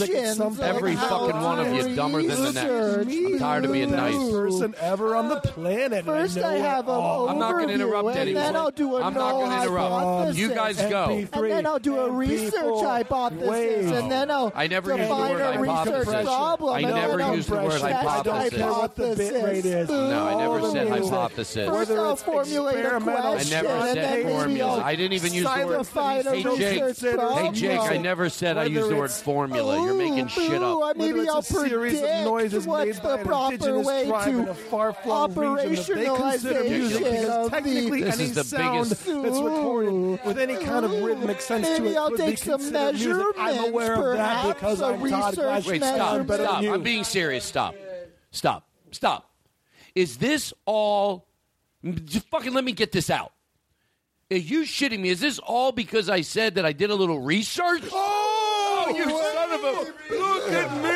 idiots. 0.00 0.60
Every 0.60 0.96
fucking 0.96 1.40
one 1.40 1.58
of 1.60 1.74
you 1.74 1.94
dumber 1.94 2.22
than 2.22 2.42
the 2.42 2.52
next. 2.52 3.16
I'm 3.16 3.38
tired 3.38 3.64
of 3.64 3.72
being 3.72 3.90
the 3.90 3.96
nice. 3.96 4.30
person 4.30 4.74
ever 4.80 5.16
on 5.16 5.28
the 5.28 5.40
planet. 5.40 6.04
First, 6.04 6.38
I 6.38 6.54
have 6.54 6.88
a 6.88 6.92
overview. 6.92 7.30
I'm 7.30 7.38
not 7.38 7.52
going 7.52 7.68
to 7.68 7.74
interrupt 7.74 8.16
anyone. 8.16 8.54
I'm 9.02 9.14
not 9.14 9.32
going 9.32 9.50
to 9.50 9.62
interrupt. 9.62 10.36
You 10.36 10.48
guys 10.48 10.76
go. 10.76 11.26
And 11.32 11.44
then 11.50 11.66
I'll 11.66 11.78
do 11.78 11.98
a 11.98 12.10
research 12.10 12.61
research. 12.70 12.86
I 12.86 13.02
bought 13.02 13.32
and 13.32 14.10
then 14.10 14.30
oh, 14.30 14.50
I 14.54 14.66
never 14.66 14.96
used 14.96 15.10
the 15.10 15.14
word 15.14 15.40
a 15.40 15.60
research 15.60 16.24
problem. 16.24 16.74
I 16.74 16.80
never 16.82 17.34
use 17.34 17.46
the 17.46 17.56
word 17.56 17.80
hypothesis. 17.80 18.60
what 18.60 18.96
the 18.96 19.14
bit 19.16 19.44
rate 19.44 19.64
is. 19.64 19.88
No, 19.88 20.26
I 20.26 20.34
never 20.34 20.60
said 20.70 20.88
hypothesis. 20.88 21.68
First 21.68 21.90
Whether 21.90 22.06
I 22.06 22.12
it's 22.12 22.22
formulate 22.22 22.84
a 22.84 23.00
question. 23.00 23.56
I 23.56 23.62
never 23.62 23.94
said 23.94 24.30
formula. 24.30 24.82
I 24.82 24.96
didn't 24.96 25.14
even 25.14 25.32
use 25.32 25.44
the 25.44 25.66
word. 25.66 25.86
Hey 26.22 26.42
Jake, 26.42 26.98
hey 26.98 27.50
Jake, 27.52 27.80
I 27.80 27.96
never 27.96 28.28
said 28.28 28.58
I 28.58 28.64
used 28.64 28.90
the 28.90 28.96
word 28.96 29.10
formula. 29.10 29.82
You're 29.84 29.94
making 29.94 30.26
shit 30.28 30.62
up. 30.62 30.96
Maybe 30.96 31.28
I'll 31.28 31.42
predict 31.42 32.02
noises 32.24 32.66
what's 32.66 32.98
the 32.98 33.18
proper 33.18 33.80
way 33.80 34.04
to 34.04 34.10
operationalize 34.10 36.44
of 36.44 36.52
the 37.64 38.02
this 38.02 38.20
is 38.20 38.34
the 38.34 38.56
biggest 38.56 39.04
that's 39.04 39.40
recorded 39.40 40.20
with 40.24 40.38
any 40.38 40.56
kind 40.56 40.84
of 40.84 40.92
rhythmic 40.92 41.40
sense 41.40 41.66
Maybe 41.66 41.88
to 41.88 41.92
it 41.92 41.96
I'll 41.96 42.16
take 42.16 42.38
some 42.60 42.72
considered. 42.72 43.34
I'm 43.36 43.54
measurements, 43.54 43.68
aware 43.68 44.12
of 44.12 44.16
that 44.16 44.54
because 44.54 44.80
a 44.80 44.86
I'm 44.86 44.92
Todd 44.92 45.02
research 45.02 45.34
Glass. 45.34 45.66
Wait, 45.66 45.80
measurement. 45.80 45.96
stop, 45.96 46.26
better 46.26 46.44
stop. 46.44 46.64
I'm 46.64 46.82
being 46.82 47.04
serious. 47.04 47.44
Stop, 47.44 47.74
stop, 48.30 48.68
stop. 48.90 49.30
Is 49.94 50.16
this 50.18 50.52
all 50.64 51.26
Just 52.04 52.28
fucking 52.28 52.54
let 52.54 52.64
me 52.64 52.72
get 52.72 52.92
this 52.92 53.10
out. 53.10 53.32
Are 54.30 54.36
you 54.36 54.62
shitting 54.62 55.00
me? 55.00 55.10
Is 55.10 55.20
this 55.20 55.38
all 55.38 55.72
because 55.72 56.08
I 56.08 56.22
said 56.22 56.54
that 56.54 56.64
I 56.64 56.72
did 56.72 56.90
a 56.90 56.94
little 56.94 57.20
research? 57.20 57.82
Oh, 57.92 58.92
you 58.96 59.04
son 59.04 59.52
of 59.52 59.62
a! 59.62 59.72
Look 60.14 60.52
at 60.52 60.82
me! 60.82 60.91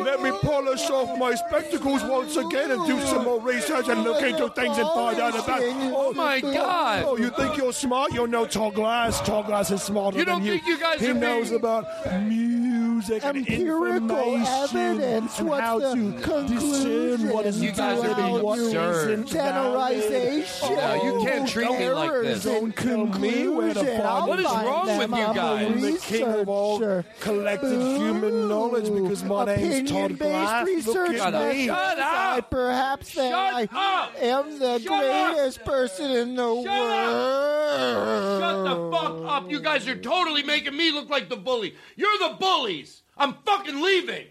Oh, 0.00 0.04
let 0.04 0.22
me 0.22 0.30
polish 0.40 0.88
off 0.90 1.18
my 1.18 1.34
spectacles 1.34 2.02
once 2.04 2.36
again 2.36 2.70
and 2.70 2.86
do 2.86 3.00
some 3.06 3.24
more 3.24 3.40
research 3.40 3.88
and 3.88 4.02
look 4.02 4.22
into 4.22 4.48
things 4.50 4.76
and 4.78 4.86
find 4.88 5.20
out 5.20 5.34
about. 5.34 5.60
Oh 5.62 6.12
my 6.14 6.40
God! 6.40 7.04
Oh, 7.06 7.16
you 7.16 7.30
think 7.30 7.56
you're 7.56 7.72
smart? 7.72 8.12
You're 8.12 8.26
no 8.26 8.46
Todd 8.46 8.74
Glass. 8.74 9.20
Todd 9.20 9.46
Glass 9.46 9.70
is 9.70 9.82
smarter 9.82 10.18
You 10.18 10.24
don't 10.24 10.38
than 10.42 10.46
you. 10.46 10.52
think 10.54 10.66
you 10.66 10.78
guys 10.78 11.00
he 11.00 11.08
are 11.10 11.14
knows 11.14 11.48
being- 11.50 11.60
about 11.60 11.84
music 12.22 13.24
and 13.24 13.36
Empirical 13.38 14.34
information 14.34 14.78
evidence. 14.78 15.38
and 15.38 15.48
What's 15.48 15.60
how 15.62 15.78
the 15.78 15.94
to 15.94 16.48
discern 16.48 17.28
what 17.30 17.46
is 17.46 17.60
You 17.62 17.72
guys 17.72 17.98
are 18.04 18.14
being 18.14 18.42
what 18.42 18.58
absurd. 18.58 19.10
isn't. 19.10 19.28
Generalization. 19.28 20.74
No, 20.76 20.94
you 21.04 21.24
can't 21.26 21.48
treat 21.48 21.70
me 21.70 21.90
like 21.90 22.12
this. 22.22 22.44
Don't 22.44 22.76
tell 22.76 23.06
me 23.06 23.48
where 23.48 23.74
to 23.74 23.84
find 23.84 24.28
What 24.28 24.38
is 24.40 24.44
wrong 24.46 24.86
with 24.98 25.10
you 25.10 25.34
guys? 25.34 25.66
I'm 25.66 25.80
the 25.80 25.98
king 25.98 26.22
of 26.24 26.48
all 26.48 26.78
researcher. 26.78 27.04
collective 27.20 27.80
human 27.98 28.48
knowledge 28.48 28.92
because 28.92 29.24
my 29.24 29.44
name's 29.56 29.89
Todd 29.90 30.18
Glass. 30.18 30.66
research 30.66 31.12
Look 31.12 31.20
at 31.20 31.54
me. 31.54 31.66
Shut 31.66 31.98
up! 31.98 32.36
I 32.36 32.40
perhaps 32.40 33.14
that 33.14 33.32
I 33.34 34.10
am 34.20 34.58
the 34.58 34.78
Shut 34.80 35.04
up! 35.04 35.34
greatest 35.34 35.64
person 35.64 36.10
in 36.10 36.34
the 36.34 36.54
world. 36.54 36.66
Shut 38.40 38.64
the 38.64 38.90
fuck 38.92 39.24
up. 39.24 39.50
You 39.50 39.60
guys 39.60 39.86
are 39.88 39.96
totally 39.96 40.42
making 40.42 40.76
me 40.76 40.90
look 40.92 41.08
like 41.10 41.28
the 41.28 41.36
bully. 41.36 41.74
You're 41.96 42.18
the 42.18 42.36
bullies. 42.38 43.02
I'm 43.16 43.34
fucking 43.44 43.80
leaving. 43.80 44.26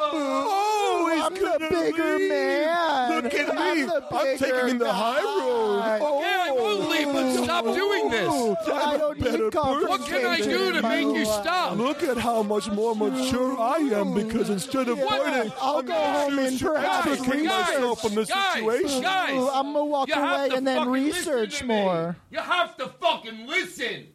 Oh, 0.00 1.10
he's 1.12 1.22
I'm 1.24 1.34
the 1.34 1.40
gonna 1.40 1.68
bigger 1.82 2.18
leave. 2.18 2.28
man. 2.30 3.22
Look 3.22 3.34
at 3.34 3.58
I'm 3.58 3.76
me. 3.86 3.92
I'm 4.10 4.24
bigger 4.24 4.38
taking 4.38 4.78
the 4.78 4.92
high 4.92 5.22
road. 5.22 5.78
guy. 5.80 5.98
Oh, 6.02 6.20
Yeah, 6.20 6.44
I 6.46 6.50
won't 6.52 6.88
leave, 6.90 7.06
but 7.12 7.44
stop 7.44 7.64
doing 7.64 8.10
this. 8.10 8.28
I 8.68 8.96
don't 8.98 9.18
better 9.20 9.38
need 9.44 9.52
person. 9.52 9.88
What 9.88 10.06
can 10.06 10.26
I 10.26 10.40
do 10.40 10.72
to 10.72 10.82
make 10.82 11.16
you 11.16 11.24
stop? 11.24 11.76
Look 11.76 12.02
at 12.02 12.16
how 12.18 12.42
much 12.42 12.70
more 12.70 12.94
mature 12.94 13.58
I 13.60 13.76
am 13.78 14.14
because 14.14 14.50
instead 14.50 14.88
of 14.88 14.98
What? 14.98 15.22
fighting, 15.26 15.52
I'll 15.60 15.78
I'm 15.78 15.86
go 15.86 15.92
gonna 15.92 16.18
home 16.18 16.30
choose 16.36 16.48
and 16.50 16.58
to 16.60 16.64
perhaps 16.66 17.06
extricate 17.08 17.44
myself 17.44 18.00
from 18.02 18.14
the 18.14 18.24
Guys, 18.24 18.54
situation. 18.54 19.02
guys, 19.02 19.50
I'm 19.54 19.72
gonna 19.72 19.84
walk 19.84 20.08
away 20.14 20.50
and 20.54 20.66
then 20.66 20.88
research 20.88 21.50
listen 21.50 21.68
to 21.68 21.74
me. 21.74 21.82
more. 21.82 22.16
You 22.30 22.38
have 22.38 22.76
to 22.78 22.88
fucking 22.88 23.46
listen. 23.46 24.06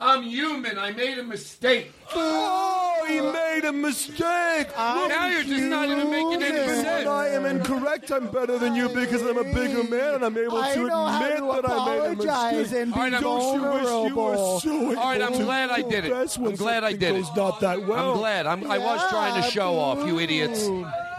I'm 0.00 0.22
human. 0.24 0.76
I 0.78 0.90
made 0.90 1.18
a 1.18 1.22
mistake. 1.22 1.92
Oh, 2.14 3.04
he 3.08 3.20
made 3.20 3.64
a 3.64 3.72
mistake. 3.72 4.68
I'm 4.76 5.08
Now 5.08 5.28
you're 5.28 5.44
just 5.44 5.62
not 5.64 5.88
even 5.88 6.10
making 6.10 6.42
any 6.42 6.46
human. 6.58 6.66
When 6.66 6.84
sense. 6.84 7.06
I 7.08 7.28
am 7.28 7.46
incorrect, 7.46 8.10
I'm 8.10 8.26
better 8.28 8.58
than 8.58 8.74
you 8.74 8.88
because 8.88 9.22
I'm 9.22 9.38
a 9.38 9.44
bigger 9.44 9.84
man 9.84 10.16
and 10.16 10.24
I'm 10.24 10.36
able 10.36 10.58
I 10.58 10.74
to 10.74 10.80
admit 10.86 11.36
to 11.38 11.62
that 11.62 11.70
I 11.70 11.98
made 11.98 12.06
a 12.06 12.16
mistake. 12.16 12.76
and 12.82 12.92
be 12.92 12.98
All 12.98 13.04
right, 13.04 13.12
I'm- 13.14 13.22
Don't 13.22 13.54
you 13.54 13.62
wish 13.62 13.82
you 13.82 14.16
were 14.16 14.34
vulnerable. 14.34 14.60
so 14.60 14.70
able 14.90 14.98
All 14.98 15.04
right, 15.04 15.22
I'm 15.22 15.32
glad 15.32 15.70
I 15.70 15.82
did 15.82 16.04
it. 16.04 16.12
I'm 16.38 16.54
glad 16.56 16.84
I 16.84 16.92
did 16.92 17.14
it. 17.14 17.26
not 17.36 17.60
that 17.60 17.86
well. 17.86 18.12
I'm 18.12 18.18
glad. 18.18 18.46
I'm, 18.46 18.70
I 18.70 18.78
was 18.78 19.08
trying 19.10 19.40
to 19.42 19.48
show 19.50 19.78
off, 19.78 20.06
you 20.06 20.18
idiots. 20.18 20.68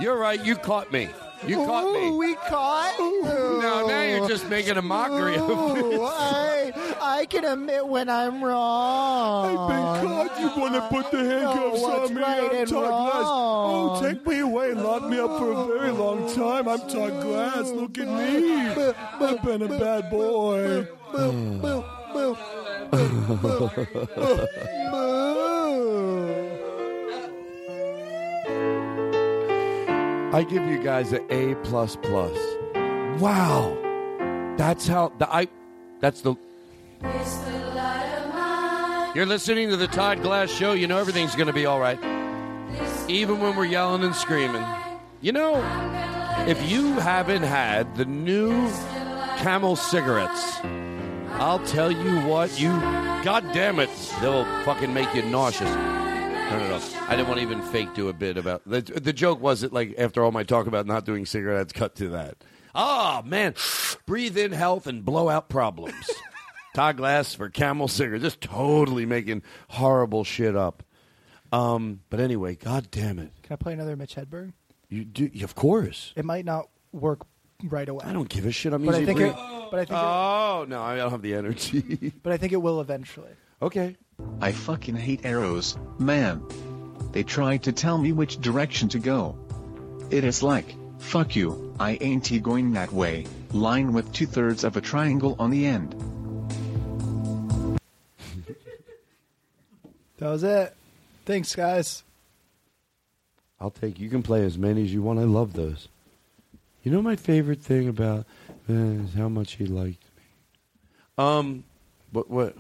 You're 0.02 0.18
right. 0.18 0.44
You 0.44 0.56
caught 0.58 0.92
me. 0.92 1.10
You 1.48 1.58
caught 1.58 1.94
me. 1.94 2.12
we 2.12 2.36
caught. 2.36 2.96
No, 3.00 3.86
now 3.88 4.02
you're 4.02 4.28
just 4.28 4.50
making 4.50 4.78
a 4.78 4.82
mockery 4.82 5.36
of 5.36 5.50
Ooh, 5.50 5.76
me. 5.76 6.00
I, 6.02 6.74
I 7.02 7.26
can 7.26 7.46
admit 7.46 7.88
when 7.88 8.10
I'm 8.10 8.44
wrong. 8.44 9.58
I've 9.58 9.70
been 9.70 10.10
caught. 10.10 10.40
You 10.40 10.62
want 10.62 10.74
to 10.76 10.82
put 10.90 11.12
the 11.12 11.20
handcuffs 11.20 11.82
what's 11.82 12.10
on 12.10 12.16
me? 12.16 12.22
right 12.22 12.50
I'm 12.50 12.56
and 12.56 12.70
Todd 12.70 12.88
Glass. 12.90 13.26
Oh, 13.28 13.88
wrong. 13.88 14.04
take 14.04 14.26
me 14.28 14.40
away 14.40 14.74
lock 14.74 15.04
me 15.10 15.20
up 15.20 15.38
for 15.40 15.52
a 15.52 15.66
very 15.68 15.92
long 15.92 16.34
time. 16.34 16.68
I'm 16.68 16.80
Todd 16.80 17.22
Glass. 17.22 17.70
Look 17.70 17.98
at 17.98 18.08
me. 18.08 18.68
I've 19.26 19.44
been 19.44 19.62
a 19.62 19.68
bad 19.68 20.10
boy. 20.10 20.88
Boo, 21.12 21.32
boo, 21.62 21.84
boo, 22.14 22.38
boo, 22.92 23.38
boo, 23.38 23.70
boo. 24.16 25.25
I 30.36 30.44
give 30.44 30.68
you 30.68 30.84
guys 30.84 31.14
an 31.14 31.26
A 31.30 31.56
plus 31.64 31.96
plus. 31.96 32.38
Wow, 33.22 33.74
that's 34.58 34.86
how 34.86 35.14
the 35.18 35.34
I. 35.34 35.48
That's 36.02 36.20
the. 36.20 36.36
You're 39.16 39.26
listening 39.26 39.70
to 39.70 39.78
the 39.78 39.88
Todd 39.88 40.22
Glass 40.22 40.52
Show. 40.52 40.74
You 40.74 40.88
know 40.88 40.98
everything's 40.98 41.36
going 41.36 41.48
to 41.48 41.54
be 41.54 41.66
all 41.66 41.80
right, 41.80 41.98
even 43.08 43.40
when 43.40 43.56
we're 43.56 43.64
yelling 43.64 44.04
and 44.04 44.14
screaming. 44.14 44.66
You 45.22 45.32
know, 45.32 45.56
if 46.50 46.70
you 46.70 46.92
haven't 47.00 47.44
had 47.44 47.96
the 47.96 48.04
new 48.04 48.70
Camel 49.38 49.78
cigarettes, 49.78 50.60
I'll 51.40 51.66
tell 51.66 51.90
you 51.90 52.20
what. 52.28 52.60
You, 52.60 52.72
God 53.24 53.54
damn 53.54 53.80
it, 53.80 53.90
they'll 54.20 54.44
fucking 54.66 54.94
make 54.94 55.16
you 55.16 55.22
nauseous. 55.22 56.05
No, 56.58 56.68
no, 56.70 56.78
no. 56.78 56.84
I 57.08 57.16
didn't 57.16 57.28
want 57.28 57.40
to 57.40 57.46
even 57.46 57.62
fake 57.62 57.94
do 57.94 58.10
a 58.10 58.14
bit 58.14 58.38
about 58.38 58.62
the 58.66 58.82
the 58.82 59.14
joke 59.14 59.42
was 59.42 59.64
it 59.64 59.74
like 59.74 59.96
after 59.98 60.24
all 60.24 60.32
my 60.32 60.44
talk 60.44 60.68
about 60.68 60.86
not 60.86 61.06
doing 61.06 61.26
cigarettes, 61.26 61.74
cut 61.74 61.96
to 61.96 62.10
that. 62.10 62.38
Ah 62.74 63.22
man, 63.26 63.56
breathe 64.06 64.38
in 64.38 64.52
health 64.52 64.88
and 64.88 65.04
blow 65.06 65.30
out 65.30 65.50
problems. 65.50 66.10
Todd 66.76 66.98
Glass 66.98 67.34
for 67.34 67.50
Camel 67.50 67.88
cigarettes, 67.88 68.24
just 68.24 68.42
totally 68.42 69.06
making 69.06 69.44
horrible 69.70 70.24
shit 70.26 70.56
up. 70.58 70.84
Um, 71.54 72.02
but 72.10 72.20
anyway, 72.20 72.56
god 72.56 72.90
damn 72.92 73.18
it, 73.20 73.32
Can 73.44 73.54
I 73.54 73.56
play 73.56 73.74
another 73.74 73.96
Mitch 73.96 74.16
Hedberg? 74.16 74.52
you 74.90 75.06
do 75.06 75.30
of 75.44 75.56
course. 75.56 76.14
It 76.16 76.26
might 76.26 76.46
not 76.46 76.70
work 76.92 77.22
right 77.64 77.88
away. 77.88 78.04
I 78.06 78.12
don't 78.14 78.28
give 78.30 78.46
a 78.46 78.52
shit. 78.52 78.74
I'm 78.74 78.84
but 78.86 78.96
I 78.96 79.06
think 79.06 79.20
it, 79.22 79.34
but 79.36 79.80
I 79.80 79.86
think 79.86 79.92
Oh 79.92 80.66
no, 80.68 80.82
I 80.82 80.98
don't 80.98 81.12
have 81.12 81.22
the 81.22 81.34
energy. 81.36 82.12
but 82.24 82.34
I 82.34 82.38
think 82.38 82.52
it 82.54 82.62
will 82.62 82.82
eventually. 82.82 83.32
Okay. 83.62 83.96
I 84.42 84.52
fucking 84.52 84.96
hate 84.96 85.26
arrows, 85.26 85.78
man. 86.00 86.44
They 87.12 87.24
tried 87.24 87.64
to 87.64 87.72
tell 87.72 87.98
me 87.98 88.12
which 88.12 88.40
direction 88.40 88.90
to 88.90 89.00
go. 89.00 89.38
It 90.10 90.24
is 90.24 90.44
like, 90.44 90.76
fuck 91.00 91.36
you, 91.36 91.74
I 91.80 91.98
ain't 92.02 92.44
going 92.44 92.74
that 92.74 92.92
way, 92.92 93.26
line 93.52 93.94
with 93.94 94.12
two 94.14 94.26
thirds 94.26 94.64
of 94.64 94.78
a 94.78 94.82
triangle 94.82 95.36
on 95.40 95.50
the 95.50 95.66
end. 95.66 95.96
That 100.18 100.30
was 100.30 100.44
it. 100.44 100.74
Thanks, 101.26 101.54
guys. 101.54 102.04
I'll 103.60 103.72
take. 103.72 104.00
You 104.00 104.10
can 104.10 104.24
play 104.24 104.44
as 104.46 104.58
many 104.58 104.84
as 104.84 104.94
you 104.94 105.02
want. 105.02 105.20
I 105.20 105.24
love 105.24 105.54
those. 105.54 105.90
You 106.84 106.92
know 106.92 107.02
my 107.02 107.16
favorite 107.16 107.62
thing 107.62 107.88
about 107.88 108.26
uh, 108.70 108.74
is 108.74 109.14
how 109.14 109.28
much 109.28 109.54
he 109.54 109.66
liked 109.66 110.04
me. 110.16 110.24
Um, 111.18 111.64
but 112.14 112.30
what? 112.30 112.56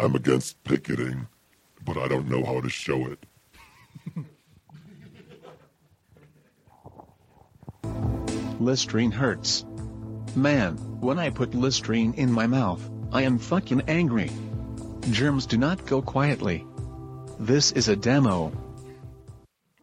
I'm 0.00 0.14
against 0.14 0.64
picketing, 0.64 1.26
but 1.84 1.98
I 1.98 2.08
don't 2.08 2.26
know 2.26 2.42
how 2.42 2.62
to 2.62 2.70
show 2.70 3.06
it. 3.06 3.26
Listerine 8.58 9.10
hurts. 9.10 9.66
Man, 10.34 10.78
when 11.00 11.18
I 11.18 11.28
put 11.28 11.54
Listerine 11.54 12.14
in 12.14 12.32
my 12.32 12.46
mouth, 12.46 12.80
I 13.12 13.22
am 13.22 13.38
fucking 13.38 13.82
angry. 13.88 14.30
Germs 15.10 15.44
do 15.44 15.58
not 15.58 15.84
go 15.84 16.00
quietly. 16.00 16.66
This 17.38 17.72
is 17.72 17.88
a 17.88 17.96
demo. 17.96 18.52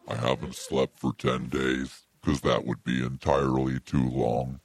I 0.08 0.16
haven't 0.16 0.56
slept 0.56 0.98
for 0.98 1.12
10 1.16 1.48
days, 1.48 2.06
because 2.20 2.40
that 2.40 2.64
would 2.64 2.82
be 2.82 3.04
entirely 3.04 3.78
too 3.78 4.08
long. 4.08 4.58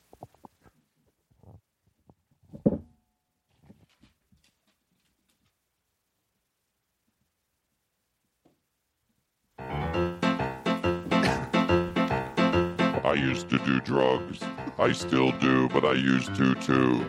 I 13.05 13.13
used 13.15 13.49
to 13.49 13.59
do 13.59 13.79
drugs. 13.81 14.39
I 14.79 14.91
still 14.91 15.31
do, 15.33 15.69
but 15.69 15.85
I 15.85 15.93
used 15.93 16.33
to 16.35 16.55
too. 16.55 17.05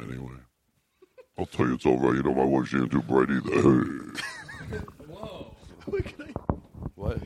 Anyway, 0.00 0.36
I'll 1.38 1.46
tell 1.46 1.66
you 1.66 1.74
it's 1.74 1.86
alright. 1.86 2.16
You 2.16 2.22
don't 2.22 2.34
want 2.34 2.46
to 2.48 2.50
watch 2.50 2.72
you 2.72 2.86
too 2.88 3.02
bright 3.02 3.30
either. 3.30 3.50
Whoa! 5.08 5.54
What? 6.96 7.18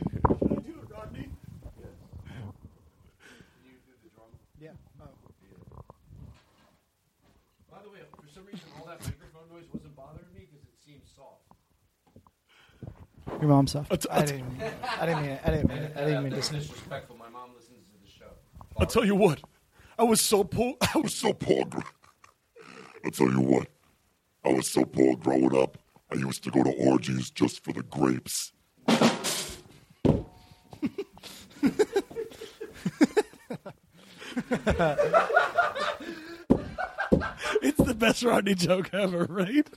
Yeah. 4.61 4.71
By 7.71 7.83
the 7.83 7.91
way, 7.91 8.01
for 8.21 8.29
some 8.33 8.47
reason, 8.47 8.69
all 8.79 8.87
that 8.87 9.01
microphone 9.03 9.49
noise 9.53 9.67
wasn't 9.73 9.97
bothering 9.97 10.33
me 10.35 10.47
because 10.51 10.65
it 10.65 10.79
seemed 10.85 11.03
soft. 11.15 11.43
Your 13.41 13.49
mom's 13.51 13.73
soft. 13.73 13.93
I'll- 13.93 13.99
I 14.11 14.21
I'll- 14.21 14.27
didn't. 14.27 14.59
mean- 14.59 14.71
I 15.01 15.07
didn't 15.07 15.23
mean 15.23 15.31
it. 15.31 15.41
I 15.45 15.51
didn't 15.51 15.69
mean 15.69 15.79
it. 15.79 15.93
I 15.97 16.01
didn't 16.05 16.25
mean 16.25 16.33
to 16.33 16.43
say. 16.43 16.59
disrespectful. 16.59 17.17
My 17.17 17.29
mom 17.29 17.51
listens 17.55 17.87
to 17.87 17.93
the 18.03 18.11
show. 18.11 18.31
I'll 18.79 18.87
tell 18.87 19.05
you 19.05 19.15
what. 19.15 19.41
I 19.99 20.05
was 20.05 20.21
so 20.21 20.45
poor. 20.45 20.75
I 20.95 20.99
was 20.99 21.15
so 21.15 21.33
poor. 21.33 21.65
I'll 23.05 23.11
tell 23.11 23.31
you 23.31 23.41
what. 23.41 23.69
I 24.45 24.53
was 24.53 24.69
so 24.71 24.85
poor 24.85 25.17
growing 25.17 25.57
up. 25.57 25.79
I 26.11 26.17
used 26.17 26.45
to 26.45 26.51
go 26.51 26.63
to 26.63 26.71
orgies 26.71 27.31
just 27.31 27.63
for 27.65 27.73
the 27.73 27.83
grapes. 27.83 28.53
it's 37.63 37.79
the 37.79 37.95
best 37.95 38.23
Rodney 38.23 38.55
joke 38.55 38.91
ever, 38.93 39.25
right? 39.29 39.69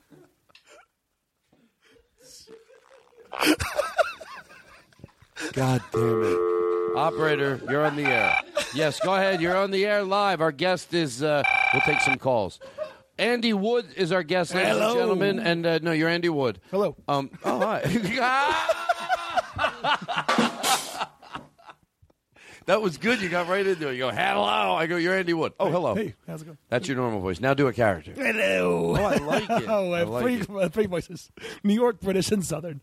God 5.53 5.81
damn 5.91 6.23
it. 6.23 6.95
Operator, 6.95 7.61
you're 7.69 7.85
on 7.85 7.95
the 7.95 8.03
air. 8.03 8.35
Yes, 8.73 8.99
go 8.99 9.15
ahead. 9.15 9.41
You're 9.41 9.55
on 9.55 9.71
the 9.71 9.85
air 9.85 10.03
live. 10.03 10.41
Our 10.41 10.51
guest 10.51 10.93
is, 10.93 11.23
uh, 11.23 11.43
we'll 11.73 11.81
take 11.83 12.01
some 12.01 12.17
calls. 12.17 12.59
Andy 13.17 13.53
Wood 13.53 13.85
is 13.95 14.11
our 14.11 14.23
guest, 14.23 14.53
ladies 14.55 14.73
Hello. 14.73 14.89
and 14.91 14.99
gentlemen. 14.99 15.39
And 15.39 15.65
uh, 15.65 15.79
no, 15.81 15.91
you're 15.91 16.09
Andy 16.09 16.29
Wood. 16.29 16.59
Hello. 16.71 16.95
Um, 17.07 17.29
oh, 17.43 17.59
hi. 17.59 17.81
that 22.65 22.81
was 22.81 22.97
good. 22.97 23.21
You 23.21 23.29
got 23.29 23.47
right 23.47 23.65
into 23.65 23.89
it. 23.89 23.93
You 23.93 23.99
go, 23.99 24.09
hello. 24.11 24.75
I 24.75 24.87
go, 24.87 24.97
you're 24.97 25.15
Andy 25.15 25.33
Wood. 25.33 25.53
Oh, 25.59 25.69
hello. 25.69 25.95
Hey, 25.95 26.15
how's 26.27 26.41
it 26.41 26.45
going? 26.45 26.57
That's 26.69 26.87
your 26.87 26.97
normal 26.97 27.19
voice. 27.19 27.39
Now 27.39 27.53
do 27.53 27.67
a 27.67 27.73
character. 27.73 28.13
Hello. 28.15 28.95
Oh, 28.97 29.03
I 29.03 29.15
like 29.17 29.49
it. 29.49 29.49
oh, 29.69 29.91
I 29.91 29.95
I 29.95 29.99
have 29.99 30.09
like 30.09 30.23
three, 30.23 30.61
it. 30.61 30.73
three 30.73 30.85
voices: 30.85 31.31
New 31.63 31.73
York, 31.73 31.99
British, 31.99 32.31
and 32.31 32.45
Southern. 32.45 32.81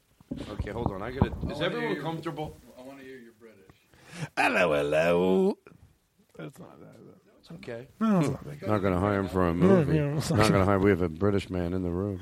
Okay, 0.52 0.70
hold 0.70 0.92
on. 0.92 1.02
I 1.02 1.10
gotta. 1.12 1.32
Is 1.50 1.60
everyone 1.60 2.00
comfortable? 2.00 2.56
I 2.78 2.82
want 2.82 2.98
to 2.98 3.04
hear 3.04 3.18
your 3.18 3.32
British. 3.40 3.76
Hello, 4.36 4.72
hello. 4.74 5.58
That's 6.36 6.58
not 6.58 6.80
that. 6.80 6.96
It's 7.40 7.50
okay. 7.52 7.86
No, 8.00 8.18
it's 8.18 8.28
not. 8.28 8.44
Not 8.68 8.82
going 8.82 8.94
to 8.94 8.98
hire 9.00 9.20
him 9.20 9.28
for 9.28 9.48
a 9.48 9.54
movie. 9.54 9.96
yeah, 9.96 10.16
it's 10.16 10.30
not 10.30 10.38
not- 10.40 10.48
going 10.48 10.60
to 10.60 10.64
hire. 10.66 10.78
We 10.80 10.90
have 10.90 11.02
a 11.02 11.08
British 11.08 11.48
man 11.48 11.72
in 11.74 11.82
the 11.82 11.90
room. 11.90 12.20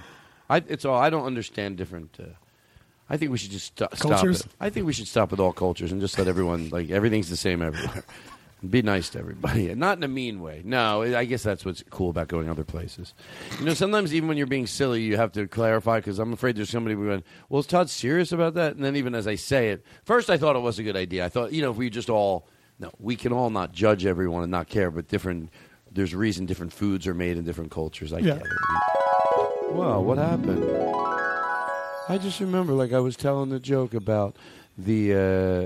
I, 0.51 0.59
it's 0.68 0.85
all. 0.85 0.97
I 0.98 1.09
don't 1.09 1.24
understand 1.24 1.78
different. 1.78 2.18
Uh, 2.20 2.24
I 3.09 3.16
think 3.16 3.31
we 3.31 3.39
should 3.39 3.51
just 3.51 3.66
sto- 3.68 3.89
stop 3.94 4.10
Cultures? 4.12 4.43
it. 4.43 4.47
I 4.60 4.68
think 4.70 4.86
we 4.86 4.93
should 4.93 5.09
stop 5.09 5.31
with 5.31 5.40
all 5.40 5.52
cultures 5.52 5.93
and 5.93 6.01
just 6.01 6.18
let 6.18 6.28
everyone 6.28 6.68
like 6.70 6.90
everything's 6.90 7.31
the 7.31 7.36
same 7.39 7.62
everywhere. 7.62 8.05
Be 8.70 8.82
nice 8.82 9.11
to 9.11 9.19
everybody, 9.19 9.69
and 9.69 9.78
not 9.81 9.99
in 9.99 10.05
a 10.05 10.09
mean 10.09 10.41
way. 10.41 10.62
No, 10.65 11.03
I 11.03 11.24
guess 11.24 11.43
that's 11.43 11.65
what's 11.65 11.82
cool 11.91 12.09
about 12.11 12.28
going 12.28 12.49
other 12.49 12.65
places. 12.65 13.12
You 13.59 13.66
know, 13.66 13.74
sometimes 13.74 14.15
even 14.15 14.28
when 14.28 14.36
you're 14.39 14.47
being 14.47 14.66
silly, 14.66 15.03
you 15.03 15.16
have 15.16 15.32
to 15.32 15.47
clarify 15.47 15.99
because 15.99 16.19
I'm 16.19 16.32
afraid 16.32 16.57
there's 16.57 16.70
somebody 16.70 16.95
who 16.95 17.07
went, 17.09 17.24
"Well, 17.49 17.61
is 17.61 17.66
Todd 17.66 17.91
serious 17.91 18.32
about 18.32 18.55
that?" 18.55 18.74
And 18.77 18.85
then 18.85 18.97
even 18.97 19.15
as 19.15 19.27
I 19.27 19.35
say 19.35 19.70
it, 19.70 19.85
first 20.05 20.31
I 20.31 20.39
thought 20.39 20.57
it 20.57 20.61
was 20.61 20.78
a 20.78 20.82
good 20.82 20.97
idea. 20.97 21.24
I 21.24 21.28
thought, 21.28 21.53
you 21.53 21.61
know, 21.62 21.73
if 21.73 21.77
we 21.77 21.91
just 21.91 22.09
all, 22.09 22.47
no, 22.78 22.91
we 22.99 23.16
can 23.16 23.32
all 23.32 23.51
not 23.51 23.73
judge 23.73 24.07
everyone 24.07 24.43
and 24.43 24.51
not 24.53 24.69
care, 24.69 24.91
but 24.91 25.09
different. 25.09 25.51
There's 25.93 26.12
a 26.15 26.19
reason 26.19 26.47
different 26.47 26.73
foods 26.73 27.07
are 27.07 27.15
made 27.15 27.36
in 27.36 27.45
different 27.45 27.70
cultures. 27.70 28.12
I 28.12 28.19
Yeah. 28.19 28.35
get 28.35 28.43
it. 28.43 29.74
Wow, 29.74 30.01
what 30.01 30.19
happened? 30.19 30.65
I 32.09 32.19
just 32.19 32.39
remember, 32.41 32.73
like 32.73 32.93
I 32.93 33.01
was 33.01 33.16
telling 33.16 33.51
the 33.51 33.61
joke 33.61 33.95
about 33.95 34.36
the 34.77 35.15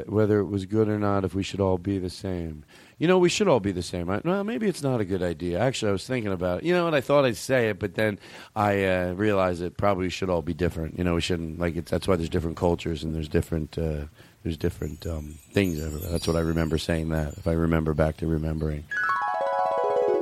uh, 0.07 0.11
whether 0.11 0.39
it 0.41 0.47
was 0.47 0.67
good 0.67 0.89
or 0.89 0.99
not, 0.99 1.25
if 1.25 1.35
we 1.35 1.43
should 1.43 1.61
all 1.61 1.79
be 1.79 1.99
the 1.99 2.11
same. 2.11 2.65
You 2.99 3.07
know, 3.07 3.19
we 3.19 3.29
should 3.29 3.47
all 3.47 3.61
be 3.61 3.71
the 3.71 3.83
same. 3.83 4.11
I, 4.11 4.21
well, 4.25 4.43
maybe 4.43 4.67
it's 4.67 4.83
not 4.83 5.01
a 5.01 5.05
good 5.05 5.23
idea. 5.23 5.61
Actually, 5.61 5.91
I 5.91 5.93
was 5.93 6.07
thinking 6.07 6.33
about 6.33 6.59
it. 6.59 6.65
You 6.65 6.75
know, 6.75 6.89
and 6.89 6.97
I 6.97 7.01
thought 7.01 7.25
I'd 7.25 7.37
say 7.37 7.69
it, 7.69 7.79
but 7.79 7.95
then 7.95 8.19
I 8.57 8.85
uh, 8.85 9.13
realized 9.13 9.63
it 9.63 9.77
probably 9.77 10.09
should 10.09 10.29
all 10.29 10.43
be 10.43 10.55
different. 10.55 10.99
You 10.99 11.05
know, 11.05 11.15
we 11.15 11.21
shouldn't 11.21 11.61
like 11.61 11.77
it's. 11.77 11.91
That's 11.91 12.09
why 12.09 12.17
there's 12.17 12.29
different 12.29 12.57
cultures 12.57 13.05
and 13.05 13.15
there's 13.15 13.29
different 13.29 13.79
uh, 13.79 14.07
there's 14.43 14.57
different 14.57 15.07
um, 15.07 15.39
things. 15.53 15.81
everywhere. 15.81 16.11
That's 16.11 16.27
what 16.27 16.37
I 16.37 16.41
remember 16.41 16.77
saying 16.79 17.11
that. 17.11 17.35
If 17.39 17.47
I 17.47 17.53
remember 17.53 17.95
back 17.95 18.17
to 18.19 18.27
remembering. 18.27 18.85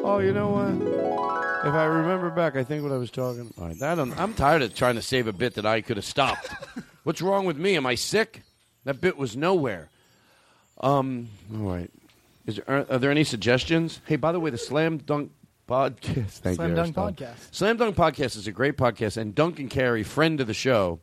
Oh, 0.04 0.18
you 0.18 0.32
know 0.32 0.50
what? 0.50 1.66
If 1.66 1.74
I 1.74 1.84
remember 1.84 2.30
back, 2.30 2.56
I 2.56 2.62
think 2.62 2.82
what 2.82 2.92
I 2.92 2.96
was 2.96 3.10
talking. 3.10 3.52
All 3.58 3.68
right, 3.68 3.78
that 3.80 3.98
I'm, 3.98 4.12
I'm 4.18 4.34
tired 4.34 4.62
of 4.62 4.74
trying 4.74 4.94
to 4.96 5.02
save 5.02 5.26
a 5.26 5.32
bit 5.32 5.54
that 5.54 5.66
I 5.66 5.80
could 5.80 5.96
have 5.96 6.04
stopped. 6.04 6.48
What's 7.04 7.22
wrong 7.22 7.44
with 7.46 7.56
me? 7.56 7.76
Am 7.76 7.86
I 7.86 7.94
sick? 7.94 8.42
That 8.84 9.00
bit 9.00 9.16
was 9.16 9.36
nowhere. 9.36 9.88
Um. 10.80 11.28
All 11.52 11.60
right. 11.60 11.90
Is 12.46 12.56
there, 12.56 12.90
are 12.90 12.98
there 12.98 13.10
any 13.10 13.24
suggestions? 13.24 14.00
Hey, 14.06 14.16
by 14.16 14.30
the 14.30 14.38
way, 14.38 14.50
the 14.50 14.58
Slam 14.58 14.98
Dunk 14.98 15.32
podcast. 15.68 16.28
Thank 16.28 16.56
Slam 16.56 16.70
you, 16.70 16.76
Dunk 16.76 16.96
Aristotle. 16.96 17.26
Podcast. 17.26 17.54
Slam 17.54 17.76
Dunk 17.76 17.96
podcast 17.96 18.36
is 18.36 18.46
a 18.46 18.52
great 18.52 18.76
podcast, 18.76 19.16
and 19.16 19.34
Duncan 19.34 19.68
Carey, 19.68 20.04
friend 20.04 20.40
of 20.40 20.46
the 20.46 20.54
show, 20.54 21.00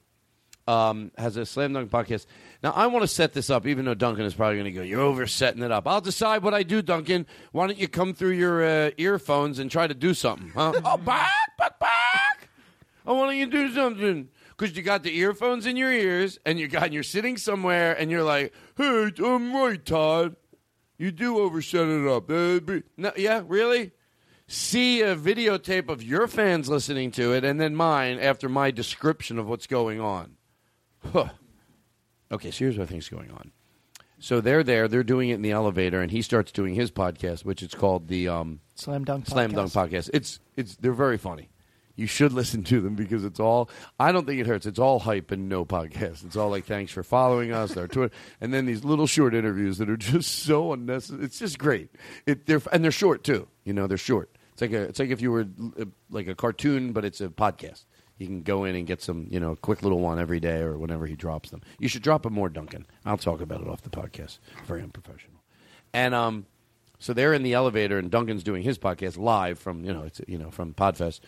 um, 0.68 1.12
has 1.18 1.36
a 1.36 1.46
Slam 1.46 1.74
Dunk 1.74 1.92
podcast. 1.92 2.28
Now, 2.64 2.72
I 2.72 2.88
want 2.88 3.04
to 3.04 3.10
set 3.10 3.34
this 3.34 3.50
up, 3.50 3.68
even 3.68 3.84
though 3.84 3.94
Duncan 3.94 4.24
is 4.24 4.34
probably 4.34 4.56
going 4.56 4.66
to 4.66 4.72
go, 4.72 4.82
You're 4.84 5.02
over 5.02 5.28
setting 5.28 5.64
it 5.64 5.72
up. 5.72 5.86
I'll 5.86 6.00
decide 6.00 6.44
what 6.44 6.54
I 6.54 6.64
do, 6.64 6.82
Duncan. 6.82 7.28
Why 7.52 7.68
don't 7.68 7.78
you 7.78 7.90
come 7.90 8.14
through 8.14 8.32
your 8.32 8.64
uh, 8.64 8.92
earphones 8.98 9.60
and 9.60 9.70
try 9.70 9.86
to 9.86 9.94
do 9.94 10.14
something? 10.14 10.50
Huh? 10.56 10.72
oh, 10.86 10.98
back, 10.98 11.30
back, 11.58 11.78
back. 11.78 12.50
Oh, 13.06 13.16
why 13.16 13.26
don't 13.26 13.38
you 13.38 13.48
do 13.48 13.74
something? 13.74 14.30
Because 14.52 14.78
you 14.78 14.84
got 14.84 15.04
the 15.04 15.18
earphones 15.18 15.66
in 15.66 15.76
your 15.76 15.92
ears, 15.92 16.40
and 16.46 16.58
you 16.58 16.70
got, 16.70 16.84
and 16.84 16.94
you're 16.94 17.04
sitting 17.04 17.36
somewhere, 17.36 18.00
and 18.00 18.10
you're 18.10 18.24
like, 18.24 18.54
Hey, 18.78 19.12
I'm 19.22 19.54
right, 19.54 19.84
Todd. 19.86 20.38
You 20.98 21.12
do 21.12 21.40
overset 21.40 21.88
it 21.88 22.08
up. 22.08 22.28
Be- 22.28 22.84
no, 22.98 23.12
yeah, 23.18 23.44
really? 23.46 23.92
See 24.48 25.02
a 25.02 25.16
videotape 25.16 25.90
of 25.90 26.04
your 26.04 26.28
fans 26.28 26.70
listening 26.70 27.12
to 27.12 27.34
it, 27.34 27.44
and 27.44 27.60
then 27.60 27.76
mine 27.76 28.20
after 28.20 28.48
my 28.50 28.72
description 28.72 29.40
of 29.40 29.48
what's 29.48 29.68
going 29.68 30.00
on. 30.00 30.38
Huh. 31.12 31.30
Okay, 32.32 32.52
so 32.52 32.60
here's 32.60 32.78
what 32.78 32.84
I 32.84 32.88
think's 32.88 33.10
going 33.10 33.32
on. 33.32 33.52
So 34.20 34.40
they're 34.40 34.64
there, 34.64 34.88
they're 34.88 35.04
doing 35.04 35.30
it 35.30 35.36
in 35.36 35.42
the 35.42 35.52
elevator, 35.52 36.02
and 36.02 36.10
he 36.10 36.22
starts 36.22 36.52
doing 36.52 36.76
his 36.76 36.92
podcast, 36.92 37.44
which 37.44 37.62
is 37.62 37.74
called 37.74 38.08
the 38.08 38.30
um, 38.30 38.62
Slam 38.76 39.04
Dunk 39.04 39.28
Slam 39.28 39.52
Podcast. 39.52 39.56
Dunk 39.74 39.92
Podcast. 39.92 40.10
It's 40.14 40.40
it's 40.56 40.76
they're 40.78 40.94
very 40.94 41.18
funny. 41.18 41.50
You 41.96 42.08
should 42.08 42.34
listen 42.34 42.64
to 42.64 42.82
them 42.82 42.96
because 42.96 43.24
it's 43.24 43.40
all. 43.40 43.70
I 44.00 44.12
don't 44.12 44.26
think 44.26 44.40
it 44.40 44.48
hurts. 44.48 44.66
It's 44.66 44.80
all 44.80 45.00
hype 45.00 45.30
and 45.32 45.48
no 45.48 45.64
podcast. 45.64 46.26
It's 46.26 46.36
all 46.36 46.50
like 46.50 46.66
thanks 46.66 46.92
for 46.92 47.04
following 47.04 47.52
us, 47.52 47.78
our 47.78 47.88
Twitter, 47.88 48.14
and 48.42 48.54
then 48.54 48.66
these 48.66 48.84
little 48.84 49.06
short 49.06 49.36
interviews 49.36 49.78
that 49.78 49.90
are 49.90 49.98
just 49.98 50.36
so 50.44 50.74
unnecessary. 50.74 51.24
It's 51.24 51.40
just 51.40 51.60
great. 51.60 51.90
It 52.26 52.48
they're 52.48 52.62
and 52.72 52.84
they're 52.84 52.92
short 52.92 53.24
too. 53.24 53.48
You 53.64 53.74
know, 53.74 53.86
they're 53.86 53.98
short. 53.98 54.36
It's 54.54 54.62
like 54.62 54.72
a 54.72 54.82
it's 54.84 55.00
like 55.00 55.10
if 55.10 55.22
you 55.22 55.32
were 55.32 55.48
uh, 55.80 55.86
like 56.10 56.28
a 56.28 56.36
cartoon, 56.36 56.94
but 56.94 57.06
it's 57.06 57.22
a 57.22 57.28
podcast. 57.28 57.86
You 58.18 58.28
can 58.28 58.44
go 58.44 58.64
in 58.64 58.76
and 58.76 58.86
get 58.86 59.02
some, 59.02 59.28
you 59.30 59.40
know, 59.40 59.56
quick 59.56 59.82
little 59.82 60.00
one 60.00 60.20
every 60.20 60.40
day 60.40 60.60
or 60.60 60.78
whenever 60.78 61.08
he 61.08 61.16
drops 61.16 61.50
them. 61.50 61.62
You 61.80 61.88
should 61.88 62.04
drop 62.04 62.24
them 62.24 62.34
more, 62.34 62.48
Duncan. 62.48 62.86
I'll 63.06 63.18
talk 63.18 63.42
about 63.42 63.62
it 63.62 63.68
off 63.68 63.82
the 63.82 63.90
podcast. 63.90 64.38
Very 64.66 64.84
unprofessional. 64.84 65.42
And 65.94 66.14
um, 66.14 66.46
so 67.00 67.14
they're 67.14 67.34
in 67.34 67.44
the 67.44 67.54
elevator, 67.54 67.98
and 67.98 68.10
Duncan's 68.10 68.44
doing 68.44 68.64
his 68.64 68.78
podcast 68.78 69.18
live 69.18 69.60
from 69.60 69.84
you 69.84 69.94
know 69.94 70.04
it's 70.04 70.22
you 70.28 70.38
know 70.38 70.52
from 70.52 70.74
Podfest, 70.74 71.20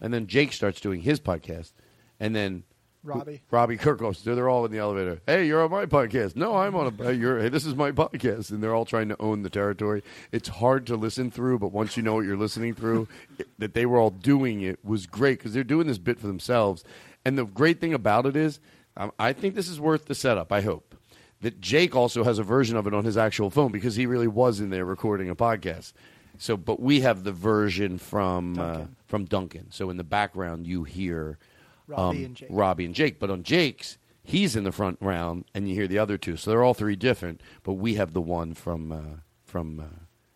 and 0.00 0.12
then 0.12 0.26
Jake 0.26 0.52
starts 0.52 0.80
doing 0.80 1.00
his 1.00 1.20
podcast, 1.20 1.72
and 2.20 2.34
then 2.34 2.64
Robbie. 3.02 3.42
Robbie 3.52 3.78
Kirkhoff. 3.78 4.16
So 4.16 4.34
they're 4.34 4.48
all 4.48 4.64
in 4.64 4.72
the 4.72 4.78
elevator. 4.78 5.20
Hey, 5.26 5.46
you're 5.46 5.62
on 5.62 5.70
my 5.70 5.86
podcast. 5.86 6.34
No, 6.34 6.56
I'm 6.56 6.74
on 6.74 6.96
a. 7.00 7.12
You're. 7.12 7.38
Hey, 7.40 7.48
this 7.48 7.64
is 7.64 7.74
my 7.76 7.92
podcast, 7.92 8.50
and 8.50 8.60
they're 8.62 8.74
all 8.74 8.84
trying 8.84 9.08
to 9.10 9.16
own 9.20 9.42
the 9.42 9.50
territory. 9.50 10.02
It's 10.32 10.48
hard 10.48 10.86
to 10.88 10.96
listen 10.96 11.30
through, 11.30 11.60
but 11.60 11.68
once 11.72 11.96
you 11.96 12.02
know 12.02 12.14
what 12.14 12.24
you're 12.24 12.36
listening 12.36 12.74
through, 12.74 13.06
it- 13.38 13.48
that 13.58 13.74
they 13.74 13.86
were 13.86 13.98
all 13.98 14.10
doing 14.10 14.60
it 14.62 14.84
was 14.84 15.06
great 15.06 15.38
because 15.38 15.54
they're 15.54 15.62
doing 15.64 15.86
this 15.86 15.98
bit 15.98 16.18
for 16.18 16.26
themselves. 16.26 16.82
And 17.24 17.38
the 17.38 17.44
great 17.44 17.80
thing 17.80 17.94
about 17.94 18.26
it 18.26 18.36
is, 18.36 18.58
um, 18.96 19.12
I 19.18 19.32
think 19.32 19.54
this 19.54 19.68
is 19.68 19.78
worth 19.80 20.06
the 20.06 20.14
setup. 20.14 20.50
I 20.52 20.60
hope 20.62 20.94
that 21.42 21.60
Jake 21.60 21.94
also 21.94 22.24
has 22.24 22.38
a 22.38 22.42
version 22.42 22.76
of 22.76 22.86
it 22.86 22.94
on 22.94 23.04
his 23.04 23.16
actual 23.16 23.50
phone 23.50 23.70
because 23.70 23.94
he 23.96 24.06
really 24.06 24.26
was 24.28 24.58
in 24.58 24.70
there 24.70 24.84
recording 24.84 25.28
a 25.30 25.36
podcast. 25.36 25.92
So, 26.38 26.56
but 26.56 26.80
we 26.80 27.00
have 27.02 27.22
the 27.24 27.32
version 27.32 27.98
from 27.98 28.58
uh, 28.58 28.84
from 29.06 29.24
Duncan. 29.24 29.70
So 29.70 29.90
in 29.90 29.96
the 29.96 30.04
background, 30.04 30.66
you 30.66 30.84
hear 30.84 31.38
Robbie 31.86 32.18
um, 32.18 32.24
and 32.24 32.34
Jake. 32.36 32.48
Robbie 32.50 32.84
and 32.84 32.94
Jake. 32.94 33.18
But 33.18 33.30
on 33.30 33.42
Jake's, 33.42 33.98
he's 34.22 34.56
in 34.56 34.64
the 34.64 34.72
front 34.72 34.98
round, 35.00 35.44
and 35.54 35.68
you 35.68 35.74
hear 35.74 35.88
the 35.88 35.98
other 35.98 36.18
two. 36.18 36.36
So 36.36 36.50
they're 36.50 36.62
all 36.62 36.74
three 36.74 36.96
different. 36.96 37.40
But 37.62 37.74
we 37.74 37.94
have 37.94 38.12
the 38.12 38.20
one 38.20 38.54
from 38.54 38.92
uh, 38.92 39.00
from 39.44 39.80
uh, 39.80 39.84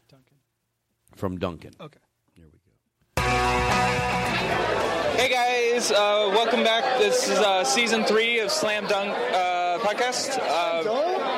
Duncan. 0.09 0.37
From 1.15 1.39
Duncan. 1.39 1.73
Okay. 1.81 1.99
There 2.37 2.47
we 2.47 2.59
go. 2.59 3.31
Hey 5.17 5.29
guys, 5.29 5.91
uh, 5.91 6.31
welcome 6.33 6.63
back. 6.65 6.99
This 6.99 7.29
is 7.29 7.39
uh, 7.39 7.63
season 7.65 8.05
three 8.05 8.39
of 8.39 8.51
Slam 8.51 8.87
Dunk 8.87 9.11
uh, 9.11 9.79
podcast. 9.81 10.39
Uh, 10.39 10.83
I 10.83 11.30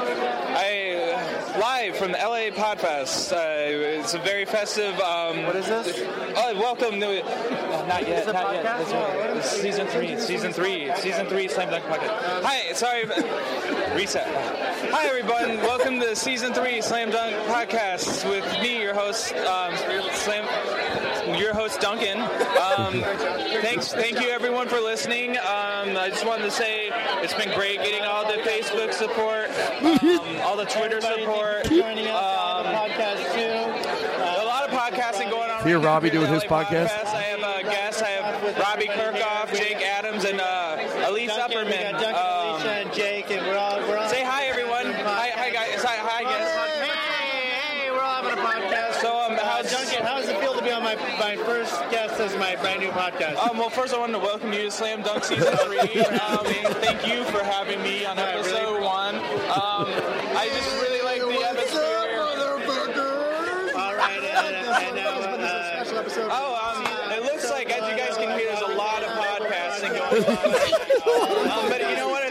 live 1.62 1.96
from 1.96 2.10
the 2.10 2.18
LA 2.18 2.50
Podfest. 2.50 3.32
Uh, 3.32 3.38
it's 3.38 4.14
a 4.14 4.18
very 4.18 4.44
festive. 4.44 4.98
Um, 4.98 5.44
what 5.44 5.54
is 5.54 5.66
this? 5.66 6.02
Oh, 6.36 6.58
welcome. 6.58 6.98
To, 6.98 7.22
uh, 7.22 7.86
not 7.86 8.02
yet. 8.02 8.26
Not 8.26 8.52
yet. 8.52 8.78
This, 8.78 8.92
one. 8.92 9.36
This 9.36 9.54
is 9.54 9.62
season 9.62 9.86
three. 9.86 10.18
Season 10.18 10.52
three. 10.52 10.90
Season 10.96 11.24
three. 11.26 11.46
Slam 11.46 11.70
Dunk 11.70 11.84
podcast. 11.84 12.42
Hi. 12.42 12.72
Sorry. 12.72 13.04
Reset. 13.96 14.26
Hi 14.90 15.06
everyone. 15.06 15.58
Welcome 15.58 16.00
to 16.00 16.16
season 16.16 16.52
three 16.52 16.82
Slam 16.82 17.12
Dunk 17.12 17.36
podcast 17.46 18.28
with 18.28 18.44
me, 18.60 18.82
your 18.82 18.94
host, 18.94 19.32
um, 19.32 19.76
Slam 20.14 20.44
your 21.38 21.54
host 21.54 21.80
Duncan. 21.80 22.20
Um, 22.20 23.02
thanks, 23.62 23.92
thank 23.92 24.20
you 24.20 24.28
everyone 24.28 24.68
for 24.68 24.80
listening. 24.80 25.36
Um, 25.38 25.96
I 25.96 26.08
just 26.10 26.26
wanted 26.26 26.44
to 26.44 26.50
say 26.50 26.90
it's 27.22 27.34
been 27.34 27.52
great 27.54 27.78
getting 27.78 28.02
all 28.02 28.26
the 28.26 28.38
Facebook 28.42 28.92
support, 28.92 29.50
um, 29.82 30.40
all 30.42 30.56
the 30.56 30.64
Twitter 30.64 31.00
support. 31.00 31.64
Joining 31.64 32.06
us 32.06 32.66
um, 32.66 32.66
podcast 32.74 33.34
too. 33.34 34.42
a 34.42 34.46
lot 34.46 34.68
of 34.68 34.70
podcasting 34.70 35.30
going 35.30 35.50
on. 35.50 35.64
Hear 35.64 35.78
right 35.78 35.84
Robbie 35.86 36.10
doing 36.10 36.32
his 36.32 36.42
LA 36.44 36.62
podcast? 36.62 36.90
I 37.06 37.22
have 37.22 37.40
a 37.40 37.62
guest. 37.68 38.02
I 38.02 38.08
have 38.08 38.58
Robbie 38.58 38.86
Kirkhoff, 38.88 39.56
Jake 39.56 39.80
Adams, 39.82 40.24
and 40.24 40.40
uh, 40.40 40.72
making. 43.32 43.48
We're 43.48 43.56
all 43.58 43.78
we're 43.88 43.98
all. 43.98 44.08
Say 44.08 44.22
hi, 44.24 44.44
everyone. 44.46 44.86
Hi, 45.04 45.30
hi, 45.34 45.50
guys. 45.50 45.82
Hi, 45.82 45.96
hi, 45.98 46.22
guys. 46.22 46.90
Hey, 46.90 47.84
hey, 47.84 47.90
we're 47.90 48.00
all 48.00 48.22
having 48.22 48.32
a 48.32 48.42
podcast. 48.42 49.00
So, 49.00 49.18
um, 49.18 49.36
how's- 49.36 49.70
Duncan? 49.70 50.04
How 50.04 50.18
does 50.18 50.28
it 50.28 50.38
feel 50.40 50.54
to 50.54 50.62
be 50.62 50.70
on 50.70 50.82
my 50.82 50.96
my 51.18 51.36
first 51.36 51.72
guest 51.90 52.20
as 52.20 52.36
my 52.36 52.56
brand 52.56 52.80
new 52.80 52.90
podcast? 53.02 53.36
Um, 53.36 53.58
well, 53.58 53.70
first 53.70 53.92
I 53.94 53.98
wanted 53.98 54.12
to 54.12 54.18
welcome 54.20 54.52
you 54.52 54.62
to 54.62 54.70
Slam 54.70 55.02
Dunk 55.02 55.24
Season 55.24 55.56
3. 55.56 55.78
Um, 56.22 56.46
thank 56.80 57.06
you 57.06 57.24
for 57.24 57.42
having 57.42 57.82
me 57.82 58.04
on 58.04 58.18
episode 58.18 58.80
1. 58.82 59.14
Um, 59.14 59.22
I 60.36 60.48
just 60.54 60.70
really 60.82 61.02
like 61.02 61.20
the 61.20 61.42
atmosphere. 61.42 61.82
All 63.74 63.96
right, 63.96 64.22
and, 64.22 64.56
and 64.86 64.96
now 64.96 65.18
uh, 65.18 65.82
special 65.82 65.98
episode. 65.98 66.28
Oh, 66.30 66.54
um, 66.54 67.12
it 67.12 67.22
looks 67.22 67.50
like, 67.50 67.70
as 67.70 67.88
you 67.90 67.96
guys 67.96 68.16
can 68.16 68.38
hear, 68.38 68.48
there's 68.48 68.60
a 68.62 68.74
lot 68.76 69.02
of 69.02 69.10
podcasting 69.10 69.98
going 69.98 70.24
on. 70.24 71.50
um, 71.64 71.68
but 71.68 71.80
you 71.80 71.96
know 71.96 72.08
what? 72.08 72.21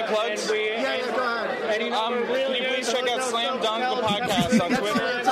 My 0.00 0.06
plugs? 0.06 0.50
Yeah, 0.50 0.56
yeah, 0.56 1.16
go 1.16 1.22
ahead. 1.22 1.92
Um, 1.92 2.26
can 2.26 2.54
you 2.54 2.68
please 2.68 2.92
check 2.92 3.08
out 3.08 3.22
Slam 3.22 3.60
Dunk 3.62 3.82
the 3.82 4.02
podcast 4.06 4.60
on 4.60 4.70
Twitter? 4.70 5.30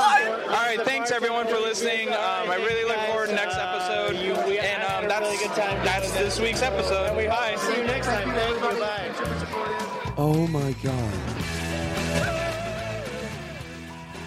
All 0.49 0.63
right, 0.63 0.81
thanks 0.83 1.11
everyone 1.11 1.47
for 1.47 1.59
listening. 1.59 2.09
Um, 2.09 2.51
I 2.51 2.57
really 2.57 2.85
look 2.85 2.99
forward 3.09 3.29
to 3.29 3.35
next 3.35 3.57
episode. 3.57 4.15
And 4.17 4.83
um, 4.83 5.09
that's 5.09 5.57
that's 5.57 6.13
this 6.13 6.41
week's 6.41 6.63
episode. 6.63 7.15
Bye. 7.29 7.57
See 7.59 7.79
you 7.79 7.85
next 7.85 8.07
time. 8.07 8.31
Thank 8.31 8.57
you. 8.57 8.81
Bye. 8.81 10.15
Oh 10.17 10.47
my 10.49 10.73
god. 10.83 11.13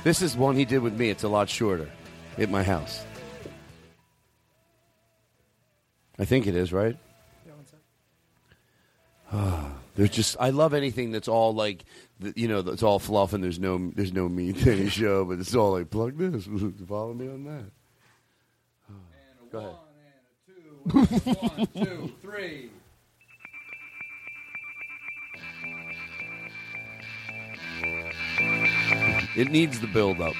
This 0.03 0.21
is 0.21 0.37
one 0.37 0.55
he 0.55 0.65
did 0.65 0.79
with 0.79 0.97
me. 0.97 1.09
It's 1.09 1.23
a 1.23 1.27
lot 1.29 1.49
shorter. 1.49 1.89
At 2.37 2.51
my 2.51 2.61
house. 2.61 3.03
I 6.19 6.25
think 6.25 6.45
it 6.45 6.55
is, 6.55 6.71
right? 6.71 6.95
Ah, 9.31 9.71
there's 9.97 10.11
just 10.11 10.37
I 10.39 10.51
love 10.51 10.73
anything 10.73 11.11
that's 11.11 11.27
all 11.27 11.53
like 11.53 11.83
you 12.35 12.47
know 12.47 12.61
that's 12.61 12.83
all 12.83 12.99
fluff 12.99 13.33
and 13.33 13.43
there's 13.43 13.59
no 13.59 13.91
there's 13.95 14.13
no 14.13 14.29
meat 14.29 14.57
to 14.59 14.71
any 14.71 14.89
show, 14.89 15.25
but 15.25 15.39
it's 15.39 15.53
all 15.55 15.73
like 15.73 15.89
plug 15.89 16.17
this, 16.17 16.47
follow 16.87 17.13
me 17.13 17.27
on 17.27 17.43
that. 17.43 17.65
Ah, 18.89 18.93
Go 19.51 19.57
ahead. 19.59 19.75
One, 20.93 21.67
two, 21.85 22.13
three. 22.21 22.69
It 29.35 29.51
needs 29.51 29.79
the 29.79 29.87
build 29.87 30.21
up. 30.21 30.33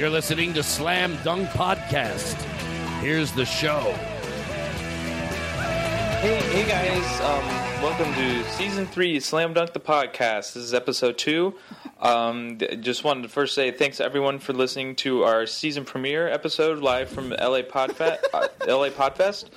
You're 0.00 0.08
listening 0.08 0.54
to 0.54 0.62
Slam 0.62 1.18
Dunk 1.24 1.50
Podcast. 1.50 2.40
Here's 3.02 3.32
the 3.32 3.44
show. 3.44 3.80
Hey, 6.22 6.40
hey 6.40 6.66
guys! 6.66 7.20
Um, 7.20 7.82
welcome 7.82 8.10
to 8.14 8.50
season 8.52 8.86
three, 8.86 9.20
Slam 9.20 9.52
Dunk 9.52 9.74
the 9.74 9.78
podcast. 9.78 10.54
This 10.54 10.64
is 10.64 10.72
episode 10.72 11.18
two. 11.18 11.54
Um, 12.00 12.56
just 12.80 13.04
wanted 13.04 13.24
to 13.24 13.28
first 13.28 13.54
say 13.54 13.72
thanks 13.72 13.98
to 13.98 14.04
everyone 14.04 14.38
for 14.38 14.54
listening 14.54 14.96
to 14.96 15.24
our 15.24 15.44
season 15.44 15.84
premiere 15.84 16.28
episode 16.28 16.78
live 16.78 17.10
from 17.10 17.28
LA 17.28 17.60
Podfest. 17.60 18.20
uh, 18.32 18.48
LA 18.66 18.88
Podfest. 18.88 19.50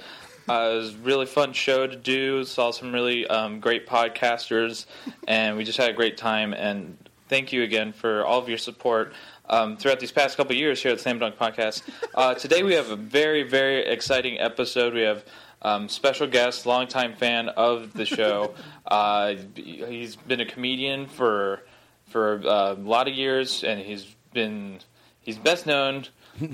Uh, 0.50 0.72
it 0.74 0.76
was 0.76 0.94
a 0.94 0.98
really 0.98 1.26
fun 1.26 1.54
show 1.54 1.88
to 1.88 1.96
do. 1.96 2.44
Saw 2.44 2.72
some 2.72 2.92
really 2.92 3.26
um, 3.28 3.62
great 3.62 3.88
podcasters, 3.88 4.88
and 5.26 5.56
we 5.56 5.64
just 5.64 5.78
had 5.78 5.90
a 5.90 5.94
great 5.94 6.18
time. 6.18 6.54
And 6.54 6.98
thank 7.30 7.54
you 7.54 7.64
again 7.64 7.94
for 7.94 8.26
all 8.26 8.40
of 8.40 8.50
your 8.50 8.58
support 8.58 9.14
um, 9.50 9.78
throughout 9.78 10.00
these 10.00 10.12
past 10.12 10.38
couple 10.38 10.54
of 10.54 10.58
years 10.58 10.82
here 10.82 10.92
at 10.92 10.98
the 10.98 11.04
Slam 11.04 11.20
Dunk 11.20 11.38
Podcast. 11.38 11.84
Uh, 12.16 12.34
today 12.34 12.64
we 12.64 12.74
have 12.74 12.90
a 12.90 12.96
very, 12.96 13.44
very 13.44 13.86
exciting 13.86 14.40
episode. 14.40 14.94
We 14.94 15.02
have 15.02 15.26
um, 15.62 15.90
special 15.90 16.28
guest, 16.28 16.66
longtime 16.66 17.16
fan 17.16 17.50
of 17.50 17.94
the 17.94 18.06
show. 18.06 18.54
uh, 18.88 19.36
he's 19.56 20.16
been 20.16 20.42
a 20.42 20.46
comedian 20.46 21.08
for 21.08 21.62
for 22.10 22.42
uh, 22.46 22.74
a 22.74 22.76
lot 22.76 23.08
of 23.08 23.14
years, 23.16 23.64
and 23.64 23.80
he's 23.80 24.16
been 24.34 24.80
he's 25.22 25.38
best 25.38 25.66
known. 25.66 26.06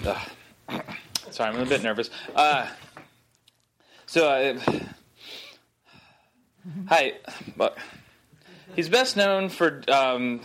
Ugh. 0.05 0.29
sorry, 1.31 1.49
I'm 1.49 1.59
a 1.59 1.65
bit 1.65 1.83
nervous. 1.83 2.09
Uh, 2.35 2.67
so, 4.05 4.27
uh, 4.27 4.59
hi. 6.87 7.13
He's 8.75 8.89
best 8.89 9.17
known 9.17 9.49
for. 9.49 9.81
Um, 9.87 10.41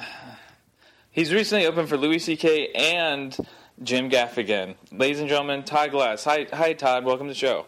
he's 1.15 1.33
recently 1.33 1.65
opened 1.67 1.89
for 1.89 1.97
Louis 1.97 2.19
C.K. 2.19 2.69
and 2.75 3.35
Jim 3.83 4.11
Gaffigan. 4.11 4.75
Ladies 4.93 5.21
and 5.21 5.29
gentlemen, 5.29 5.63
Todd 5.65 5.91
Glass. 5.93 6.25
Hi, 6.25 6.47
hi, 6.53 6.75
Todd. 6.75 7.05
Welcome 7.05 7.29
to 7.29 7.33
the 7.33 7.39
show. 7.39 7.65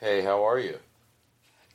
Hey, 0.00 0.22
how 0.22 0.46
are 0.46 0.58
you? 0.58 0.78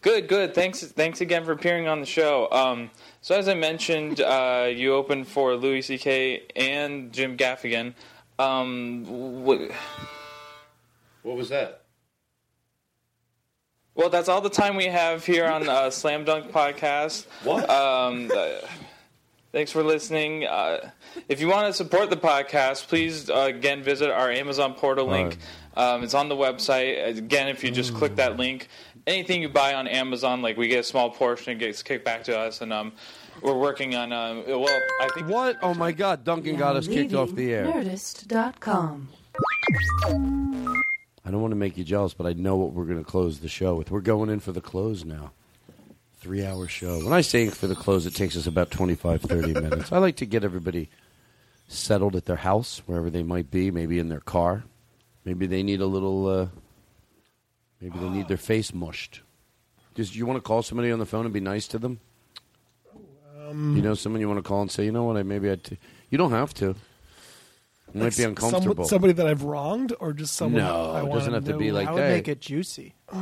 Good, 0.02 0.28
good. 0.28 0.54
Thanks, 0.54 0.84
thanks 0.84 1.20
again 1.22 1.44
for 1.44 1.52
appearing 1.52 1.88
on 1.88 2.00
the 2.00 2.06
show. 2.06 2.48
Um, 2.52 2.92
so, 3.22 3.36
as 3.36 3.50
I 3.50 3.56
mentioned, 3.56 4.22
uh, 4.22 4.70
you 4.74 4.94
opened 4.94 5.28
for 5.28 5.56
Louis 5.56 5.82
C.K. 5.82 6.44
and 6.56 7.12
Jim 7.12 7.36
Gaffigan. 7.36 7.94
Um, 8.40 9.04
wh- 9.44 9.72
What 11.26 11.36
was 11.36 11.50
that? 11.50 11.82
Well, 13.96 14.10
that's 14.10 14.30
all 14.30 14.42
the 14.42 14.50
time 14.52 14.76
we 14.76 14.86
have 14.86 15.26
here 15.26 15.48
on 15.48 15.68
uh, 15.68 15.90
Slam 15.90 16.24
Dunk 16.24 16.52
Podcast. 16.52 17.26
What? 17.44 17.68
Um, 17.68 18.32
uh, 18.32 18.60
thanks 19.58 19.72
for 19.72 19.82
listening. 19.82 20.46
Uh, 20.46 20.92
if 21.28 21.42
you 21.42 21.48
want 21.48 21.66
to 21.66 21.74
support 21.74 22.12
the 22.12 22.16
podcast, 22.16 22.88
please 22.88 23.28
uh, 23.28 23.50
again 23.50 23.82
visit 23.82 24.12
our 24.12 24.30
Amazon 24.30 24.76
portal 24.76 25.08
link. 25.08 25.40
Um, 25.76 26.04
it's 26.04 26.14
on 26.14 26.30
the 26.30 26.36
website. 26.36 27.18
Again, 27.18 27.48
if 27.48 27.64
you 27.64 27.72
just 27.72 27.96
click 27.96 28.18
that 28.18 28.38
link, 28.38 28.68
anything 29.08 29.42
you 29.42 29.50
buy 29.50 29.74
on 29.74 29.88
Amazon, 29.88 30.44
like 30.44 30.58
we 30.58 30.68
get 30.68 30.82
a 30.82 30.84
small 30.84 31.10
portion, 31.10 31.54
it 31.54 31.60
gets 31.60 31.82
kicked 31.82 32.06
back 32.06 32.24
to 32.26 32.38
us, 32.38 32.62
and 32.62 32.72
um, 32.72 32.92
we're 33.42 33.58
working 33.58 33.96
on. 33.96 34.14
Um, 34.14 34.44
well, 34.46 34.80
I 35.02 35.10
think 35.16 35.28
what? 35.28 35.58
Oh 35.64 35.74
my 35.74 35.92
God! 35.92 36.24
Duncan 36.24 36.56
got 36.56 36.76
us 36.76 36.88
kicked 36.88 37.16
off 37.16 37.34
the 37.34 37.52
air. 37.52 37.66
Nerdist.com. 37.66 39.10
I 41.26 41.32
don't 41.32 41.42
want 41.42 41.52
to 41.52 41.58
make 41.58 41.78
you 41.78 41.84
jealous, 41.84 42.14
but 42.14 42.28
I 42.28 42.34
know 42.34 42.58
what 42.58 42.74
we're 42.74 42.86
going 42.86 43.04
to 43.04 43.10
close 43.10 43.40
the 43.40 43.50
show 43.50 43.74
with. 43.74 43.90
We're 43.90 44.02
going 44.02 44.30
in 44.30 44.40
for 44.40 44.52
the 44.52 44.62
close 44.62 45.04
now. 45.04 45.32
Three 46.20 46.46
hour 46.46 46.68
show. 46.68 47.04
When 47.04 47.14
I 47.14 47.22
say 47.22 47.50
for 47.50 47.68
the 47.68 47.76
close, 47.76 48.06
it 48.06 48.16
takes 48.16 48.36
us 48.36 48.48
about 48.48 48.72
25, 48.72 49.22
30 49.22 49.54
minutes. 49.62 49.92
I 49.92 50.00
like 50.00 50.16
to 50.18 50.26
get 50.26 50.44
everybody 50.44 50.90
settled 51.68 52.16
at 52.16 52.26
their 52.26 52.38
house, 52.38 52.82
wherever 52.86 53.10
they 53.10 53.24
might 53.24 53.52
be, 53.52 53.70
maybe 53.72 54.00
in 54.00 54.10
their 54.10 54.20
car. 54.20 54.64
Maybe 55.26 55.46
they 55.46 55.62
need 55.62 55.82
a 55.82 55.86
little, 55.86 56.28
uh, 56.28 56.48
maybe 57.82 58.00
they 58.00 58.10
need 58.10 58.28
their 58.28 58.38
face 58.38 58.74
mushed. 58.74 59.22
Just 59.94 60.16
you 60.16 60.26
want 60.26 60.38
to 60.38 60.42
call 60.42 60.64
somebody 60.64 60.92
on 60.92 61.00
the 61.00 61.06
phone 61.06 61.26
and 61.26 61.34
be 61.34 61.40
nice 61.40 61.68
to 61.70 61.80
them? 61.80 62.00
Um, 63.48 63.76
you 63.76 63.82
know, 63.82 63.94
someone 63.94 64.22
you 64.22 64.28
want 64.28 64.44
to 64.44 64.48
call 64.48 64.62
and 64.62 64.72
say, 64.72 64.86
you 64.86 64.92
know 64.92 65.04
what, 65.04 65.18
I 65.18 65.24
maybe 65.24 65.52
I. 65.52 65.56
T-. 65.56 65.78
You 66.10 66.18
don't 66.18 66.32
have 66.32 66.54
to. 66.56 66.76
It 67.90 67.96
might 67.96 68.04
Like 68.06 68.18
be 68.18 68.22
some- 68.24 68.30
uncomfortable. 68.32 68.86
Somebody 68.86 69.14
that 69.14 69.26
I've 69.28 69.44
wronged, 69.44 69.94
or 70.00 70.12
just 70.14 70.36
someone 70.36 70.62
No, 70.62 70.92
I 70.92 71.00
it 71.00 71.04
wanna 71.04 71.14
doesn't 71.20 71.34
have 71.34 71.46
to 71.46 71.52
know- 71.52 71.58
be 71.58 71.72
like 71.72 71.88
I 71.88 71.92
would 71.94 72.02
that. 72.04 72.10
make 72.12 72.28
it 72.28 72.42
juicy. 72.42 72.94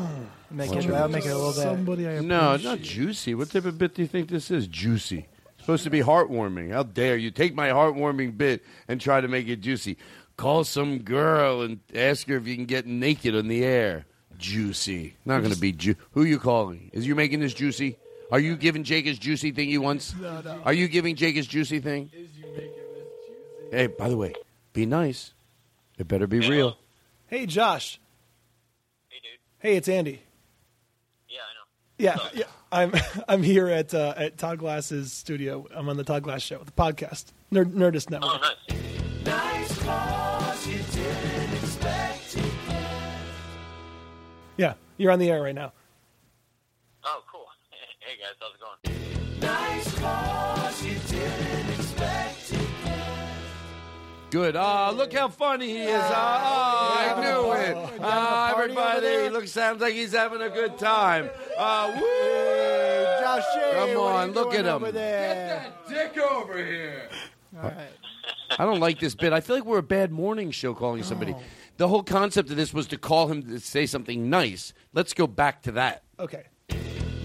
Make 0.51 0.67
it, 0.67 0.69
Somebody- 0.69 0.87
that 0.87 1.01
would 1.03 1.11
make 1.11 1.25
it 1.25 1.29
a 1.29 1.35
little 1.35 1.51
bit. 1.51 1.61
Somebody 1.61 2.07
I 2.07 2.19
No, 2.21 2.53
it's 2.53 2.63
appreciate. 2.63 2.69
not 2.69 2.81
juicy. 2.81 3.35
What 3.35 3.51
type 3.51 3.65
of 3.65 3.77
bit 3.77 3.93
do 3.95 4.01
you 4.01 4.07
think 4.07 4.29
this 4.29 4.49
is? 4.49 4.67
Juicy. 4.67 5.27
It's 5.53 5.61
supposed 5.61 5.83
to 5.83 5.89
be 5.89 5.99
heartwarming. 6.01 6.71
How 6.71 6.83
dare 6.83 7.17
you 7.17 7.29
take 7.31 7.53
my 7.55 7.69
heartwarming 7.69 8.37
bit 8.37 8.63
and 8.87 8.99
try 9.01 9.19
to 9.21 9.27
make 9.27 9.47
it 9.47 9.61
juicy? 9.61 9.97
Call 10.37 10.63
some 10.63 10.99
girl 10.99 11.61
and 11.61 11.79
ask 11.93 12.27
her 12.27 12.35
if 12.37 12.47
you 12.47 12.55
can 12.55 12.65
get 12.65 12.85
naked 12.87 13.35
on 13.35 13.47
the 13.47 13.63
air. 13.63 14.05
Juicy. 14.37 15.15
Not 15.25 15.39
going 15.41 15.53
to 15.53 15.59
be 15.59 15.71
ju- 15.71 15.95
Who 16.11 16.23
you 16.23 16.39
calling? 16.39 16.89
Is 16.93 17.05
you 17.07 17.15
making 17.15 17.39
this 17.39 17.53
juicy? 17.53 17.97
Are 18.31 18.39
you 18.39 18.55
giving 18.57 18.83
Jake 18.83 19.05
his 19.05 19.17
juicy 19.19 19.51
thing 19.51 19.69
you 19.69 19.81
once? 19.81 20.13
No, 20.19 20.41
no. 20.41 20.59
Are 20.65 20.73
you 20.73 20.87
giving 20.87 21.15
Jake 21.15 21.35
his 21.35 21.47
juicy 21.47 21.79
thing? 21.79 22.09
Hey, 23.71 23.87
by 23.87 24.09
the 24.09 24.17
way, 24.17 24.33
be 24.75 24.85
nice. 24.85 25.33
It 25.97 26.07
better 26.07 26.27
be 26.27 26.39
real. 26.39 26.77
Hey, 27.27 27.45
Josh. 27.47 27.99
Hey, 29.09 29.17
dude. 29.23 29.39
Hey, 29.59 29.77
it's 29.77 29.87
Andy. 29.89 30.21
Yeah, 31.29 31.39
I 31.39 32.13
know. 32.13 32.23
Yeah, 32.33 32.39
yeah. 32.39 32.45
I'm 32.71 32.93
I'm 33.27 33.41
here 33.41 33.67
at 33.69 33.93
uh, 33.93 34.13
at 34.17 34.37
Todd 34.37 34.59
Glass's 34.59 35.11
studio. 35.13 35.65
I'm 35.73 35.87
on 35.89 35.97
the 35.97 36.03
Todd 36.03 36.23
Glass 36.23 36.41
Show, 36.41 36.59
the 36.63 36.71
podcast, 36.73 37.27
Nerd, 37.51 37.73
Nerdist 37.73 38.09
Network. 38.09 38.41
Oh, 38.43 38.53
nice. 38.69 38.81
Nice 39.25 39.79
cause 39.81 40.67
you 40.67 40.77
didn't 40.93 41.53
expect 41.53 42.31
to. 42.33 42.43
Yeah, 44.57 44.73
you're 44.97 45.11
on 45.11 45.19
the 45.19 45.31
air 45.31 45.41
right 45.41 45.55
now. 45.55 45.71
Oh, 47.03 47.23
cool. 47.31 47.45
Hey, 47.99 48.17
guys, 48.21 48.35
how's 48.39 48.53
it 48.53 48.59
going? 48.61 49.39
Nice 49.41 49.99
cause 49.99 50.85
you 50.85 50.93
didn't 51.07 51.69
expect 51.79 52.44
to 52.44 52.44
get. 52.44 52.44
Good. 54.35 54.57
Ah, 54.57 54.89
look 54.89 55.13
how 55.13 55.29
funny 55.29 55.69
he 55.69 55.83
is. 55.83 56.01
Ah, 56.03 57.15
I 57.15 57.21
knew 57.21 57.53
it. 57.53 57.99
Ah, 58.01 58.51
everybody, 58.51 59.23
he 59.23 59.29
looks, 59.29 59.49
sounds 59.49 59.81
like 59.81 59.93
he's 59.93 60.11
having 60.11 60.41
a 60.41 60.49
good 60.49 60.77
time. 60.77 61.29
Ah, 61.57 61.87
woo! 61.95 63.23
Josh 63.23 63.45
Come 63.75 63.97
on, 63.97 64.31
look 64.33 64.53
at 64.53 64.65
over 64.65 64.87
him. 64.87 64.93
there? 64.93 65.71
Dick 65.87 66.17
over 66.17 66.57
here. 66.57 67.07
All 67.55 67.69
right. 67.69 67.87
I 68.59 68.65
don't 68.65 68.81
like 68.81 68.99
this 68.99 69.15
bit. 69.15 69.31
I 69.31 69.39
feel 69.39 69.55
like 69.55 69.65
we're 69.65 69.77
a 69.77 69.81
bad 69.83 70.11
morning 70.11 70.51
show 70.51 70.73
calling 70.73 71.03
somebody. 71.03 71.31
Oh. 71.33 71.41
The 71.77 71.87
whole 71.87 72.03
concept 72.03 72.49
of 72.49 72.57
this 72.57 72.73
was 72.73 72.87
to 72.87 72.97
call 72.97 73.31
him 73.31 73.41
to 73.43 73.61
say 73.61 73.85
something 73.85 74.29
nice. 74.29 74.73
Let's 74.91 75.13
go 75.13 75.27
back 75.27 75.61
to 75.61 75.71
that. 75.71 76.03
Okay. 76.19 76.43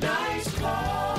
Nice 0.00 0.60
cause 0.60 1.09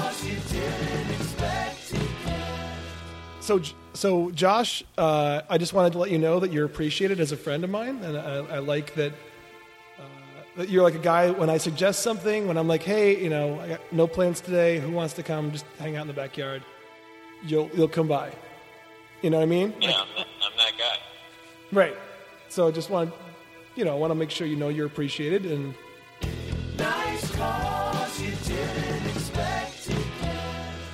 So, 3.42 3.60
so 3.94 4.30
Josh, 4.32 4.84
uh, 4.98 5.42
I 5.50 5.58
just 5.58 5.74
wanted 5.74 5.94
to 5.94 6.00
let 6.00 6.12
you 6.12 6.20
know 6.20 6.40
that 6.40 6.54
you're 6.54 6.66
appreciated 6.66 7.20
as 7.20 7.32
a 7.32 7.38
friend 7.38 7.64
of 7.64 7.72
mine, 7.72 8.00
and 8.04 8.16
I, 8.16 8.56
I 8.56 8.60
like 8.60 8.94
that. 8.96 9.12
Uh, 10.00 10.04
that 10.58 10.70
you're 10.70 10.84
like 10.84 10.94
a 10.94 11.00
guy 11.00 11.32
when 11.32 11.50
I 11.50 11.58
suggest 11.58 12.04
something, 12.04 12.48
when 12.48 12.56
I'm 12.56 12.68
like, 12.68 12.84
hey, 12.84 13.22
you 13.22 13.30
know, 13.30 13.60
I 13.60 13.68
got 13.70 13.82
no 13.92 14.06
plans 14.06 14.42
today. 14.42 14.80
Who 14.80 14.92
wants 14.92 15.16
to 15.16 15.24
come? 15.24 15.52
Just 15.52 15.66
hang 15.80 15.96
out 15.96 16.02
in 16.02 16.08
the 16.08 16.14
backyard. 16.14 16.64
You'll 17.44 17.70
you'll 17.74 17.88
come 17.88 18.08
by. 18.08 18.32
You 19.24 19.32
know 19.32 19.38
what 19.38 19.44
I 19.44 19.48
mean? 19.48 19.74
Yeah, 19.82 20.02
I'm 20.02 20.08
that, 20.16 20.28
I'm 20.44 20.58
that 20.58 20.74
guy. 20.78 20.98
Right. 21.72 21.96
So 22.50 22.68
I 22.68 22.72
just 22.72 22.90
want, 22.92 23.12
you 23.76 23.86
know, 23.86 23.92
I 23.92 23.96
want 23.96 24.12
to 24.12 24.16
make 24.16 24.30
sure 24.30 24.46
you 24.46 24.56
know 24.56 24.70
you're 24.70 24.86
appreciated, 24.86 25.46
and 25.46 25.74
Nice 26.78 27.32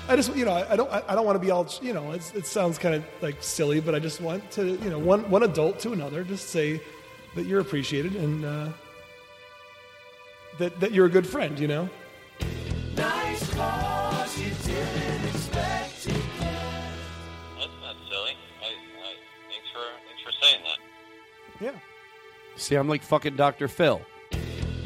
I 0.10 0.16
just, 0.16 0.36
you 0.36 0.46
know, 0.46 0.52
I 0.52 0.74
I 0.74 0.76
don't, 0.76 0.90
I 0.92 1.16
don't 1.16 1.26
want 1.26 1.36
to 1.36 1.40
be 1.46 1.52
all, 1.52 1.68
you 1.82 1.94
know, 1.94 2.12
it's, 2.12 2.34
it 2.34 2.46
sounds 2.46 2.78
kind 2.78 2.96
of 2.96 3.04
like 3.22 3.44
silly, 3.44 3.82
but 3.82 3.94
I 3.94 4.00
just 4.00 4.22
want 4.22 4.50
to, 4.52 4.78
you 4.78 4.90
know, 4.90 5.00
one 5.00 5.30
one 5.30 5.44
adult 5.44 5.80
to 5.82 5.92
another, 5.92 6.24
just 6.24 6.50
say 6.50 6.82
that 7.36 7.46
you're 7.46 7.60
appreciated 7.60 8.16
and 8.16 8.46
uh, 8.46 8.70
that 10.60 10.80
that 10.80 10.94
you're 10.94 11.08
a 11.08 11.10
good 11.10 11.28
friend, 11.28 11.60
you 11.60 11.68
know. 11.68 11.90
Nice 12.96 13.54
cause 13.54 14.40
you 14.40 14.52
didn't 14.66 15.26
expect 15.26 16.04
to 16.04 16.10
get. 16.10 16.22
That's 17.60 17.70
not 17.82 17.96
silly. 18.10 18.32
I, 18.62 18.66
I, 18.66 19.14
thanks 19.50 19.68
for 19.74 19.84
thanks 20.08 20.24
for 20.24 20.32
saying 20.42 20.64
that. 20.64 20.80
Yeah. 21.64 21.80
See, 22.56 22.76
I'm 22.76 22.88
like 22.88 23.04
fucking 23.04 23.36
Dr. 23.36 23.68
Phil. 23.68 24.02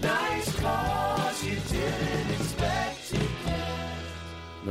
Nice 0.01 0.59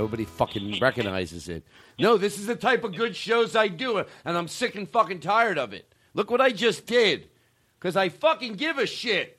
Nobody 0.01 0.25
fucking 0.25 0.81
recognizes 0.81 1.51
it. 1.51 1.63
No, 1.99 2.17
this 2.17 2.39
is 2.39 2.47
the 2.47 2.57
type 2.57 2.85
of 2.85 2.97
good 2.97 3.15
shows 3.15 3.55
I 3.55 3.69
do, 3.69 3.99
and 3.99 4.39
I'm 4.39 4.49
sick 4.49 4.75
and 4.75 4.89
fucking 4.89 5.21
tired 5.21 5.59
of 5.59 5.75
it. 5.75 5.95
Look 6.15 6.31
what 6.31 6.41
I 6.41 6.53
just 6.53 6.87
did. 6.87 7.29
Because 7.79 7.97
I 7.97 8.09
fucking 8.09 8.55
give 8.55 8.79
a 8.79 8.87
shit. 8.87 9.39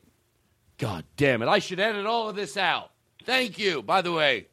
God 0.77 1.03
damn 1.17 1.41
it. 1.41 1.47
I 1.47 1.57
should 1.57 1.79
edit 1.79 2.05
all 2.05 2.29
of 2.29 2.35
this 2.35 2.57
out. 2.57 2.91
Thank 3.25 3.57
you, 3.57 3.81
by 3.81 4.03
the 4.03 4.11
way. 4.11 4.49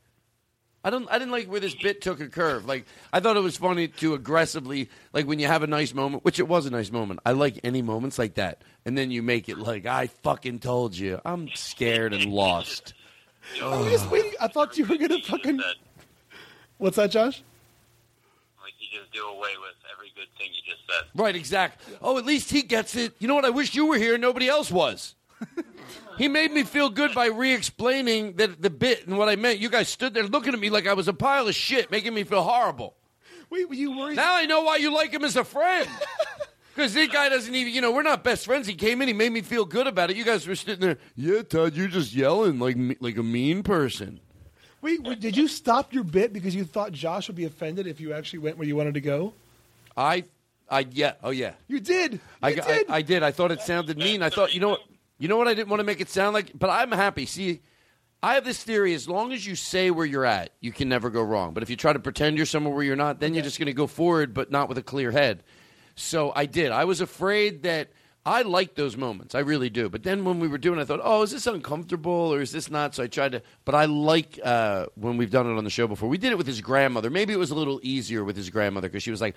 I 0.82 0.88
don't 0.88 1.06
I 1.10 1.18
didn't 1.18 1.32
like 1.32 1.46
where 1.46 1.60
this 1.60 1.74
bit 1.74 2.00
took 2.00 2.20
a 2.20 2.28
curve. 2.28 2.64
Like 2.64 2.86
I 3.12 3.20
thought 3.20 3.36
it 3.36 3.40
was 3.40 3.58
funny 3.58 3.88
to 3.88 4.14
aggressively 4.14 4.88
like 5.12 5.26
when 5.26 5.38
you 5.38 5.46
have 5.46 5.62
a 5.62 5.66
nice 5.66 5.92
moment, 5.92 6.24
which 6.24 6.38
it 6.38 6.48
was 6.48 6.64
a 6.64 6.70
nice 6.70 6.90
moment. 6.90 7.20
I 7.26 7.32
like 7.32 7.60
any 7.64 7.82
moments 7.82 8.18
like 8.18 8.36
that. 8.36 8.62
And 8.86 8.96
then 8.96 9.10
you 9.10 9.22
make 9.22 9.50
it 9.50 9.58
like 9.58 9.84
I 9.84 10.06
fucking 10.06 10.60
told 10.60 10.96
you. 10.96 11.20
I'm 11.26 11.50
scared 11.54 12.14
and 12.14 12.32
lost. 12.32 12.94
I 13.62 13.90
was 13.90 14.06
waiting. 14.08 14.32
I 14.40 14.48
thought 14.48 14.76
you 14.78 14.84
were 14.84 14.96
gonna 14.96 15.20
fucking. 15.22 15.60
What's 16.78 16.96
that, 16.96 17.10
Josh? 17.10 17.42
Like 18.62 18.72
you 18.78 18.98
just 18.98 19.12
do 19.12 19.24
away 19.26 19.52
with 19.60 19.74
every 19.92 20.12
good 20.14 20.28
thing 20.38 20.50
you 20.52 20.62
just 20.72 20.86
said. 20.86 21.20
Right, 21.20 21.34
exact. 21.34 21.82
Oh, 22.00 22.18
at 22.18 22.24
least 22.24 22.50
he 22.50 22.62
gets 22.62 22.96
it. 22.96 23.14
You 23.18 23.28
know 23.28 23.34
what? 23.34 23.44
I 23.44 23.50
wish 23.50 23.74
you 23.74 23.86
were 23.86 23.96
here 23.98 24.14
and 24.14 24.22
nobody 24.22 24.48
else 24.48 24.70
was. 24.70 25.14
he 26.18 26.28
made 26.28 26.52
me 26.52 26.64
feel 26.64 26.88
good 26.88 27.14
by 27.14 27.26
re-explaining 27.26 28.34
that 28.34 28.60
the 28.60 28.70
bit 28.70 29.06
and 29.06 29.18
what 29.18 29.28
I 29.28 29.36
meant. 29.36 29.58
You 29.58 29.68
guys 29.68 29.88
stood 29.88 30.14
there 30.14 30.24
looking 30.24 30.54
at 30.54 30.60
me 30.60 30.70
like 30.70 30.86
I 30.86 30.94
was 30.94 31.08
a 31.08 31.12
pile 31.12 31.48
of 31.48 31.54
shit, 31.54 31.90
making 31.90 32.14
me 32.14 32.24
feel 32.24 32.42
horrible. 32.42 32.94
Wait, 33.50 33.68
were 33.68 33.74
you 33.74 33.96
worried? 33.96 34.16
Now 34.16 34.36
I 34.36 34.46
know 34.46 34.62
why 34.62 34.76
you 34.76 34.94
like 34.94 35.12
him 35.12 35.24
as 35.24 35.36
a 35.36 35.44
friend. 35.44 35.88
Because 36.74 36.94
this 36.94 37.08
guy 37.08 37.28
doesn't 37.28 37.52
even, 37.52 37.72
you 37.72 37.80
know, 37.80 37.90
we're 37.90 38.02
not 38.02 38.22
best 38.22 38.44
friends. 38.44 38.66
He 38.68 38.74
came 38.74 39.02
in, 39.02 39.08
he 39.08 39.14
made 39.14 39.32
me 39.32 39.40
feel 39.40 39.64
good 39.64 39.88
about 39.88 40.10
it. 40.10 40.16
You 40.16 40.24
guys 40.24 40.46
were 40.46 40.54
sitting 40.54 40.80
there, 40.80 40.98
yeah, 41.16 41.42
Todd, 41.42 41.74
you're 41.74 41.88
just 41.88 42.14
yelling 42.14 42.60
like 42.60 42.76
like 43.00 43.16
a 43.16 43.22
mean 43.22 43.64
person. 43.64 44.20
Wait, 44.80 45.02
wait, 45.02 45.20
did 45.20 45.36
you 45.36 45.48
stop 45.48 45.92
your 45.92 46.04
bit 46.04 46.32
because 46.32 46.54
you 46.54 46.64
thought 46.64 46.92
Josh 46.92 47.26
would 47.28 47.36
be 47.36 47.44
offended 47.44 47.86
if 47.86 48.00
you 48.00 48.12
actually 48.12 48.38
went 48.40 48.58
where 48.58 48.66
you 48.66 48.76
wanted 48.76 48.94
to 48.94 49.00
go? 49.00 49.32
I, 49.96 50.24
I, 50.70 50.86
yeah, 50.92 51.14
oh 51.22 51.30
yeah. 51.30 51.52
You 51.66 51.80
did. 51.80 52.20
I, 52.42 52.50
You 52.50 52.62
I- 52.62 52.66
did. 52.66 52.90
I, 52.90 53.02
did. 53.02 53.22
I 53.22 53.30
thought 53.32 53.50
it 53.50 53.60
sounded 53.62 53.98
mean. 53.98 54.22
I 54.22 54.30
thought, 54.30 54.54
you 54.54 54.60
know 54.60 54.68
what? 54.70 54.80
You 55.18 55.26
know 55.26 55.36
what? 55.36 55.48
I 55.48 55.54
didn't 55.54 55.68
want 55.68 55.80
to 55.80 55.84
make 55.84 56.00
it 56.00 56.08
sound 56.08 56.32
like, 56.34 56.52
but 56.56 56.70
I'm 56.70 56.92
happy. 56.92 57.26
See, 57.26 57.60
I 58.22 58.34
have 58.34 58.44
this 58.44 58.62
theory: 58.62 58.94
as 58.94 59.08
long 59.08 59.32
as 59.32 59.44
you 59.44 59.56
say 59.56 59.90
where 59.90 60.06
you're 60.06 60.24
at, 60.24 60.52
you 60.60 60.70
can 60.70 60.88
never 60.88 61.10
go 61.10 61.22
wrong. 61.22 61.54
But 61.54 61.64
if 61.64 61.70
you 61.70 61.76
try 61.76 61.92
to 61.92 61.98
pretend 61.98 62.36
you're 62.36 62.46
somewhere 62.46 62.72
where 62.72 62.84
you're 62.84 62.94
not, 62.94 63.18
then 63.18 63.34
you're 63.34 63.42
just 63.42 63.58
going 63.58 63.66
to 63.66 63.72
go 63.72 63.88
forward, 63.88 64.32
but 64.32 64.52
not 64.52 64.68
with 64.68 64.78
a 64.78 64.82
clear 64.82 65.10
head. 65.10 65.42
So 65.96 66.32
I 66.36 66.46
did. 66.46 66.70
I 66.70 66.84
was 66.84 67.00
afraid 67.00 67.64
that 67.64 67.88
I 68.28 68.42
like 68.42 68.74
those 68.74 68.96
moments. 68.96 69.34
I 69.34 69.40
really 69.40 69.70
do. 69.70 69.88
But 69.88 70.02
then 70.02 70.24
when 70.24 70.38
we 70.38 70.48
were 70.48 70.58
doing, 70.58 70.78
it, 70.78 70.82
I 70.82 70.84
thought, 70.84 71.00
oh, 71.02 71.22
is 71.22 71.30
this 71.30 71.46
uncomfortable 71.46 72.12
or 72.12 72.40
is 72.40 72.52
this 72.52 72.70
not? 72.70 72.94
So 72.94 73.02
I 73.02 73.06
tried 73.06 73.32
to. 73.32 73.42
But 73.64 73.74
I 73.74 73.86
like 73.86 74.38
uh, 74.44 74.86
when 74.94 75.16
we've 75.16 75.30
done 75.30 75.46
it 75.50 75.56
on 75.56 75.64
the 75.64 75.70
show 75.70 75.86
before. 75.86 76.08
We 76.08 76.18
did 76.18 76.32
it 76.32 76.38
with 76.38 76.46
his 76.46 76.60
grandmother. 76.60 77.10
Maybe 77.10 77.32
it 77.32 77.38
was 77.38 77.50
a 77.50 77.54
little 77.54 77.80
easier 77.82 78.24
with 78.24 78.36
his 78.36 78.50
grandmother 78.50 78.88
because 78.88 79.02
she 79.02 79.10
was 79.10 79.20
like, 79.20 79.34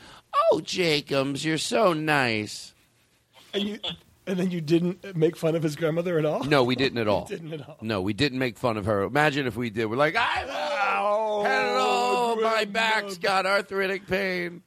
"Oh, 0.52 0.62
Jacobs, 0.62 1.44
you're 1.46 1.58
so 1.58 1.94
nice." 1.94 2.74
And 3.54 3.64
you, 3.64 3.80
and 4.28 4.40
then 4.40 4.52
you 4.52 4.62
didn't 4.62 5.16
make 5.16 5.36
fun 5.36 5.56
of 5.56 5.64
his 5.64 5.76
grandmother 5.76 6.18
at 6.20 6.26
all. 6.26 6.44
No, 6.44 6.64
we 6.64 6.76
didn't 6.76 6.98
at 7.00 7.08
all. 7.10 7.26
Didn't 7.26 7.54
at 7.54 7.68
all. 7.68 7.78
No, 7.82 8.02
we 8.02 8.14
didn't 8.14 8.40
make 8.40 8.58
fun 8.58 8.78
of 8.78 8.86
her. 8.86 9.04
Imagine 9.04 9.48
if 9.48 9.56
we 9.56 9.70
did. 9.70 9.86
We're 9.86 9.96
like, 9.98 10.16
I, 10.16 10.46
Oh, 11.04 11.44
hello, 11.44 12.36
my 12.42 12.66
back's 12.66 13.18
got 13.18 13.46
arthritic 13.46 14.06
pain. 14.08 14.62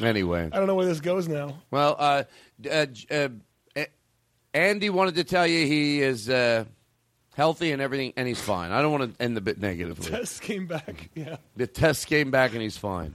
Anyway, 0.00 0.48
I 0.52 0.56
don't 0.58 0.66
know 0.66 0.74
where 0.74 0.86
this 0.86 1.00
goes 1.00 1.28
now. 1.28 1.56
well, 1.70 1.96
uh, 1.98 2.24
uh, 2.70 2.86
uh, 3.10 3.28
Andy 4.52 4.90
wanted 4.90 5.16
to 5.16 5.24
tell 5.24 5.46
you 5.46 5.66
he 5.66 6.00
is 6.02 6.28
uh, 6.30 6.64
healthy 7.34 7.72
and 7.72 7.82
everything, 7.82 8.12
and 8.16 8.26
he's 8.26 8.40
fine. 8.40 8.72
I 8.72 8.82
don't 8.82 8.92
want 8.92 9.16
to 9.16 9.22
end 9.22 9.36
the 9.36 9.40
bit 9.40 9.60
negatively. 9.60 10.10
The 10.10 10.18
test 10.18 10.42
came 10.42 10.66
back. 10.66 11.10
Yeah. 11.14 11.36
The 11.56 11.66
test 11.66 12.06
came 12.06 12.30
back 12.30 12.52
and 12.52 12.62
he's 12.62 12.76
fine. 12.78 13.14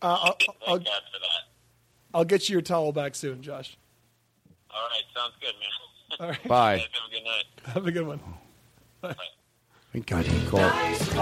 Uh, 0.00 0.18
I'll, 0.20 0.36
I'll, 0.66 0.80
I'll 2.14 2.24
get 2.24 2.48
you 2.48 2.54
your 2.54 2.62
towel 2.62 2.92
back 2.92 3.14
soon, 3.14 3.40
Josh. 3.42 3.76
All 4.70 4.80
right, 4.88 5.02
sounds 5.14 5.34
good, 5.40 5.54
man. 5.60 5.68
All 6.20 6.28
right. 6.28 6.48
Bye. 6.48 6.78
Have 6.92 7.06
a 7.06 7.10
good 7.10 7.24
night. 7.24 7.44
Have 7.74 7.86
a 7.86 7.92
good 7.92 8.06
one. 8.06 8.20
Thank 9.92 10.06
God 10.06 10.24
he 10.24 10.46
called. 10.46 10.62
Nice 10.62 11.12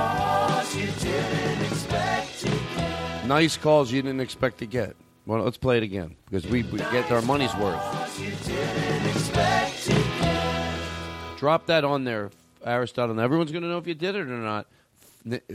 Nice 3.31 3.57
calls 3.57 3.93
you 3.93 4.03
didn't 4.03 4.19
expect 4.19 4.59
to 4.59 4.67
get. 4.67 4.97
Well, 5.25 5.45
let's 5.45 5.57
play 5.57 5.77
it 5.77 5.85
again 5.85 6.17
because 6.25 6.45
we, 6.49 6.65
we 6.65 6.79
get 6.79 7.13
our 7.13 7.23
money's 7.23 7.55
worth. 7.55 7.81
Drop 11.39 11.67
that 11.67 11.85
on 11.85 12.03
there, 12.03 12.33
Aristotle. 12.65 13.21
Everyone's 13.21 13.53
going 13.53 13.63
to 13.63 13.69
know 13.69 13.79
if 13.79 13.87
you 13.87 13.95
did 13.95 14.17
it 14.17 14.23
or 14.23 14.25
not. 14.27 14.67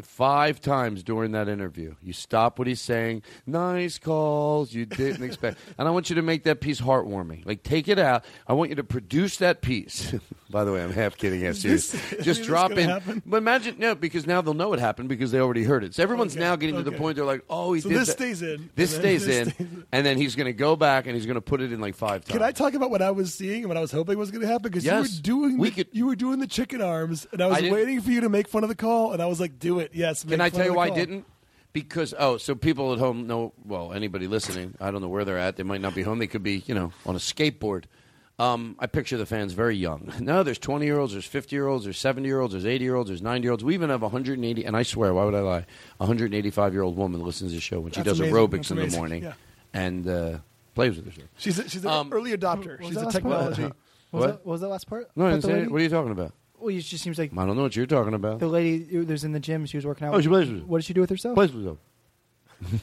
Five 0.03 0.61
times 0.61 1.03
during 1.03 1.31
that 1.31 1.47
interview. 1.47 1.95
You 2.01 2.13
stop 2.13 2.59
what 2.59 2.67
he's 2.67 2.81
saying. 2.81 3.23
Nice 3.45 3.97
calls. 3.97 4.73
You 4.73 4.85
didn't 4.85 5.23
expect. 5.27 5.57
And 5.77 5.87
I 5.87 5.91
want 5.91 6.09
you 6.09 6.15
to 6.17 6.21
make 6.21 6.43
that 6.43 6.61
piece 6.61 6.79
heartwarming. 6.81 7.45
Like, 7.45 7.63
take 7.63 7.87
it 7.87 7.99
out. 7.99 8.25
I 8.47 8.53
want 8.53 8.69
you 8.69 8.75
to 8.77 8.83
produce 8.83 9.37
that 9.37 9.61
piece. 9.61 10.13
By 10.49 10.63
the 10.63 10.71
way, 10.71 10.83
I'm 10.83 10.91
half 10.93 11.17
kidding, 11.17 11.41
half 11.41 11.55
serious. 11.55 11.91
this- 12.09 12.23
Just 12.25 12.43
drop 12.43 12.71
in. 12.71 12.89
happen? 12.89 13.21
But 13.25 13.37
imagine, 13.37 13.77
no, 13.79 13.95
because 13.95 14.25
now 14.27 14.41
they'll 14.41 14.53
know 14.53 14.73
it 14.73 14.79
happened 14.79 15.09
because 15.09 15.31
they 15.31 15.39
already 15.39 15.63
heard 15.63 15.83
it. 15.83 15.95
So 15.95 16.03
everyone's 16.03 16.33
Okay, 16.35 16.43
now 16.43 16.55
getting 16.55 16.75
to 16.75 16.83
the 16.83 16.91
point 16.91 17.15
they're 17.15 17.25
like, 17.25 17.43
oh, 17.49 17.73
he 17.73 17.81
So 17.81 17.89
did 17.89 17.99
this 17.99 18.07
that. 18.07 18.13
stays 18.13 18.41
in, 18.41 18.69
This 18.75 18.95
stays 18.95 19.25
this 19.25 19.47
in. 19.47 19.53
stays. 19.53 19.67
And 19.91 20.05
then 20.05 20.17
he's 20.17 20.35
going 20.35 20.45
to 20.45 20.53
go 20.53 20.75
back 20.75 21.05
and 21.07 21.15
he's 21.15 21.25
going 21.25 21.35
to 21.35 21.41
put 21.41 21.61
it 21.61 21.71
in 21.71 21.79
like 21.81 21.95
five 21.95 22.23
times. 22.25 22.31
Can 22.37 22.41
I 22.43 22.51
talk 22.51 22.73
about 22.73 22.89
what 22.91 23.01
I 23.01 23.11
was 23.11 23.33
seeing 23.33 23.59
and 23.63 23.67
what 23.67 23.77
I 23.77 23.81
was 23.81 23.91
hoping 23.91 24.17
was 24.17 24.31
going 24.31 24.41
to 24.41 24.47
happen? 24.47 24.63
Because 24.71 24.85
Yes. 24.85 24.95
you 24.95 25.01
were 25.17 25.21
doing 25.49 25.57
We 25.57 25.69
the, 25.71 25.87
you 25.91 26.05
were 26.05 26.15
doing 26.15 26.39
the 26.39 26.47
chicken 26.47 26.81
arms, 26.81 27.27
and 27.31 27.41
I 27.41 27.47
was 27.47 27.57
I 27.63 27.71
waiting 27.71 28.01
for 28.01 28.11
you 28.11 28.21
to 28.21 28.29
make 28.29 28.47
fun 28.47 28.63
of 28.63 28.69
the 28.69 28.75
call, 28.75 29.11
and 29.13 29.21
I 29.21 29.25
was 29.25 29.39
like, 29.39 29.54
"Do 29.59 29.79
it, 29.79 29.91
yes." 29.93 30.23
Can 30.23 30.41
I 30.41 30.49
tell 30.49 30.65
you 30.65 30.71
the 30.71 30.77
why 30.77 30.85
I 30.87 30.89
didn't? 30.91 31.25
Because 31.73 32.13
oh, 32.17 32.37
so 32.37 32.55
people 32.55 32.93
at 32.93 32.99
home 32.99 33.27
know. 33.27 33.53
Well, 33.65 33.91
anybody 33.93 34.27
listening, 34.27 34.75
I 34.79 34.91
don't 34.91 35.01
know 35.01 35.09
where 35.09 35.25
they're 35.25 35.37
at. 35.37 35.57
They 35.57 35.63
might 35.63 35.81
not 35.81 35.93
be 35.93 36.03
home. 36.03 36.19
They 36.19 36.27
could 36.27 36.43
be, 36.43 36.63
you 36.67 36.73
know, 36.75 36.93
on 37.05 37.15
a 37.15 37.19
skateboard. 37.19 37.83
Um, 38.37 38.75
I 38.79 38.87
picture 38.87 39.15
the 39.17 39.25
fans 39.25 39.53
very 39.53 39.77
young. 39.77 40.11
No, 40.19 40.43
there's 40.43 40.57
20 40.59 40.85
year 40.85 40.99
olds, 40.99 41.13
there's 41.13 41.25
50 41.25 41.55
year 41.55 41.67
olds, 41.67 41.85
there's 41.85 41.97
70 41.97 42.27
year 42.27 42.41
olds, 42.41 42.51
there's 42.53 42.65
80 42.65 42.83
year 42.83 42.95
olds, 42.95 43.09
there's 43.09 43.21
90 43.21 43.45
year 43.45 43.51
olds. 43.51 43.63
We 43.63 43.73
even 43.75 43.89
have 43.89 44.01
180, 44.01 44.65
and 44.65 44.75
I 44.75 44.83
swear, 44.83 45.13
why 45.13 45.23
would 45.23 45.35
I 45.35 45.39
lie? 45.39 45.65
185 45.97 46.73
year 46.73 46.81
old 46.83 46.97
woman 46.97 47.21
listens 47.21 47.51
to 47.51 47.55
the 47.55 47.61
show 47.61 47.79
when 47.79 47.93
she 47.93 48.01
That's 48.01 48.17
does 48.17 48.19
amazing. 48.19 48.35
aerobics 48.35 48.51
That's 48.51 48.71
in 48.71 48.75
the 48.77 48.81
amazing. 48.83 48.99
morning 48.99 49.23
Yeah. 49.23 49.33
and 49.73 50.07
uh, 50.09 50.37
plays 50.75 50.97
with 50.97 51.05
herself. 51.05 51.29
She's 51.37 51.59
a, 51.59 51.69
she's 51.69 51.85
an 51.85 51.91
Um, 51.91 52.11
early 52.11 52.35
adopter. 52.35 52.81
She's 52.83 52.97
a 52.97 53.01
last 53.01 53.03
part? 53.03 53.13
technology. 53.13 53.63
What 54.11 54.19
was, 54.19 54.21
What? 54.21 54.27
that, 54.27 54.45
what 54.45 54.51
was 54.53 54.61
that 54.61 54.67
last 54.69 54.87
part? 54.87 55.09
No, 55.15 55.25
I 55.25 55.27
About 55.29 55.35
didn't 55.35 55.41
the 55.41 55.47
say 55.59 55.63
it. 55.63 55.71
What 55.71 55.79
are 55.79 55.83
you 55.83 55.89
talking 55.89 56.11
about? 56.11 56.33
Well, 56.65 56.75
it 56.75 56.81
just 56.81 57.03
seems 57.03 57.17
like 57.19 57.31
I 57.37 57.45
don't 57.45 57.55
know 57.55 57.61
what 57.63 57.75
you're 57.75 57.85
talking 57.85 58.13
about. 58.15 58.39
the 58.39 58.47
lady 58.47 58.83
who 58.85 59.05
was 59.05 59.23
in 59.23 59.31
the 59.33 59.39
gym. 59.39 59.65
She 59.67 59.77
was 59.77 59.85
working 59.85 60.07
out. 60.07 60.15
Oh, 60.15 60.21
she 60.21 60.27
plays 60.27 60.49
with 60.49 60.63
What 60.63 60.79
did 60.79 60.85
she 60.85 60.93
do 60.93 61.01
with 61.01 61.09
herself? 61.11 61.35
Plays 61.35 61.51
with 61.51 61.63
herself. 61.63 61.77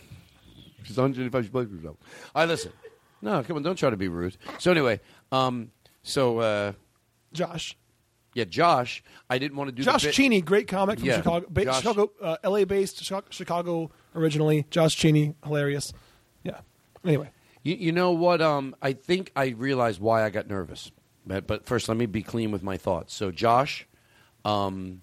She's 0.84 0.96
185. 0.96 1.44
She 1.44 1.50
plays 1.50 1.66
with 1.68 1.76
herself. 1.78 1.96
I 2.34 2.44
listen. 2.44 2.72
No, 3.20 3.42
come 3.42 3.56
on, 3.56 3.62
don't 3.62 3.76
try 3.76 3.90
to 3.90 3.96
be 3.96 4.08
rude. 4.08 4.36
So 4.58 4.70
anyway, 4.72 5.00
um, 5.30 5.70
so 6.02 6.38
uh, 6.38 6.72
Josh. 7.32 7.76
Yeah, 8.34 8.44
Josh. 8.44 9.04
I 9.28 9.38
didn't 9.38 9.56
want 9.56 9.68
to 9.68 9.72
do 9.76 9.82
Josh 9.82 10.02
the 10.02 10.08
bit. 10.08 10.14
Cheney, 10.14 10.40
great 10.40 10.66
comic 10.66 10.98
from 10.98 11.06
Yeah, 11.08 11.16
Chicago, 11.18 11.46
ba- 11.50 11.64
Josh- 11.66 11.78
Chicago, 11.78 12.10
uh, 12.22 12.36
L.A. 12.42 12.64
based, 12.64 13.02
Chicago, 13.04 13.26
Chicago 13.30 13.90
originally. 14.14 14.66
Josh 14.70 14.96
Cheney, 14.96 15.34
hilarious. 15.44 15.92
Yeah. 16.42 16.60
Anyway, 17.04 17.30
You, 17.62 17.74
you 17.74 17.92
know 17.92 18.12
what? 18.12 18.40
Um, 18.40 18.74
I 18.80 18.92
think 18.94 19.30
I 19.36 19.48
realized 19.48 20.00
why 20.00 20.24
I 20.24 20.30
got 20.30 20.48
nervous. 20.48 20.90
But, 21.26 21.46
but 21.46 21.66
first, 21.66 21.88
let 21.88 21.96
me 21.96 22.06
be 22.06 22.22
clean 22.22 22.50
with 22.50 22.62
my 22.62 22.76
thoughts. 22.76 23.14
So, 23.14 23.30
Josh, 23.30 23.86
um, 24.44 25.02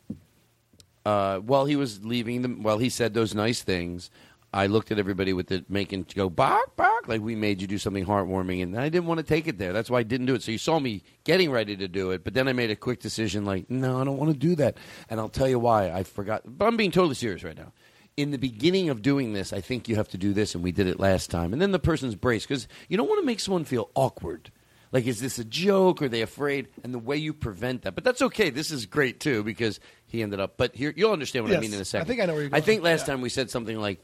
uh, 1.05 1.39
while 1.39 1.65
he 1.65 1.75
was 1.75 2.03
leaving 2.03 2.41
them, 2.41 2.63
while 2.63 2.77
he 2.77 2.89
said 2.89 3.13
those 3.13 3.33
nice 3.33 3.61
things, 3.61 4.09
I 4.51 4.65
looked 4.65 4.91
at 4.91 4.97
everybody 4.97 5.31
with 5.31 5.47
the 5.47 5.63
making 5.69 6.05
to 6.05 6.15
go 6.15 6.29
bark 6.29 6.75
bark 6.75 7.07
like 7.07 7.21
we 7.21 7.35
made 7.35 7.61
you 7.61 7.67
do 7.67 7.77
something 7.77 8.05
heartwarming, 8.05 8.63
and 8.63 8.79
I 8.79 8.89
didn't 8.89 9.05
want 9.05 9.19
to 9.19 9.25
take 9.25 9.47
it 9.47 9.59
there. 9.59 9.73
That's 9.73 9.89
why 9.89 9.99
I 9.99 10.03
didn't 10.03 10.25
do 10.25 10.33
it. 10.33 10.41
So 10.41 10.51
you 10.51 10.57
saw 10.57 10.79
me 10.79 11.03
getting 11.23 11.51
ready 11.51 11.77
to 11.77 11.87
do 11.87 12.11
it, 12.11 12.23
but 12.23 12.33
then 12.33 12.47
I 12.47 12.53
made 12.53 12.71
a 12.71 12.75
quick 12.75 12.99
decision, 12.99 13.45
like, 13.45 13.69
no, 13.69 14.01
I 14.01 14.03
don't 14.03 14.17
want 14.17 14.31
to 14.31 14.37
do 14.37 14.55
that, 14.55 14.77
and 15.09 15.19
I'll 15.19 15.29
tell 15.29 15.47
you 15.47 15.59
why. 15.59 15.91
I 15.91 16.03
forgot, 16.03 16.41
but 16.45 16.65
I'm 16.65 16.77
being 16.77 16.91
totally 16.91 17.15
serious 17.15 17.43
right 17.43 17.57
now. 17.57 17.71
In 18.17 18.31
the 18.31 18.37
beginning 18.37 18.89
of 18.89 19.01
doing 19.01 19.33
this, 19.33 19.53
I 19.53 19.61
think 19.61 19.87
you 19.87 19.95
have 19.95 20.09
to 20.09 20.17
do 20.17 20.33
this, 20.33 20.55
and 20.55 20.63
we 20.63 20.71
did 20.71 20.87
it 20.87 20.99
last 20.99 21.29
time, 21.29 21.53
and 21.53 21.61
then 21.61 21.71
the 21.71 21.79
person's 21.79 22.15
braced 22.15 22.47
because 22.47 22.67
you 22.87 22.97
don't 22.97 23.07
want 23.07 23.21
to 23.21 23.25
make 23.25 23.39
someone 23.39 23.65
feel 23.65 23.91
awkward. 23.93 24.51
Like, 24.91 25.05
is 25.05 25.19
this 25.19 25.37
a 25.37 25.43
joke? 25.43 26.01
Are 26.01 26.09
they 26.09 26.21
afraid? 26.21 26.67
And 26.83 26.93
the 26.93 26.99
way 26.99 27.17
you 27.17 27.33
prevent 27.33 27.83
that, 27.83 27.93
but 27.93 28.03
that's 28.03 28.21
okay. 28.23 28.49
This 28.49 28.71
is 28.71 28.85
great 28.85 29.19
too 29.19 29.43
because 29.43 29.79
he 30.07 30.23
ended 30.23 30.39
up. 30.39 30.57
But 30.57 30.75
here, 30.75 30.93
you'll 30.95 31.11
understand 31.11 31.45
what 31.45 31.55
I 31.55 31.59
mean 31.59 31.73
in 31.73 31.79
a 31.81 31.85
second. 31.85 32.05
i 32.05 32.07
think 32.07 32.21
I 32.21 32.25
know 32.25 32.33
where 32.33 32.43
you're 32.43 32.55
I 32.55 32.61
think 32.61 32.81
going. 32.81 32.93
last 32.93 33.05
time 33.05 33.21
we 33.21 33.29
said 33.29 33.51
something 33.51 33.79
like, 33.79 34.01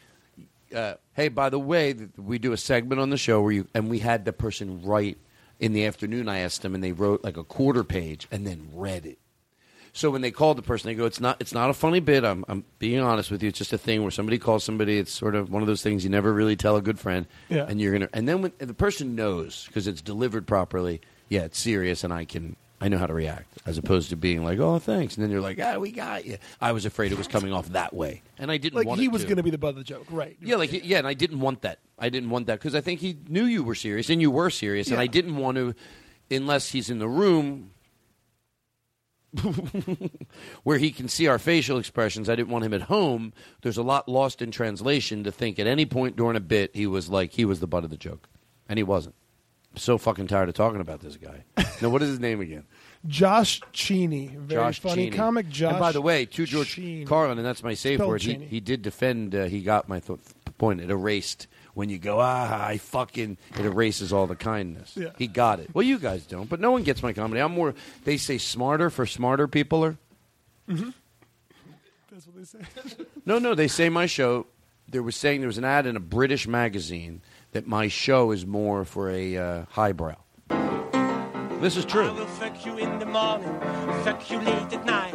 uh, 0.73 0.95
"Hey, 1.13 1.29
by 1.29 1.49
the 1.49 1.59
way, 1.59 1.95
we 2.17 2.37
do 2.37 2.53
a 2.53 2.57
segment 2.57 3.01
on 3.01 3.09
the 3.09 3.17
show 3.17 3.41
where 3.41 3.51
you," 3.51 3.67
and 3.73 3.89
we 3.89 3.99
had 3.99 4.25
the 4.25 4.33
person 4.33 4.83
write 4.83 5.17
in 5.59 5.73
the 5.73 5.85
afternoon. 5.85 6.29
I 6.29 6.39
asked 6.39 6.61
them, 6.61 6.75
and 6.75 6.83
they 6.83 6.91
wrote 6.91 7.23
like 7.23 7.37
a 7.37 7.43
quarter 7.43 7.83
page 7.83 8.27
and 8.31 8.45
then 8.45 8.69
read 8.73 9.05
it. 9.07 9.17
So 9.95 10.11
when 10.11 10.19
they 10.19 10.29
called 10.29 10.57
the 10.57 10.61
person, 10.61 10.89
they 10.89 10.93
go, 10.93 11.05
"It's 11.05 11.21
not. 11.21 11.37
It's 11.39 11.53
not 11.53 11.69
a 11.69 11.73
funny 11.73 12.01
bit. 12.01 12.25
I'm, 12.25 12.43
I'm 12.49 12.65
being 12.79 12.99
honest 12.99 13.31
with 13.31 13.41
you. 13.41 13.47
It's 13.47 13.57
just 13.57 13.71
a 13.71 13.77
thing 13.77 14.01
where 14.01 14.11
somebody 14.11 14.37
calls 14.37 14.65
somebody. 14.65 14.97
It's 14.97 15.09
sort 15.09 15.35
of 15.35 15.49
one 15.49 15.63
of 15.63 15.67
those 15.67 15.81
things 15.81 16.03
you 16.03 16.09
never 16.09 16.33
really 16.33 16.57
tell 16.57 16.75
a 16.75 16.81
good 16.81 16.99
friend. 16.99 17.25
Yeah. 17.47 17.65
And 17.65 17.79
you're 17.79 17.93
gonna. 17.93 18.09
And 18.11 18.27
then 18.27 18.41
when 18.41 18.51
and 18.59 18.69
the 18.69 18.73
person 18.73 19.15
knows 19.15 19.63
because 19.67 19.87
it's 19.87 20.01
delivered 20.01 20.47
properly. 20.47 20.99
Yeah, 21.29 21.43
it's 21.43 21.57
serious, 21.57 22.03
and 22.03 22.11
I 22.11 22.25
can. 22.25 22.57
I 22.81 22.89
know 22.89 22.97
how 22.97 23.07
to 23.07 23.13
react 23.13 23.57
as 23.65 23.77
opposed 23.77 24.09
to 24.09 24.17
being 24.17 24.43
like, 24.43 24.59
"Oh, 24.59 24.79
thanks," 24.79 25.15
and 25.15 25.23
then 25.23 25.31
you're 25.31 25.39
like, 25.39 25.59
"Ah, 25.63 25.77
we 25.77 25.91
got 25.93 26.25
you." 26.25 26.39
I 26.59 26.73
was 26.73 26.85
afraid 26.85 27.13
it 27.13 27.17
was 27.17 27.29
coming 27.29 27.53
off 27.53 27.69
that 27.69 27.93
way, 27.93 28.21
and 28.37 28.51
I 28.51 28.57
didn't 28.57 28.75
want 28.75 28.85
that. 28.85 28.91
like 28.91 28.99
he 28.99 29.07
was 29.07 29.23
going 29.23 29.37
to 29.37 29.43
be 29.43 29.49
the 29.49 29.57
butt 29.57 29.69
of 29.69 29.75
the 29.77 29.85
joke, 29.85 30.07
right? 30.09 30.35
Yeah, 30.41 30.57
like 30.57 30.73
yeah, 30.85 30.97
and 30.97 31.07
I 31.07 31.13
didn't 31.13 31.39
want 31.39 31.61
that. 31.61 31.79
I 31.97 32.09
didn't 32.09 32.31
want 32.31 32.47
that 32.47 32.59
because 32.59 32.75
I 32.75 32.81
think 32.81 32.99
he 32.99 33.17
knew 33.29 33.45
you 33.45 33.63
were 33.63 33.75
serious 33.75 34.09
and 34.09 34.21
you 34.21 34.29
were 34.29 34.49
serious, 34.49 34.91
and 34.91 34.99
I 34.99 35.07
didn't 35.07 35.37
want 35.37 35.55
to, 35.55 35.73
unless 36.29 36.71
he's 36.71 36.89
in 36.89 36.99
the 36.99 37.07
room 37.07 37.71
where 40.63 40.77
he 40.77 40.91
can 40.91 41.07
see 41.07 41.27
our 41.27 41.39
facial 41.39 41.77
expressions. 41.77 42.29
I 42.29 42.35
didn't 42.35 42.49
want 42.49 42.65
him 42.65 42.73
at 42.73 42.83
home. 42.83 43.33
There's 43.61 43.77
a 43.77 43.83
lot 43.83 44.07
lost 44.09 44.41
in 44.41 44.51
translation 44.51 45.23
to 45.23 45.31
think 45.31 45.59
at 45.59 45.67
any 45.67 45.85
point 45.85 46.15
during 46.15 46.35
a 46.37 46.41
bit 46.41 46.71
he 46.75 46.87
was 46.87 47.09
like 47.09 47.31
he 47.33 47.45
was 47.45 47.59
the 47.59 47.67
butt 47.67 47.83
of 47.83 47.89
the 47.89 47.97
joke, 47.97 48.27
and 48.69 48.77
he 48.77 48.83
wasn't. 48.83 49.15
I'm 49.73 49.79
so 49.79 49.97
fucking 49.97 50.27
tired 50.27 50.47
of 50.49 50.55
talking 50.55 50.79
about 50.81 51.01
this 51.01 51.17
guy. 51.17 51.43
now, 51.81 51.89
what 51.89 52.01
is 52.01 52.09
his 52.09 52.19
name 52.19 52.39
again? 52.39 52.63
Josh 53.07 53.61
Cheney, 53.71 54.27
very 54.35 54.61
Josh 54.61 54.79
funny 54.79 55.05
Cheney. 55.05 55.17
comic. 55.17 55.49
Josh. 55.49 55.71
And 55.71 55.79
by 55.79 55.91
the 55.91 56.01
way, 56.01 56.25
to 56.25 56.45
George 56.45 56.75
Cheney. 56.75 57.05
Carlin, 57.05 57.37
and 57.37 57.45
that's 57.45 57.61
my 57.61 57.73
safe 57.73 57.97
Spelled 57.97 58.09
word. 58.09 58.21
He, 58.21 58.33
Cheney. 58.33 58.45
he 58.47 58.59
did 58.59 58.81
defend. 58.81 59.35
Uh, 59.35 59.45
he 59.45 59.61
got 59.61 59.89
my 59.89 59.99
th- 59.99 60.19
point. 60.57 60.81
It 60.81 60.89
erased 60.89 61.47
when 61.75 61.89
you 61.89 61.99
go 61.99 62.19
ah 62.19 62.65
I 62.67 62.77
fucking. 62.79 63.37
It 63.59 63.65
erases 63.65 64.11
all 64.11 64.25
the 64.25 64.35
kindness. 64.35 64.93
Yeah. 64.97 65.09
He 65.19 65.27
got 65.27 65.59
it. 65.59 65.69
Well, 65.75 65.83
you 65.83 65.99
guys 65.99 66.25
don't, 66.25 66.49
but 66.49 66.59
no 66.59 66.71
one 66.71 66.81
gets 66.81 67.03
my 67.03 67.13
comedy. 67.13 67.39
I'm 67.41 67.51
more. 67.51 67.75
They 68.03 68.17
say 68.17 68.39
smarter 68.39 68.89
for 68.89 69.05
smarter 69.05 69.47
people 69.47 69.85
are. 69.85 69.97
Mhm. 70.67 70.93
That's 72.11 72.25
what 72.25 72.35
they 72.37 72.43
say. 72.45 72.59
No, 73.27 73.39
no, 73.39 73.53
they 73.55 73.67
say 73.67 73.89
my 73.89 74.05
show. 74.07 74.47
There 74.87 75.01
was 75.03 75.15
saying 75.15 75.41
there 75.41 75.47
was 75.47 75.57
an 75.57 75.65
ad 75.65 75.85
in 75.87 75.95
a 75.95 75.99
British 75.99 76.47
magazine 76.47 77.21
that 77.53 77.65
my 77.67 77.87
show 77.87 78.31
is 78.31 78.45
more 78.45 78.85
for 78.85 79.09
a 79.09 79.35
uh, 79.37 79.65
highbrow. 79.71 80.15
This 81.61 81.75
is 81.77 81.85
I 81.85 81.89
true. 81.89 82.13
will 82.13 82.25
fuck 82.27 82.65
you 82.65 82.77
in 82.77 82.99
the 82.99 83.05
morning, 83.07 83.49
fuck 84.03 84.29
you 84.29 84.37
late 84.39 84.71
at 84.73 84.85
night, 84.85 85.13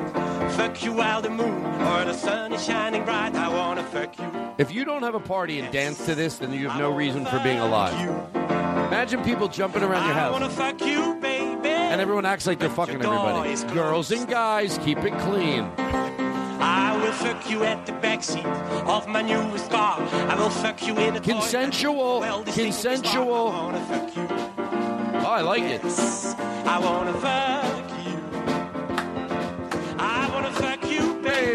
fuck 0.60 0.84
you 0.84 0.92
while 0.92 1.22
the 1.22 1.30
moon 1.30 1.64
or 1.64 2.04
the 2.04 2.12
sun 2.12 2.52
is 2.52 2.62
shining 2.62 3.02
bright. 3.02 3.34
I 3.34 3.48
wanna 3.48 3.82
fuck 3.82 4.18
you. 4.18 4.30
If 4.58 4.70
you 4.70 4.84
don't 4.84 5.02
have 5.02 5.14
a 5.14 5.20
party 5.20 5.58
and 5.58 5.72
dance 5.72 6.04
to 6.04 6.14
this, 6.14 6.36
then 6.36 6.52
you 6.52 6.68
have 6.68 6.78
no 6.78 6.94
reason 6.94 7.24
for 7.24 7.38
being 7.38 7.60
alive. 7.60 7.94
Imagine 8.34 9.22
people 9.22 9.48
jumping 9.48 9.82
around 9.82 10.06
your 10.06 10.14
I 10.14 10.28
wanna 10.28 10.48
house. 10.48 10.54
fuck 10.56 10.82
you, 10.82 11.14
baby. 11.14 11.70
And 11.70 11.98
everyone 11.98 12.26
acts 12.26 12.46
like 12.46 12.58
they're 12.58 12.68
fucking 12.68 12.96
everybody. 12.96 13.56
Girls 13.72 14.10
and 14.10 14.28
guys, 14.28 14.76
keep 14.84 14.98
it 14.98 15.16
clean. 15.20 15.64
I 15.78 16.94
will 17.02 17.12
fuck 17.12 17.50
you 17.50 17.64
at 17.64 17.86
the 17.86 17.92
backseat 17.92 18.44
of 18.86 19.08
my 19.08 19.22
newest 19.22 19.70
car. 19.70 19.96
I 20.28 20.34
will 20.34 20.50
fuck 20.50 20.86
you 20.86 20.94
in 20.98 21.16
a 21.16 21.20
Consensual. 21.20 22.20
Consensual. 22.44 23.48
I 23.48 24.10
you. 24.14 24.26
Oh, 25.22 25.32
I 25.38 25.40
like 25.40 25.62
it. 25.62 25.82
I 26.66 26.78
wanna 26.78 27.14
fuck 27.14 27.69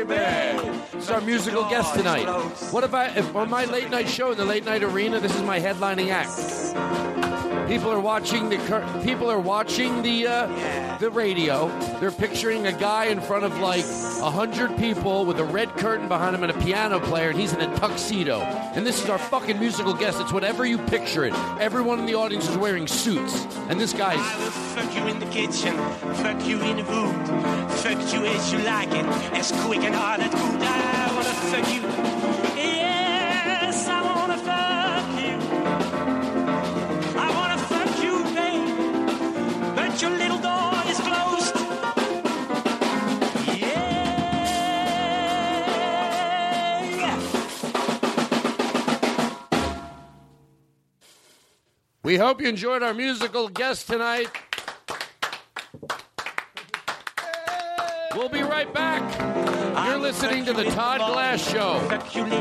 baby. 0.06 0.70
It's 0.94 1.10
our 1.10 1.22
musical 1.22 1.64
guest 1.70 1.94
tonight. 1.96 2.26
What 2.72 2.84
if 2.84 2.94
I, 2.94 3.08
if 3.08 3.36
on 3.36 3.50
my 3.50 3.66
late 3.66 3.90
night 3.90 4.08
show 4.10 4.32
in 4.32 4.38
the 4.38 4.46
late 4.46 4.66
night 4.66 4.84
arena, 4.84 5.20
this 5.20 5.36
is 5.36 5.44
my 5.44 5.60
headlining 5.60 6.10
act. 6.10 7.35
People 7.68 7.92
are 7.92 8.00
watching 8.00 8.50
the 8.50 8.58
cur- 8.58 9.02
people 9.04 9.30
are 9.30 9.40
watching 9.40 10.02
the 10.04 10.28
uh, 10.28 10.98
the 11.00 11.10
radio. 11.10 11.68
They're 12.00 12.12
picturing 12.12 12.68
a 12.68 12.72
guy 12.72 13.06
in 13.06 13.20
front 13.20 13.44
of 13.44 13.60
like 13.60 13.84
a 13.86 14.30
hundred 14.30 14.78
people 14.78 15.26
with 15.26 15.40
a 15.40 15.44
red 15.44 15.70
curtain 15.78 16.08
behind 16.08 16.36
him 16.36 16.44
and 16.44 16.52
a 16.52 16.60
piano 16.64 17.00
player, 17.00 17.30
and 17.30 17.40
he's 17.40 17.54
in 17.54 17.62
a 17.62 17.76
tuxedo. 17.78 18.42
And 18.42 18.86
this 18.86 19.04
is 19.04 19.10
our 19.10 19.18
fucking 19.18 19.60
musical 19.60 19.94
guest. 19.94 20.22
It's 20.22 20.32
whatever 20.32 20.66
you 20.66 20.78
picture 20.78 21.26
it. 21.26 21.34
Everyone 21.60 22.00
in 22.00 22.06
the 22.06 22.16
audience 22.16 22.48
is 22.48 22.58
wearing 22.58 22.88
suits, 22.88 23.46
and 23.70 23.82
this 23.82 23.94
guy's 23.94 24.20
I 24.20 24.38
will 24.38 24.52
fuck 24.52 24.96
you 24.96 25.08
in 25.08 25.20
the 25.20 25.26
kitchen, 25.28 25.76
fuck 26.16 26.46
you 26.46 26.62
in 26.62 26.78
the 26.78 26.84
fuck 26.84 28.14
you 28.14 28.26
as 28.26 28.54
you 28.54 28.60
like 28.60 28.92
it, 28.92 29.06
as 29.34 29.52
quick 29.66 29.80
and 29.80 29.96
hard 29.96 30.22
as 30.22 30.32
good. 30.32 30.62
I 30.62 31.12
wanna 31.14 31.24
fuck 31.52 32.22
you. 32.22 32.25
We 52.06 52.18
hope 52.18 52.40
you 52.40 52.48
enjoyed 52.48 52.84
our 52.84 52.94
musical 52.94 53.50
guest 53.50 53.88
tonight. 53.88 54.30
We'll 58.14 58.30
be 58.30 58.44
right 58.44 58.72
back. 58.72 59.25
You're 59.96 60.04
listening 60.04 60.44
to 60.44 60.52
the 60.52 60.66
Todd 60.66 61.00
Glass 61.00 61.40
Show. 61.50 61.80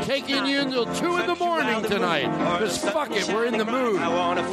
Taking 0.03 0.45
you 0.45 0.59
until 0.59 0.93
2 0.93 1.19
in 1.19 1.25
the 1.25 1.35
morning 1.35 1.83
tonight. 1.83 2.27
Because 2.59 2.77
fuck 2.77 3.11
it, 3.11 3.29
we're 3.29 3.45
in 3.45 3.57
the 3.57 3.63
mood. 3.63 4.01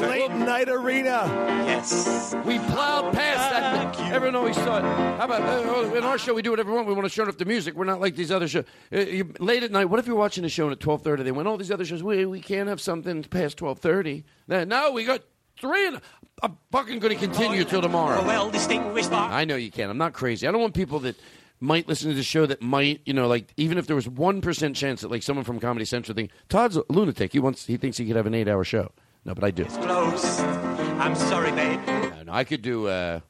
Late 0.09 0.31
night 0.31 0.69
arena. 0.69 1.25
Yes. 1.67 2.33
We 2.47 2.61
plowed 2.61 3.13
past 3.13 3.51
that. 3.51 4.13
Everyone 4.13 4.37
always 4.37 4.57
thought, 4.59 4.83
how 5.19 5.25
about 5.25 5.43
uh, 5.43 5.97
in 5.97 6.05
our 6.05 6.17
show 6.17 6.33
we 6.33 6.43
do 6.43 6.51
whatever 6.51 6.71
we 6.71 6.77
want. 6.77 6.87
We 6.87 6.95
want 6.95 7.05
to 7.07 7.11
show 7.11 7.27
off 7.27 7.39
the 7.39 7.45
music. 7.45 7.75
We're 7.75 7.87
not 7.87 8.01
like 8.01 8.15
these 8.15 8.31
other 8.31 8.47
shows. 8.47 8.67
Uh, 8.93 9.01
you, 9.01 9.35
late 9.41 9.65
at 9.65 9.73
night, 9.73 9.87
what 9.87 9.99
if 9.99 10.07
you're 10.07 10.15
watching 10.15 10.45
a 10.45 10.49
show 10.49 10.69
and 10.69 10.73
at 10.73 10.79
12:30 10.79 11.25
they 11.25 11.33
went, 11.33 11.49
all 11.49 11.57
these 11.57 11.73
other 11.73 11.85
shows, 11.85 12.05
we 12.05 12.25
we 12.25 12.39
can't 12.39 12.69
have 12.69 12.81
something 12.81 13.25
past 13.25 13.59
12:30. 13.59 14.23
Now 14.47 14.93
we 14.93 15.05
got 15.05 15.23
three. 15.59 15.89
And, 15.89 16.01
I'm 16.41 16.57
fucking 16.71 17.01
going 17.01 17.15
to 17.15 17.21
continue 17.21 17.65
till 17.65 17.83
tomorrow. 17.83 18.25
Well 18.25 18.51
distinguished 18.51 19.11
bar. 19.11 19.31
I 19.31 19.45
know 19.45 19.57
you 19.57 19.73
can. 19.73 19.91
I'm 19.91 19.99
not 19.99 20.13
crazy. 20.13 20.47
I 20.47 20.53
don't 20.53 20.61
want 20.61 20.75
people 20.75 21.01
that 21.01 21.17
might 21.63 21.89
listen 21.89 22.11
to 22.11 22.15
the 22.15 22.23
show 22.23 22.45
that 22.47 22.61
might, 22.61 23.01
you 23.07 23.15
know, 23.15 23.29
like 23.29 23.53
even 23.57 23.79
if 23.79 23.87
there 23.87 23.97
was 23.97 24.09
one 24.09 24.41
percent 24.41 24.77
chance 24.77 25.01
that 25.01 25.11
like 25.11 25.23
someone 25.23 25.45
from 25.45 25.61
Comedy 25.61 25.85
Central 25.85 26.15
think 26.15 26.31
Todd's 26.49 26.77
a 26.77 26.85
lunatic. 26.89 27.33
He 27.33 27.39
wants, 27.39 27.67
he 27.67 27.77
thinks 27.77 27.97
he 27.97 28.07
could 28.07 28.17
have 28.17 28.27
an 28.27 28.35
eight-hour 28.35 28.65
show. 28.65 28.93
No, 29.25 29.35
but 29.35 29.45
I 29.45 29.51
do. 29.53 29.65
It's 29.65 29.77
Close. 29.77 30.41
I'm 30.41 31.15
sorry, 31.15 31.53
babe. 31.53 31.81
I 32.29 32.45
could 32.45 32.63
do 32.63 32.89
uh, 32.89 33.21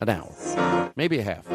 an 0.00 0.08
hour, 0.10 0.92
maybe 0.94 1.18
a 1.18 1.22
half. 1.22 1.46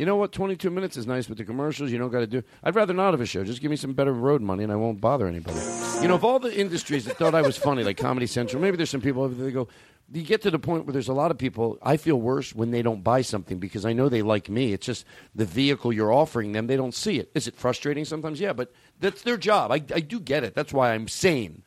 You 0.00 0.06
know 0.06 0.16
what? 0.16 0.32
22 0.32 0.70
minutes 0.70 0.96
is 0.96 1.06
nice 1.06 1.28
with 1.28 1.38
the 1.38 1.44
commercials. 1.44 1.90
You 1.90 1.98
don't 1.98 2.10
got 2.10 2.20
to 2.20 2.26
do. 2.26 2.42
I'd 2.62 2.74
rather 2.74 2.94
not 2.94 3.12
have 3.12 3.20
a 3.20 3.26
show. 3.26 3.44
Just 3.44 3.60
give 3.60 3.70
me 3.70 3.76
some 3.76 3.92
better 3.92 4.12
road 4.12 4.40
money, 4.40 4.62
and 4.62 4.72
I 4.72 4.76
won't 4.76 5.00
bother 5.00 5.26
anybody. 5.26 5.58
You 6.00 6.08
know, 6.08 6.14
of 6.14 6.24
all 6.24 6.38
the 6.38 6.56
industries 6.56 7.04
that 7.04 7.16
thought 7.16 7.34
I 7.34 7.42
was 7.42 7.56
funny, 7.56 7.82
like 7.84 7.96
Comedy 7.96 8.26
Central, 8.26 8.62
maybe 8.62 8.76
there's 8.76 8.90
some 8.90 9.00
people 9.00 9.22
over 9.22 9.34
there 9.34 9.46
that 9.46 9.52
go. 9.52 9.68
You 10.10 10.22
get 10.22 10.42
to 10.42 10.50
the 10.50 10.58
point 10.58 10.86
where 10.86 10.94
there's 10.94 11.08
a 11.08 11.14
lot 11.14 11.30
of 11.30 11.36
people. 11.36 11.78
I 11.82 11.98
feel 11.98 12.18
worse 12.18 12.54
when 12.54 12.70
they 12.70 12.80
don't 12.80 13.04
buy 13.04 13.20
something 13.20 13.58
because 13.58 13.84
I 13.84 13.92
know 13.92 14.08
they 14.08 14.22
like 14.22 14.48
me. 14.48 14.72
It's 14.72 14.86
just 14.86 15.04
the 15.34 15.44
vehicle 15.44 15.92
you're 15.92 16.12
offering 16.12 16.52
them. 16.52 16.66
They 16.66 16.76
don't 16.76 16.94
see 16.94 17.18
it. 17.18 17.30
Is 17.34 17.46
it 17.46 17.56
frustrating 17.56 18.06
sometimes? 18.06 18.40
Yeah, 18.40 18.54
but 18.54 18.72
that's 19.00 19.20
their 19.22 19.36
job. 19.36 19.70
I, 19.70 19.76
I 19.94 20.00
do 20.00 20.18
get 20.18 20.44
it. 20.44 20.54
That's 20.54 20.72
why 20.72 20.94
I'm 20.94 21.08
sane. 21.08 21.62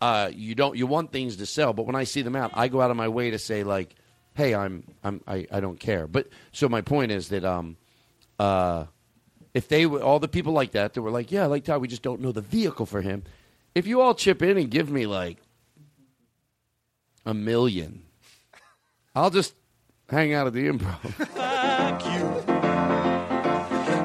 Uh, 0.00 0.30
you 0.34 0.54
don't. 0.54 0.76
You 0.76 0.86
want 0.86 1.12
things 1.12 1.36
to 1.36 1.46
sell, 1.46 1.72
but 1.74 1.86
when 1.86 1.94
I 1.94 2.04
see 2.04 2.22
them 2.22 2.34
out, 2.34 2.50
I 2.54 2.68
go 2.68 2.80
out 2.80 2.90
of 2.90 2.96
my 2.96 3.08
way 3.08 3.30
to 3.30 3.38
say 3.38 3.62
like, 3.62 3.94
"Hey, 4.34 4.54
I'm, 4.54 4.84
I'm, 5.04 5.20
I, 5.28 5.46
I 5.52 5.60
don't 5.60 5.78
care." 5.78 6.06
But 6.06 6.28
so 6.50 6.68
my 6.68 6.80
point 6.80 7.12
is 7.12 7.28
that 7.28 7.44
um, 7.44 7.76
uh, 8.38 8.86
if 9.54 9.68
they 9.68 9.86
were 9.86 10.02
all 10.02 10.18
the 10.18 10.26
people 10.26 10.54
like 10.54 10.72
that 10.72 10.94
that 10.94 11.02
were 11.02 11.10
like, 11.12 11.30
"Yeah, 11.30 11.44
I 11.44 11.46
like 11.46 11.64
Todd," 11.64 11.80
we 11.80 11.88
just 11.88 12.02
don't 12.02 12.20
know 12.20 12.32
the 12.32 12.40
vehicle 12.40 12.86
for 12.86 13.00
him. 13.00 13.22
If 13.76 13.86
you 13.86 14.00
all 14.00 14.14
chip 14.14 14.42
in 14.42 14.56
and 14.58 14.70
give 14.70 14.90
me 14.90 15.06
like 15.06 15.38
a 17.24 17.34
million, 17.34 18.02
I'll 19.14 19.30
just 19.30 19.54
hang 20.08 20.32
out 20.34 20.46
at 20.46 20.52
the 20.52 20.68
improv. 20.68 20.98
Fuck 21.34 22.04
you. 22.06 22.52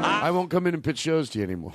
I 0.04 0.32
won't 0.32 0.50
come 0.50 0.68
in 0.68 0.74
and 0.74 0.84
pitch 0.84 1.00
shows 1.00 1.30
to 1.32 1.40
you 1.40 1.44
anymore. 1.46 1.74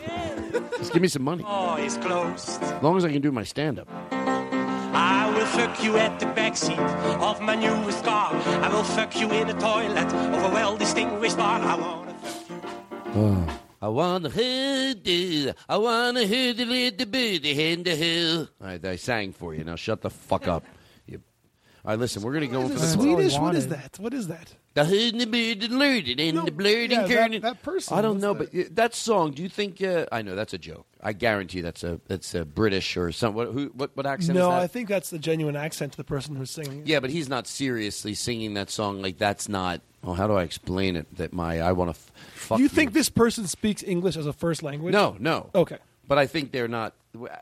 just 0.78 0.92
give 0.92 1.00
me 1.02 1.08
some 1.08 1.22
money, 1.22 1.44
Oh, 1.46 1.76
it's 1.76 1.96
closed. 1.96 2.62
as 2.62 2.82
long 2.82 2.96
as 2.96 3.04
I 3.04 3.10
can 3.12 3.22
do 3.22 3.32
my 3.32 3.44
stand 3.44 3.78
up. 3.78 3.88
I 4.94 5.32
will 5.34 5.46
fuck 5.46 5.82
you 5.82 5.96
at 5.96 6.20
the 6.20 6.26
backseat 6.26 6.78
of 7.20 7.40
my 7.40 7.54
newest 7.54 8.04
car. 8.04 8.30
I 8.34 8.68
will 8.72 8.84
fuck 8.84 9.18
you 9.18 9.30
in 9.30 9.46
the 9.48 9.54
toilet 9.54 10.06
of 10.06 10.50
a 10.50 10.54
well 10.54 10.76
distinguished 10.76 11.36
bar. 11.38 11.60
I 11.60 11.74
wanna 11.76 12.14
fuck 12.14 13.16
Oh. 13.16 13.58
I 13.80 13.88
wanna 13.88 14.30
hold 14.30 15.06
you. 15.08 15.52
I 15.68 15.76
wanna 15.78 16.20
hold 16.26 16.56
the 16.56 16.64
little 16.66 17.06
booty 17.06 17.72
in 17.72 17.82
the 17.82 17.96
hill. 17.96 18.40
All 18.60 18.66
right, 18.68 18.84
I 18.84 18.96
sang 18.96 19.32
for 19.32 19.54
you. 19.54 19.64
Now 19.64 19.74
shut 19.76 20.02
the 20.02 20.10
fuck 20.10 20.46
up. 20.46 20.64
You- 21.84 21.88
All 21.88 21.92
right, 21.94 22.00
listen, 22.00 22.22
we're 22.22 22.32
gonna 22.34 22.46
go 22.46 22.68
for 22.68 22.74
the 22.74 22.86
Swedish? 22.86 23.36
What 23.38 23.54
is 23.54 23.68
that? 23.68 23.98
What 23.98 24.14
is 24.14 24.28
that? 24.28 24.54
The 24.74 24.84
hood 24.84 25.12
and 25.14 25.20
the 25.20 25.26
bird 25.26 25.62
and 25.64 25.78
lured 25.78 26.08
and 26.08 26.46
the 26.46 26.50
blurred 26.52 26.90
yeah, 26.92 27.00
and 27.02 27.10
that- 27.10 27.16
curling. 27.18 27.40
that 27.42 27.62
person, 27.62 27.98
I 27.98 28.00
don't 28.02 28.20
what's 28.20 28.22
know, 28.22 28.34
but 28.34 28.54
uh, 28.54 28.68
that 28.72 28.94
song. 28.94 29.32
Do 29.32 29.42
you 29.42 29.48
think? 29.48 29.82
Uh, 29.82 30.06
I 30.12 30.22
know 30.22 30.34
that's 30.34 30.54
a 30.54 30.58
joke. 30.58 30.86
I 31.02 31.12
guarantee 31.12 31.60
that's 31.60 31.82
a 31.84 32.00
that's 32.06 32.34
a 32.34 32.44
British 32.44 32.96
or 32.96 33.10
some. 33.12 33.34
What 33.34 33.48
who, 33.52 33.66
what, 33.74 33.90
what 33.96 34.06
accent? 34.06 34.38
No, 34.38 34.48
is 34.50 34.54
that? 34.56 34.62
I 34.62 34.66
think 34.68 34.88
that's 34.88 35.10
the 35.10 35.18
genuine 35.18 35.56
accent 35.56 35.92
to 35.92 35.96
the 35.98 36.04
person 36.04 36.36
who's 36.36 36.50
singing. 36.50 36.80
it. 36.82 36.86
Yeah, 36.86 37.00
but 37.00 37.10
he's 37.10 37.28
not 37.28 37.46
seriously 37.46 38.14
singing 38.14 38.54
that 38.54 38.70
song. 38.70 39.02
Like 39.02 39.18
that's 39.18 39.48
not. 39.48 39.80
Oh, 40.04 40.14
how 40.14 40.26
do 40.26 40.34
I 40.34 40.42
explain 40.44 40.96
it? 40.96 41.06
That 41.16 41.32
my 41.32 41.60
I 41.60 41.72
want 41.72 41.94
to 41.94 41.98
f- 42.00 42.12
fuck. 42.34 42.58
you 42.60 42.68
think 42.68 42.92
this 42.92 43.08
person 43.08 43.46
speaks 43.46 43.82
English 43.82 44.16
as 44.16 44.26
a 44.26 44.32
first 44.32 44.62
language? 44.62 44.92
No, 44.92 45.16
no. 45.18 45.50
Okay. 45.54 45.78
But 46.08 46.18
I 46.18 46.26
think 46.26 46.52
they're 46.52 46.68
not. 46.68 46.94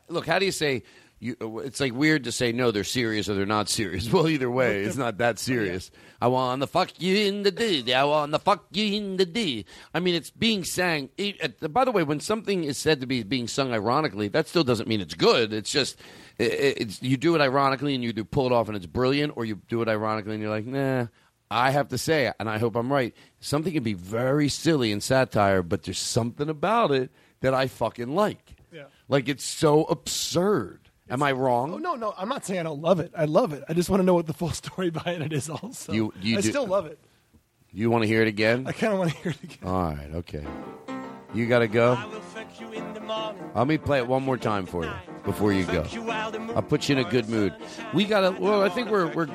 Look, 0.09 0.25
how 0.27 0.37
do 0.39 0.45
you 0.45 0.51
say? 0.51 0.83
You, 1.23 1.61
it's 1.63 1.79
like 1.79 1.93
weird 1.93 2.23
to 2.23 2.31
say 2.31 2.51
no, 2.51 2.71
they're 2.71 2.83
serious 2.83 3.29
or 3.29 3.35
they're 3.35 3.45
not 3.45 3.69
serious. 3.69 4.09
Well, 4.11 4.27
either 4.27 4.49
way, 4.49 4.83
it's 4.83 4.97
not 4.97 5.19
that 5.19 5.37
serious. 5.49 5.91
I 6.19 6.27
want 6.27 6.61
the 6.61 6.67
fuck 6.67 6.99
you 6.99 7.15
in 7.27 7.43
the 7.43 7.51
D. 7.51 7.93
I 7.93 8.03
want 8.05 8.31
the 8.31 8.39
fuck 8.39 8.65
you 8.71 8.97
in 8.97 9.17
the 9.17 9.25
D. 9.27 9.65
I 9.93 9.99
mean, 9.99 10.15
it's 10.15 10.31
being 10.31 10.63
sang. 10.63 11.09
uh, 11.19 11.67
by 11.67 11.85
the 11.85 11.91
way, 11.91 12.01
when 12.01 12.19
something 12.21 12.63
is 12.63 12.79
said 12.79 13.01
to 13.01 13.07
be 13.07 13.21
being 13.21 13.47
sung 13.47 13.71
ironically, 13.71 14.29
that 14.29 14.47
still 14.47 14.63
doesn't 14.63 14.89
mean 14.89 14.99
it's 14.99 15.13
good. 15.13 15.53
It's 15.53 15.71
just 15.71 15.99
it, 16.39 16.77
it's 16.81 17.03
you 17.03 17.17
do 17.17 17.35
it 17.35 17.41
ironically 17.41 17.93
and 17.93 18.03
you 18.03 18.13
do 18.13 18.23
pull 18.23 18.47
it 18.47 18.51
off 18.51 18.67
and 18.67 18.75
it's 18.75 18.87
brilliant, 18.87 19.33
or 19.35 19.45
you 19.45 19.61
do 19.69 19.83
it 19.83 19.87
ironically 19.87 20.33
and 20.33 20.41
you're 20.41 20.51
like, 20.51 20.65
nah. 20.65 21.05
I 21.51 21.69
have 21.71 21.89
to 21.89 21.97
say, 21.99 22.31
and 22.39 22.49
I 22.49 22.57
hope 22.57 22.75
I'm 22.75 22.91
right. 22.91 23.13
Something 23.41 23.73
can 23.73 23.83
be 23.83 23.93
very 23.93 24.47
silly 24.47 24.91
and 24.91 25.03
satire, 25.03 25.61
but 25.61 25.83
there's 25.83 25.99
something 25.99 26.49
about 26.49 26.91
it 26.91 27.11
that 27.41 27.53
I 27.53 27.67
fucking 27.67 28.15
like. 28.15 28.55
Yeah. 28.71 28.85
Like 29.09 29.27
it's 29.27 29.43
so 29.43 29.83
absurd. 29.83 30.80
Am 31.11 31.21
I 31.21 31.31
wrong? 31.33 31.73
Oh 31.73 31.77
no, 31.77 31.95
no, 31.95 32.13
I'm 32.17 32.29
not 32.29 32.45
saying 32.45 32.61
I 32.61 32.63
don't 32.63 32.81
love 32.81 32.99
it. 32.99 33.11
I 33.15 33.25
love 33.25 33.53
it. 33.53 33.63
I 33.69 33.73
just 33.73 33.89
want 33.89 33.99
to 34.01 34.05
know 34.05 34.13
what 34.13 34.25
the 34.27 34.33
full 34.33 34.49
story 34.63 34.89
behind 34.89 35.21
it 35.23 35.33
is. 35.33 35.49
Also, 35.49 35.91
You- 35.93 36.13
you 36.21 36.37
I 36.37 36.41
do- 36.41 36.49
still 36.49 36.65
love 36.65 36.85
it. 36.87 36.97
You 37.73 37.89
want 37.89 38.03
to 38.03 38.07
hear 38.07 38.21
it 38.21 38.27
again? 38.27 38.65
I 38.67 38.71
kind 38.73 38.91
of 38.91 38.99
want 38.99 39.11
to 39.11 39.17
hear 39.17 39.31
it 39.31 39.43
again. 39.43 39.59
All 39.69 39.83
right, 39.93 40.09
okay. 40.15 40.43
You 41.33 41.45
got 41.47 41.59
to 41.59 41.67
go. 41.69 41.97
Let 43.55 43.67
me 43.67 43.77
play 43.77 43.99
it 43.99 44.07
one 44.07 44.23
more 44.23 44.37
time 44.37 44.65
for 44.65 44.83
you 44.85 44.91
before 45.23 45.53
you 45.53 45.63
go. 45.65 45.85
I'll 46.55 46.61
put 46.61 46.89
you 46.89 46.97
in 46.97 47.05
a 47.05 47.09
good 47.09 47.29
mood. 47.29 47.53
We 47.93 48.03
got 48.05 48.21
to. 48.35 48.41
Well, 48.41 48.61
I 48.63 48.69
think 48.69 48.89
we're 48.89 49.07
we're. 49.13 49.27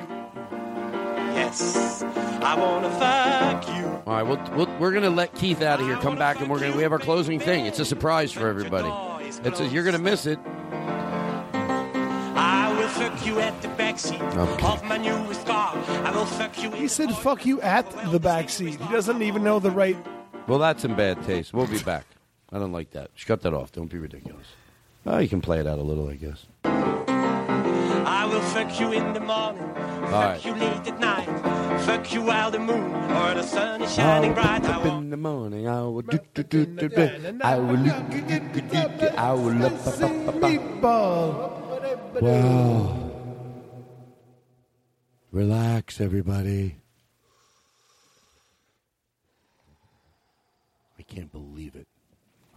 Yes, 1.33 2.03
I 2.03 2.55
wanna 2.59 2.89
fuck 2.91 3.67
you. 3.77 3.85
All 4.05 4.13
right, 4.13 4.23
we'll, 4.23 4.55
we'll, 4.57 4.77
we're 4.79 4.91
going 4.91 5.03
to 5.03 5.09
let 5.09 5.33
Keith 5.35 5.61
out 5.61 5.79
of 5.79 5.85
here. 5.85 5.97
Come 5.97 6.15
back, 6.17 6.39
and 6.39 6.49
we're 6.49 6.59
going 6.59 6.71
to 6.71 6.77
we 6.77 6.83
have 6.83 6.91
our 6.91 6.99
closing 6.99 7.39
thing. 7.39 7.65
It's 7.65 7.79
a 7.79 7.85
surprise 7.85 8.31
for 8.31 8.47
everybody. 8.47 8.89
It's 9.43 9.59
a, 9.59 9.67
you're 9.67 9.83
going 9.83 9.95
to 9.95 10.01
miss 10.01 10.25
it. 10.25 10.39
I 12.87 12.99
will 12.99 13.09
fuck 13.09 13.25
you 13.25 13.39
at 13.39 13.61
the 13.61 13.67
backseat 13.69 14.21
Okay. 14.37 14.65
of 14.65 14.83
my 14.85 14.97
newest 14.97 15.45
car. 15.45 15.73
I 16.05 16.11
will 16.11 16.25
fuck 16.25 16.61
you. 16.63 16.71
He 16.71 16.87
said, 16.87 17.11
"Fuck 17.11 17.45
you" 17.45 17.59
at 17.61 17.85
the 18.11 18.19
back 18.19 18.49
seat. 18.49 18.79
He 18.79 18.91
doesn't 18.91 19.21
even 19.21 19.43
know 19.43 19.59
the 19.59 19.71
right. 19.71 19.97
Well, 20.47 20.59
that's 20.59 20.85
in 20.85 20.95
bad 20.95 21.21
taste. 21.25 21.53
We'll 21.53 21.67
be 21.67 21.79
back. 21.79 22.05
I 22.51 22.59
don't 22.59 22.71
like 22.71 22.91
that. 22.91 23.11
Shut 23.13 23.41
that 23.41 23.53
off. 23.53 23.73
Don't 23.73 23.89
be 23.91 23.97
ridiculous. 23.97 24.47
Oh, 25.05 25.17
you 25.17 25.27
can 25.27 25.41
play 25.41 25.59
it 25.59 25.67
out 25.67 25.79
a 25.79 25.81
little, 25.81 26.07
I 26.07 26.15
guess. 26.15 26.45
I 26.63 28.25
will 28.31 28.41
fuck 28.41 28.79
you 28.79 28.93
in 28.93 29.11
the 29.13 29.19
morning. 29.19 29.61
Fuck 29.75 30.11
right. 30.11 30.45
you 30.45 30.53
late 30.53 30.87
at 30.87 30.99
night. 30.99 31.27
Fuck 31.81 32.13
you 32.13 32.21
while 32.21 32.51
the 32.51 32.59
moon 32.59 32.93
or 33.11 33.33
the 33.33 33.43
sun 33.43 33.81
is 33.81 33.93
shining 33.93 34.33
bright. 34.33 34.63
Up 34.63 34.85
in 34.85 35.09
the 35.09 35.17
morning, 35.17 35.67
I 35.67 35.81
will 35.81 36.03
do 36.03 36.19
do 36.33 36.43
do 36.43 36.65
do 36.65 36.87
do. 36.87 37.39
I 37.43 37.57
will 37.57 37.75
do 37.75 37.91
do 38.11 38.21
do 38.21 38.39
do 38.39 38.61
do. 38.61 39.07
I 39.17 39.33
will 39.33 39.65
up 39.65 39.87
up 39.87 40.01
up 40.01 40.43
up 40.43 40.83
up. 40.85 41.66
Wow. 42.13 43.11
Relax, 45.31 46.01
everybody. 46.01 46.77
I 50.97 51.03
can't 51.03 51.31
believe 51.31 51.75
it. 51.75 51.87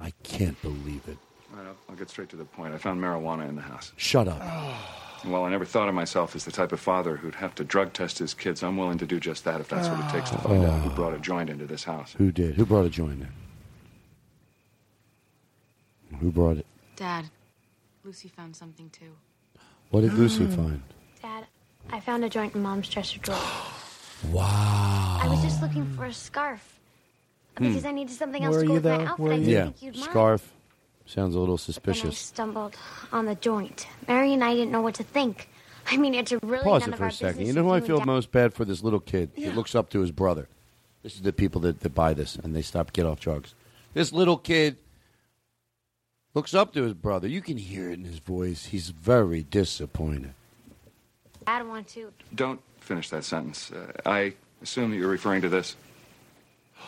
I 0.01 0.13
can't 0.23 0.61
believe 0.63 1.03
it. 1.09 1.19
All 1.53 1.59
right, 1.59 1.67
I'll, 1.69 1.77
I'll 1.91 1.97
get 1.97 2.09
straight 2.09 2.31
to 2.31 2.37
the 2.37 2.45
point. 2.45 2.73
I 2.75 2.79
found 2.79 3.01
marijuana 3.01 3.49
in 3.49 3.57
the 3.57 3.63
house. 3.63 3.93
Shut 3.97 4.29
up. 4.29 4.41
And 5.23 5.31
while 5.33 5.45
I 5.45 5.51
never 5.51 5.67
thought 5.67 5.87
of 5.87 5.95
myself 5.95 6.35
as 6.35 6.47
the 6.47 6.51
type 6.51 6.73
of 6.73 6.81
father 6.81 7.15
who'd 7.17 7.35
have 7.35 7.55
to 7.57 7.63
drug 7.63 7.93
test 7.93 8.19
his 8.19 8.33
kids, 8.33 8.63
I'm 8.63 8.79
willing 8.79 8.97
to 8.97 9.05
do 9.05 9.21
just 9.21 9.45
that 9.45 9.61
if 9.61 9.69
that's 9.69 9.87
what 9.87 10.01
it 10.03 10.11
takes 10.11 10.31
to 10.31 10.39
find 10.39 10.65
out 10.65 10.81
who 10.81 10.89
brought 10.89 11.13
a 11.13 11.19
joint 11.19 11.51
into 11.51 11.67
this 11.67 11.85
house. 11.85 12.15
Who 12.17 12.33
did? 12.33 12.55
Who 12.55 12.65
brought 12.65 12.87
a 12.87 12.89
joint 12.89 13.21
in? 16.11 16.17
Who 16.21 16.31
brought 16.31 16.57
it? 16.57 16.65
Dad, 16.97 17.27
Lucy 18.03 18.29
found 18.29 18.57
something 18.57 18.89
too. 18.89 19.13
What 19.91 20.03
did 20.03 20.15
Lucy 20.15 20.47
find? 20.47 20.83
Dad, 21.23 21.47
I 21.91 22.01
found 22.01 22.25
a 22.25 22.29
joint 22.29 22.55
in 22.55 22.63
Mom's 22.63 22.89
dresser 22.89 23.19
drawer. 23.19 23.39
Wow. 24.31 25.19
I 25.23 25.27
was 25.29 25.43
just 25.43 25.61
looking 25.63 25.85
for 25.97 26.05
a 26.07 26.13
scarf 26.13 26.79
because 27.57 27.83
Hmm. 27.83 27.89
I 27.89 27.93
needed 27.93 28.15
something 28.15 28.43
else 28.45 28.55
Were 28.57 28.61
to 28.63 28.67
go 28.67 28.73
you, 28.75 28.81
with 28.81 28.85
my 28.85 28.97
though? 28.99 29.05
outfit. 29.05 29.19
Were 29.19 29.33
I 29.33 29.35
you? 29.37 29.41
didn't 29.45 29.53
Yeah, 29.53 29.65
think 29.65 29.83
you'd 29.83 29.95
mind. 29.97 30.11
scarf. 30.11 30.53
Sounds 31.07 31.35
a 31.35 31.41
little 31.41 31.57
Then 31.57 31.63
I 31.63 31.67
suspicious. 31.67 32.19
stumbled 32.19 32.77
on 33.13 33.27
the 33.27 33.35
joint. 33.35 33.89
Mary 34.07 34.33
and 34.33 34.45
I 34.45 34.55
didn't 34.55 34.71
know 34.71 34.81
what 34.81 34.95
to 34.97 35.03
think. 35.03 35.49
I 35.87 35.97
mean, 35.97 36.15
it's 36.15 36.31
really 36.43 36.63
Pause 36.63 36.83
none 36.83 36.91
it 36.91 36.93
of 36.93 36.99
for 36.99 37.05
our 37.05 37.09
a 37.09 37.13
second. 37.13 37.39
business 37.39 37.49
You 37.49 37.55
know 37.55 37.63
who 37.65 37.71
if 37.71 37.75
I 37.75 37.77
and 37.79 37.87
feel 37.87 37.99
Dad- 37.99 38.07
most 38.07 38.31
bad 38.31 38.55
for? 38.55 38.65
This 38.65 38.83
little 38.85 39.01
kid. 39.01 39.31
He 39.35 39.51
looks 39.51 39.75
up 39.75 39.91
to 39.91 40.01
his 40.01 40.13
brother. 40.13 40.47
This 41.03 41.15
is 41.17 41.23
the 41.23 41.33
people 41.33 41.61
that, 41.63 41.81
that 41.81 41.95
buy 41.95 42.15
this 42.15 42.37
and 42.37 42.55
they 42.55 42.63
stop 42.63 42.93
get 42.93 43.07
off 43.07 43.19
drugs. 43.19 43.55
This 43.95 44.13
little 44.13 44.37
kid 44.37 44.77
looks 46.35 46.55
up 46.55 46.73
to 46.75 46.83
his 46.83 46.95
brother. 46.95 47.29
You 47.29 47.41
can 47.41 47.57
hear 47.59 47.91
it 47.91 47.95
in 47.99 48.05
his 48.05 48.19
voice. 48.19 48.67
He's 48.67 48.91
very 48.91 49.43
disappointed. 49.43 50.35
Dad 51.47 51.67
want 51.67 51.89
to. 51.89 52.13
Don't 52.35 52.61
finish 52.79 53.09
that 53.11 53.25
sentence. 53.25 53.71
Uh, 53.73 53.93
I 54.07 54.35
assume 54.63 54.91
that 54.91 54.97
you're 54.97 55.09
referring 55.09 55.43
to 55.43 55.49
this. 55.49 55.77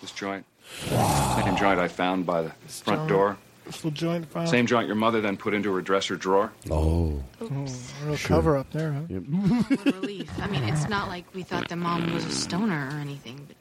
This 0.00 0.12
joint. 0.12 0.46
Same 0.88 1.56
joint 1.58 1.78
I 1.78 1.86
found 1.88 2.24
by 2.24 2.40
the 2.40 2.50
front 2.68 3.00
joint. 3.00 3.08
door. 3.10 3.36
This 3.66 3.84
little 3.84 3.90
joint 3.90 4.24
found. 4.30 4.48
Same 4.48 4.64
joint 4.66 4.86
your 4.86 4.96
mother 4.96 5.20
then 5.20 5.36
put 5.36 5.52
into 5.52 5.70
her 5.74 5.82
dresser 5.82 6.16
drawer. 6.16 6.50
Oh. 6.70 7.22
Oh, 7.38 7.66
real 8.06 8.16
cover 8.16 8.56
up 8.56 8.70
there, 8.72 8.92
huh? 8.94 9.00
What 9.00 9.86
a 9.86 9.92
relief. 10.00 10.30
I 10.40 10.46
mean, 10.46 10.64
it's 10.64 10.88
not 10.88 11.08
like 11.08 11.26
we 11.34 11.42
thought 11.42 11.68
the 11.68 11.76
mom 11.76 12.14
was 12.14 12.24
a 12.24 12.30
stoner 12.30 12.88
or 12.90 12.98
anything. 12.98 13.46
But 13.46 13.56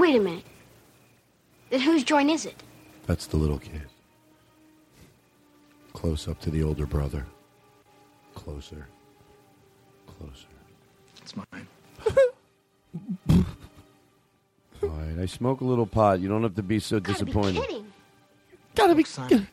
Wait 0.00 0.16
a 0.16 0.20
minute. 0.20 0.42
Then 1.70 1.78
whose 1.78 2.02
joint 2.02 2.30
is 2.30 2.44
it? 2.46 2.60
That's 3.06 3.26
the 3.26 3.36
little 3.36 3.60
kid. 3.60 3.82
Close 5.96 6.28
up 6.28 6.38
to 6.40 6.50
the 6.50 6.62
older 6.62 6.84
brother. 6.84 7.24
Closer. 8.34 8.86
Closer. 10.06 10.46
It's 11.22 11.34
mine. 11.34 11.66
All 14.82 14.90
right, 14.90 15.18
I 15.18 15.24
smoke 15.24 15.62
a 15.62 15.64
little 15.64 15.86
pot. 15.86 16.20
You 16.20 16.28
don't 16.28 16.42
have 16.42 16.54
to 16.56 16.62
be 16.62 16.80
so 16.80 17.00
disappointed. 17.00 17.54
Be 17.54 17.60
Kidding. 17.62 17.92
Gotta 18.74 18.94
be. 18.94 19.04
Simon. 19.04 19.38
Man, 19.38 19.48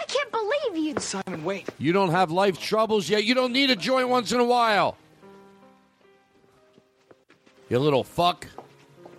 I 0.00 0.04
can't 0.08 0.30
believe 0.30 0.82
you. 0.82 0.98
Simon, 0.98 1.44
wait. 1.44 1.68
You 1.78 1.92
don't 1.92 2.10
have 2.10 2.30
life 2.30 2.58
troubles 2.58 3.10
yet. 3.10 3.24
You 3.24 3.34
don't 3.34 3.52
need 3.52 3.68
a 3.68 3.76
joint 3.76 4.08
once 4.08 4.32
in 4.32 4.40
a 4.40 4.46
while. 4.46 4.96
You 7.68 7.78
little 7.78 8.02
fuck. 8.02 8.46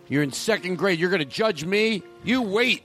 You're 0.09 0.23
in 0.23 0.31
second 0.31 0.77
grade. 0.77 0.99
You're 0.99 1.11
going 1.11 1.19
to 1.19 1.25
judge 1.25 1.65
me? 1.65 2.01
You 2.23 2.41
wait 2.41 2.83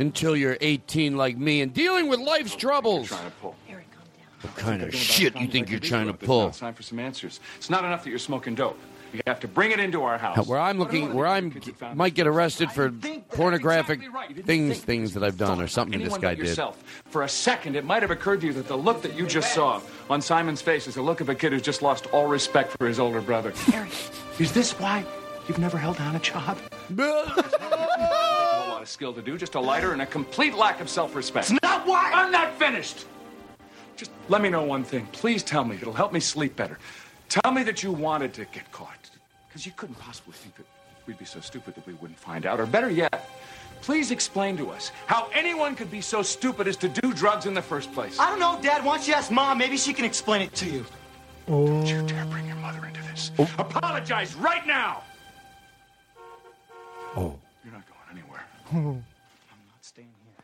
until 0.00 0.34
you're 0.34 0.56
18 0.60 1.16
like 1.16 1.36
me 1.36 1.60
and 1.60 1.72
dealing 1.74 2.08
with 2.08 2.18
life's 2.18 2.56
troubles. 2.56 3.10
What 3.10 4.56
kind 4.56 4.82
of 4.82 4.94
shit 4.94 5.36
you 5.36 5.46
think 5.46 5.70
you're 5.70 5.78
trying 5.78 6.06
to 6.06 6.14
pull? 6.14 6.48
It's 6.48 6.58
time 6.58 6.74
for 6.74 6.82
some 6.82 6.98
answers. 6.98 7.40
It's 7.56 7.68
not 7.68 7.84
enough 7.84 8.04
that 8.04 8.10
you're 8.10 8.18
smoking 8.18 8.54
dope. 8.54 8.78
You 9.12 9.20
have 9.26 9.40
to 9.40 9.48
bring 9.48 9.72
it 9.72 9.80
into 9.80 10.04
our 10.04 10.16
house. 10.16 10.46
Where 10.46 10.58
I'm 10.58 10.78
looking, 10.78 11.12
where 11.12 11.26
I'm 11.26 11.52
might 11.94 12.14
get 12.14 12.28
arrested 12.28 12.70
for 12.70 12.90
pornographic 13.32 14.00
things, 14.44 14.78
things 14.78 15.14
that 15.14 15.24
I've 15.24 15.36
done 15.36 15.60
or 15.60 15.66
something 15.66 16.00
this 16.00 16.16
guy 16.16 16.36
did. 16.36 16.46
yourself. 16.46 16.82
For 17.06 17.24
a 17.24 17.28
second, 17.28 17.74
it 17.74 17.84
might 17.84 18.02
have 18.02 18.12
occurred 18.12 18.40
to 18.42 18.46
you 18.46 18.52
that 18.52 18.68
the 18.68 18.78
look 18.78 19.02
that 19.02 19.14
you 19.14 19.26
just 19.26 19.52
saw 19.52 19.82
on 20.08 20.22
Simon's 20.22 20.62
face 20.62 20.86
is 20.86 20.94
the 20.94 21.02
look 21.02 21.20
of 21.20 21.28
a 21.28 21.34
kid 21.34 21.52
who's 21.52 21.62
just 21.62 21.82
lost 21.82 22.06
all 22.12 22.28
respect 22.28 22.76
for 22.78 22.86
his 22.86 23.00
older 23.00 23.20
brother. 23.20 23.50
Harry, 23.50 23.90
is 24.38 24.52
this 24.52 24.78
why 24.78 25.04
you've 25.48 25.58
never 25.58 25.76
held 25.76 25.98
down 25.98 26.14
a 26.14 26.20
job? 26.20 26.56
Takes 28.80 28.96
a 28.96 29.04
lot 29.04 29.12
of 29.12 29.12
skill 29.12 29.12
to 29.12 29.22
do, 29.22 29.36
just 29.36 29.54
a 29.56 29.60
lighter 29.60 29.92
and 29.92 30.00
a 30.00 30.06
complete 30.06 30.54
lack 30.54 30.80
of 30.80 30.88
self-respect. 30.88 31.50
It's 31.50 31.62
not 31.62 31.86
why. 31.86 32.10
I'm 32.14 32.32
not 32.32 32.58
finished. 32.58 33.04
Just 33.96 34.10
let 34.30 34.40
me 34.40 34.48
know 34.48 34.64
one 34.64 34.84
thing. 34.84 35.06
Please 35.12 35.42
tell 35.42 35.64
me. 35.64 35.76
It'll 35.76 35.92
help 35.92 36.14
me 36.14 36.20
sleep 36.20 36.56
better. 36.56 36.78
Tell 37.28 37.52
me 37.52 37.62
that 37.64 37.82
you 37.82 37.92
wanted 37.92 38.32
to 38.34 38.46
get 38.46 38.72
caught. 38.72 39.10
Because 39.48 39.66
you 39.66 39.72
couldn't 39.76 39.98
possibly 39.98 40.32
think 40.32 40.56
that 40.56 40.64
we'd 41.06 41.18
be 41.18 41.26
so 41.26 41.40
stupid 41.40 41.74
that 41.74 41.86
we 41.86 41.92
wouldn't 41.94 42.18
find 42.18 42.46
out. 42.46 42.58
Or 42.58 42.64
better 42.64 42.88
yet, 42.88 43.28
please 43.82 44.10
explain 44.12 44.56
to 44.56 44.70
us 44.70 44.92
how 45.06 45.28
anyone 45.34 45.74
could 45.74 45.90
be 45.90 46.00
so 46.00 46.22
stupid 46.22 46.66
as 46.66 46.78
to 46.78 46.88
do 46.88 47.12
drugs 47.12 47.44
in 47.44 47.52
the 47.52 47.62
first 47.62 47.92
place. 47.92 48.18
I 48.18 48.30
don't 48.30 48.40
know, 48.40 48.58
Dad. 48.62 48.82
Why 48.82 48.96
don't 48.96 49.06
you 49.06 49.12
ask 49.12 49.30
Mom? 49.30 49.58
Maybe 49.58 49.76
she 49.76 49.92
can 49.92 50.06
explain 50.06 50.40
it 50.40 50.54
to 50.54 50.66
you. 50.66 50.86
Oh. 51.48 51.66
Don't 51.66 51.86
you 51.86 52.06
dare 52.06 52.24
bring 52.26 52.46
your 52.46 52.56
mother 52.56 52.86
into 52.86 53.02
this. 53.02 53.30
Oh. 53.38 53.50
Apologize 53.58 54.34
right 54.36 54.66
now. 54.66 55.02
Oh. 57.14 57.38
You're 58.72 58.82
not 58.82 59.02
staying 59.80 60.08
here. 60.24 60.34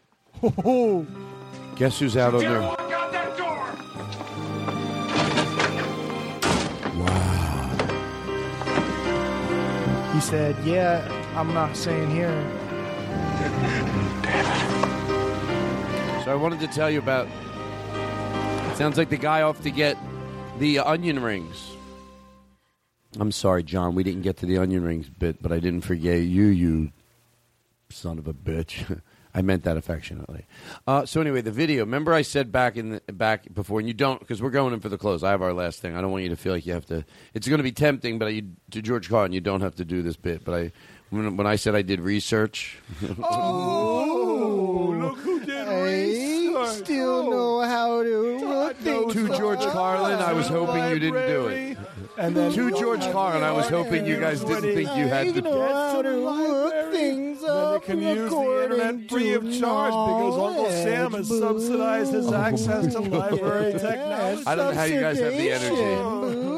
Oh. 0.43 0.53
Oh. 0.65 1.07
Guess 1.77 1.99
who's 2.01 2.17
out 2.17 2.35
on 2.35 2.41
there? 2.41 2.61
walk 2.61 2.81
out 2.81 3.13
that 3.13 3.37
door. 3.37 3.77
Wow. 7.05 7.33
He 10.15 10.21
said, 10.21 10.57
"Yeah, 10.65 11.07
I'm 11.37 11.55
not 11.55 11.77
staying 11.77 12.11
here." 12.11 12.35
So 16.25 16.33
I 16.33 16.35
wanted 16.35 16.59
to 16.61 16.67
tell 16.67 16.91
you 16.91 16.99
about. 16.99 17.29
Sounds 18.77 18.99
like 18.99 19.11
the 19.11 19.17
guy 19.17 19.43
off 19.43 19.63
to 19.63 19.71
get 19.71 19.97
the 20.59 20.81
onion 20.81 21.23
rings. 21.23 21.77
I'm 23.21 23.31
sorry, 23.31 23.63
John. 23.63 23.95
We 23.95 24.03
didn't 24.03 24.23
get 24.23 24.39
to 24.39 24.47
the 24.47 24.59
onion 24.59 24.83
rings 24.83 25.09
bit, 25.09 25.41
but 25.41 25.53
I 25.53 25.61
didn't 25.61 25.83
forget 25.83 26.23
you, 26.23 26.47
you 26.47 26.91
son 27.91 28.19
of 28.19 28.27
a 28.27 28.35
bitch. 28.35 29.01
I 29.35 29.43
meant 29.43 29.65
that 29.65 29.77
affectionately. 29.77 30.47
Uh, 30.87 31.05
so 31.05 31.21
anyway, 31.21 31.43
the 31.43 31.51
video. 31.51 31.85
Remember, 31.85 32.15
I 32.15 32.23
said 32.23 32.51
back 32.51 32.79
in 32.79 32.89
the, 33.07 33.13
back 33.13 33.53
before, 33.53 33.81
and 33.81 33.87
you 33.87 33.93
don't 33.93 34.19
because 34.19 34.41
we're 34.41 34.49
going 34.49 34.73
in 34.73 34.81
for 34.81 34.89
the 34.89 34.97
close. 34.97 35.23
I 35.23 35.31
have 35.31 35.43
our 35.43 35.53
last 35.53 35.81
thing. 35.81 35.95
I 35.95 36.01
don't 36.01 36.11
want 36.11 36.23
you 36.23 36.31
to 36.31 36.37
feel 36.37 36.55
like 36.55 36.65
you 36.65 36.73
have 36.73 36.87
to. 36.87 37.05
It's 37.35 37.47
going 37.47 37.59
to 37.59 37.63
be 37.63 37.73
tempting, 37.73 38.19
but 38.19 38.29
I, 38.29 38.45
to 38.71 38.81
George 38.81 39.11
Carlin, 39.11 39.33
you 39.33 39.43
don't 39.43 39.61
have 39.61 39.75
to 39.75 39.85
do 39.85 40.01
this 40.01 40.17
bit. 40.17 40.43
But 40.43 40.55
I, 40.55 40.73
when, 41.11 41.37
when 41.37 41.47
I 41.47 41.57
said 41.57 41.75
I 41.75 41.83
did 41.83 42.01
research, 42.01 42.79
Oh, 43.23 44.97
look 44.99 45.19
who 45.19 45.45
did 45.45 45.69
I 45.69 46.67
still 46.69 47.31
know 47.31 47.61
how 47.61 48.03
to 48.03 48.39
look 48.39 48.77
things 48.79 49.13
to 49.13 49.37
George 49.37 49.61
Carlin, 49.61 50.19
I 50.19 50.33
was 50.33 50.49
hoping 50.49 50.89
you 50.89 50.99
didn't 50.99 51.27
do 51.27 51.47
it. 51.49 51.79
And 52.19 52.37
then 52.37 52.53
to 52.53 52.71
George 52.71 53.03
Carlin, 53.13 53.43
I 53.43 53.53
was 53.53 53.69
hoping 53.69 54.07
you 54.07 54.19
guys 54.19 54.43
didn't 54.43 54.75
think 54.75 54.89
you 54.97 55.07
had 55.07 55.35
to. 55.35 55.43
know 55.43 55.67
how 55.67 56.03
to 56.03 56.11
look 56.11 56.93
things 56.93 57.43
up 57.45 57.85
can 57.85 58.01
use 58.01 58.31
the 58.31 58.63
internet 58.65 59.09
free 59.09 59.35
of 59.35 59.43
charge 59.43 59.93
because 59.93 60.39
Uncle 60.39 60.71
Sam 60.71 61.13
has 61.13 61.29
subsidized 61.29 62.13
his 62.13 62.27
oh, 62.29 62.35
access 62.35 62.93
to 62.95 63.01
library 63.01 63.73
technology. 63.73 64.43
I 64.47 64.55
don't 64.55 64.75
know 64.75 64.81
how 64.81 64.85
you 64.85 65.01
guys 65.01 65.19
have 65.21 65.33
the 65.33 65.51
energy. 65.51 66.56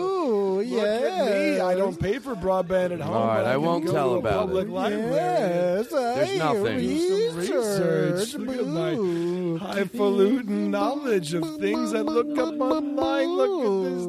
Ooh, 0.61 0.77
Look 0.77 0.85
at 0.87 1.31
me. 1.31 1.61
I 1.61 1.75
don't 1.75 1.99
pay 1.99 2.19
for 2.19 2.35
broadband 2.35 2.93
at 2.93 3.01
home. 3.01 3.15
All 3.17 3.27
right, 3.27 3.43
but 3.43 3.47
I 3.47 3.57
won't 3.57 3.87
tell 3.87 4.11
to 4.11 4.15
a 4.17 4.19
about 4.19 4.47
public 4.47 4.69
it. 4.69 4.71
Library. 4.71 5.11
Yes, 5.15 5.89
There's 5.89 6.29
I 6.29 6.37
nothing. 6.37 6.79
Do 6.79 7.29
some 7.29 7.37
research. 7.39 8.35
Look 8.35 8.59
at 8.59 8.67
my 8.67 9.67
highfalutin 9.67 10.71
knowledge 10.71 11.35
of 11.35 11.57
things 11.59 11.95
I 11.95 12.01
look 12.01 12.37
up 12.39 12.61
online. 12.61 13.29
Look 13.29 13.65
at 13.65 13.95
this. 13.97 14.07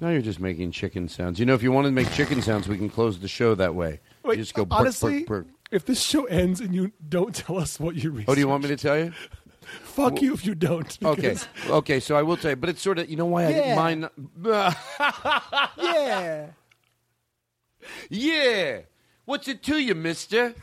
Now 0.00 0.08
you're 0.08 0.20
just 0.22 0.40
making 0.40 0.72
chicken 0.72 1.08
sounds. 1.08 1.38
You 1.38 1.46
know, 1.46 1.54
if 1.54 1.62
you 1.62 1.70
want 1.70 1.86
to 1.86 1.92
make 1.92 2.10
chicken 2.12 2.42
sounds, 2.42 2.66
we 2.68 2.76
can 2.76 2.88
close 2.90 3.20
the 3.20 3.28
show 3.28 3.54
that 3.54 3.74
way. 3.74 4.00
Wait, 4.24 4.36
you 4.38 4.42
just 4.42 4.54
go. 4.54 4.64
Burk, 4.64 4.80
honestly, 4.80 5.20
burk, 5.24 5.46
burk. 5.46 5.54
if 5.70 5.84
this 5.86 6.00
show 6.02 6.24
ends 6.24 6.60
and 6.60 6.74
you 6.74 6.90
don't 7.08 7.34
tell 7.34 7.58
us 7.58 7.78
what 7.78 7.94
you 7.94 8.10
researched, 8.10 8.28
Oh, 8.30 8.34
do 8.34 8.40
you 8.40 8.48
want 8.48 8.64
me 8.64 8.68
to 8.70 8.76
tell 8.76 8.98
you? 8.98 9.12
Fuck 9.94 10.22
you 10.22 10.34
if 10.34 10.44
you 10.46 10.54
don't. 10.54 10.96
Okay, 11.04 11.20
because- 11.22 11.48
okay. 11.68 12.00
So 12.00 12.16
I 12.16 12.22
will 12.22 12.36
tell 12.36 12.50
you, 12.50 12.56
but 12.56 12.68
it's 12.70 12.82
sort 12.82 12.98
of 12.98 13.08
you 13.10 13.16
know 13.16 13.26
why 13.26 13.46
I 13.46 13.52
didn't 13.52 13.68
Yeah. 13.68 13.76
mind. 13.76 14.08
Yeah. 15.78 16.46
yeah. 18.10 18.80
What's 19.24 19.48
it 19.48 19.62
to 19.64 19.78
you, 19.78 19.94
Mister? 19.94 20.54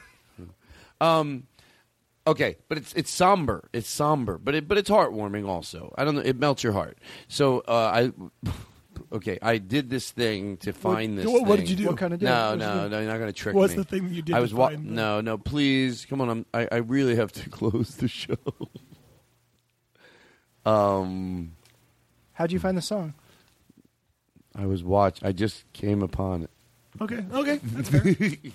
Um. 1.01 1.47
Okay, 2.27 2.57
but 2.67 2.77
it's 2.77 2.93
it's 2.93 3.09
somber. 3.09 3.69
It's 3.73 3.89
somber, 3.89 4.37
but 4.37 4.53
it 4.53 4.67
but 4.67 4.77
it's 4.77 4.89
heartwarming 4.89 5.47
also. 5.47 5.93
I 5.97 6.03
don't 6.05 6.15
know. 6.15 6.21
It 6.21 6.37
melts 6.37 6.63
your 6.63 6.73
heart. 6.73 6.97
So 7.27 7.59
uh, 7.67 7.91
I. 7.93 8.11
Okay, 9.11 9.39
I 9.41 9.57
did 9.57 9.89
this 9.89 10.11
thing 10.11 10.57
to 10.57 10.73
find 10.73 11.17
this. 11.17 11.25
what- 11.25 11.43
what 11.47 11.55
thing. 11.57 11.65
did 11.65 11.69
you 11.71 11.75
do? 11.77 11.87
What 11.87 11.97
kind 11.97 12.13
of 12.13 12.19
deal? 12.19 12.29
No, 12.29 12.49
What'd 12.51 12.61
you 12.61 12.67
no, 12.67 12.83
do? 12.83 12.89
no. 12.89 12.99
You're 12.99 13.09
not 13.11 13.17
going 13.17 13.29
to 13.29 13.33
trick 13.33 13.55
me. 13.55 13.59
What's 13.61 13.73
me. 13.73 13.77
the 13.77 13.83
thing 13.85 14.09
you 14.13 14.21
did 14.21 14.35
I 14.35 14.39
to 14.39 14.41
was 14.43 14.53
wa- 14.53 14.67
find 14.69 14.87
the- 14.89 14.91
no, 14.91 15.21
no. 15.21 15.37
Please, 15.37 16.05
come 16.05 16.21
on. 16.21 16.29
I'm, 16.29 16.45
I 16.53 16.67
I 16.71 16.75
really 16.77 17.15
have 17.15 17.31
to 17.31 17.49
close 17.49 17.95
the 17.95 18.07
show. 18.09 18.35
Um, 20.69 21.51
How'd 22.33 22.51
you 22.51 22.59
find 22.59 22.77
the 22.77 22.81
song? 22.81 23.13
I 24.55 24.65
was 24.65 24.83
watch. 24.83 25.19
I 25.23 25.31
just 25.31 25.63
came 25.73 26.01
upon 26.01 26.43
it. 26.43 26.49
Okay, 27.01 27.23
okay, 27.31 27.59
that's 27.63 27.89
fair. 27.89 28.01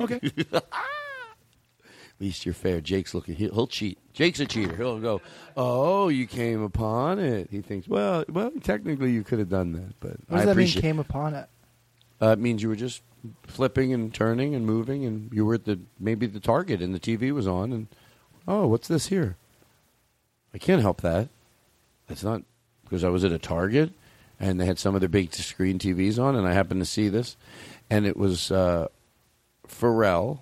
Okay. 0.00 0.20
At 0.52 2.20
least 2.20 2.46
you're 2.46 2.54
fair. 2.54 2.80
Jake's 2.80 3.12
looking. 3.14 3.34
He'll, 3.34 3.52
he'll 3.52 3.66
cheat. 3.66 3.98
Jake's 4.12 4.38
a 4.38 4.46
cheater. 4.46 4.76
He'll 4.76 5.00
go. 5.00 5.20
Oh, 5.56 6.08
you 6.08 6.26
came 6.26 6.62
upon 6.62 7.18
it. 7.18 7.48
He 7.50 7.60
thinks. 7.60 7.88
Well, 7.88 8.24
well. 8.28 8.50
Technically, 8.62 9.10
you 9.10 9.24
could 9.24 9.38
have 9.40 9.48
done 9.48 9.72
that, 9.72 9.94
but 10.00 10.10
What 10.28 10.30
does 10.30 10.42
I 10.42 10.44
that 10.44 10.46
mean? 10.46 10.52
appreciate. 10.52 10.82
Came 10.82 10.98
upon 11.00 11.34
it. 11.34 11.48
Uh, 12.22 12.28
it 12.28 12.38
means 12.38 12.62
you 12.62 12.68
were 12.68 12.76
just 12.76 13.02
flipping 13.46 13.92
and 13.92 14.14
turning 14.14 14.54
and 14.54 14.64
moving, 14.64 15.04
and 15.04 15.32
you 15.32 15.44
were 15.44 15.54
at 15.54 15.64
the 15.64 15.80
maybe 15.98 16.26
the 16.26 16.40
target, 16.40 16.80
and 16.80 16.94
the 16.94 17.00
TV 17.00 17.32
was 17.32 17.48
on, 17.48 17.72
and 17.72 17.88
oh, 18.46 18.66
what's 18.68 18.86
this 18.88 19.08
here? 19.08 19.36
I 20.54 20.58
can't 20.58 20.82
help 20.82 21.00
that. 21.00 21.28
That's 22.06 22.24
not 22.24 22.43
because 22.85 23.05
I 23.05 23.09
was 23.09 23.24
at 23.24 23.32
a 23.32 23.39
Target, 23.39 23.93
and 24.39 24.60
they 24.60 24.66
had 24.66 24.78
some 24.78 24.94
of 24.94 25.01
their 25.01 25.09
big 25.09 25.32
screen 25.32 25.78
TVs 25.78 26.18
on, 26.18 26.36
and 26.36 26.47
I 26.47 26.52
happened 26.52 26.81
to 26.81 26.86
see 26.86 27.09
this, 27.09 27.36
and 27.90 28.06
it 28.06 28.16
was 28.16 28.51
uh, 28.51 28.89
Pharrell, 29.66 30.40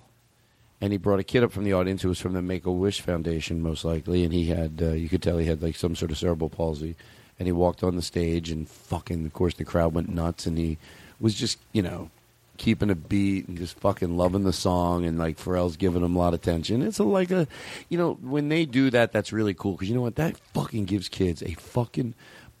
and 0.81 0.91
he 0.91 0.97
brought 0.97 1.19
a 1.19 1.23
kid 1.23 1.43
up 1.43 1.51
from 1.51 1.63
the 1.63 1.73
audience 1.73 2.01
who 2.01 2.09
was 2.09 2.19
from 2.19 2.33
the 2.33 2.41
Make 2.41 2.65
a 2.65 2.71
Wish 2.71 3.01
Foundation, 3.01 3.61
most 3.61 3.85
likely, 3.85 4.23
and 4.23 4.33
he 4.33 4.47
had 4.47 4.79
uh, 4.81 4.91
you 4.91 5.09
could 5.09 5.23
tell 5.23 5.37
he 5.37 5.47
had 5.47 5.61
like 5.61 5.75
some 5.75 5.95
sort 5.95 6.11
of 6.11 6.17
cerebral 6.17 6.49
palsy, 6.49 6.95
and 7.39 7.47
he 7.47 7.51
walked 7.51 7.83
on 7.83 7.95
the 7.95 8.01
stage, 8.01 8.49
and 8.49 8.67
fucking, 8.67 9.25
of 9.25 9.33
course, 9.33 9.53
the 9.53 9.65
crowd 9.65 9.93
went 9.93 10.09
nuts, 10.09 10.45
and 10.45 10.57
he 10.57 10.77
was 11.19 11.33
just 11.35 11.57
you 11.71 11.81
know 11.81 12.09
keeping 12.57 12.89
a 12.89 12.95
beat 12.95 13.47
and 13.47 13.57
just 13.57 13.79
fucking 13.79 14.15
loving 14.15 14.43
the 14.43 14.53
song 14.53 15.05
and 15.05 15.17
like 15.17 15.37
Pharrell's 15.37 15.77
giving 15.77 16.03
him 16.03 16.15
a 16.15 16.19
lot 16.19 16.33
of 16.33 16.39
attention. 16.39 16.81
It's 16.81 16.99
a, 16.99 17.03
like 17.03 17.31
a, 17.31 17.47
you 17.89 17.97
know, 17.97 18.13
when 18.21 18.49
they 18.49 18.65
do 18.65 18.89
that, 18.91 19.11
that's 19.11 19.33
really 19.33 19.53
cool 19.53 19.73
because 19.73 19.89
you 19.89 19.95
know 19.95 20.01
what? 20.01 20.15
That 20.15 20.37
fucking 20.53 20.85
gives 20.85 21.09
kids 21.09 21.41
a 21.43 21.53
fucking 21.55 22.13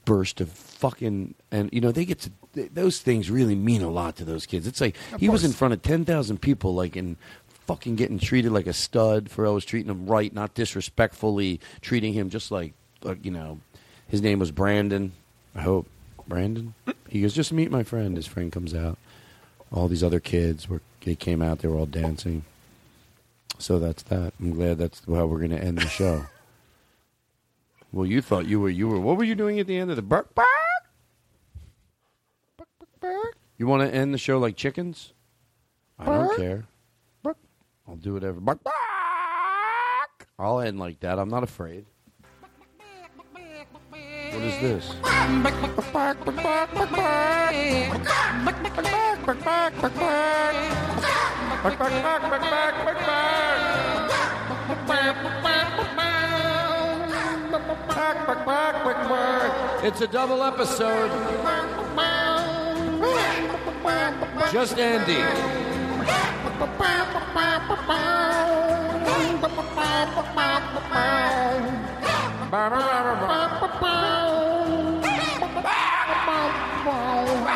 burst 0.05 0.41
of 0.41 0.49
fucking, 0.49 1.33
and 1.51 1.69
you 1.71 1.79
know 1.79 1.91
they 1.91 2.05
get 2.05 2.19
to 2.19 2.31
th- 2.53 2.71
those 2.73 2.99
things 2.99 3.31
really 3.31 3.55
mean 3.55 3.81
a 3.81 3.89
lot 3.89 4.15
to 4.17 4.25
those 4.25 4.45
kids. 4.45 4.67
It's 4.67 4.81
like 4.81 4.97
Of 5.13 5.21
he 5.21 5.29
was 5.29 5.43
in 5.43 5.51
front 5.53 5.73
of 5.73 5.81
ten 5.81 6.05
thousand 6.05 6.41
people, 6.41 6.73
like 6.73 6.97
in 6.97 7.15
fucking 7.67 7.95
getting 7.95 8.19
treated 8.19 8.51
like 8.51 8.67
a 8.67 8.73
stud. 8.73 9.29
Pharrell 9.29 9.53
was 9.53 9.65
treating 9.65 9.89
him 9.89 10.07
right, 10.07 10.33
not 10.33 10.53
disrespectfully, 10.53 11.59
treating 11.81 12.13
him 12.13 12.29
just 12.29 12.51
like, 12.51 12.73
uh, 13.05 13.15
you 13.21 13.31
know, 13.31 13.59
his 14.07 14.21
name 14.21 14.39
was 14.39 14.51
Brandon. 14.51 15.13
I 15.55 15.61
hope 15.61 15.87
Brandon. 16.27 16.73
He 17.07 17.21
goes, 17.21 17.33
just 17.33 17.53
meet 17.53 17.71
my 17.71 17.83
friend. 17.83 18.17
His 18.17 18.27
friend 18.27 18.51
comes 18.51 18.73
out. 18.73 18.97
All 19.73 19.87
these 19.87 20.03
other 20.03 20.19
kids 20.19 20.69
were 20.69 20.81
they 21.03 21.15
came 21.15 21.41
out. 21.41 21.59
They 21.59 21.67
were 21.67 21.77
all 21.77 21.85
dancing. 21.85 22.43
So 23.59 23.79
that's 23.79 24.03
that. 24.03 24.33
I'm 24.39 24.51
glad 24.51 24.77
that's 24.77 25.01
how 25.05 25.25
we're 25.25 25.39
going 25.39 25.51
to 25.51 25.61
end 25.61 25.79
the 25.79 25.87
show. 25.87 26.25
well, 27.91 28.05
you 28.05 28.21
thought 28.21 28.45
you 28.45 28.59
were 28.59 28.69
you 28.69 28.87
were. 28.87 28.99
What 28.99 29.17
were 29.17 29.23
you 29.23 29.35
doing 29.35 29.59
at 29.59 29.67
the 29.67 29.77
end 29.77 29.89
of 29.89 29.95
the 29.95 30.01
bark 30.01 30.33
bark? 30.35 30.47
You 33.57 33.67
want 33.67 33.89
to 33.89 33.93
end 33.95 34.13
the 34.13 34.17
show 34.17 34.39
like 34.39 34.55
chickens? 34.55 35.13
I 35.99 36.05
don't 36.05 36.27
Bark. 36.27 36.37
care. 36.37 36.65
I'll 37.87 37.95
do 37.97 38.13
whatever. 38.13 38.39
Bark, 38.39 38.63
bark. 38.63 38.73
I'll 40.39 40.59
end 40.59 40.79
like 40.79 41.01
that. 41.01 41.19
I'm 41.19 41.29
not 41.29 41.43
afraid. 41.43 41.85
This? 44.43 44.91
It's 59.85 60.01
a 60.01 60.07
double 60.07 60.43
episode. 60.43 61.09
Just 64.51 64.77
Andy. 64.77 65.23
Ba 77.43 77.49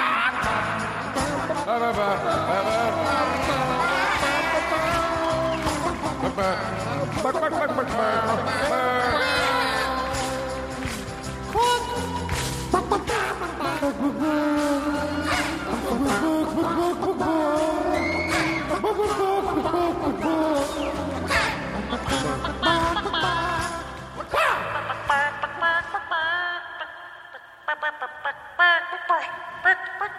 ba. 28.00 28.27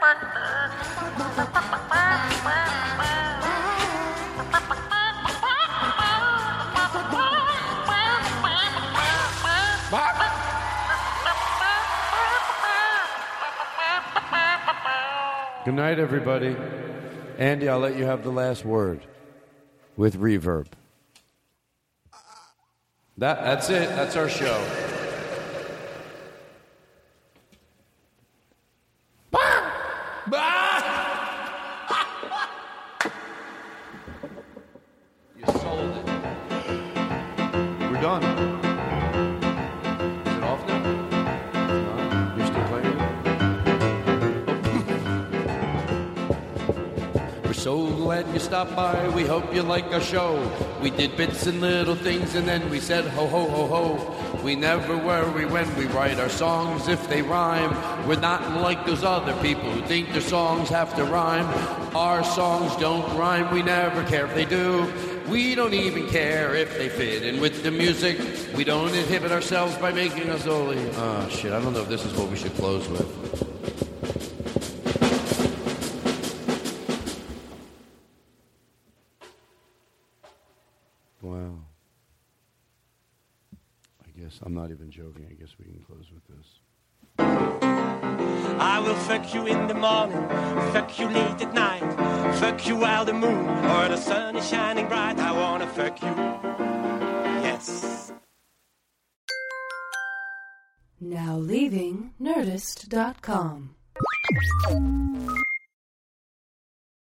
Good 0.08 0.22
night, 15.74 15.98
everybody. 15.98 16.56
Andy, 17.36 17.68
I'll 17.68 17.78
let 17.78 17.98
you 17.98 18.06
have 18.06 18.24
the 18.24 18.30
last 18.30 18.64
word 18.64 19.04
with 19.98 20.18
reverb. 20.18 20.68
That, 23.18 23.44
that's 23.44 23.68
it. 23.68 23.90
That's 23.90 24.16
our 24.16 24.30
show. 24.30 24.97
Glad 48.22 48.34
you 48.34 48.40
stopped 48.40 48.74
by. 48.74 49.08
We 49.10 49.24
hope 49.24 49.54
you 49.54 49.62
like 49.62 49.84
our 49.92 50.00
show. 50.00 50.32
We 50.82 50.90
did 50.90 51.16
bits 51.16 51.46
and 51.46 51.60
little 51.60 51.94
things 51.94 52.34
and 52.34 52.48
then 52.48 52.68
we 52.68 52.80
said 52.80 53.04
ho 53.04 53.28
ho 53.28 53.46
ho 53.48 53.66
ho. 53.66 54.42
We 54.42 54.56
never 54.56 54.96
worry 54.96 55.46
when 55.46 55.68
we 55.76 55.86
write 55.86 56.18
our 56.18 56.28
songs 56.28 56.88
if 56.88 57.08
they 57.08 57.22
rhyme. 57.22 57.70
We're 58.08 58.18
not 58.18 58.60
like 58.60 58.84
those 58.86 59.04
other 59.04 59.34
people 59.40 59.70
who 59.70 59.82
think 59.82 60.10
their 60.10 60.20
songs 60.20 60.68
have 60.70 60.96
to 60.96 61.04
rhyme. 61.04 61.46
Our 61.94 62.24
songs 62.24 62.74
don't 62.76 63.06
rhyme. 63.16 63.54
We 63.54 63.62
never 63.62 64.02
care 64.04 64.26
if 64.26 64.34
they 64.34 64.46
do. 64.46 64.92
We 65.28 65.54
don't 65.54 65.74
even 65.74 66.08
care 66.08 66.56
if 66.56 66.76
they 66.76 66.88
fit 66.88 67.22
in 67.22 67.40
with 67.40 67.62
the 67.62 67.70
music. 67.70 68.18
We 68.56 68.64
don't 68.64 68.92
inhibit 68.94 69.30
ourselves 69.30 69.76
by 69.76 69.92
making 69.92 70.28
us 70.30 70.44
only. 70.46 70.78
Oh 70.78 70.94
ah, 70.96 71.28
shit! 71.28 71.52
I 71.52 71.60
don't 71.60 71.72
know 71.72 71.82
if 71.82 71.88
this 71.88 72.04
is 72.04 72.14
what 72.14 72.30
we 72.30 72.36
should 72.36 72.54
close 72.54 72.88
with. 72.88 73.87
I 84.28 84.30
guess 84.30 84.40
I'm 84.44 84.52
not 84.52 84.70
even 84.70 84.90
joking. 84.90 85.26
I 85.30 85.32
guess 85.32 85.54
we 85.58 85.64
can 85.64 85.80
close 85.80 86.10
with 86.12 86.22
this. 86.36 86.60
I 87.18 88.78
will 88.84 88.94
fuck 88.94 89.32
you 89.32 89.46
in 89.46 89.68
the 89.68 89.74
morning, 89.74 90.28
fuck 90.74 90.98
you 90.98 91.08
late 91.08 91.40
at 91.40 91.54
night, 91.54 92.34
fuck 92.38 92.66
you 92.66 92.76
while 92.76 93.06
the 93.06 93.14
moon 93.14 93.48
or 93.48 93.88
the 93.88 93.96
sun 93.96 94.36
is 94.36 94.46
shining 94.46 94.86
bright. 94.86 95.18
I 95.18 95.32
wanna 95.32 95.66
fuck 95.68 96.02
you. 96.02 96.14
Yes. 97.42 98.12
Now 101.00 101.38
leaving 101.38 102.12
Nerdist.com. 102.20 103.76